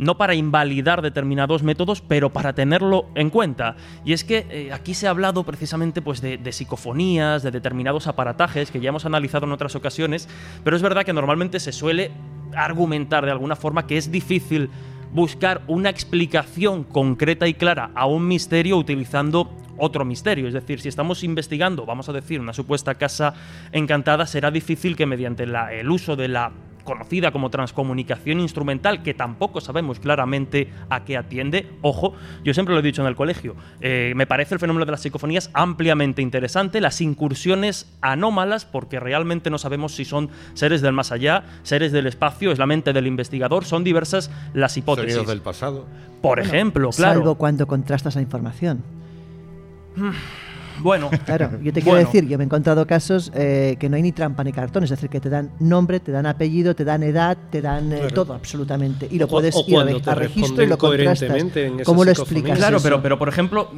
no 0.00 0.16
para 0.16 0.34
invalidar 0.34 1.02
determinados 1.02 1.62
métodos, 1.62 2.00
pero 2.00 2.30
para 2.30 2.54
tenerlo 2.54 3.06
en 3.14 3.28
cuenta. 3.28 3.76
Y 4.02 4.14
es 4.14 4.24
que 4.24 4.46
eh, 4.50 4.72
aquí 4.72 4.94
se 4.94 5.06
ha 5.06 5.10
hablado 5.10 5.44
precisamente 5.44 6.00
pues, 6.00 6.22
de, 6.22 6.52
psicofonías, 6.52 7.42
de 7.42 7.50
determinados 7.50 8.06
aparatajes 8.06 8.70
que 8.70 8.80
ya 8.80 8.88
hemos 8.88 9.04
analizado 9.04 9.44
en 9.44 9.52
otras 9.52 9.76
ocasiones, 9.76 10.26
pero 10.64 10.74
es 10.74 10.82
verdad 10.82 11.04
que 11.04 11.12
normalmente 11.12 11.60
se 11.60 11.70
suele 11.70 12.10
argumentar 12.56 13.26
de 13.26 13.30
alguna 13.30 13.56
forma 13.56 13.86
que 13.86 13.98
es 13.98 14.10
difícil 14.10 14.70
buscar 15.12 15.60
una 15.66 15.90
explicación 15.90 16.82
concreta 16.82 17.46
y 17.46 17.52
clara 17.52 17.90
a 17.94 18.06
un 18.06 18.26
misterio 18.26 18.78
utilizando 18.78 19.50
otro 19.76 20.06
misterio. 20.06 20.48
Es 20.48 20.54
decir, 20.54 20.80
si 20.80 20.88
estamos 20.88 21.22
investigando, 21.24 21.84
vamos 21.84 22.08
a 22.08 22.14
decir, 22.14 22.40
una 22.40 22.54
supuesta 22.54 22.94
casa 22.94 23.34
encantada, 23.70 24.26
será 24.26 24.50
difícil 24.50 24.96
que 24.96 25.04
mediante 25.04 25.44
el 25.44 25.90
uso 25.90 26.16
de 26.16 26.28
la 26.28 26.52
conocida 26.90 27.30
como 27.30 27.50
transcomunicación 27.50 28.40
instrumental, 28.40 29.04
que 29.04 29.14
tampoco 29.14 29.60
sabemos 29.60 30.00
claramente 30.00 30.72
a 30.88 31.04
qué 31.04 31.16
atiende. 31.16 31.68
Ojo, 31.82 32.14
yo 32.42 32.52
siempre 32.52 32.74
lo 32.74 32.80
he 32.80 32.82
dicho 32.82 33.00
en 33.00 33.06
el 33.06 33.14
colegio, 33.14 33.54
eh, 33.80 34.12
me 34.16 34.26
parece 34.26 34.54
el 34.54 34.60
fenómeno 34.60 34.84
de 34.84 34.90
las 34.90 35.00
psicofonías 35.00 35.50
ampliamente 35.54 36.20
interesante, 36.20 36.80
las 36.80 37.00
incursiones 37.00 37.88
anómalas, 38.00 38.64
porque 38.64 38.98
realmente 38.98 39.50
no 39.50 39.58
sabemos 39.58 39.94
si 39.94 40.04
son 40.04 40.30
seres 40.54 40.80
del 40.82 40.92
más 40.92 41.12
allá, 41.12 41.44
seres 41.62 41.92
del 41.92 42.08
espacio, 42.08 42.50
es 42.50 42.58
la 42.58 42.66
mente 42.66 42.92
del 42.92 43.06
investigador, 43.06 43.64
son 43.64 43.84
diversas 43.84 44.28
las 44.52 44.76
hipótesis. 44.76 45.12
Sonidos 45.12 45.28
del 45.28 45.42
pasado. 45.42 45.86
Por 46.20 46.38
Bueno, 46.38 46.52
ejemplo, 46.52 46.90
claro. 46.90 47.20
Salvo 47.20 47.36
cuando 47.36 47.68
contrastas 47.68 48.16
la 48.16 48.22
información. 48.22 48.82
Bueno, 50.82 51.10
Claro, 51.26 51.50
yo 51.62 51.72
te 51.72 51.80
quiero 51.82 51.96
Bueno. 51.96 52.06
decir, 52.08 52.26
yo 52.28 52.38
me 52.38 52.44
he 52.44 52.46
encontrado 52.46 52.86
casos 52.86 53.30
eh, 53.34 53.76
que 53.78 53.88
no 53.88 53.96
hay 53.96 54.02
ni 54.02 54.12
trampa 54.12 54.42
ni 54.44 54.52
cartón, 54.52 54.84
es 54.84 54.90
decir, 54.90 55.08
que 55.10 55.20
te 55.20 55.28
dan 55.28 55.50
nombre, 55.60 56.00
te 56.00 56.12
dan 56.12 56.26
apellido, 56.26 56.74
te 56.74 56.84
dan 56.84 57.02
edad, 57.02 57.36
te 57.50 57.60
dan 57.62 57.92
eh, 57.92 57.98
Claro. 58.00 58.14
todo, 58.14 58.34
absolutamente. 58.34 59.06
Y 59.10 59.18
lo 59.18 59.26
O- 59.26 59.28
puedes 59.28 59.54
o 59.54 59.64
ir 59.66 59.76
a, 59.78 60.10
a 60.12 60.14
registro 60.14 60.62
y 60.64 60.66
lo 60.66 60.78
contrastas. 60.78 61.18
coherentemente 61.28 61.66
en 61.66 61.74
esa 61.80 61.84
¿Cómo 61.84 62.04
lo 62.04 62.10
explicas? 62.10 62.58
Claro, 62.58 62.76
eso? 62.78 62.82
pero, 62.82 63.02
pero 63.02 63.18
por 63.18 63.28
ejemplo, 63.28 63.70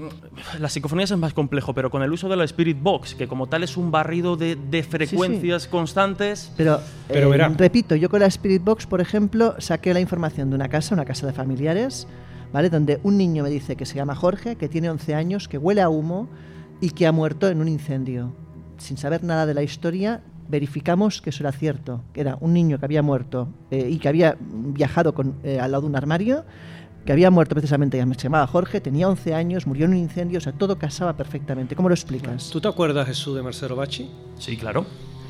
las 0.60 0.72
psicofonías 0.72 1.10
es 1.10 1.18
más 1.18 1.32
complejo, 1.34 1.74
pero 1.74 1.90
con 1.90 2.02
el 2.02 2.12
uso 2.12 2.28
de 2.28 2.36
la 2.36 2.44
Spirit 2.44 2.78
Box, 2.80 3.14
que 3.14 3.26
como 3.28 3.46
tal 3.48 3.62
es 3.62 3.76
un 3.76 3.90
barrido 3.90 4.36
de, 4.36 4.56
de 4.56 4.82
frecuencias 4.82 5.66
constantes. 5.66 6.52
Pero, 6.56 6.80
Pero 7.08 7.26
eh, 7.28 7.30
verá. 7.30 7.48
repito, 7.56 7.96
yo 7.96 8.08
con 8.08 8.20
la 8.20 8.26
Spirit 8.26 8.62
Box, 8.62 8.86
por 8.86 9.00
ejemplo, 9.00 9.54
saqué 9.58 9.92
la 9.94 10.00
información 10.00 10.50
de 10.50 10.56
una 10.56 10.68
casa, 10.68 10.94
una 10.94 11.04
casa 11.04 11.26
de 11.26 11.32
familiares, 11.32 12.06
¿vale? 12.52 12.70
Donde 12.70 13.00
un 13.02 13.16
niño 13.16 13.42
me 13.42 13.50
dice 13.50 13.76
que 13.76 13.86
se 13.86 13.94
llama 13.96 14.14
Jorge, 14.14 14.56
que 14.56 14.68
tiene 14.68 14.90
11 14.90 15.14
años, 15.14 15.48
que 15.48 15.58
huele 15.58 15.80
a 15.80 15.88
humo 15.88 16.28
y 16.82 16.90
que 16.90 17.06
ha 17.06 17.12
muerto 17.12 17.48
en 17.48 17.60
un 17.62 17.68
incendio. 17.68 18.34
Sin 18.76 18.98
saber 18.98 19.24
nada 19.24 19.46
de 19.46 19.54
la 19.54 19.62
historia, 19.62 20.20
verificamos 20.48 21.22
que 21.22 21.30
eso 21.30 21.42
era 21.44 21.52
cierto, 21.52 22.02
que 22.12 22.20
era 22.20 22.36
un 22.40 22.52
niño 22.52 22.78
que 22.78 22.84
había 22.84 23.00
muerto 23.02 23.48
eh, 23.70 23.88
y 23.90 23.98
que 23.98 24.08
había 24.08 24.36
viajado 24.40 25.14
con, 25.14 25.36
eh, 25.44 25.58
al 25.60 25.70
lado 25.72 25.82
de 25.82 25.88
un 25.88 25.96
armario, 25.96 26.44
que 27.06 27.12
había 27.12 27.30
muerto 27.30 27.54
precisamente, 27.54 27.98
se 27.98 28.22
llamaba 28.24 28.46
Jorge, 28.46 28.80
tenía 28.80 29.08
11 29.08 29.34
años, 29.34 29.66
murió 29.66 29.86
en 29.86 29.92
un 29.92 29.96
incendio, 29.98 30.38
o 30.38 30.40
sea, 30.40 30.52
todo 30.52 30.76
casaba 30.78 31.16
perfectamente. 31.16 31.74
¿Cómo 31.74 31.88
lo 31.88 31.94
explicas? 31.94 32.50
¿Tú 32.50 32.60
te 32.60 32.68
acuerdas, 32.68 33.06
Jesús, 33.06 33.34
de 33.34 33.42
Marcelo 33.42 33.74
Bacci? 33.76 34.10
Sí, 34.38 34.56
claro. 34.56 34.84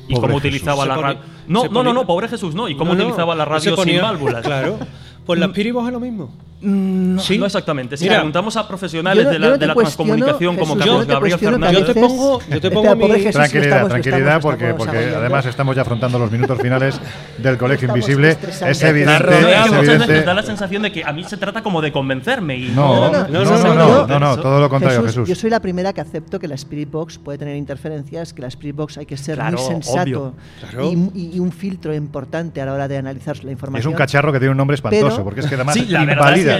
Y 0.07 0.15
Pobre 0.15 0.27
cómo 0.27 0.39
Jesús. 0.39 0.45
utilizaba 0.59 0.83
Se 0.83 0.89
la 0.89 0.95
radio. 0.97 1.19
No, 1.47 1.65
no, 1.69 1.83
no, 1.83 1.93
no, 1.93 2.05
pobre 2.05 2.27
Jesús, 2.27 2.53
no. 2.53 2.67
Y 2.67 2.75
cómo 2.75 2.91
No, 2.91 2.97
no, 2.97 3.03
utilizaba 3.05 3.33
la 3.35 3.45
se 3.45 3.49
radio 3.49 3.75
ponía- 3.75 3.93
sin 3.93 4.01
válvulas. 4.03 4.43
Claro. 4.45 4.77
Pues 5.25 5.39
la 5.39 5.45
Spirit 5.45 5.71
Box 5.73 5.87
es 5.87 5.93
lo 5.93 5.99
mismo. 6.01 6.29
Mm, 6.63 7.15
No, 7.15 7.21
Sí. 7.21 7.37
no 7.37 7.45
exactamente. 7.45 7.97
Si 7.97 8.05
Mira, 8.05 8.15
preguntamos 8.15 8.55
a 8.57 8.67
profesionales 8.67 9.25
no- 9.25 9.29
de 9.31 9.39
la, 9.39 9.47
no 9.49 9.57
de 9.57 9.67
la 9.67 9.75
transcomunicación 9.75 10.55
como 10.55 10.75
Jesús, 10.75 10.85
Carlos 10.85 11.07
yo 11.07 11.13
Gabriel 11.13 11.39
Fernández. 11.39 11.79
Yo 11.79 11.85
te 11.85 11.93
pongo, 11.93 12.39
yo 12.49 12.61
te 12.61 12.71
pongo 12.71 12.95
mi... 12.95 13.07
Jesús, 13.13 13.31
Tranquilidad, 13.33 13.67
estamos- 13.67 13.89
tranquilidad, 13.89 14.19
estamos- 14.37 14.41
porque, 14.43 14.69
estamos 14.69 14.87
porque 14.87 15.15
además 15.15 15.45
estamos 15.45 15.75
ya 15.75 15.81
afrontando 15.81 16.19
los 16.19 16.31
minutos 16.31 16.57
finales 16.61 16.99
del 17.37 17.57
colegio 17.57 17.87
invisible. 17.89 18.31
Es 18.31 18.81
evidente, 18.83 19.13
es 19.13 19.45
que 19.45 19.51
es 19.51 19.59
muchas 19.59 19.71
veces 19.71 19.89
evidente. 19.89 20.15
nos 20.15 20.25
da 20.25 20.33
la 20.33 20.43
sensación 20.43 20.81
de 20.83 20.91
que 20.91 21.03
a 21.03 21.11
mí 21.13 21.23
se 21.25 21.37
trata 21.37 21.61
como 21.61 21.81
de 21.81 21.91
convencerme. 21.91 22.57
Y 22.57 22.69
No, 22.69 23.11
no, 23.11 23.27
no, 23.27 23.43
no, 23.43 23.73
no, 23.75 24.07
no, 24.07 24.19
no, 24.19 24.37
todo 24.37 24.59
lo 24.61 24.69
contrario, 24.69 25.01
Jesús, 25.01 25.15
Jesús. 25.15 25.29
Yo 25.29 25.35
soy 25.35 25.49
la 25.49 25.59
primera 25.59 25.91
que 25.93 26.01
acepto 26.01 26.39
que 26.39 26.47
la 26.47 26.55
Spirit 26.55 26.89
Box 26.89 27.17
puede 27.17 27.37
tener 27.37 27.55
interferencias, 27.57 28.33
que 28.33 28.41
la 28.41 28.47
Spirit 28.47 28.75
Box 28.75 28.97
hay 28.97 29.05
que 29.05 29.17
ser 29.17 29.35
Claro, 29.35 29.57
muy 29.57 29.67
sensato 29.67 30.33
y, 31.13 31.39
un 31.39 31.51
filtro 31.51 31.93
importante 31.93 32.61
a 32.61 32.65
la 32.65 32.73
hora 32.73 32.87
de 32.87 32.97
analizar 32.97 33.35
la 33.37 33.43
Es 33.43 33.51
información. 33.51 33.91
un 33.93 33.97
cacharro 33.97 34.31
que 34.31 34.39
tiene 34.39 34.51
un 34.51 34.57
nombre 34.57 34.75
espantoso, 34.75 35.23
porque 35.23 35.41
es 35.41 35.47
que 35.47 35.55
además 35.55 35.75
Sí, 35.75 35.87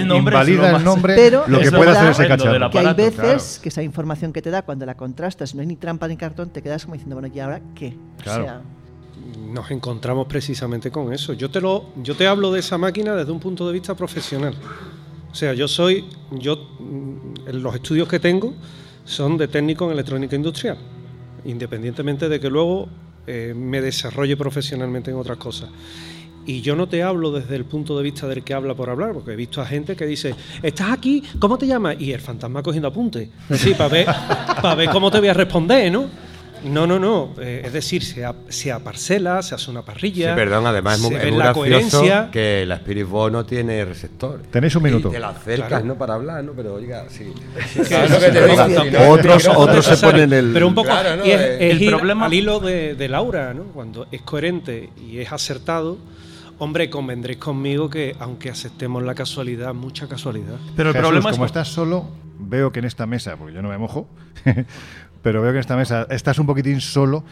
invalida, 0.00 0.02
el 0.02 0.08
nombre 0.08 0.36
es 0.36 0.48
invalida 0.48 0.76
el 0.76 0.84
nombre 0.84 1.14
Pero 1.14 1.44
lo 1.46 1.58
que 1.58 1.64
es 1.64 1.72
puede 1.72 1.90
hacer 1.90 2.10
ese 2.10 2.28
cacharro. 2.28 2.70
que 2.70 2.78
hay 2.78 2.94
veces 2.94 3.14
claro. 3.14 3.42
que 3.62 3.68
esa 3.68 3.82
información 3.82 4.32
que 4.32 4.42
te 4.42 4.50
da 4.50 4.62
cuando 4.62 4.86
la 4.86 4.96
contrastas 4.96 5.54
no 5.54 5.60
hay 5.60 5.66
ni 5.66 5.76
trampa 5.76 6.08
ni 6.08 6.16
cartón, 6.16 6.50
te 6.50 6.62
quedas 6.62 6.84
como 6.84 6.94
diciendo, 6.94 7.16
bueno, 7.16 7.34
¿y 7.34 7.40
ahora 7.40 7.60
qué? 7.74 7.96
Claro. 8.22 8.42
O 8.42 8.46
sea, 8.46 8.62
Nos 9.52 9.70
encontramos 9.70 10.26
precisamente 10.26 10.90
con 10.90 11.12
eso. 11.12 11.32
Yo 11.32 11.50
te 11.50 11.60
lo, 11.60 11.90
yo 12.02 12.14
te 12.14 12.26
hablo 12.26 12.52
de 12.52 12.60
esa 12.60 12.78
máquina 12.78 13.14
desde 13.14 13.32
un 13.32 13.40
punto 13.40 13.66
de 13.66 13.72
vista 13.72 13.94
profesional. 13.94 14.54
O 15.30 15.34
sea, 15.34 15.52
yo 15.52 15.66
soy, 15.66 16.04
yo 16.30 16.56
mm, 16.78 17.48
los 17.54 17.74
estudios 17.74 18.08
que 18.08 18.20
tengo 18.20 18.54
son 19.04 19.36
de 19.36 19.48
técnico 19.48 19.86
en 19.86 19.92
electrónica 19.92 20.36
industrial, 20.36 20.78
independientemente 21.44 22.28
de 22.28 22.38
que 22.38 22.48
luego 22.48 22.88
eh, 23.26 23.54
me 23.56 23.80
desarrolle 23.80 24.36
profesionalmente 24.36 25.10
en 25.10 25.16
otras 25.16 25.38
cosas. 25.38 25.70
Y 26.46 26.60
yo 26.60 26.76
no 26.76 26.86
te 26.88 27.02
hablo 27.02 27.32
desde 27.32 27.56
el 27.56 27.64
punto 27.64 27.96
de 27.96 28.02
vista 28.02 28.26
del 28.28 28.42
que 28.44 28.52
habla 28.54 28.74
por 28.74 28.90
hablar, 28.90 29.12
porque 29.14 29.32
he 29.32 29.36
visto 29.36 29.60
a 29.62 29.66
gente 29.66 29.96
que 29.96 30.04
dice, 30.06 30.34
¿estás 30.62 30.92
aquí? 30.92 31.22
¿Cómo 31.38 31.56
te 31.56 31.66
llamas? 31.66 31.96
Y 31.98 32.12
el 32.12 32.20
fantasma 32.20 32.62
cogiendo 32.62 32.88
apuntes. 32.88 33.28
Sí, 33.54 33.72
para 33.74 33.88
ver, 33.88 34.06
para 34.60 34.74
ver 34.74 34.90
cómo 34.90 35.10
te 35.10 35.18
voy 35.20 35.28
a 35.28 35.34
responder, 35.34 35.90
¿no? 35.90 36.04
No, 36.64 36.86
no, 36.86 36.98
no. 36.98 37.34
eh, 37.42 37.60
es 37.62 37.74
decir, 37.74 38.02
se, 38.02 38.24
a- 38.24 38.34
se 38.48 38.72
aparcela, 38.72 39.42
se 39.42 39.54
hace 39.54 39.70
una 39.70 39.82
parrilla. 39.82 40.30
Sí, 40.30 40.36
perdón, 40.36 40.66
además 40.66 40.94
es 40.96 41.00
muy, 41.02 41.14
es 41.14 41.22
muy 41.24 41.30
la 41.32 41.36
gracioso 41.52 41.60
coherencia. 41.60 42.28
que 42.32 42.64
la 42.66 42.76
Spirit 42.76 43.06
Box 43.06 43.32
no 43.32 43.44
tiene 43.44 43.84
receptor. 43.84 44.40
Tenéis 44.50 44.74
un 44.74 44.80
Y 44.80 44.84
minuto. 44.86 45.10
te 45.10 45.18
la 45.18 45.28
acercas, 45.28 45.68
Claro. 45.68 45.84
¿no? 45.84 45.94
Para 45.98 46.14
hablar, 46.14 46.42
¿no? 46.42 46.52
Pero 46.52 46.72
oiga, 46.76 47.04
sí. 47.10 47.24
Otros- 49.08 49.48
otros 49.54 49.84
se 49.84 49.96
ponen 49.98 50.32
el- 50.32 50.52
Pero 50.52 50.66
un 50.68 50.74
poco 50.74 50.88
Claro, 50.88 51.16
¿no? 51.16 51.26
y 51.26 51.30
es, 51.30 51.40
es 51.40 51.60
el 51.72 51.82
ir 51.82 51.90
problema- 51.90 52.26
al 52.26 52.34
hilo 52.34 52.60
de, 52.60 52.94
de 52.94 53.08
Laura, 53.08 53.52
¿no? 53.54 53.64
Cuando 53.64 54.06
es 54.10 54.22
coherente 54.22 54.90
y 55.06 55.18
es 55.18 55.32
acertado, 55.32 55.98
hombre, 56.58 56.90
convendréis 56.90 57.38
conmigo 57.38 57.90
que 57.90 58.16
aunque 58.18 58.50
aceptemos 58.50 59.02
la 59.02 59.14
casualidad, 59.14 59.74
mucha 59.74 60.08
casualidad. 60.08 60.58
Pero 60.76 60.90
el 60.90 60.94
Jesús, 60.94 61.08
problema 61.08 61.30
es 61.30 61.36
como 61.36 61.46
estás 61.46 61.68
solo, 61.68 62.08
veo 62.38 62.72
que 62.72 62.80
en 62.80 62.84
esta 62.84 63.06
mesa, 63.06 63.36
porque 63.36 63.54
yo 63.54 63.62
no 63.62 63.68
me 63.68 63.78
mojo, 63.78 64.08
pero 65.22 65.42
veo 65.42 65.52
que 65.52 65.56
en 65.56 65.60
esta 65.60 65.76
mesa 65.76 66.06
estás 66.10 66.38
un 66.38 66.46
poquitín 66.46 66.80
solo, 66.80 67.24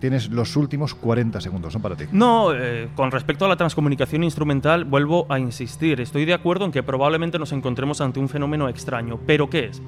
tienes 0.00 0.30
los 0.30 0.56
últimos 0.56 0.94
40 0.94 1.40
segundos, 1.40 1.72
son 1.72 1.82
para 1.82 1.94
ti. 1.94 2.04
No, 2.10 2.52
eh, 2.52 2.88
con 2.96 3.10
respecto 3.10 3.44
a 3.44 3.48
la 3.48 3.56
transcomunicación 3.56 4.24
instrumental, 4.24 4.84
vuelvo 4.84 5.26
a 5.28 5.38
insistir. 5.38 6.00
Estoy 6.00 6.24
de 6.24 6.34
acuerdo 6.34 6.64
en 6.64 6.72
que 6.72 6.82
probablemente 6.82 7.38
nos 7.38 7.52
encontremos 7.52 8.00
ante 8.00 8.18
un 8.18 8.28
fenómeno 8.28 8.68
extraño. 8.68 9.20
¿Pero 9.26 9.48
qué 9.48 9.66
es? 9.66 9.82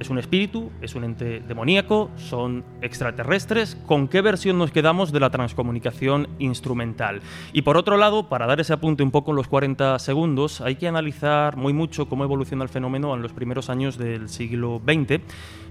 ¿Es 0.00 0.10
un 0.10 0.18
espíritu? 0.18 0.70
¿Es 0.80 0.94
un 0.94 1.02
ente 1.02 1.40
demoníaco? 1.40 2.10
¿Son 2.16 2.64
extraterrestres? 2.82 3.76
¿Con 3.86 4.06
qué 4.06 4.20
versión 4.20 4.56
nos 4.56 4.70
quedamos 4.70 5.10
de 5.10 5.18
la 5.18 5.30
transcomunicación 5.30 6.28
instrumental? 6.38 7.20
Y 7.52 7.62
por 7.62 7.76
otro 7.76 7.96
lado, 7.96 8.28
para 8.28 8.46
dar 8.46 8.60
ese 8.60 8.72
apunte 8.72 9.02
un 9.02 9.10
poco 9.10 9.32
en 9.32 9.36
los 9.36 9.48
40 9.48 9.98
segundos, 9.98 10.60
hay 10.60 10.76
que 10.76 10.86
analizar 10.86 11.56
muy 11.56 11.72
mucho 11.72 12.08
cómo 12.08 12.22
evoluciona 12.22 12.62
el 12.62 12.68
fenómeno 12.68 13.14
en 13.14 13.22
los 13.22 13.32
primeros 13.32 13.70
años 13.70 13.98
del 13.98 14.28
siglo 14.28 14.80
XX. 14.86 15.20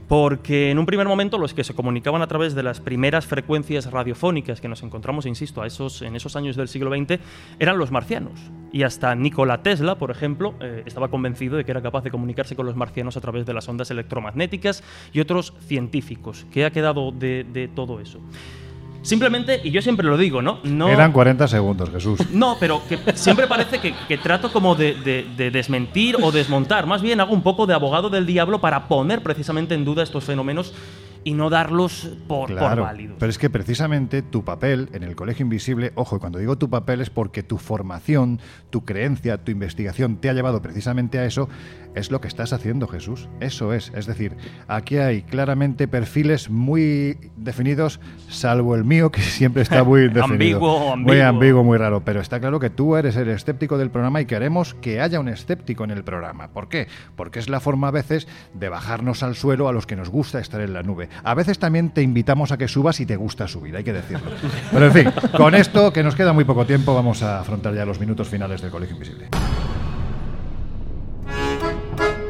Porque 0.08 0.72
en 0.72 0.80
un 0.80 0.86
primer 0.86 1.08
momento 1.08 1.38
los 1.38 1.54
que 1.54 1.64
se 1.64 1.74
comunicaban 1.74 2.22
a 2.22 2.28
través 2.28 2.56
de 2.56 2.64
las 2.64 2.80
primeras 2.80 3.26
frecuencias 3.26 3.92
radiofónicas 3.92 4.62
que 4.62 4.70
nos 4.70 4.84
encontramos, 4.84 5.26
insisto, 5.26 5.62
a 5.62 5.68
esos, 5.68 6.02
en 6.02 6.16
esos 6.16 6.36
años 6.36 6.56
del 6.56 6.70
siglo 6.70 6.92
XX, 6.92 7.20
eran 7.60 7.78
los 7.78 7.92
marcianos. 7.92 8.40
Y 8.72 8.84
hasta 8.84 9.14
Nikola 9.16 9.64
Tesla, 9.64 9.98
por 9.98 10.12
ejemplo, 10.12 10.56
eh, 10.62 10.84
estaba 10.86 11.10
convencido 11.10 11.58
de 11.58 11.66
que 11.66 11.72
era 11.72 11.82
capaz 11.82 12.04
de 12.04 12.12
comunicarse 12.12 12.56
con 12.56 12.66
los 12.66 12.76
marcianos 12.76 13.18
a 13.18 13.22
través 13.22 13.46
de 13.46 13.54
las 13.54 13.68
ondas 13.68 13.92
electromagnéticas 13.92 14.84
y 15.12 15.20
otros 15.20 15.54
científicos. 15.68 16.46
¿Qué 16.52 16.66
ha 16.66 16.72
quedado 16.72 17.12
de, 17.12 17.44
de 17.44 17.68
todo 17.68 18.00
eso? 18.00 18.20
Simplemente, 19.08 19.62
y 19.64 19.72
yo 19.72 19.82
siempre 19.82 20.06
lo 20.06 20.18
digo, 20.18 20.42
¿no? 20.42 20.60
no 20.64 20.90
Eran 20.90 21.14
40 21.14 21.48
segundos, 21.48 21.90
Jesús. 21.90 22.20
no, 22.34 22.58
pero 22.60 22.82
que 22.90 23.00
siempre 23.16 23.48
parece 23.48 23.80
que, 23.80 23.94
que 24.08 24.18
trato 24.18 24.52
como 24.52 24.76
de, 24.76 24.96
de- 24.96 25.26
de 25.38 25.50
desmentir 25.50 26.18
o 26.22 26.32
desmontar. 26.32 26.86
Más 26.88 27.02
bien 27.02 27.22
hago 27.22 27.34
un 27.34 27.42
poco 27.42 27.66
de 27.66 27.74
abogado 27.74 28.10
del 28.10 28.26
diablo 28.26 28.60
para 28.60 28.88
poner 28.90 29.24
precisamente 29.24 29.76
en 29.76 29.86
duda 29.86 30.04
estos 30.04 30.26
fenómenos 30.26 30.74
y 31.24 31.34
no 31.34 31.50
darlos 31.50 32.10
por, 32.28 32.56
por 32.56 32.80
válidos. 32.80 33.18
pero 33.20 33.30
es 33.30 33.38
que 33.38 33.50
precisamente 33.50 34.22
tu 34.22 34.46
papel 34.46 34.88
en 34.94 35.04
el 35.04 35.16
Colegio 35.16 35.44
Invisible, 35.44 35.92
ojo, 35.96 36.16
y 36.16 36.20
cuando 36.20 36.40
digo 36.40 36.58
tu 36.58 36.70
papel 36.70 37.02
es 37.02 37.10
porque 37.10 37.44
tu 37.44 37.58
formación, 37.58 38.40
tu 38.70 38.86
creencia, 38.86 39.44
tu 39.44 39.52
investigación 39.52 40.18
te 40.18 40.30
ha 40.30 40.34
llevado 40.34 40.62
precisamente 40.62 41.20
a 41.20 41.26
eso, 41.26 41.50
es 41.98 42.12
lo 42.12 42.22
que 42.22 42.28
estás 42.28 42.54
haciendo, 42.54 42.88
Jesús. 42.88 43.28
Eso 43.40 43.74
es. 43.74 43.92
Es 43.96 44.06
decir, 44.06 44.36
aquí 44.68 44.98
hay 44.98 45.22
claramente 45.24 45.88
perfiles 45.88 46.50
muy 46.50 47.18
definidos, 47.36 48.00
salvo 48.30 48.76
el 48.76 48.84
mío, 48.84 49.12
que 49.12 49.22
siempre 49.22 49.62
está 49.64 49.84
muy 49.84 50.02
definido. 50.10 50.58
Ambiguo, 50.58 50.98
Muy 50.98 51.20
ambiguo. 51.20 51.28
ambiguo, 51.28 51.64
muy 51.64 51.78
raro. 51.78 52.02
Pero 52.06 52.22
está 52.22 52.40
claro 52.40 52.60
que 52.60 52.70
tú 52.70 52.96
eres 52.96 53.16
el 53.16 53.30
escéptico 53.30 53.78
del 53.78 53.90
programa 53.90 54.22
y 54.22 54.26
queremos 54.26 54.74
que 54.76 55.02
haya 55.02 55.20
un 55.20 55.28
escéptico 55.28 55.84
en 55.84 55.92
el 55.92 56.04
programa. 56.04 56.50
¿Por 56.50 56.70
qué? 56.70 56.88
Porque 57.16 57.40
es 57.40 57.50
la 57.50 57.60
forma 57.60 57.88
a 57.90 57.92
veces 57.92 58.28
de 58.54 58.70
bajarnos 58.70 59.24
al 59.24 59.36
suelo 59.36 59.68
a 59.68 59.74
los 59.74 59.86
que 59.88 59.96
nos 59.96 60.10
gusta 60.10 60.40
estar 60.40 60.62
en 60.62 60.74
la 60.74 60.84
nube. 60.84 61.10
A 61.24 61.34
veces 61.34 61.60
también 61.60 61.90
te 61.90 62.02
invitamos 62.02 62.52
a 62.52 62.58
que 62.58 62.68
subas 62.68 63.00
y 63.00 63.06
te 63.06 63.16
gusta 63.16 63.48
subir, 63.48 63.76
hay 63.76 63.84
que 63.84 63.94
decirlo. 63.94 64.30
Pero 64.72 64.86
en 64.88 64.92
fin, 64.92 65.12
con 65.36 65.56
esto, 65.56 65.92
que 65.94 66.04
nos 66.04 66.16
queda 66.16 66.34
muy 66.34 66.44
poco 66.44 66.66
tiempo, 66.66 66.94
vamos 66.94 67.24
a 67.24 67.40
afrontar 67.40 67.74
ya 67.74 67.86
los 67.86 68.00
minutos 68.00 68.28
finales 68.30 68.62
del 68.62 68.72
Colegio 68.72 68.96
Invisible. 68.96 69.28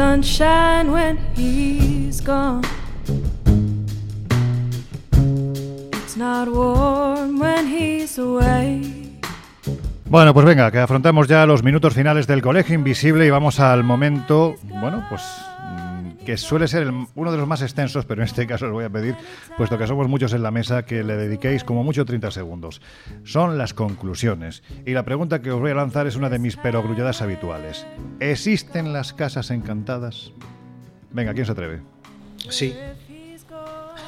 Sunshine 0.00 0.90
when 0.90 1.18
he's 1.36 2.22
gone. 2.22 2.64
It's 5.92 6.16
not 6.16 6.48
warm 6.48 7.38
when 7.38 7.66
he's 7.66 8.18
away. 8.18 8.80
Bueno, 10.06 10.32
pues 10.32 10.46
venga, 10.46 10.70
que 10.70 10.78
afrontamos 10.78 11.28
ya 11.28 11.44
los 11.44 11.62
minutos 11.62 11.92
finales 11.92 12.26
del 12.26 12.40
Colegio 12.40 12.74
Invisible 12.74 13.26
y 13.26 13.30
vamos 13.30 13.60
al 13.60 13.84
momento, 13.84 14.54
bueno, 14.80 15.04
pues 15.10 15.22
que 16.24 16.36
suele 16.36 16.68
ser 16.68 16.82
el- 16.82 17.06
uno 17.14 17.32
de 17.32 17.38
los 17.38 17.46
más 17.48 17.62
extensos, 17.62 18.04
pero 18.04 18.22
en 18.22 18.26
este 18.26 18.46
caso 18.46 18.66
os 18.66 18.72
voy 18.72 18.84
a 18.84 18.90
pedir, 18.90 19.14
puesto 19.56 19.78
que 19.78 19.86
somos 19.86 20.06
muchos 20.08 20.32
en 20.32 20.42
la 20.42 20.50
mesa, 20.50 20.84
que 20.84 21.02
le 21.02 21.16
dediquéis 21.16 21.64
como 21.64 21.82
mucho 21.84 22.04
30 22.04 22.30
segundos. 22.30 22.80
Son 23.24 23.56
las 23.58 23.72
conclusiones. 23.74 24.62
Y 24.86 24.92
la 24.92 25.04
pregunta 25.04 25.40
que 25.42 25.50
os 25.50 25.60
voy 25.60 25.70
a 25.70 25.74
lanzar 25.74 26.06
es 26.06 26.16
una 26.16 26.28
de 26.28 26.38
mis 26.38 26.56
perogrulladas 26.56 27.22
habituales. 27.22 27.86
¿Existen 28.20 28.92
las 28.92 29.12
casas 29.12 29.50
encantadas? 29.50 30.32
Venga, 31.10 31.32
¿quién 31.34 31.46
se 31.46 31.52
atreve? 31.52 31.80
Sí. 32.48 32.74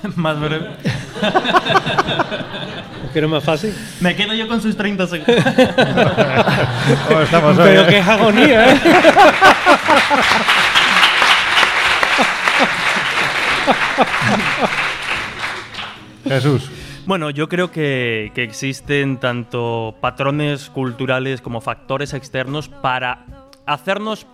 Más 0.16 0.38
breve. 0.40 0.70
¿Que 3.12 3.20
no 3.20 3.26
es 3.26 3.32
más 3.34 3.44
fácil? 3.44 3.74
Me 4.00 4.16
quedo 4.16 4.32
yo 4.32 4.48
con 4.48 4.60
sus 4.62 4.74
30 4.76 5.06
segundos. 5.06 5.36
¿Cómo 7.08 7.20
estamos 7.20 7.58
hoy, 7.58 7.64
Pero 7.66 7.82
eh? 7.82 7.86
que 7.88 7.98
es 7.98 8.08
agonía, 8.08 8.72
¿eh? 8.72 8.80
Jesús. 16.32 16.70
Bueno, 17.06 17.30
yo 17.30 17.48
creo 17.48 17.70
que, 17.70 18.30
que 18.34 18.42
existen 18.42 19.18
tanto 19.18 19.94
patrones 20.00 20.70
culturales 20.70 21.40
como 21.40 21.60
factores 21.60 22.14
externos 22.14 22.68
para 22.68 23.26
hacernos 23.66 24.26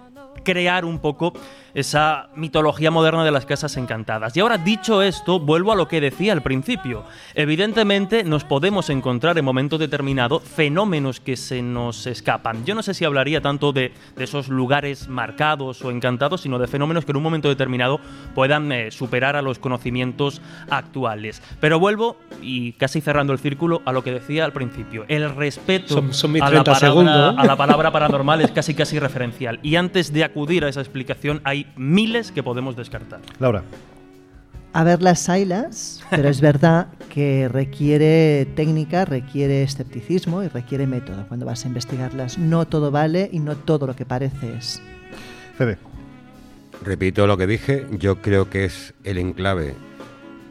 crear 0.44 0.84
un 0.84 0.98
poco 0.98 1.32
esa 1.74 2.28
mitología 2.34 2.90
moderna 2.90 3.24
de 3.24 3.30
las 3.30 3.46
casas 3.46 3.76
encantadas. 3.76 4.36
Y 4.36 4.40
ahora, 4.40 4.58
dicho 4.58 5.02
esto, 5.02 5.38
vuelvo 5.40 5.72
a 5.72 5.76
lo 5.76 5.88
que 5.88 6.00
decía 6.00 6.32
al 6.32 6.42
principio. 6.42 7.04
Evidentemente, 7.34 8.24
nos 8.24 8.44
podemos 8.44 8.90
encontrar 8.90 9.38
en 9.38 9.44
momentos 9.44 9.78
determinados 9.78 10.42
fenómenos 10.42 11.20
que 11.20 11.36
se 11.36 11.62
nos 11.62 12.06
escapan. 12.06 12.64
Yo 12.64 12.74
no 12.74 12.82
sé 12.82 12.94
si 12.94 13.04
hablaría 13.04 13.40
tanto 13.40 13.72
de, 13.72 13.92
de 14.16 14.24
esos 14.24 14.48
lugares 14.48 15.08
marcados 15.08 15.84
o 15.84 15.90
encantados, 15.90 16.40
sino 16.42 16.58
de 16.58 16.66
fenómenos 16.66 17.04
que 17.04 17.12
en 17.12 17.16
un 17.16 17.22
momento 17.22 17.48
determinado 17.48 18.00
puedan 18.34 18.70
eh, 18.72 18.90
superar 18.90 19.36
a 19.36 19.42
los 19.42 19.58
conocimientos 19.58 20.42
actuales. 20.68 21.42
Pero 21.60 21.78
vuelvo, 21.78 22.16
y 22.42 22.72
casi 22.72 23.00
cerrando 23.00 23.32
el 23.32 23.38
círculo, 23.38 23.82
a 23.84 23.92
lo 23.92 24.02
que 24.04 24.12
decía 24.12 24.44
al 24.44 24.52
principio. 24.52 25.04
El 25.08 25.34
respeto 25.34 25.94
Son- 25.94 26.12
son 26.12 26.32
mis 26.32 26.42
a, 26.42 26.46
la 26.46 26.50
30 26.62 26.72
palabra, 26.72 26.88
segundos, 26.88 27.34
¿eh? 27.34 27.36
a 27.38 27.44
la 27.46 27.56
palabra 27.56 27.90
paranormal 27.90 28.40
es 28.42 28.50
casi 28.50 28.74
casi 28.74 28.98
referencial. 28.98 29.58
Y 29.62 29.76
antes 29.76 30.12
de 30.12 30.24
acudir 30.24 30.64
a 30.64 30.68
esa 30.68 30.80
explicación, 30.80 31.40
hay 31.44 31.57
miles 31.76 32.32
que 32.32 32.43
podemos 32.43 32.76
descartar. 32.76 33.20
Laura. 33.39 33.62
A 34.72 34.85
ver 34.85 35.02
las 35.02 35.28
ailas, 35.28 36.05
pero 36.10 36.28
es 36.28 36.40
verdad 36.40 36.89
que 37.09 37.48
requiere 37.48 38.47
técnica, 38.55 39.05
requiere 39.05 39.62
escepticismo 39.62 40.43
y 40.43 40.48
requiere 40.48 40.86
método 40.86 41.26
cuando 41.26 41.47
vas 41.47 41.64
a 41.64 41.68
investigarlas. 41.68 42.39
No 42.39 42.66
todo 42.66 42.90
vale 42.90 43.30
y 43.32 43.40
no 43.40 43.56
todo 43.56 43.86
lo 43.86 43.97
que 43.97 44.05
parece 44.05 44.56
es. 44.56 44.82
Fede. 45.56 45.78
Repito 46.85 47.26
lo 47.26 47.36
que 47.36 47.47
dije, 47.47 47.86
yo 47.98 48.20
creo 48.20 48.51
que 48.51 48.66
es 48.66 48.94
el 49.05 49.18
enclave 49.18 49.74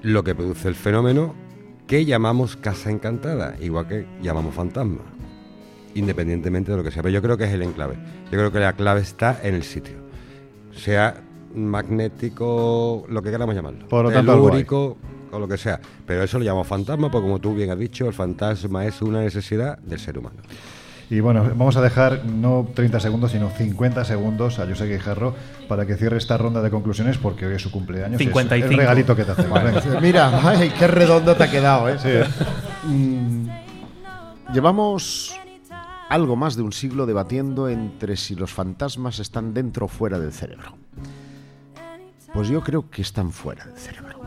lo 0.01 0.23
que 0.23 0.35
produce 0.35 0.67
el 0.67 0.75
fenómeno 0.75 1.35
que 1.87 2.05
llamamos 2.05 2.57
casa 2.57 2.91
encantada, 2.91 3.55
igual 3.61 3.87
que 3.87 4.05
llamamos 4.21 4.53
fantasma, 4.53 5.01
independientemente 5.95 6.71
de 6.71 6.77
lo 6.77 6.83
que 6.83 6.91
sea. 6.91 7.01
Pero 7.01 7.13
yo 7.13 7.21
creo 7.21 7.37
que 7.37 7.45
es 7.45 7.53
el 7.53 7.61
enclave. 7.61 7.95
Yo 8.25 8.31
creo 8.31 8.51
que 8.51 8.59
la 8.59 8.73
clave 8.73 9.01
está 9.01 9.39
en 9.41 9.55
el 9.55 9.63
sitio. 9.63 10.06
Sea 10.77 11.15
magnético, 11.53 13.05
lo 13.09 13.21
que 13.21 13.31
queramos 13.31 13.55
llamarlo. 13.55 13.87
Por 13.87 14.05
lo 14.05 14.11
tanto, 14.11 14.33
telúrico 14.33 14.97
o 15.31 15.39
lo 15.39 15.47
que 15.47 15.57
sea. 15.57 15.79
Pero 16.05 16.23
eso 16.23 16.39
lo 16.39 16.45
llamamos 16.45 16.67
fantasma, 16.67 17.11
porque 17.11 17.27
como 17.27 17.39
tú 17.39 17.53
bien 17.55 17.69
has 17.71 17.79
dicho, 17.79 18.07
el 18.07 18.13
fantasma 18.13 18.85
es 18.85 19.01
una 19.01 19.21
necesidad 19.21 19.77
del 19.79 19.99
ser 19.99 20.17
humano. 20.17 20.37
Y 21.09 21.21
bueno, 21.21 21.43
vamos 21.55 21.77
a 21.77 21.81
dejar 21.81 22.25
no 22.25 22.67
30 22.73 22.99
segundos, 22.99 23.31
sino 23.31 23.49
50 23.49 24.03
segundos 24.03 24.59
a 24.59 24.67
José 24.67 24.87
Guijarro 24.87 25.35
para 25.69 25.85
que 25.85 25.95
cierre 25.95 26.17
esta 26.17 26.37
ronda 26.37 26.61
de 26.61 26.69
conclusiones 26.69 27.17
porque 27.17 27.45
hoy 27.45 27.55
es 27.55 27.61
su 27.61 27.71
cumpleaños. 27.71 28.19
y 28.19 28.23
es 28.25 28.29
55. 28.29 28.71
el 28.71 28.77
regalito 28.77 29.15
que 29.15 29.23
te 29.23 29.31
hacemos. 29.31 29.63
venga. 29.83 30.01
Mira, 30.01 30.41
ay, 30.43 30.69
qué 30.77 30.87
redondo 30.87 31.33
te 31.35 31.43
ha 31.45 31.51
quedado, 31.51 31.87
¿eh? 31.87 31.97
Sí, 31.97 32.09
¿eh? 32.09 32.25
Mm, 32.83 33.47
llevamos 34.53 35.39
algo 36.09 36.35
más 36.35 36.55
de 36.55 36.61
un 36.61 36.71
siglo 36.71 37.05
debatiendo 37.05 37.69
entre 37.69 38.15
si 38.17 38.35
los 38.35 38.53
fantasmas 38.53 39.19
están 39.19 39.53
dentro 39.53 39.85
o 39.85 39.89
fuera 39.89 40.19
del 40.19 40.31
cerebro. 40.31 40.77
Pues 42.33 42.49
yo 42.49 42.61
creo 42.61 42.89
que 42.89 43.01
están 43.01 43.31
fuera 43.31 43.65
del 43.65 43.77
cerebro. 43.77 44.21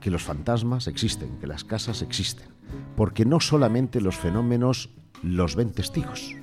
Que 0.00 0.10
los 0.10 0.22
fantasmas 0.22 0.86
existen, 0.86 1.38
que 1.38 1.46
las 1.46 1.64
casas 1.64 2.02
existen. 2.02 2.48
Porque 2.96 3.24
no 3.24 3.40
solamente 3.40 4.00
los 4.00 4.16
fenómenos 4.16 4.90
los 5.22 5.56
ven 5.56 5.72
testigos, 5.72 6.34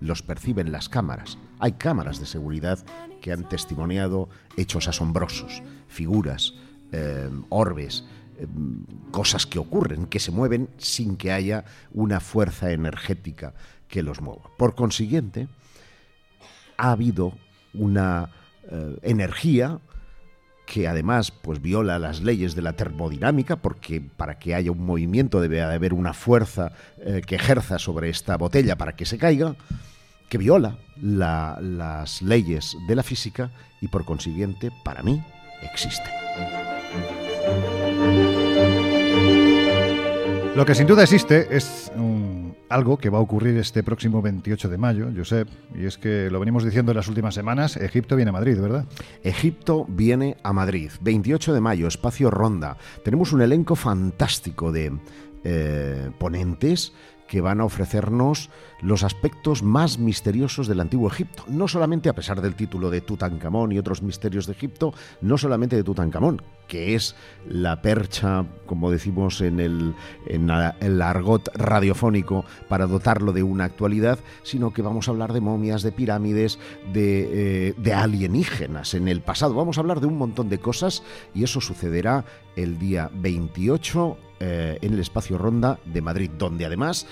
los 0.00 0.22
perciben 0.22 0.72
las 0.72 0.88
cámaras. 0.88 1.38
Hay 1.58 1.72
cámaras 1.72 2.18
de 2.18 2.26
seguridad 2.26 2.84
que 3.20 3.32
han 3.32 3.48
testimoniado 3.48 4.28
hechos 4.56 4.88
asombrosos, 4.88 5.62
figuras, 5.86 6.54
eh, 6.90 7.30
orbes, 7.50 8.04
eh, 8.38 8.46
cosas 9.12 9.46
que 9.46 9.60
ocurren, 9.60 10.06
que 10.06 10.18
se 10.18 10.32
mueven 10.32 10.68
sin 10.78 11.16
que 11.16 11.30
haya 11.30 11.64
una 11.92 12.18
fuerza 12.18 12.72
energética 12.72 13.54
que 13.92 14.02
los 14.02 14.22
mueva. 14.22 14.42
Por 14.56 14.74
consiguiente, 14.74 15.48
ha 16.78 16.92
habido 16.92 17.34
una 17.74 18.30
eh, 18.70 18.96
energía 19.02 19.78
que 20.66 20.88
además 20.88 21.30
pues 21.30 21.60
viola 21.60 21.98
las 21.98 22.22
leyes 22.22 22.54
de 22.54 22.62
la 22.62 22.72
termodinámica 22.72 23.56
porque 23.56 24.00
para 24.00 24.38
que 24.38 24.54
haya 24.54 24.70
un 24.72 24.86
movimiento 24.86 25.40
debe 25.42 25.60
haber 25.60 25.92
una 25.92 26.14
fuerza 26.14 26.72
eh, 26.98 27.20
que 27.26 27.34
ejerza 27.34 27.78
sobre 27.78 28.08
esta 28.08 28.36
botella 28.38 28.76
para 28.78 28.96
que 28.96 29.04
se 29.04 29.18
caiga 29.18 29.54
que 30.30 30.38
viola 30.38 30.78
la- 31.02 31.58
las 31.60 32.22
leyes 32.22 32.74
de 32.88 32.94
la 32.96 33.02
física 33.02 33.50
y 33.82 33.88
por 33.88 34.06
consiguiente 34.06 34.70
para 34.84 35.02
mí 35.02 35.22
existe. 35.62 36.08
Lo 40.56 40.64
que 40.64 40.74
sin 40.74 40.86
duda 40.86 41.02
existe 41.02 41.54
es 41.54 41.92
un- 41.96 42.41
algo 42.72 42.96
que 42.96 43.10
va 43.10 43.18
a 43.18 43.20
ocurrir 43.20 43.56
este 43.58 43.82
próximo 43.82 44.22
28 44.22 44.68
de 44.68 44.78
mayo, 44.78 45.08
Josep, 45.14 45.48
y 45.74 45.84
es 45.84 45.98
que 45.98 46.30
lo 46.30 46.40
venimos 46.40 46.64
diciendo 46.64 46.92
en 46.92 46.96
las 46.96 47.08
últimas 47.08 47.34
semanas, 47.34 47.76
Egipto 47.76 48.16
viene 48.16 48.30
a 48.30 48.32
Madrid, 48.32 48.58
¿verdad? 48.58 48.86
Egipto 49.22 49.84
viene 49.88 50.36
a 50.42 50.52
Madrid, 50.52 50.90
28 51.00 51.52
de 51.52 51.60
mayo, 51.60 51.86
espacio 51.86 52.30
Ronda. 52.30 52.76
Tenemos 53.04 53.32
un 53.32 53.42
elenco 53.42 53.76
fantástico 53.76 54.72
de 54.72 54.92
eh, 55.44 56.10
ponentes 56.18 56.92
que 57.32 57.40
van 57.40 57.62
a 57.62 57.64
ofrecernos 57.64 58.50
los 58.82 59.04
aspectos 59.04 59.62
más 59.62 59.98
misteriosos 59.98 60.68
del 60.68 60.80
antiguo 60.80 61.08
Egipto. 61.08 61.44
No 61.48 61.66
solamente 61.66 62.10
a 62.10 62.14
pesar 62.14 62.42
del 62.42 62.54
título 62.54 62.90
de 62.90 63.00
Tutankamón 63.00 63.72
y 63.72 63.78
otros 63.78 64.02
misterios 64.02 64.46
de 64.46 64.52
Egipto, 64.52 64.92
no 65.22 65.38
solamente 65.38 65.74
de 65.74 65.82
Tutankamón, 65.82 66.42
que 66.68 66.94
es 66.94 67.16
la 67.48 67.80
percha, 67.80 68.44
como 68.66 68.90
decimos 68.90 69.40
en 69.40 69.60
el, 69.60 69.94
en 70.26 70.50
el 70.80 71.00
argot 71.00 71.48
radiofónico, 71.54 72.44
para 72.68 72.86
dotarlo 72.86 73.32
de 73.32 73.42
una 73.42 73.64
actualidad, 73.64 74.18
sino 74.42 74.74
que 74.74 74.82
vamos 74.82 75.08
a 75.08 75.12
hablar 75.12 75.32
de 75.32 75.40
momias, 75.40 75.82
de 75.82 75.92
pirámides, 75.92 76.58
de, 76.92 77.68
eh, 77.70 77.74
de 77.78 77.94
alienígenas 77.94 78.92
en 78.92 79.08
el 79.08 79.22
pasado. 79.22 79.54
Vamos 79.54 79.78
a 79.78 79.80
hablar 79.80 80.00
de 80.00 80.06
un 80.06 80.18
montón 80.18 80.50
de 80.50 80.58
cosas 80.58 81.02
y 81.34 81.44
eso 81.44 81.62
sucederá 81.62 82.26
el 82.56 82.78
día 82.78 83.10
28 83.14 84.18
eh, 84.44 84.78
en 84.82 84.92
el 84.92 84.98
espacio 84.98 85.38
Ronda 85.38 85.78
de 85.84 86.02
Madrid, 86.02 86.28
donde 86.36 86.66
además 86.66 87.06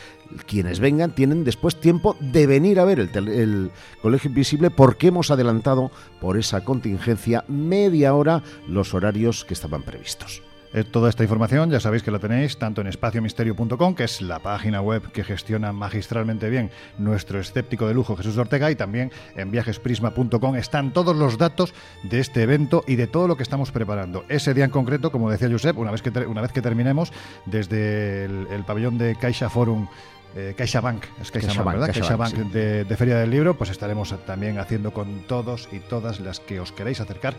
quienes 0.46 0.80
vengan 0.80 1.14
tienen 1.14 1.44
después 1.44 1.76
tiempo 1.76 2.16
de 2.18 2.48
venir 2.48 2.80
a 2.80 2.84
ver 2.84 2.98
el, 2.98 3.70
Colegio 4.02 4.30
Invisible 4.30 4.70
porque 4.70 5.08
hemos 5.08 5.30
adelantado 5.30 5.92
por 6.20 6.36
esa 6.36 6.64
contingencia 6.64 7.44
media 7.46 8.14
hora 8.14 8.42
los 8.66 8.94
horarios 8.94 9.44
que 9.44 9.54
estaban 9.54 9.84
previstos. 9.84 10.42
Eh, 10.72 10.84
Toda 10.84 11.08
esta 11.08 11.24
información 11.24 11.70
ya 11.70 11.80
sabéis 11.80 12.02
que 12.02 12.10
la 12.10 12.18
tenéis 12.18 12.56
tanto 12.58 12.80
en 12.80 12.86
espaciomisterio.com, 12.86 13.94
que 13.94 14.04
es 14.04 14.22
la 14.22 14.38
página 14.38 14.80
web 14.80 15.10
que 15.12 15.24
gestiona 15.24 15.72
magistralmente 15.72 16.48
bien 16.48 16.70
nuestro 16.98 17.40
escéptico 17.40 17.88
de 17.88 17.94
lujo 17.94 18.16
Jesús 18.16 18.36
Ortega, 18.36 18.70
y 18.70 18.76
también 18.76 19.10
en 19.36 19.50
viajesprisma.com 19.50 20.56
están 20.56 20.92
todos 20.92 21.16
los 21.16 21.38
datos 21.38 21.74
de 22.04 22.20
este 22.20 22.42
evento 22.42 22.84
y 22.86 22.96
de 22.96 23.08
todo 23.08 23.26
lo 23.26 23.36
que 23.36 23.42
estamos 23.42 23.72
preparando. 23.72 24.24
Ese 24.28 24.54
día 24.54 24.64
en 24.64 24.70
concreto, 24.70 25.10
como 25.10 25.30
decía 25.30 25.48
Josep, 25.50 25.76
una 25.76 25.90
vez 25.90 26.02
que, 26.02 26.10
una 26.10 26.40
vez 26.40 26.52
que 26.52 26.62
terminemos, 26.62 27.12
desde 27.46 28.26
el, 28.26 28.46
el 28.50 28.64
pabellón 28.64 28.98
de 28.98 29.16
Caixa 29.16 29.50
Forum. 29.50 29.88
Eh, 30.36 30.54
CaixaBank, 30.56 31.02
es 31.20 31.28
CaixaBank, 31.32 31.66
¿verdad? 31.66 31.86
CaixaBank, 31.92 32.30
CaixaBank 32.30 32.52
de, 32.52 32.84
de 32.84 32.96
Feria 32.96 33.16
del 33.16 33.30
Libro, 33.30 33.58
pues 33.58 33.68
estaremos 33.68 34.14
también 34.24 34.60
haciendo 34.60 34.92
con 34.92 35.26
todos 35.26 35.68
y 35.72 35.80
todas 35.80 36.20
las 36.20 36.38
que 36.38 36.60
os 36.60 36.70
queráis 36.70 37.00
acercar 37.00 37.34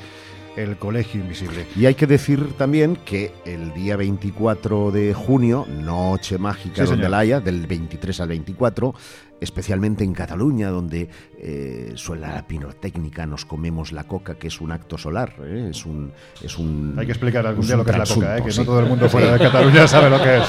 el 0.56 0.78
Colegio 0.78 1.22
Invisible. 1.22 1.66
Y 1.76 1.86
hay 1.86 1.96
que 1.96 2.08
decir 2.08 2.54
también 2.58 2.98
que 3.06 3.34
el 3.46 3.74
día 3.74 3.96
24 3.96 4.92
de 4.92 5.14
junio, 5.14 5.66
Noche 5.70 6.38
Mágica 6.38 6.86
Sí, 6.86 6.96
la 6.96 7.20
haya, 7.20 7.40
del 7.40 7.68
23 7.68 8.20
al 8.22 8.30
24, 8.30 8.94
especialmente 9.40 10.04
en 10.04 10.14
Cataluña, 10.14 10.70
donde 10.70 11.10
eh, 11.40 11.94
suena 11.96 12.36
la 12.36 12.48
pirotécnica, 12.48 13.26
nos 13.26 13.46
comemos 13.46 13.92
la 13.92 14.04
coca, 14.04 14.36
que 14.36 14.48
es 14.48 14.62
un 14.62 14.72
acto 14.72 14.98
solar, 14.98 15.34
¿eh? 15.44 15.70
es 15.72 15.86
un... 15.86 16.12
Es 16.44 16.58
un 16.58 16.96
Hay 16.98 17.06
que 17.06 17.12
explicar 17.14 17.46
algún 17.48 17.66
día 17.66 17.76
lo 17.76 17.84
que 17.84 17.92
es 17.92 17.98
la 17.98 18.06
coca, 18.06 18.38
¿eh? 18.38 18.44
que 18.44 18.52
sí. 18.52 18.60
no 18.60 18.66
todo 18.66 18.80
el 18.80 18.86
mundo 18.86 19.10
fuera 19.10 19.34
de 19.34 19.40
Cataluña 19.40 19.88
sabe 19.88 20.10
lo 20.10 20.22
que 20.22 20.38
es. 20.38 20.44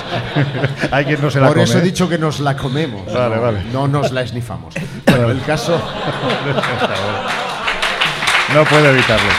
Hay 0.92 1.04
quien 1.06 1.22
no 1.22 1.30
se 1.30 1.40
la 1.40 1.46
Por 1.46 1.56
come. 1.56 1.64
eso 1.64 1.78
he 1.78 1.82
dicho 1.82 2.08
que 2.08 2.18
nos 2.18 2.40
la 2.40 2.56
comemos. 2.56 3.12
Vale, 3.12 3.36
no, 3.36 3.42
vale. 3.42 3.64
no 3.72 3.88
nos 3.88 4.12
la 4.12 4.22
esnifamos. 4.22 4.74
Bueno, 5.06 5.30
el 5.30 5.40
caso... 5.42 5.80
No 8.54 8.64
puedo 8.64 8.86
evitarlo. 8.90 9.30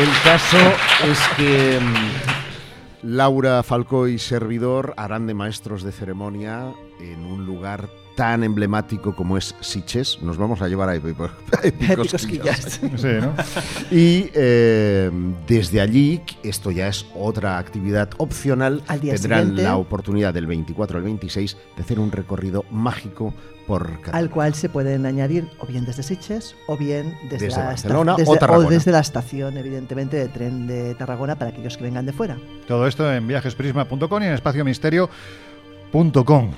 El 0.00 0.08
caso 0.24 0.56
es 1.04 1.18
que 1.36 1.78
mm, 1.78 3.08
Laura 3.14 3.62
Falcó 3.62 4.08
y 4.08 4.18
servidor 4.18 4.94
harán 4.96 5.26
de 5.26 5.34
maestros 5.34 5.82
de 5.82 5.92
ceremonia 5.92 6.72
en 6.98 7.26
un 7.26 7.44
lugar 7.44 7.90
tan 8.20 8.44
emblemático 8.44 9.16
como 9.16 9.38
es 9.38 9.54
Siches. 9.60 10.18
Nos 10.20 10.36
vamos 10.36 10.60
a 10.60 10.68
llevar 10.68 10.90
a 10.90 10.94
Epico- 10.94 11.30
Epicosquillas. 11.62 12.78
Sí, 12.96 13.06
¿no? 13.18 13.32
Y 13.90 14.30
eh, 14.34 15.10
desde 15.46 15.80
allí, 15.80 16.20
esto 16.42 16.70
ya 16.70 16.88
es 16.88 17.06
otra 17.14 17.56
actividad 17.56 18.10
opcional, 18.18 18.82
Al 18.88 19.00
día 19.00 19.14
tendrán 19.14 19.40
siguiente. 19.40 19.62
la 19.62 19.76
oportunidad 19.78 20.34
del 20.34 20.46
24 20.46 20.98
al 20.98 21.04
26 21.04 21.56
de 21.78 21.82
hacer 21.82 21.98
un 21.98 22.12
recorrido 22.12 22.66
mágico 22.70 23.32
por 23.66 23.86
Cataluña. 23.88 24.18
al 24.18 24.28
cual 24.28 24.52
se 24.54 24.68
pueden 24.68 25.06
añadir 25.06 25.48
o 25.58 25.64
bien 25.66 25.86
desde 25.86 26.02
Sitges 26.02 26.54
o 26.66 26.76
bien 26.76 27.16
desde, 27.30 27.46
Desde 27.46 27.58
la 27.60 27.68
Barcelona 27.68 28.14
o 28.16 28.18
desde- 28.18 28.36
Tarragona. 28.38 28.68
desde 28.68 28.92
la 28.92 29.00
estación, 29.00 29.56
evidentemente, 29.56 30.18
de 30.18 30.28
tren 30.28 30.66
de 30.66 30.94
Tarragona 30.94 31.36
para 31.38 31.52
aquellos 31.52 31.78
que 31.78 31.84
vengan 31.84 32.04
de 32.04 32.12
fuera. 32.12 32.36
Todo 32.68 32.86
esto 32.86 33.10
en 33.10 33.26
viajesprisma.com 33.26 34.22
y 34.22 34.26
en 34.26 34.32
espaciomisterio.com. 34.34 36.50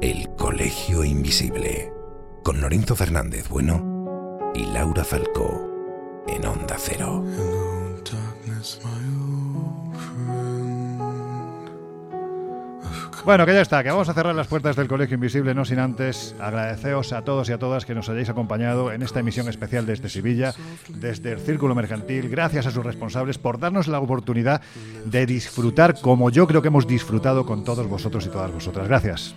El 0.00 0.28
Colegio 0.36 1.02
Invisible. 1.02 1.92
Con 2.44 2.60
Lorenzo 2.60 2.94
Fernández 2.94 3.48
Bueno 3.48 4.52
y 4.54 4.64
Laura 4.66 5.02
Falcó. 5.02 6.24
En 6.28 6.46
Onda 6.46 6.76
Cero. 6.78 7.24
Bueno, 13.24 13.44
que 13.44 13.52
ya 13.52 13.60
está, 13.60 13.82
que 13.82 13.90
vamos 13.90 14.08
a 14.08 14.14
cerrar 14.14 14.36
las 14.36 14.46
puertas 14.46 14.76
del 14.76 14.86
Colegio 14.86 15.16
Invisible, 15.16 15.52
no 15.52 15.64
sin 15.64 15.80
antes 15.80 16.36
agradeceros 16.38 17.12
a 17.12 17.22
todos 17.22 17.48
y 17.48 17.52
a 17.52 17.58
todas 17.58 17.84
que 17.84 17.94
nos 17.94 18.08
hayáis 18.08 18.28
acompañado 18.28 18.92
en 18.92 19.02
esta 19.02 19.18
emisión 19.18 19.48
especial 19.48 19.84
desde 19.84 20.08
Sevilla, 20.08 20.54
desde 20.88 21.32
el 21.32 21.40
Círculo 21.40 21.74
Mercantil, 21.74 22.28
gracias 22.28 22.66
a 22.66 22.70
sus 22.70 22.84
responsables 22.84 23.36
por 23.36 23.58
darnos 23.58 23.88
la 23.88 23.98
oportunidad 23.98 24.62
de 25.04 25.26
disfrutar 25.26 26.00
como 26.00 26.30
yo 26.30 26.46
creo 26.46 26.62
que 26.62 26.68
hemos 26.68 26.86
disfrutado 26.86 27.44
con 27.44 27.64
todos 27.64 27.88
vosotros 27.88 28.24
y 28.26 28.28
todas 28.28 28.52
vosotras. 28.52 28.86
Gracias. 28.86 29.34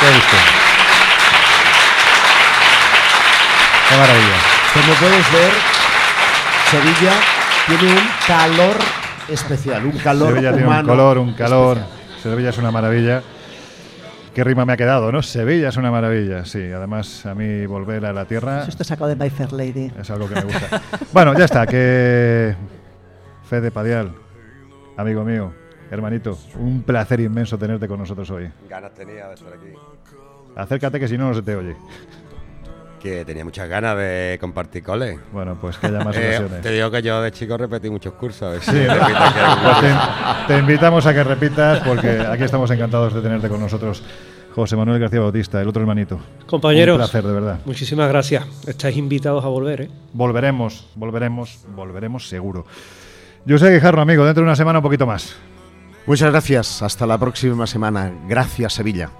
Gusto. 0.00 0.36
Qué 3.88 3.96
maravilla. 3.96 4.36
Como 4.72 4.94
puedes 4.94 5.32
ver, 5.32 5.52
Sevilla 6.70 7.12
tiene 7.66 7.92
un 7.94 8.08
calor 8.26 8.76
especial, 9.28 9.86
un 9.86 9.98
calor 9.98 10.28
Sevilla 10.34 10.52
tiene 10.52 10.68
un 10.68 10.86
color, 10.86 11.18
un 11.18 11.32
calor. 11.34 11.76
especial. 11.78 12.20
Sevilla 12.22 12.50
es 12.50 12.58
una 12.58 12.70
maravilla. 12.70 13.22
Qué 14.34 14.42
rima 14.42 14.64
me 14.64 14.72
ha 14.72 14.76
quedado, 14.76 15.12
¿no? 15.12 15.22
Sevilla 15.22 15.68
es 15.68 15.76
una 15.76 15.92
maravilla, 15.92 16.44
sí. 16.44 16.60
Además, 16.72 17.24
a 17.24 17.34
mí 17.36 17.66
volver 17.66 18.04
a 18.04 18.12
la 18.12 18.24
tierra 18.24 18.62
Eso 18.62 18.70
está 18.70 18.82
sacado 18.82 19.08
de 19.08 19.14
My 19.16 19.30
Fair 19.30 19.52
Lady. 19.52 19.92
es 20.00 20.10
algo 20.10 20.28
que 20.28 20.34
me 20.34 20.42
gusta. 20.42 20.82
bueno, 21.12 21.38
ya 21.38 21.44
está, 21.44 21.66
que 21.66 22.56
Fede 23.48 23.70
Padial, 23.70 24.12
amigo 24.96 25.22
mío, 25.24 25.52
hermanito, 25.94 26.38
un 26.58 26.82
placer 26.82 27.20
inmenso 27.20 27.56
tenerte 27.58 27.88
con 27.88 27.98
nosotros 27.98 28.30
hoy. 28.30 28.48
Ganas 28.68 28.92
tenía 28.94 29.28
de 29.28 29.34
estar 29.34 29.52
aquí. 29.52 29.68
Acércate 30.56 31.00
que 31.00 31.08
si 31.08 31.16
no, 31.18 31.28
no 31.28 31.34
se 31.34 31.42
te 31.42 31.56
oye. 31.56 31.76
que 33.02 33.24
tenía 33.24 33.44
muchas 33.44 33.68
ganas 33.68 33.96
de 33.98 34.38
compartir 34.40 34.82
cole. 34.82 35.18
Bueno, 35.32 35.58
pues 35.60 35.76
que 35.76 35.88
haya 35.88 36.00
más 36.02 36.16
Eh, 36.18 36.38
ocasiones. 36.38 36.62
te 36.62 36.70
digo 36.70 36.90
que 36.90 37.02
yo 37.02 37.20
de 37.20 37.32
chico 37.32 37.56
repetí 37.58 37.90
muchos 37.90 38.14
cursos. 38.14 38.42
a 38.42 38.48
ver 38.50 38.60
si 38.62 38.70
Sí, 38.70 38.78
¿no? 38.86 38.94
Pues 38.94 39.80
te, 39.80 40.54
te 40.54 40.58
invitamos 40.58 41.04
a 41.06 41.12
que 41.12 41.22
repitas 41.24 41.80
porque 41.80 42.20
aquí 42.20 42.44
estamos 42.44 42.70
encantados 42.70 43.12
de 43.14 43.20
tenerte 43.20 43.48
con 43.48 43.60
nosotros. 43.60 44.02
José 44.54 44.76
Manuel 44.76 45.00
García 45.00 45.18
Bautista, 45.20 45.60
el 45.60 45.66
otro 45.68 45.82
hermanito. 45.82 46.18
Compañeros, 46.46 46.94
Un 46.94 46.98
placer, 47.00 47.24
de 47.24 47.32
verdad. 47.32 47.58
muchísimas 47.66 48.08
gracias. 48.08 48.46
Estáis 48.68 48.96
invitados 48.96 49.44
a 49.44 49.48
volver, 49.48 49.80
¿eh? 49.82 49.90
Volveremos, 50.12 50.86
volveremos, 50.94 51.64
volveremos 51.74 52.28
seguro. 52.28 52.64
Yo 53.44 53.58
sé 53.58 53.74
Guijarro, 53.74 54.00
amigo, 54.00 54.24
dentro 54.24 54.42
de 54.42 54.46
una 54.46 54.56
semana 54.56 54.78
un 54.78 54.82
poquito 54.84 55.06
más. 55.06 55.36
Muchas 56.06 56.30
gracias. 56.30 56.82
Hasta 56.82 57.06
la 57.06 57.18
próxima 57.18 57.66
semana. 57.66 58.12
Gracias, 58.26 58.74
Sevilla. 58.74 59.10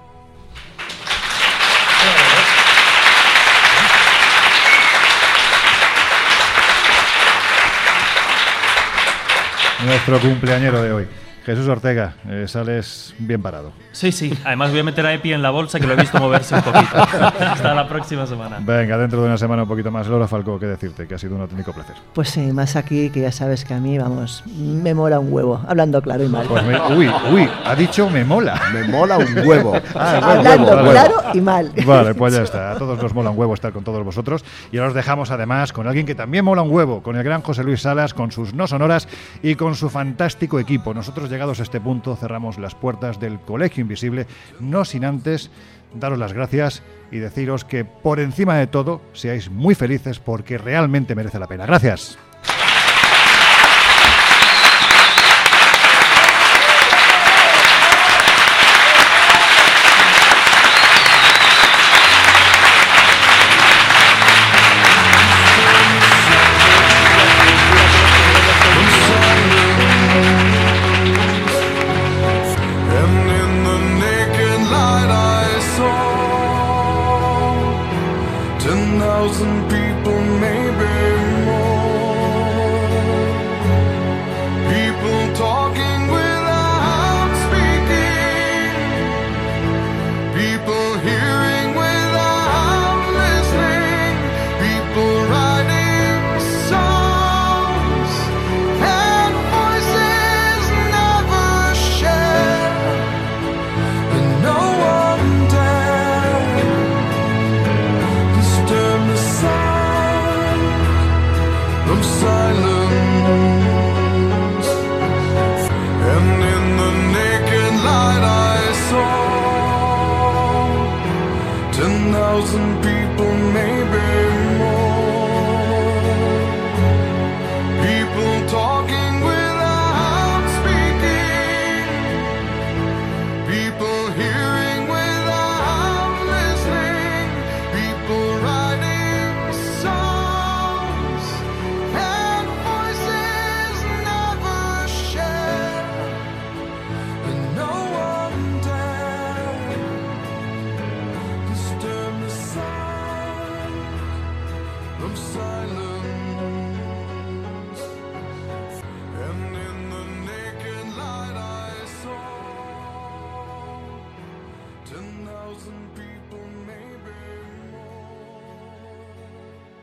Nuestro 9.83 10.19
cumpleañero 10.19 10.81
de 10.81 10.91
hoy. 10.91 11.07
Jesús 11.45 11.67
Ortega, 11.67 12.15
eh, 12.27 12.45
sales 12.47 13.13
bien 13.19 13.41
parado. 13.41 13.71
Sí, 13.91 14.11
sí. 14.11 14.35
Además 14.43 14.71
voy 14.71 14.79
a 14.79 14.83
meter 14.83 15.05
a 15.05 15.13
Epi 15.13 15.31
en 15.31 15.41
la 15.43 15.51
bolsa 15.51 15.79
que 15.79 15.85
lo 15.85 15.93
he 15.93 15.95
visto 15.95 16.17
moverse 16.17 16.55
un 16.55 16.61
poquito. 16.63 16.97
Hasta 16.97 17.73
la 17.75 17.87
próxima 17.87 18.25
semana. 18.25 18.57
Venga, 18.61 18.97
dentro 18.97 19.21
de 19.21 19.27
una 19.27 19.37
semana 19.37 19.61
un 19.63 19.67
poquito 19.69 19.91
más. 19.91 20.07
Laura 20.07 20.27
Falcó, 20.27 20.57
qué 20.59 20.65
decirte, 20.65 21.07
que 21.07 21.13
ha 21.13 21.17
sido 21.19 21.35
un 21.35 21.41
auténtico 21.41 21.71
placer. 21.71 21.95
Pues 22.13 22.29
sí, 22.29 22.51
más 22.51 22.75
aquí 22.75 23.11
que 23.11 23.21
ya 23.21 23.31
sabes 23.31 23.63
que 23.63 23.75
a 23.75 23.77
mí, 23.79 23.97
vamos, 23.97 24.43
me 24.57 24.93
mola 24.95 25.19
un 25.19 25.31
huevo, 25.31 25.61
hablando 25.67 26.01
claro 26.01 26.23
y 26.23 26.27
mal. 26.29 26.47
Pues 26.47 26.63
me- 26.63 26.81
uy, 26.95 27.11
uy, 27.31 27.49
ha 27.63 27.75
dicho 27.75 28.09
me 28.09 28.25
mola. 28.25 28.59
Me 28.73 28.83
mola 28.87 29.17
un 29.17 29.47
huevo. 29.47 29.73
Ah, 29.97 30.17
Hablando 30.37 30.67
huevo, 30.71 30.75
vale. 30.77 30.91
claro 30.91 31.13
y 31.33 31.41
mal. 31.41 31.71
Vale, 31.85 32.15
pues 32.15 32.33
ya 32.33 32.41
está. 32.41 32.71
A 32.71 32.77
todos 32.77 33.01
nos 33.01 33.13
mola 33.13 33.29
un 33.29 33.37
huevo 33.37 33.53
estar 33.53 33.71
con 33.71 33.83
todos 33.83 34.03
vosotros. 34.03 34.43
Y 34.71 34.77
ahora 34.77 34.89
os 34.89 34.93
dejamos 34.95 35.31
además 35.31 35.71
con 35.71 35.87
alguien 35.87 36.05
que 36.05 36.15
también 36.15 36.43
mola 36.43 36.63
un 36.63 36.71
huevo, 36.71 37.01
con 37.03 37.15
el 37.15 37.23
gran 37.23 37.41
José 37.41 37.63
Luis 37.63 37.81
Salas, 37.81 38.13
con 38.13 38.31
sus 38.31 38.53
no 38.53 38.67
sonoras 38.67 39.07
y 39.41 39.55
con 39.55 39.75
su 39.75 39.89
fantástico 39.89 40.59
equipo. 40.59 40.93
Nosotros 40.93 41.29
llegados 41.35 41.59
a 41.59 41.63
este 41.63 41.81
punto 41.81 42.15
cerramos 42.15 42.57
las 42.57 42.75
puertas 42.75 43.19
del 43.19 43.41
Colegio 43.41 43.81
Invisible, 43.81 44.25
no 44.61 44.85
sin 44.85 45.03
antes 45.03 45.51
daros 45.93 46.17
las 46.17 46.31
gracias 46.31 46.81
y 47.11 47.17
deciros 47.17 47.65
que 47.65 47.83
por 47.83 48.21
encima 48.21 48.57
de 48.57 48.67
todo 48.67 49.01
seáis 49.11 49.49
muy 49.49 49.75
felices 49.75 50.19
porque 50.19 50.57
realmente 50.57 51.13
merece 51.13 51.37
la 51.39 51.47
pena. 51.47 51.65
Gracias. 51.65 52.17